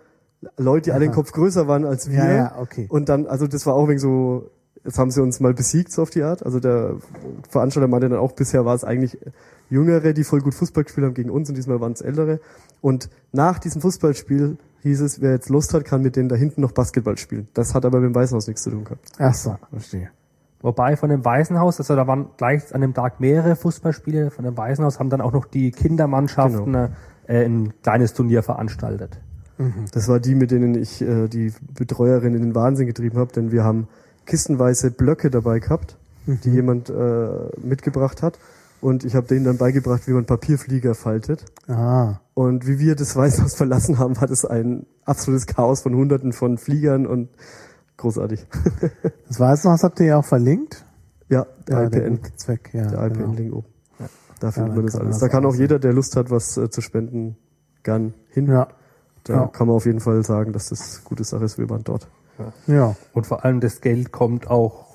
[0.56, 2.18] Leute, die alle den Kopf größer waren als wir.
[2.18, 2.86] Ja, ja, okay.
[2.88, 4.50] Und dann, also das war auch wegen so,
[4.86, 6.44] jetzt haben sie uns mal besiegt, so auf die Art.
[6.44, 6.94] Also der
[7.48, 9.18] Veranstalter meinte dann auch, bisher war es eigentlich
[9.68, 12.40] Jüngere, die voll gut Fußball gespielt haben gegen uns und diesmal waren es Ältere.
[12.80, 16.60] Und nach diesem Fußballspiel hieß es, wer jetzt Lust hat, kann mit denen da hinten
[16.60, 17.48] noch Basketball spielen.
[17.54, 19.04] Das hat aber mit dem Waisenhaus nichts zu tun gehabt.
[19.18, 20.10] Ach so, verstehe.
[20.62, 24.56] Wobei von dem Waisenhaus, also da waren gleich an dem Tag mehrere Fußballspiele, von dem
[24.56, 26.88] Waisenhaus haben dann auch noch die Kindermannschaften Genau.
[27.26, 29.20] äh, ein kleines Turnier veranstaltet.
[29.92, 33.52] Das war die, mit denen ich äh, die Betreuerin in den Wahnsinn getrieben habe, denn
[33.52, 33.88] wir haben
[34.26, 35.96] kistenweise Blöcke dabei gehabt,
[36.26, 37.28] die jemand äh,
[37.62, 38.38] mitgebracht hat.
[38.82, 41.46] Und ich habe denen dann beigebracht, wie man Papierflieger faltet.
[41.66, 42.16] Ah.
[42.34, 46.58] Und wie wir das Weißhaus verlassen haben, war das ein absolutes Chaos von Hunderten von
[46.58, 47.30] Fliegern und
[47.96, 48.46] großartig.
[49.28, 50.84] Das Waisenhaus habt ihr ja auch verlinkt.
[51.28, 52.86] ja, der Ja, der IPN, gute Zweck, ja.
[52.86, 53.24] der genau.
[53.32, 53.66] IPN-Link oben.
[54.38, 55.14] Da Ja, findet dann man das man alles.
[55.16, 55.60] das Da kann auch aussehen.
[55.62, 57.36] jeder, der Lust hat, was äh, zu spenden,
[57.82, 58.46] gern hin.
[58.46, 58.68] Ja.
[59.24, 59.46] Da Ja.
[59.48, 61.56] kann man auf jeden Fall sagen, dass das gute Sache ist.
[61.58, 62.06] Wir waren dort.
[62.66, 62.94] Ja.
[63.12, 64.86] Und vor allem das Geld kommt auch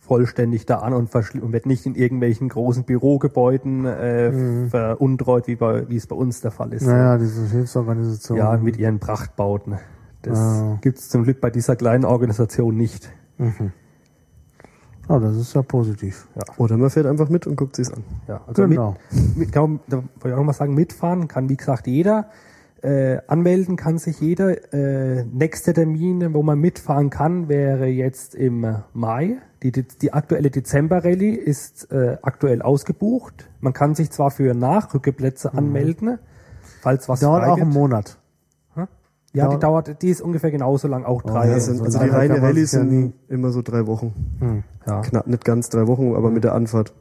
[0.00, 5.88] vollständig da an und, und wird nicht in irgendwelchen großen Bürogebäuden äh, veruntreut, wie, bei,
[5.88, 6.86] wie es bei uns der Fall ist.
[6.86, 8.38] Naja, diese Hilfsorganisation.
[8.38, 9.78] Ja, mit ihren Prachtbauten.
[10.22, 10.78] Das Ah.
[10.80, 13.10] gibt's zum Glück bei dieser kleinen Organisation nicht.
[15.08, 16.26] Oh, das ist ja positiv.
[16.56, 18.02] Oder man fährt einfach mit und guckt sich's an.
[18.26, 18.96] Ja, also Genau.
[19.12, 21.86] mit, mit, kann, man- da wollte ich auch noch mal sagen, mitfahren kann wie gesagt
[21.86, 22.26] jeder.
[22.82, 24.72] Äh, anmelden kann sich jeder.
[24.72, 29.38] Äh, nächste Termin, wo man mitfahren kann, wäre jetzt im Mai.
[29.62, 33.48] Die, die, die aktuelle Dezember-Rallye ist äh, aktuell ausgebucht.
[33.60, 36.18] Man kann sich zwar für Nachrückeplätze anmelden,
[36.82, 38.18] falls was Dauert auch einen Monat.
[39.32, 41.48] Ja, die dauert- die ist ungefähr genauso lang, auch drei.
[41.48, 44.64] ja, Also, so also die reine Rallye sind nie- immer so drei Wochen.
[44.86, 45.00] ja.
[45.02, 46.94] Knapp, nicht ganz drei Wochen, aber mit der Anfahrt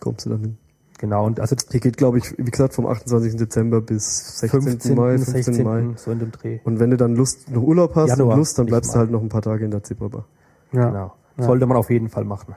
[0.00, 0.58] kommst du dann hin.
[0.98, 3.36] Genau, und also Hier geht, glaube ich, wie gesagt, vom 28.
[3.36, 4.62] Dezember bis 16.
[4.62, 4.96] 15.
[4.96, 5.42] Mai, 15.
[5.42, 5.64] 16.
[5.64, 5.88] Mai.
[5.96, 6.58] so in dem Dreh.
[6.64, 9.10] Und wenn du dann Lust, noch Urlaub hast Januar, und Lust, dann bleibst du halt
[9.10, 10.26] noch ein paar Tage in der Zebrabar.
[10.72, 10.90] Ja.
[10.90, 11.12] Genau.
[11.38, 12.56] Sollte man auf jeden Fall machen.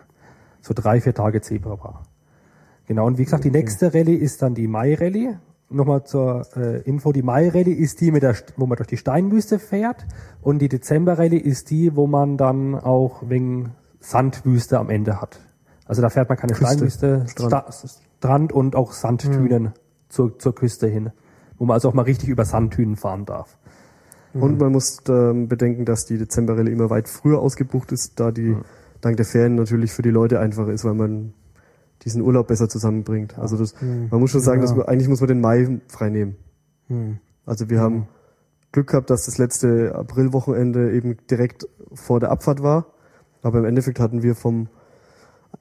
[0.62, 2.04] So drei, vier Tage Zebra war.
[2.88, 5.38] Genau, und wie gesagt, die nächste Rallye ist dann die Mai-Rallye.
[5.70, 9.60] Nochmal zur äh, Info, die Mai-Rallye ist die, mit der, wo man durch die Steinwüste
[9.60, 10.06] fährt.
[10.42, 15.40] Und die Dezember-Rallye ist die, wo man dann auch wegen Sandwüste am Ende hat.
[15.86, 17.74] Also da fährt man keine Küste, Steinwüste, Strand.
[17.74, 19.72] Sta Strand und auch Sandtünen
[20.08, 21.10] zur, zur Küste hin.
[21.58, 23.58] Wo man also auch mal richtig über Sandtünen fahren darf.
[24.34, 28.56] Und man muss ähm, bedenken, dass die Dezemberrallye immer weit früher ausgebucht ist, da die
[29.02, 31.34] dank der Ferien natürlich für die Leute einfacher ist, weil man
[32.04, 33.40] diesen Urlaub besser zusammenbringt.
[33.40, 34.68] Also das, man muss schon sagen, Ja.
[34.68, 36.36] dass man, eigentlich muss man den Mai frei nehmen.
[36.88, 37.18] Hm.
[37.46, 38.08] Also wir haben
[38.72, 42.86] Glück gehabt, dass das letzte Aprilwochenende eben direkt vor der Abfahrt war.
[43.42, 44.70] Aber im Endeffekt hatten wir vom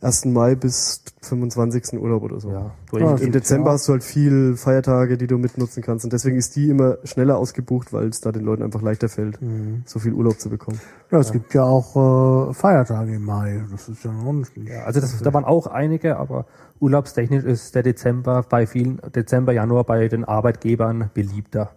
[0.01, 0.25] 1.
[0.27, 1.99] Mai bis 25.
[2.01, 2.51] Urlaub oder so.
[2.51, 3.73] Ja, Ja, Und im geht Dezember ja.
[3.75, 6.05] hast du halt viel Feiertage, die du mitnutzen kannst.
[6.05, 9.43] Und deswegen ist die immer schneller ausgebucht, weil es da den Leuten einfach leichter fällt,
[9.43, 9.83] Mhm.
[9.85, 10.81] so viel Urlaub zu bekommen.
[11.11, 13.63] Ja, es gibt ja auch äh, Feiertage im Mai.
[13.71, 14.57] Das ist ja noch nicht.
[14.57, 16.47] Ja, also das, da waren auch einige, aber
[16.79, 21.73] urlaubstechnisch ist der Dezember bei vielen, Dezember, Januar bei den Arbeitgebern beliebter.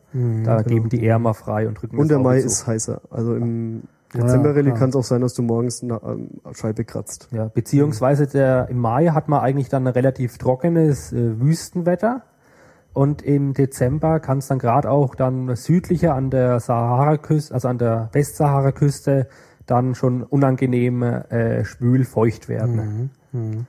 [0.46, 2.68] da geben die eher mal frei und drücken Und der Mai Auge ist zu.
[2.68, 3.02] heißer.
[3.10, 3.82] Also im Ja,
[4.14, 4.80] Dezember-Rallye klar.
[4.80, 7.30] kann es auch sein, dass du morgens eine ähm, Scheibe kratzt.
[7.32, 12.24] Ja, beziehungsweise der, im Mai hat man eigentlich dann ein relativ trockenes äh, Wüstenwetter.
[12.94, 17.80] Und im Dezember kann es dann gerade auch dann südlicher an der Sahara-Küste, also an
[17.80, 19.28] der Westsahara-Küste,
[19.66, 23.10] dann schon unangenehm äh, schwül feucht werden.
[23.32, 23.66] Da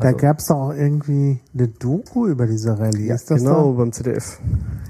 [0.00, 3.10] Also- gab's doch auch irgendwie eine Doku über diese Rallye.
[3.10, 3.78] ist das genau, da?
[3.78, 4.40] beim ZDF.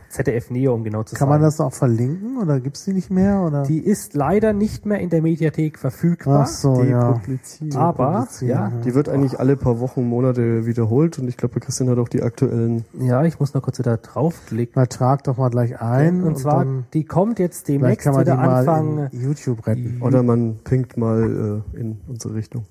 [0.09, 1.31] ZDF Neo, um genau zu Kann sagen.
[1.31, 3.43] man das auch verlinken oder gibt's die nicht mehr?
[3.43, 3.65] Oder?
[3.65, 6.43] Die ist leider nicht mehr in der Mediathek verfügbar.
[6.45, 7.13] Ach so, ja.
[7.15, 7.75] Depubliziert.
[7.75, 11.91] Aber, publizieren, ja, Die wird eigentlich alle paar Wochen, Monate wiederholt und ich glaube, Christian
[11.91, 12.85] hat auch die aktuellen.
[13.01, 14.75] ja, ich muss noch kurz wieder draufklicken.
[14.77, 16.23] Na, trag doch mal gleich ein.
[16.23, 19.67] und zwar, dann die kommt jetzt demnächst kann man die wieder mal Anfang, in YouTube
[19.67, 20.01] retten.
[20.01, 22.67] Oder man pinkt mal äh, in unsere Richtung.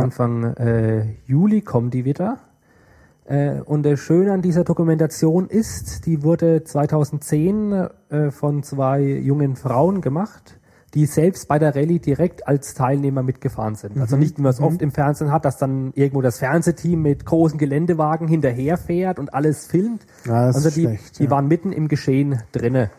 [0.00, 2.38] Anfang äh, Juli kommt die wieder.
[3.24, 9.56] Äh, und das Schöne an dieser Dokumentation ist, die wurde 2010 äh, von zwei jungen
[9.56, 10.58] Frauen gemacht,
[10.94, 13.98] die selbst bei der Rallye direkt als Teilnehmer mitgefahren sind.
[13.98, 17.24] Also nicht, wie man es oft im Fernsehen hat, dass dann irgendwo das Fernsehteam mit
[17.24, 20.04] großen Geländewagen hinterherfährt und alles filmt.
[20.26, 21.30] Ja, das also ist die, schlecht, die ja.
[21.30, 22.90] waren mitten im Geschehen drinne.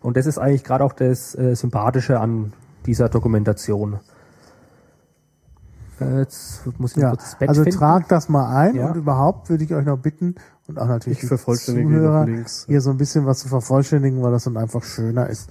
[0.00, 2.54] Und das ist eigentlich gerade auch das äh, Sympathische an
[2.86, 4.00] dieser Dokumentation.
[6.02, 7.78] Äh, jetzt muss ich Ja, kurz das Bett also finden.
[7.78, 8.88] tragt das mal ein Ja.
[8.90, 10.34] und überhaupt würde ich euch noch bitten
[10.68, 12.64] und auch natürlich Ich die vervollständige Zuhörer, noch links.
[12.66, 15.50] hier so ein bisschen was zu vervollständigen, weil das dann einfach schöner ist.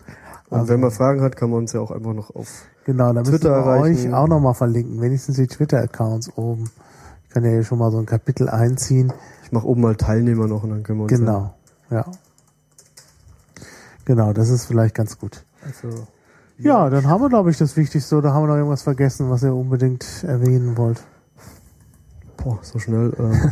[0.49, 2.65] Und wenn man Fragen hat, kann man uns ja auch einfach noch auf.
[2.85, 4.09] Genau, da müssen Twitter wir erreichen.
[4.09, 6.69] euch auch nochmal verlinken, wenigstens die Twitter-Accounts oben.
[7.23, 9.13] Ich kann ja hier schon mal so ein Kapitel einziehen.
[9.45, 11.13] Ich mache oben mal Teilnehmer noch und dann können wir uns.
[11.13, 11.53] Genau,
[11.89, 12.05] ja.
[14.05, 15.45] Genau, das ist vielleicht ganz gut.
[15.65, 16.07] Also,
[16.63, 18.15] Ja, dann haben wir, glaube ich, das Wichtigste.
[18.17, 20.99] Oder haben wir noch irgendwas vergessen, was ihr unbedingt erwähnen wollt?
[20.99, 23.13] Ja, boah, so schnell.
[23.19, 23.51] Ähm,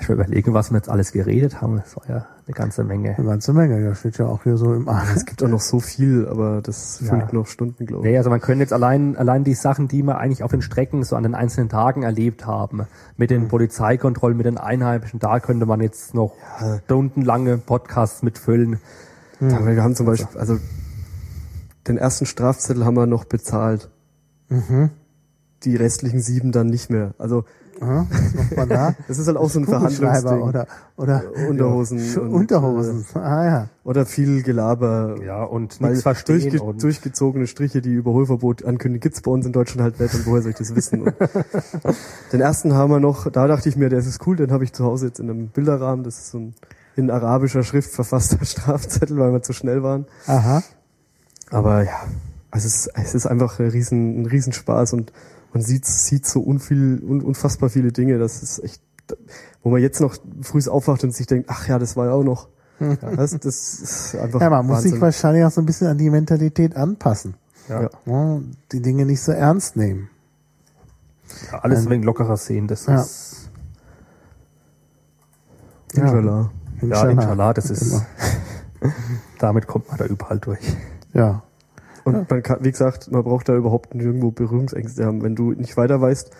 [0.00, 1.76] ich will überlegen, was wir jetzt alles geredet haben.
[1.76, 3.16] Das war ja eine ganze Menge.
[3.18, 3.80] Eine ganze Menge.
[3.84, 7.00] Ja, steht ja auch hier so im es gibt auch noch so viel, aber das
[7.00, 7.10] Ja.
[7.10, 8.12] füllt noch Stunden, glaube ich.
[8.12, 11.04] Nee, also man könnte jetzt allein, allein die Sachen, die wir eigentlich auf den Strecken
[11.04, 12.82] so an den einzelnen Tagen erlebt haben,
[13.16, 16.32] mit den Polizeikontrollen, mit den Einheimischen, da könnte man jetzt noch
[16.84, 18.78] stundenlange Podcasts mitfüllen.
[19.40, 20.58] Ja, weil wir haben zum Beispiel, also
[21.88, 23.90] den ersten Strafzettel haben wir noch bezahlt.
[24.48, 24.90] Mhm.
[25.64, 27.14] Die restlichen sieben dann nicht mehr.
[27.18, 27.44] Also
[27.80, 28.06] Ja,
[28.66, 28.94] da?
[29.08, 30.42] das ist halt auch so ein Verhandlungsding.
[30.42, 33.04] oder, oder Unterhosen Ja, und, Unterhosen.
[33.14, 33.68] ah ja.
[33.84, 35.16] Oder viel Gelaber.
[35.24, 36.40] Ja, und nichts verstehen.
[36.40, 40.26] durchge und durchgezogene Striche, die Überholverbot ankündigen, gibt's bei uns in Deutschland halt nicht und
[40.26, 41.02] woher soll ich das wissen?
[41.02, 41.14] Und
[42.32, 44.72] den ersten haben wir noch, da dachte ich mir, der ist cool, den habe ich
[44.72, 46.54] zu Hause jetzt in einem Bilderrahmen, das ist so ein
[46.96, 50.06] in arabischer Schrift verfasster Strafzettel, weil wir zu schnell waren.
[50.26, 50.62] Aha.
[51.50, 52.00] Aber ja,
[52.50, 55.12] also es ist, es ist einfach ein riesen, ein Riesenspaß und
[55.52, 58.18] man sieht, sieht so unviel, un, unfassbar viele Dinge.
[58.18, 58.82] Das ist echt,
[59.62, 62.24] wo man jetzt noch früh aufwacht und sich denkt, ach ja, das war ja auch
[62.24, 62.48] noch.
[63.00, 65.00] Das, das ist einfach Ja, man muss sich Wahnsinn.
[65.00, 67.34] wahrscheinlich auch so ein bisschen an die Mentalität anpassen.
[67.68, 67.90] ja, Ja.
[68.06, 70.10] Ja, die Dinge nicht so ernst nehmen.
[71.50, 72.68] ja, alles ein wenig lockerer sehen.
[72.68, 73.00] Das Ja.
[73.00, 73.50] ist,
[75.94, 76.50] Inshallah.
[76.82, 78.06] ja, inshallah, das ist, Immer.
[79.38, 80.60] damit kommt man da überall durch.
[81.12, 81.42] Ja.
[82.04, 85.22] Und man kann, wie gesagt, man braucht da überhaupt nirgendwo Berührungsängste haben.
[85.22, 86.30] Wenn du nicht weiter weißt,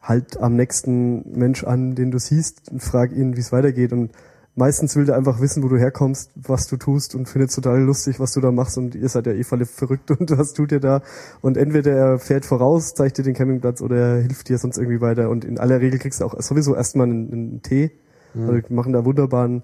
[0.00, 3.92] halt am nächsten Mensch an, den du siehst, und frag ihn, wie es weitergeht.
[3.92, 4.12] Und
[4.56, 8.18] meistens will der einfach wissen, wo du herkommst, was du tust und findet total lustig,
[8.20, 10.80] was du da machst und ihr seid ja eh voll verrückt und was tut ihr
[10.80, 11.02] da?
[11.40, 15.00] Und entweder er fährt voraus, zeigt dir den Campingplatz oder er hilft dir sonst irgendwie
[15.00, 17.90] weiter und in aller Regel kriegst du auch sowieso erstmal einen, einen Tee.
[18.34, 18.40] Mhm.
[18.42, 19.62] Also wir machen da wunderbaren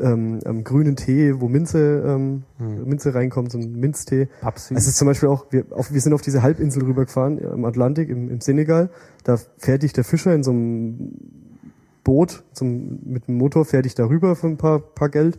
[0.00, 2.84] ähm, ähm, grünen Tee, wo Minze, ähm, mhm.
[2.84, 4.28] Minze reinkommt, so ein Minztee.
[4.40, 4.74] Papsi.
[4.74, 8.08] Es ist zum Beispiel auch, wir, auf, wir sind auf diese Halbinsel rübergefahren im Atlantik,
[8.08, 8.90] im, im Senegal.
[9.24, 11.12] Da fährt dich der Fischer in so einem
[12.04, 15.38] Boot zum, mit dem Motor fertig darüber für ein paar, paar Geld.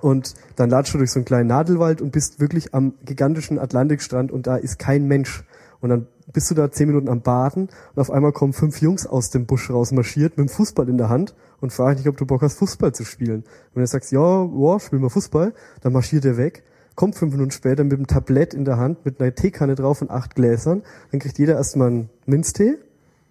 [0.00, 4.30] Und dann latschst du durch so einen kleinen Nadelwald und bist wirklich am gigantischen Atlantikstrand
[4.30, 5.44] und da ist kein Mensch.
[5.80, 9.06] Und dann bist du da zehn Minuten am Baden und auf einmal kommen fünf Jungs
[9.06, 12.26] aus dem Busch rausmarschiert mit dem Fußball in der Hand und fragen dich, ob du
[12.26, 13.40] Bock hast, Fußball zu spielen.
[13.40, 16.62] Und wenn du sagst, ja, boah, spiel mal Fußball, dann marschiert er weg,
[16.94, 20.10] kommt fünf Minuten später mit einem Tablett in der Hand, mit einer Teekanne drauf und
[20.10, 22.76] acht Gläsern, dann kriegt jeder erstmal einen Minztee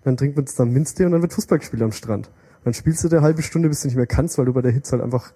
[0.07, 2.27] dann trinkt man zusammen Minztee und dann wird Fußball gespielt am Strand.
[2.27, 4.61] Und dann spielst du eine halbe Stunde, bis du nicht mehr kannst, weil du bei
[4.61, 5.33] der Hitze halt einfach,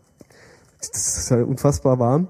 [0.79, 2.29] das ist ja unfassbar warm.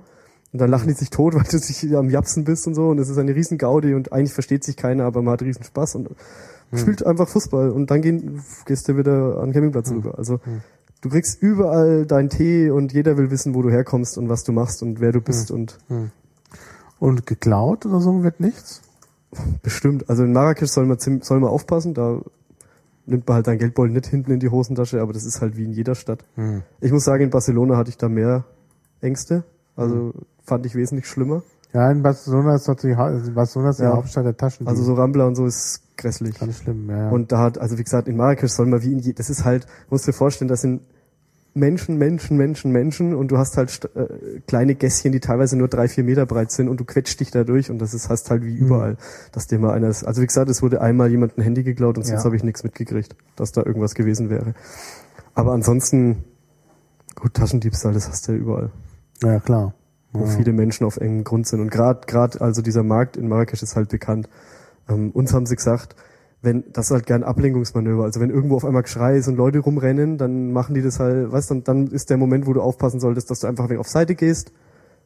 [0.51, 2.90] Und dann lachen die sich tot, weil du sich am Japsen bist und so.
[2.90, 5.64] Und es ist eine riesen Gaudi und eigentlich versteht sich keiner, aber man hat riesen
[5.64, 6.09] Spaß und.
[6.80, 7.69] Spielt einfach Fußball.
[7.69, 9.98] Und dann gehen, gehst du wieder an den Campingplatz hm.
[9.98, 10.17] rüber.
[10.17, 10.61] Also, hm.
[11.01, 14.51] du kriegst überall deinen Tee und jeder will wissen, wo du herkommst und was du
[14.51, 15.56] machst und wer du bist hm.
[15.56, 16.11] und, hm.
[17.00, 18.82] und geklaut oder so wird nichts?
[19.64, 20.09] Bestimmt.
[20.09, 22.22] Also in Marrakesch soll man, soll man aufpassen, da
[23.06, 25.64] nimmt man halt dein Geldbeutel nicht hinten in die Hosentasche, aber das ist halt wie
[25.64, 26.24] in jeder Stadt.
[26.35, 26.64] Hm.
[26.80, 28.45] Ich muss sagen, in Barcelona hatte ich da mehr
[29.01, 29.43] Ängste.
[29.75, 30.14] Also hm.
[30.43, 31.43] fand ich wesentlich schlimmer.
[31.74, 33.91] Ja, in Barcelona ist natürlich also Barcelona ist ja.
[33.91, 34.67] die Hauptstadt der Taschen.
[34.67, 36.38] Also so Rambler und so ist grässlich.
[36.38, 37.09] Ganz schlimm, ja, ja.
[37.09, 39.45] Und da hat, also wie gesagt, in Marrakesch soll man wie in je, das ist
[39.45, 40.82] halt, musst dir vorstellen, das sind
[41.53, 45.88] Menschen, Menschen, Menschen, Menschen und du hast halt äh, kleine Gässchen, die teilweise nur drei,
[45.88, 48.43] vier Meter breit sind und du quetscht dich da durch und das ist hast halt
[48.43, 48.66] wie mhm.
[48.66, 48.98] überall,
[49.32, 50.03] dass dir mal einer ist.
[50.03, 52.25] Also wie gesagt, es wurde einmal jemand ein Handy geklaut und sonst ja.
[52.25, 54.53] habe ich nichts mitgekriegt, dass da irgendwas gewesen wäre.
[55.33, 56.24] Aber ansonsten,
[57.16, 58.72] gut, Taschendiebstahl, das hast du ja überall.
[59.22, 59.74] Ja, klar.
[60.14, 61.61] Wo viele Menschen auf engem Grund sind.
[61.61, 64.27] Und gerade, gerade also dieser Markt in Marrakesch ist halt bekannt.
[64.90, 65.95] Ähm, uns haben sie gesagt,
[66.41, 68.03] wenn, das ist halt gern Ablenkungsmanöver.
[68.03, 71.31] Also wenn irgendwo auf einmal Geschrei ist und Leute rumrennen, dann machen die das halt,
[71.31, 73.88] weißt du, dann ist der Moment, wo du aufpassen solltest, dass du einfach weg auf
[73.88, 74.51] Seite gehst,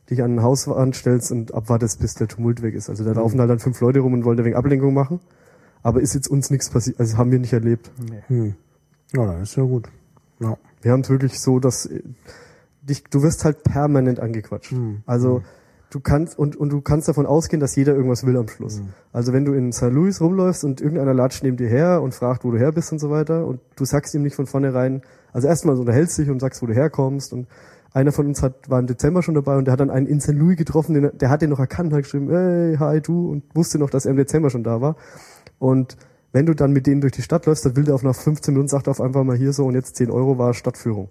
[0.09, 2.90] dich an ein Haus anstellst und abwartest, bis der Tumult weg ist.
[2.90, 3.17] Also da mhm.
[3.17, 5.19] laufen halt dann fünf Leute rum und wollen wegen Ablenkung machen.
[5.84, 7.92] Aber ist jetzt uns nichts passiert, also haben wir nicht erlebt.
[8.09, 8.24] Nee.
[8.27, 8.56] Hm.
[9.14, 9.88] Ja, dann ist ja gut.
[10.40, 10.58] Ja.
[10.82, 11.88] Wir haben es wirklich so, dass
[12.88, 14.72] dich, du wirst halt permanent angequatscht.
[14.72, 15.04] Mhm.
[15.06, 15.44] Also, mhm
[15.96, 18.82] du kannst und, und du kannst davon ausgehen, dass jeder irgendwas will am Schluss.
[18.82, 18.90] Mhm.
[19.14, 19.92] Also wenn du in St.
[19.92, 23.00] Louis rumläufst und irgendeiner latscht neben dir her und fragt, wo du her bist und
[23.00, 26.40] so weiter und du sagst ihm nicht von vornherein, also erstmal so unterhältst dich und
[26.40, 27.48] sagst, wo du herkommst und
[27.94, 30.20] einer von uns hat, war im Dezember schon dabei und der hat dann einen in
[30.20, 30.34] St.
[30.34, 33.80] Louis getroffen, den, der hat den noch erkannt, hat geschrieben, hey, hi, du und wusste
[33.80, 34.98] noch, dass er im Dezember schon da war
[35.60, 35.96] und
[36.34, 38.54] wenn du dann mit denen durch die Stadt läufst, dann will der auf nach 15
[38.54, 41.08] Minuten, sagt auf einfach mal hier so und jetzt 10 Euro war Stadtführung.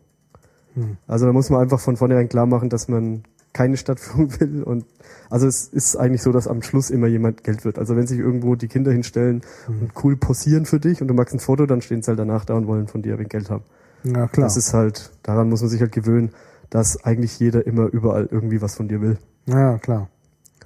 [0.75, 0.97] Hm.
[1.07, 4.63] Also da muss man einfach von vornherein klar machen, dass man keine Stadtführung will.
[4.63, 4.85] Und
[5.31, 7.79] also es ist eigentlich so, dass am Schluss immer jemand Geld wird.
[7.79, 9.83] Also wenn sich irgendwo die Kinder hinstellen mhm.
[9.83, 12.45] und cool posieren für dich und du magst ein Foto, dann stehen sie halt danach
[12.45, 13.65] da und wollen von dir ein Geld haben.
[14.03, 14.47] Ja, klar.
[14.47, 16.31] Das ist halt, daran muss man sich halt gewöhnen,
[16.69, 19.17] dass eigentlich jeder immer überall irgendwie was von dir will.
[19.47, 20.09] Ja, klar.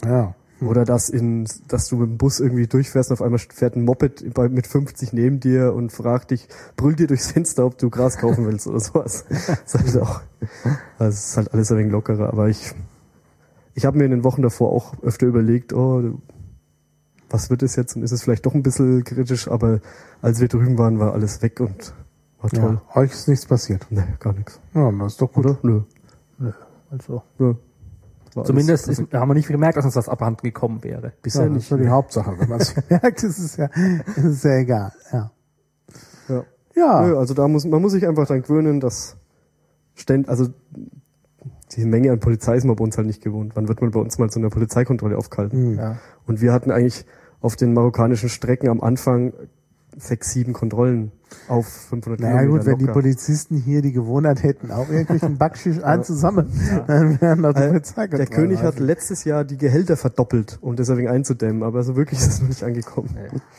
[0.04, 0.34] Ja.
[0.60, 3.84] Oder dass in, dass du mit dem Bus irgendwie durchfährst und auf einmal fährt ein
[3.84, 8.18] Moped mit 50 neben dir und fragt dich, brüllt dir durchs Fenster, ob du Gras
[8.18, 9.24] kaufen willst oder sowas.
[9.30, 10.20] Das ist halt auch,
[10.98, 12.28] das ist halt alles ein wenig lockerer.
[12.28, 12.74] Aber ich,
[13.74, 16.18] ich habe mir in den Wochen davor auch öfter überlegt, oh,
[17.30, 17.94] was wird es jetzt?
[17.94, 19.80] Und ist es vielleicht doch ein bisschen kritisch, aber
[20.22, 21.94] als wir drüben waren, war alles weg und
[22.40, 22.80] war toll.
[22.88, 23.86] Ja, euch ist nichts passiert.
[23.90, 24.60] Nee, gar nichts.
[24.74, 25.46] Ja, das ist doch gut.
[25.46, 25.58] Oder?
[25.62, 25.82] Nö.
[26.38, 26.52] Nö.
[26.90, 27.22] Also.
[27.38, 27.54] Nö.
[28.44, 31.12] Zumindest ist, haben wir nicht gemerkt, dass uns das abhanden gekommen wäre.
[31.22, 31.58] Bisher ja, nicht.
[31.58, 32.38] Das ist ja die Hauptsache.
[32.38, 33.66] Wenn man es merkt, ist es ja,
[34.16, 34.92] ist es ja egal.
[35.12, 35.30] Ja.
[36.28, 36.44] Ja.
[36.74, 37.06] ja.
[37.06, 39.16] Nö, also da muss, man muss sich einfach dran gewöhnen, dass
[39.94, 40.48] ständ, also
[41.76, 43.52] die Menge an Polizei ist man bei uns halt nicht gewohnt.
[43.54, 45.72] Wann wird man bei uns mal zu einer Polizeikontrolle aufgehalten?
[45.72, 45.78] Mhm.
[45.78, 45.96] Ja.
[46.26, 47.04] Und wir hatten eigentlich
[47.40, 49.32] auf den marokkanischen Strecken am Anfang
[49.98, 51.12] sechs, sieben Kontrollen
[51.48, 52.64] auf 500 naja, Kilometer.
[52.64, 56.80] Na gut, wenn die Polizisten hier die Gewohnheit hätten, auch irgendwelchen Backschisch einzusammeln, ja.
[56.86, 61.62] dann wären das äh, Der König hat letztes Jahr die Gehälter verdoppelt, um deswegen einzudämmen,
[61.62, 63.14] aber so wirklich ist es noch nicht angekommen.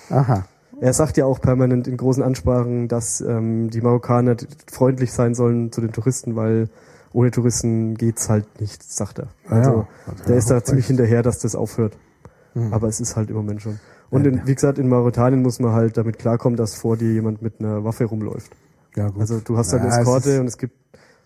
[0.10, 0.46] Aha.
[0.82, 4.38] Er sagt ja auch permanent in großen Ansprachen, dass ähm, die Marokkaner
[4.72, 6.70] freundlich sein sollen zu den Touristen, weil
[7.12, 9.28] ohne Touristen geht's halt nicht, sagt er.
[9.48, 11.98] Also ja, der ist da ziemlich hinterher, dass das aufhört.
[12.54, 12.74] Mhm.
[12.74, 13.80] Aber es ist halt im Moment schon.
[14.10, 17.42] Und in, wie gesagt, in Mauretanien muss man halt damit klarkommen, dass vor dir jemand
[17.42, 18.52] mit einer Waffe rumläuft.
[18.96, 19.22] Ja, gut.
[19.22, 20.74] Also du hast halt ja, eine Eskorte und es gibt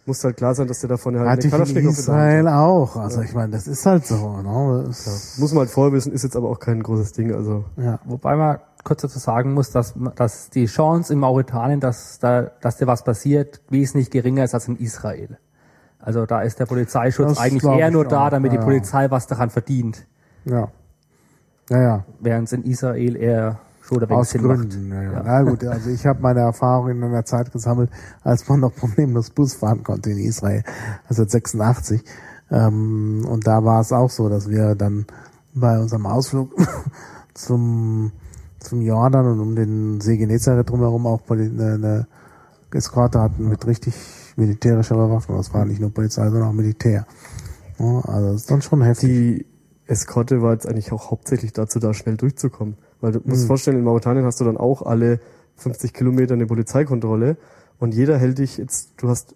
[0.05, 2.97] muss halt klar sein, dass der da vorne halt Hatte eine ich in Israel auch.
[2.97, 4.41] Also ich meine, das ist halt so.
[4.41, 4.83] Ne?
[4.85, 5.11] Ja.
[5.37, 7.33] Muss man halt vorwissen, ist jetzt aber auch kein großes Ding.
[7.33, 7.99] Also ja.
[8.03, 12.77] Wobei man kurz dazu sagen muss, dass, dass die Chance in Mauretanien, dass da, dass
[12.77, 15.37] dir was passiert, wesentlich geringer ist als in Israel.
[15.99, 18.65] Also da ist der Polizeischutz Das eigentlich eher nur da, damit ja, die ja.
[18.65, 20.05] Polizei was daran verdient.
[20.43, 20.67] Ja.
[21.69, 22.05] Ja, ja.
[22.19, 24.59] Während es in Israel eher schon oder Aus Sinn macht.
[24.59, 25.23] Gründen, ja.
[25.23, 27.89] Na gut, also ich habe meine Erfahrung in einer Zeit gesammelt,
[28.23, 30.63] als man noch problemlos Bus fahren konnte in Israel,
[31.07, 32.03] also 86.
[32.51, 35.05] Ähm, und da war es auch so, dass wir dann
[35.53, 36.51] bei unserem Ausflug
[37.33, 38.11] zum,
[38.59, 42.07] zum Jordan und um den See Genezareth drumherum auch eine, eine
[42.73, 43.93] Eskorte hatten mit richtig
[44.35, 45.37] militärischer Bewaffnung.
[45.37, 47.05] Das war nicht nur Polizei, sondern auch Militär.
[47.77, 49.09] Also das ist dann schon heftig.
[49.09, 49.45] Die
[49.87, 52.77] Eskorte war jetzt eigentlich auch hauptsächlich dazu da, schnell durchzukommen.
[53.01, 53.41] Weil du musst Mhm.
[53.41, 55.19] dir vorstellen, in Mauretanien hast du dann auch alle
[55.57, 57.37] 50 Kilometer eine Polizeikontrolle
[57.79, 59.35] und jeder hält dich jetzt, du hast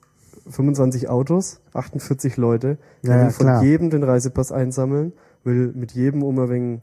[0.50, 3.64] 25 Autos, 48 Leute, der Ja, will von klar.
[3.64, 5.12] jedem den Reisepass einsammeln,
[5.44, 6.80] will mit jedem um ein wenig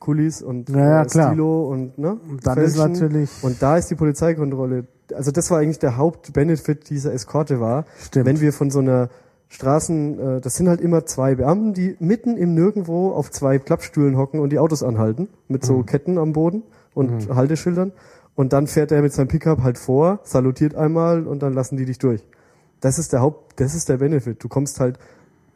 [0.00, 1.08] Kulis und Ja, ja, äh.
[1.08, 2.16] Stilo und ne?
[2.28, 2.92] Und dann ist Fälschen.
[2.92, 4.86] natürlich- Und da ist die Polizeikontrolle.
[5.14, 8.26] Also das war eigentlich der Hauptbenefit dieser Eskorte war, Stimmt.
[8.26, 9.10] wenn wir von so einer
[9.50, 14.16] Straßen, äh, das sind halt immer zwei Beamten, die mitten im Nirgendwo auf zwei Klappstühlen
[14.16, 15.66] hocken und die Autos anhalten, mit Mhm.
[15.66, 16.62] so Ketten am Boden
[16.94, 17.92] und Halteschildern.
[18.36, 21.84] Und dann fährt er mit seinem Pickup halt vor, salutiert einmal und dann lassen die
[21.84, 22.24] dich durch.
[22.80, 24.42] Das ist der Haupt, das ist der Benefit.
[24.42, 24.98] Du kommst halt,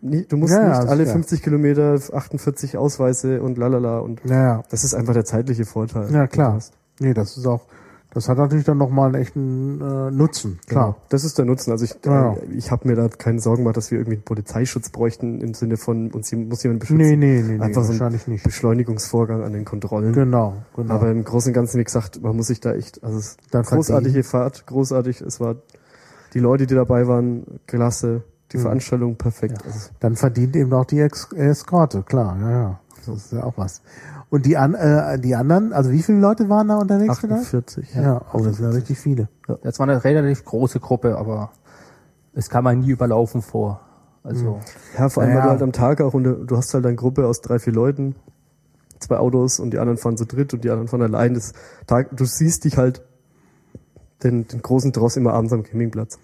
[0.02, 1.14] nie, du musst Ja, nicht alle klar.
[1.14, 6.12] 50 Kilometer 48 Ausweise und lalala und Ja, das ist einfach der zeitliche Vorteil.
[6.12, 6.58] Ja, klar.
[7.00, 7.62] Nee, das ist auch,
[8.14, 10.84] das hat natürlich dann nochmal einen echten äh, Nutzen, klar.
[10.92, 10.96] Genau.
[11.10, 11.70] Das ist der Nutzen.
[11.72, 12.32] Also ich, Ja.
[12.32, 15.52] äh, ich habe mir da keine Sorgen gemacht, dass wir irgendwie einen Polizeischutz bräuchten im
[15.54, 16.96] Sinne von uns muss jemand beschützen.
[16.98, 18.44] Nee, nee, nee, nee, Einfach so ein wahrscheinlich nicht.
[18.44, 20.12] Beschleunigungsvorgang an den Kontrollen.
[20.12, 20.94] Genau, genau.
[20.94, 23.64] Aber im Großen und Ganzen, wie gesagt, man muss sich da echt, also es Dann
[23.64, 25.20] großartige Fahrt, großartig.
[25.20, 25.56] Es war
[26.32, 28.62] die Leute, die dabei waren, klasse, die Mhm.
[28.62, 29.58] Veranstaltung perfekt.
[29.64, 32.80] Also, dann verdient eben auch die Ex Eskorte, klar, ja, ja.
[33.06, 33.82] Das ist ja auch was.
[34.34, 37.42] Und die, an, äh, die anderen, also wie viele Leute waren da unterwegs vielleicht?
[37.54, 37.94] 48.
[37.94, 39.28] Ja, oh, das sind ja richtig viele.
[39.62, 41.52] Das war eine relativ große Gruppe, aber
[42.32, 43.80] es kam man nie überlaufen vor.
[44.24, 44.58] Also
[44.98, 45.44] Ja, vor allem, weil Naja.
[45.44, 48.16] du halt am Tag auch, unter, du hast halt eine Gruppe aus drei, vier Leuten,
[48.98, 51.34] zwei Autos und die anderen fahren zu dritt und die anderen fahren allein.
[51.34, 51.52] Das
[51.86, 53.02] Tag, du siehst dich halt
[54.24, 56.18] den, den großen Dross immer abends am Campingplatz.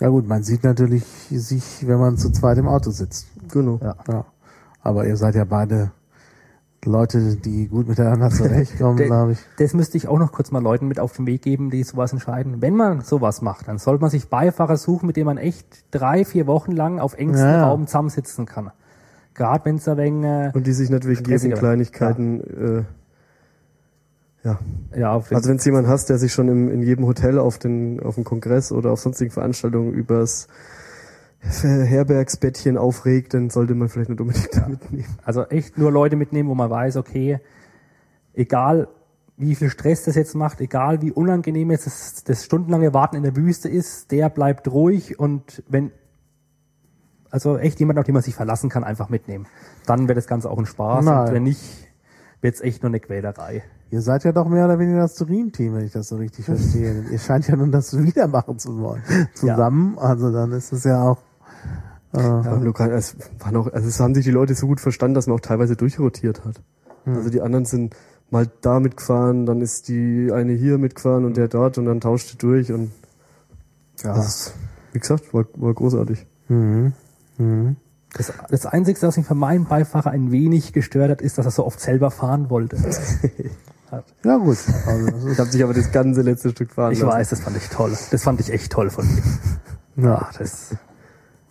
[0.00, 3.28] Ja gut, man sieht natürlich sich, wenn man zu zweit im Auto sitzt.
[3.52, 3.78] Genau.
[3.80, 3.94] Ja.
[4.08, 4.24] Ja.
[4.80, 5.92] Aber ihr seid ja beide
[6.84, 9.38] Leute, die gut miteinander zurechtkommen, glaube ich.
[9.58, 12.12] Das müsste ich auch noch kurz mal Leuten mit auf den Weg geben, die sowas
[12.12, 12.60] entscheiden.
[12.60, 16.24] Wenn man sowas macht, dann sollte man sich Beifahrer suchen, mit dem man echt drei,
[16.24, 17.68] vier Wochen lang auf engstem Ja, ja.
[17.68, 18.72] Raum zusammensitzen kann.
[19.34, 21.56] Gerade wenn es ein wenig, äh, Und die sich wegen jeden Stressiger.
[21.56, 22.84] Kleinigkeiten, äh,
[24.44, 24.58] ja.
[24.96, 28.00] ja, Also wenn es jemand hast, der sich schon im, in jedem Hotel auf den,
[28.00, 30.48] auf dem Kongress oder auf sonstigen Veranstaltungen übers
[31.62, 35.16] Herbergsbettchen aufregt, dann sollte man vielleicht nicht unbedingt mitnehmen.
[35.24, 37.40] also echt nur Leute mitnehmen, wo man weiß, okay,
[38.34, 38.88] egal
[39.36, 43.22] wie viel Stress das jetzt macht, egal wie unangenehm jetzt das, das stundenlange Warten in
[43.22, 45.90] der Wüste ist, der bleibt ruhig und wenn,
[47.30, 49.46] also echt jemand, auf den man sich verlassen kann, einfach mitnehmen.
[49.86, 51.28] Dann wird das Ganze auch ein Spaß Nein.
[51.28, 51.88] und wenn nicht,
[52.40, 53.62] wird es echt nur eine Quälerei.
[53.90, 57.04] Ihr seid ja doch mehr oder weniger das Dream-Team, wenn ich das so richtig verstehe.
[57.10, 59.02] Ihr scheint ja nun das wieder machen zu wollen.
[59.34, 61.18] Zusammen, also dann ist es ja auch,
[62.14, 62.56] Ja.
[62.56, 65.36] Lokal, es waren auch, also es haben sich die Leute so gut verstanden, dass man
[65.36, 66.60] auch teilweise durchrotiert hat.
[67.06, 67.96] Also die anderen sind
[68.30, 72.32] mal da mitgefahren, dann ist die eine hier mitgefahren und der dort und dann tauscht
[72.32, 72.92] die durch und
[74.02, 74.14] ja.
[74.14, 74.52] das
[74.92, 76.26] wie gesagt, war, war großartig.
[76.48, 76.92] Mhm.
[77.38, 77.76] Mhm.
[78.14, 81.50] Das, das Einzige, was mich von meinem Beifahrer ein wenig gestört hat, ist, dass er
[81.50, 82.76] so oft selber fahren wollte.
[84.24, 84.56] Ja gut.
[84.86, 87.12] Also Ich habe sich aber das ganze letzte Stück fahren Ich lassen.
[87.12, 87.92] weiß, das fand ich toll.
[88.10, 89.22] Das fand ich echt toll von ihm.
[90.04, 90.14] ja.
[90.14, 90.74] Ah, das,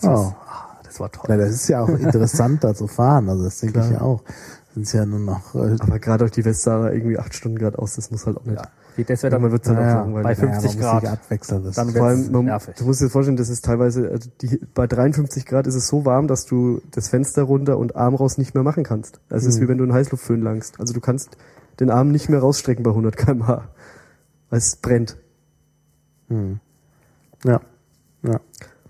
[0.02, 0.34] das, Oh.
[0.48, 1.26] ah, das war toll.
[1.30, 3.30] Ja, das ist ja auch interessant, da zu fahren.
[3.30, 4.22] Also das denke ich ja auch.
[4.74, 8.10] Sind ja nur noch äh, Aber gerade auf die Westsahara irgendwie acht Stunden geradeaus, das
[8.10, 8.56] muss halt auch nicht.
[8.56, 8.68] Ja.
[8.98, 10.24] Die- Das Dann dann wird halt naja, auch langweilig.
[10.24, 11.14] bei 50 naja, man Grad.
[11.14, 11.64] abwechseln.
[11.64, 12.76] Das Dann ist- Vor allem, man, nervig.
[12.78, 16.04] du musst dir vorstellen, das ist teilweise, also die, bei 53 Grad ist es so
[16.06, 19.20] warm, dass du das Fenster runter und Arm raus nicht mehr machen kannst.
[19.30, 19.64] Also es ist Mhm.
[19.66, 20.80] wie wenn du einen Heißluftföhn langst.
[20.80, 21.38] Also du kannst
[21.80, 23.64] den Arm nicht mehr rausstrecken bei 100 kmh.
[24.50, 25.18] Weil es brennt.
[26.28, 26.60] hm.
[27.46, 27.60] Ja.
[28.24, 28.40] Ja.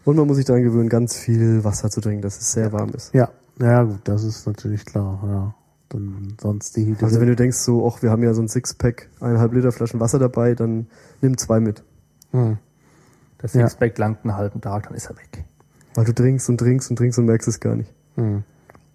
[0.05, 2.89] Und man muss sich daran gewöhnen, ganz viel Wasser zu trinken, dass es sehr warm
[2.91, 3.13] ist.
[3.13, 3.29] Ja.
[3.59, 5.53] Ja, gut, das ist natürlich klar, ja.
[5.89, 9.09] Dann sonst die Also wenn du denkst so, ach, wir haben ja so ein Sixpack,
[9.19, 10.87] eineinhalb Liter Flaschen Wasser dabei, dann
[11.21, 11.83] nimm zwei mit.
[12.31, 12.57] hm.
[13.37, 13.67] Das Ja.
[13.67, 15.43] Sixpack langt einen halben Tag, dann ist er weg.
[15.95, 17.91] Weil du trinkst und trinkst und trinkst und merkst es gar nicht.
[18.15, 18.43] Hm.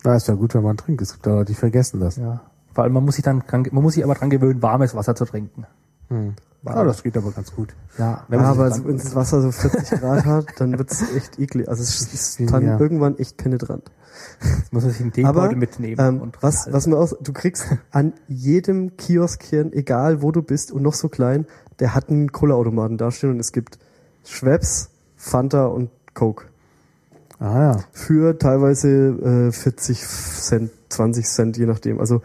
[0.04, 1.02] Na, ist ja gut, wenn man trinkt.
[1.02, 2.16] Es gibt aber Leute, die vergessen das.
[2.16, 2.40] Ja.
[2.72, 5.14] Vor allem, man muss sich dann, dran- man muss sich aber dran gewöhnen, warmes Wasser
[5.14, 5.66] zu trinken.
[6.08, 6.34] Hm.
[6.74, 7.74] Ja, das geht aber ganz gut.
[7.98, 11.02] Ja, Wenn man sich aber so, wenn das Wasser so 40 Grad hat, dann wird's
[11.16, 11.68] echt eklig.
[11.68, 12.78] Also es ist dann Ja.
[12.80, 13.90] irgendwann echt penetrant.
[14.42, 15.96] Jetzt muss man sich einen Teebeutel mitnehmen.
[15.98, 16.72] ähm, und was, halten.
[16.72, 20.94] was mir aus, du kriegst an jedem Kiosk hier, egal wo du bist und noch
[20.94, 21.46] so klein,
[21.78, 23.78] der hat einen Cola-Automaten dastehen und es gibt
[24.24, 26.46] Schweppes, Fanta und Coke.
[27.38, 27.84] Ah ja.
[27.92, 32.00] Für teilweise äh, 40 Cent, 20 Cent, je nachdem.
[32.00, 32.22] Also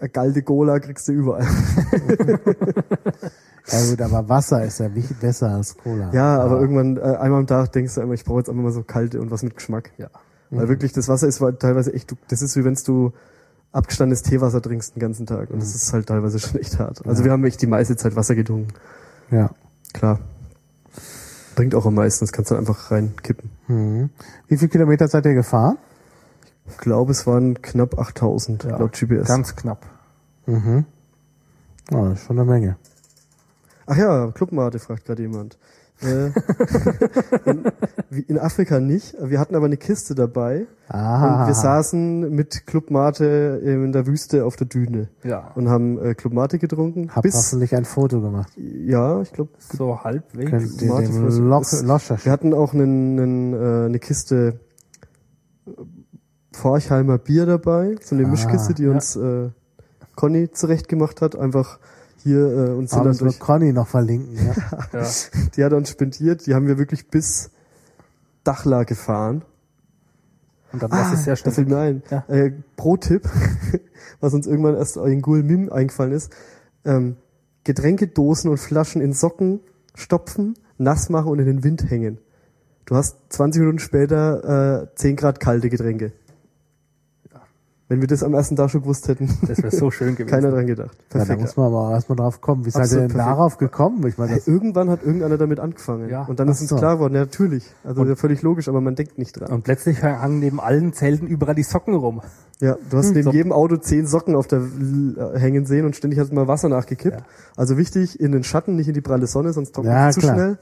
[0.00, 1.46] äh, Galde Cola kriegst du überall.
[3.68, 4.88] Ja gut, aber Wasser ist ja
[5.20, 6.12] besser als Cola.
[6.12, 8.70] Ja, aber irgendwann, äh, einmal am Tag denkst du einmal, ich brauche jetzt einfach mal
[8.70, 9.90] so kalte und was mit Geschmack.
[9.98, 10.08] Ja.
[10.50, 13.12] Weil wirklich, das Wasser ist teilweise echt, das ist wie wenn du
[13.72, 15.50] abgestandenes Teewasser trinkst den ganzen Tag.
[15.50, 17.04] Und das ist halt teilweise schon echt hart.
[17.04, 17.24] Also Ja.
[17.24, 18.68] wir haben echt die meiste Zeit Wasser getrunken.
[19.32, 19.50] Ja.
[19.92, 20.20] Klar.
[21.56, 23.50] Bringt auch am meisten, das kannst du einfach reinkippen.
[23.66, 24.10] Mhm.
[24.46, 25.76] Wie viele Kilometer seid ihr gefahren?
[26.68, 29.26] Ich glaube, es waren knapp 8000 Ja, laut GPS.
[29.26, 29.86] Ganz knapp.
[30.46, 30.84] Mhm.
[31.90, 32.76] Ja, das ist schon eine Menge.
[33.86, 35.58] Ach ja, Clubmate, fragt gerade jemand.
[36.02, 36.26] Äh,
[37.46, 37.64] in,
[38.28, 39.14] in Afrika nicht.
[39.18, 40.66] Wir hatten aber eine Kiste dabei.
[40.88, 41.42] Ah.
[41.42, 45.52] Und wir saßen mit Clubmate in der Wüste auf der Düne Ja.
[45.54, 47.10] und haben äh, Clubmate getrunken.
[47.14, 48.52] Hab bis, hoffentlich ein Foto gemacht.
[48.56, 50.50] ja, ich glaube, So halbwegs.
[50.50, 54.60] Könnt ihr dem wir hatten auch einen, einen, äh, eine Kiste
[56.56, 58.90] Forchheimer Bier dabei, so eine Ah, Mischkiste, die ja.
[58.90, 59.50] uns äh,
[60.14, 61.36] Conny zurechtgemacht hat.
[61.36, 61.78] Einfach
[62.22, 64.34] hier äh, uns sind dann durch, Conny noch verlinken.
[64.34, 64.54] Ja.
[65.00, 65.06] Ja.
[65.56, 66.46] die hat uns spendiert.
[66.46, 67.50] Die haben wir wirklich bis
[68.44, 69.42] Dachla gefahren.
[70.72, 71.54] Und dann war es sehr Da schnell.
[71.54, 72.02] fällt mir ein.
[72.10, 72.24] Ja.
[72.28, 73.28] Äh, Pro-Tipp,
[74.20, 76.32] was uns irgendwann erst in Gul Mim eingefallen ist.
[76.84, 77.16] Ähm,
[77.64, 79.60] Getränkedosen und Flaschen in Socken
[79.94, 82.18] stopfen, nass machen und in den Wind hängen.
[82.84, 86.12] Du hast 20 Minuten später äh, 10 Grad kalte Getränke.
[87.88, 90.28] Wenn wir das am ersten Tag schon gewusst hätten, Das wäre so schön gewesen.
[90.28, 90.96] keiner dran gedacht.
[90.96, 91.40] Ja, da Perfekt.
[91.40, 92.66] muss man aber auch erstmal drauf kommen.
[92.66, 93.30] Wie seid ihr Absolut denn perfekt.
[93.30, 94.06] darauf gekommen?
[94.08, 96.08] Ich meine, Hey, irgendwann hat irgendeiner damit angefangen.
[96.08, 96.24] Ja.
[96.24, 96.76] Und dann ist uns so.
[96.76, 97.64] klar geworden, ja, natürlich.
[97.84, 99.52] Also ja, völlig logisch, aber man denkt nicht dran.
[99.52, 102.22] Und plötzlich hangen neben allen Zelten überall die Socken rum.
[102.60, 103.30] Ja, du hast neben so.
[103.32, 107.20] jedem Auto zehn Socken auf der äh, hängen sehen und ständig hat mal Wasser nachgekippt.
[107.20, 107.26] Ja.
[107.54, 110.22] Also wichtig, in den Schatten, nicht in die pralle Sonne, sonst trocknet Ja, es zu
[110.22, 110.34] klar.
[110.34, 110.58] schnell.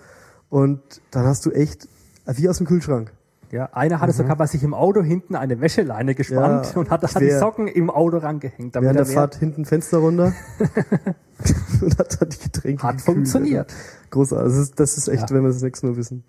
[0.51, 0.81] Und
[1.11, 1.86] dann hast du echt,
[2.27, 3.12] äh, wie aus dem Kühlschrank.
[3.55, 7.02] Ja, einer hatte sogar bei sich im Auto hinten eine Wäscheleine gespannt Ja, und hat,
[7.05, 7.31] hat die.
[7.31, 8.74] Socken im Auto rangehängt.
[8.74, 10.33] Damit Während der er Fahrt hinten Fenster runter
[11.81, 13.15] und hat dann die Getränke hat gekühlt.
[13.16, 13.73] funktioniert.
[14.10, 14.49] Großartig.
[14.52, 15.36] Das ist, das ist echt, Ja.
[15.36, 16.24] wenn wir das nächste Mal wissen.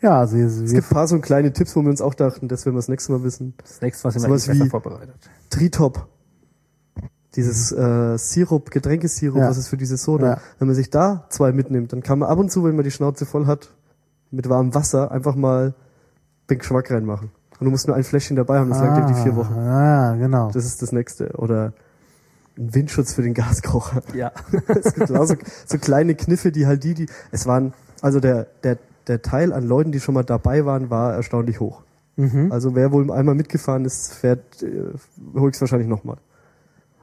[0.00, 2.46] ja, also Es wir, gibt ein paar so kleine Tipps, wo wir uns auch dachten,
[2.46, 3.54] das werden wir das nächste Mal wissen.
[3.64, 5.16] Das nächste Mal sind wir besser vorbereitet.
[5.50, 6.06] Tritop.
[7.34, 9.48] Dieses äh, Sirup, Getränkesirup, Ja.
[9.48, 10.26] was ist für diese Soda.
[10.26, 10.40] Ja.
[10.60, 12.90] Wenn man sich da zwei mitnimmt, dann kann man ab und zu, wenn man die
[12.92, 13.70] Schnauze voll hat,
[14.30, 15.74] mit warmem Wasser einfach mal
[16.50, 17.30] den Geschmack reinmachen.
[17.58, 19.52] Und du musst nur ein Fläschchen dabei haben, das langt dir die vier Wochen.
[19.54, 20.50] Ah, genau.
[20.52, 21.28] Das ist das nächste.
[21.36, 21.72] Oder
[22.56, 24.02] ein Windschutz für den Gaskocher.
[24.14, 24.32] Ja.
[24.68, 27.06] es gibt auch so, so kleine Kniffe, die halt die, die.
[27.32, 31.14] Es waren, also der, der, der Teil an Leuten, die schon mal dabei waren, war
[31.14, 31.82] erstaunlich hoch.
[32.16, 32.50] Mhm.
[32.50, 34.92] Also wer wohl einmal mitgefahren ist, fährt äh,
[35.38, 36.16] höchstwahrscheinlich nochmal.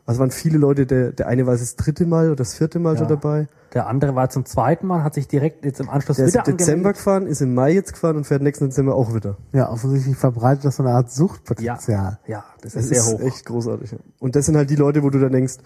[0.06, 2.93] Also waren viele Leute, der, der eine war das dritte Mal oder das vierte Mal
[2.93, 3.00] Ja.
[3.00, 3.48] schon dabei.
[3.77, 6.47] Der andere war zum zweiten Mal, hat sich direkt jetzt im Anschluss Der ist wieder
[6.47, 6.97] im Dezember angemeldet.
[6.97, 9.38] gefahren, ist im Mai jetzt gefahren und fährt nächsten Dezember auch wieder.
[9.53, 12.17] Ja, offensichtlich verbreitet das so eine Art Ja, Suchtpotenzial.
[12.25, 13.19] ja, das Das ist sehr ist hoch.
[13.22, 13.91] echt großartig.
[13.91, 13.97] ja.
[14.17, 15.57] Und das sind halt die Leute, wo du dann denkst,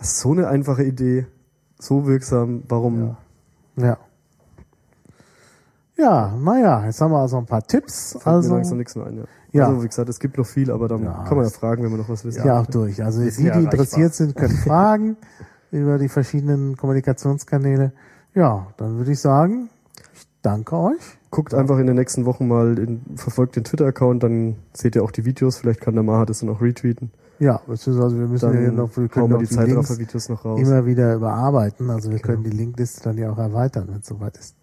[0.00, 1.26] ist so eine einfache Idee,
[1.78, 3.16] so wirksam, warum?
[3.76, 3.86] Ja.
[3.86, 3.98] Ja.
[5.96, 8.12] Ja, naja, jetzt haben wir also ein paar Tipps.
[8.12, 9.18] Fällt mir Also, langsam nichts mehr ein.
[9.18, 9.24] Ja.
[9.52, 9.66] Ja.
[9.68, 11.90] Also wie gesagt, es gibt noch viel, aber dann Ja, kann man ja fragen, wenn
[11.92, 12.44] wir noch was wissen.
[12.44, 13.04] ja, auch durch.
[13.04, 15.16] Also die, die ja interessiert sind, können fragen
[15.72, 17.92] über die verschiedenen Kommunikationskanäle.
[18.34, 19.68] Ja, dann würde ich sagen,
[20.14, 21.18] ich danke euch.
[21.30, 25.10] Guckt einfach in den nächsten Wochen mal, in, verfolgt den Twitter-Account, dann seht ihr auch
[25.10, 25.56] die Videos.
[25.58, 27.10] Vielleicht kann der Maha das dann auch retweeten.
[27.38, 30.60] Ja, beziehungsweise wir müssen ja Dann noch, wir können wir die die Zeitraffer-Videos noch raus.
[30.60, 31.90] immer wieder überarbeiten.
[31.90, 32.26] Also wir Genau.
[32.34, 34.54] können die Linkliste dann ja auch erweitern, wenn es soweit ist.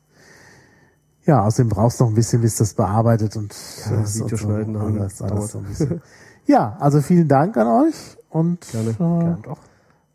[1.26, 3.54] Ja, außerdem brauchst du noch ein bisschen, bis das bearbeitet und
[3.90, 6.02] Ja, das Video so, schneiden, dann alles, alles so ein bisschen.
[6.46, 8.90] Ja, also vielen Dank an euch und Gerne.
[8.92, 9.60] Äh, Ja, doch.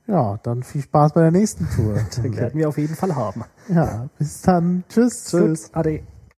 [0.06, 1.94] Ja, dann viel Spaß bei der nächsten Tour.
[2.22, 3.44] Werden wir auf jeden Fall haben.
[3.68, 4.84] ja, bis dann.
[4.88, 5.24] Tschüss.
[5.24, 5.70] Tschüss.
[5.72, 6.02] Ade.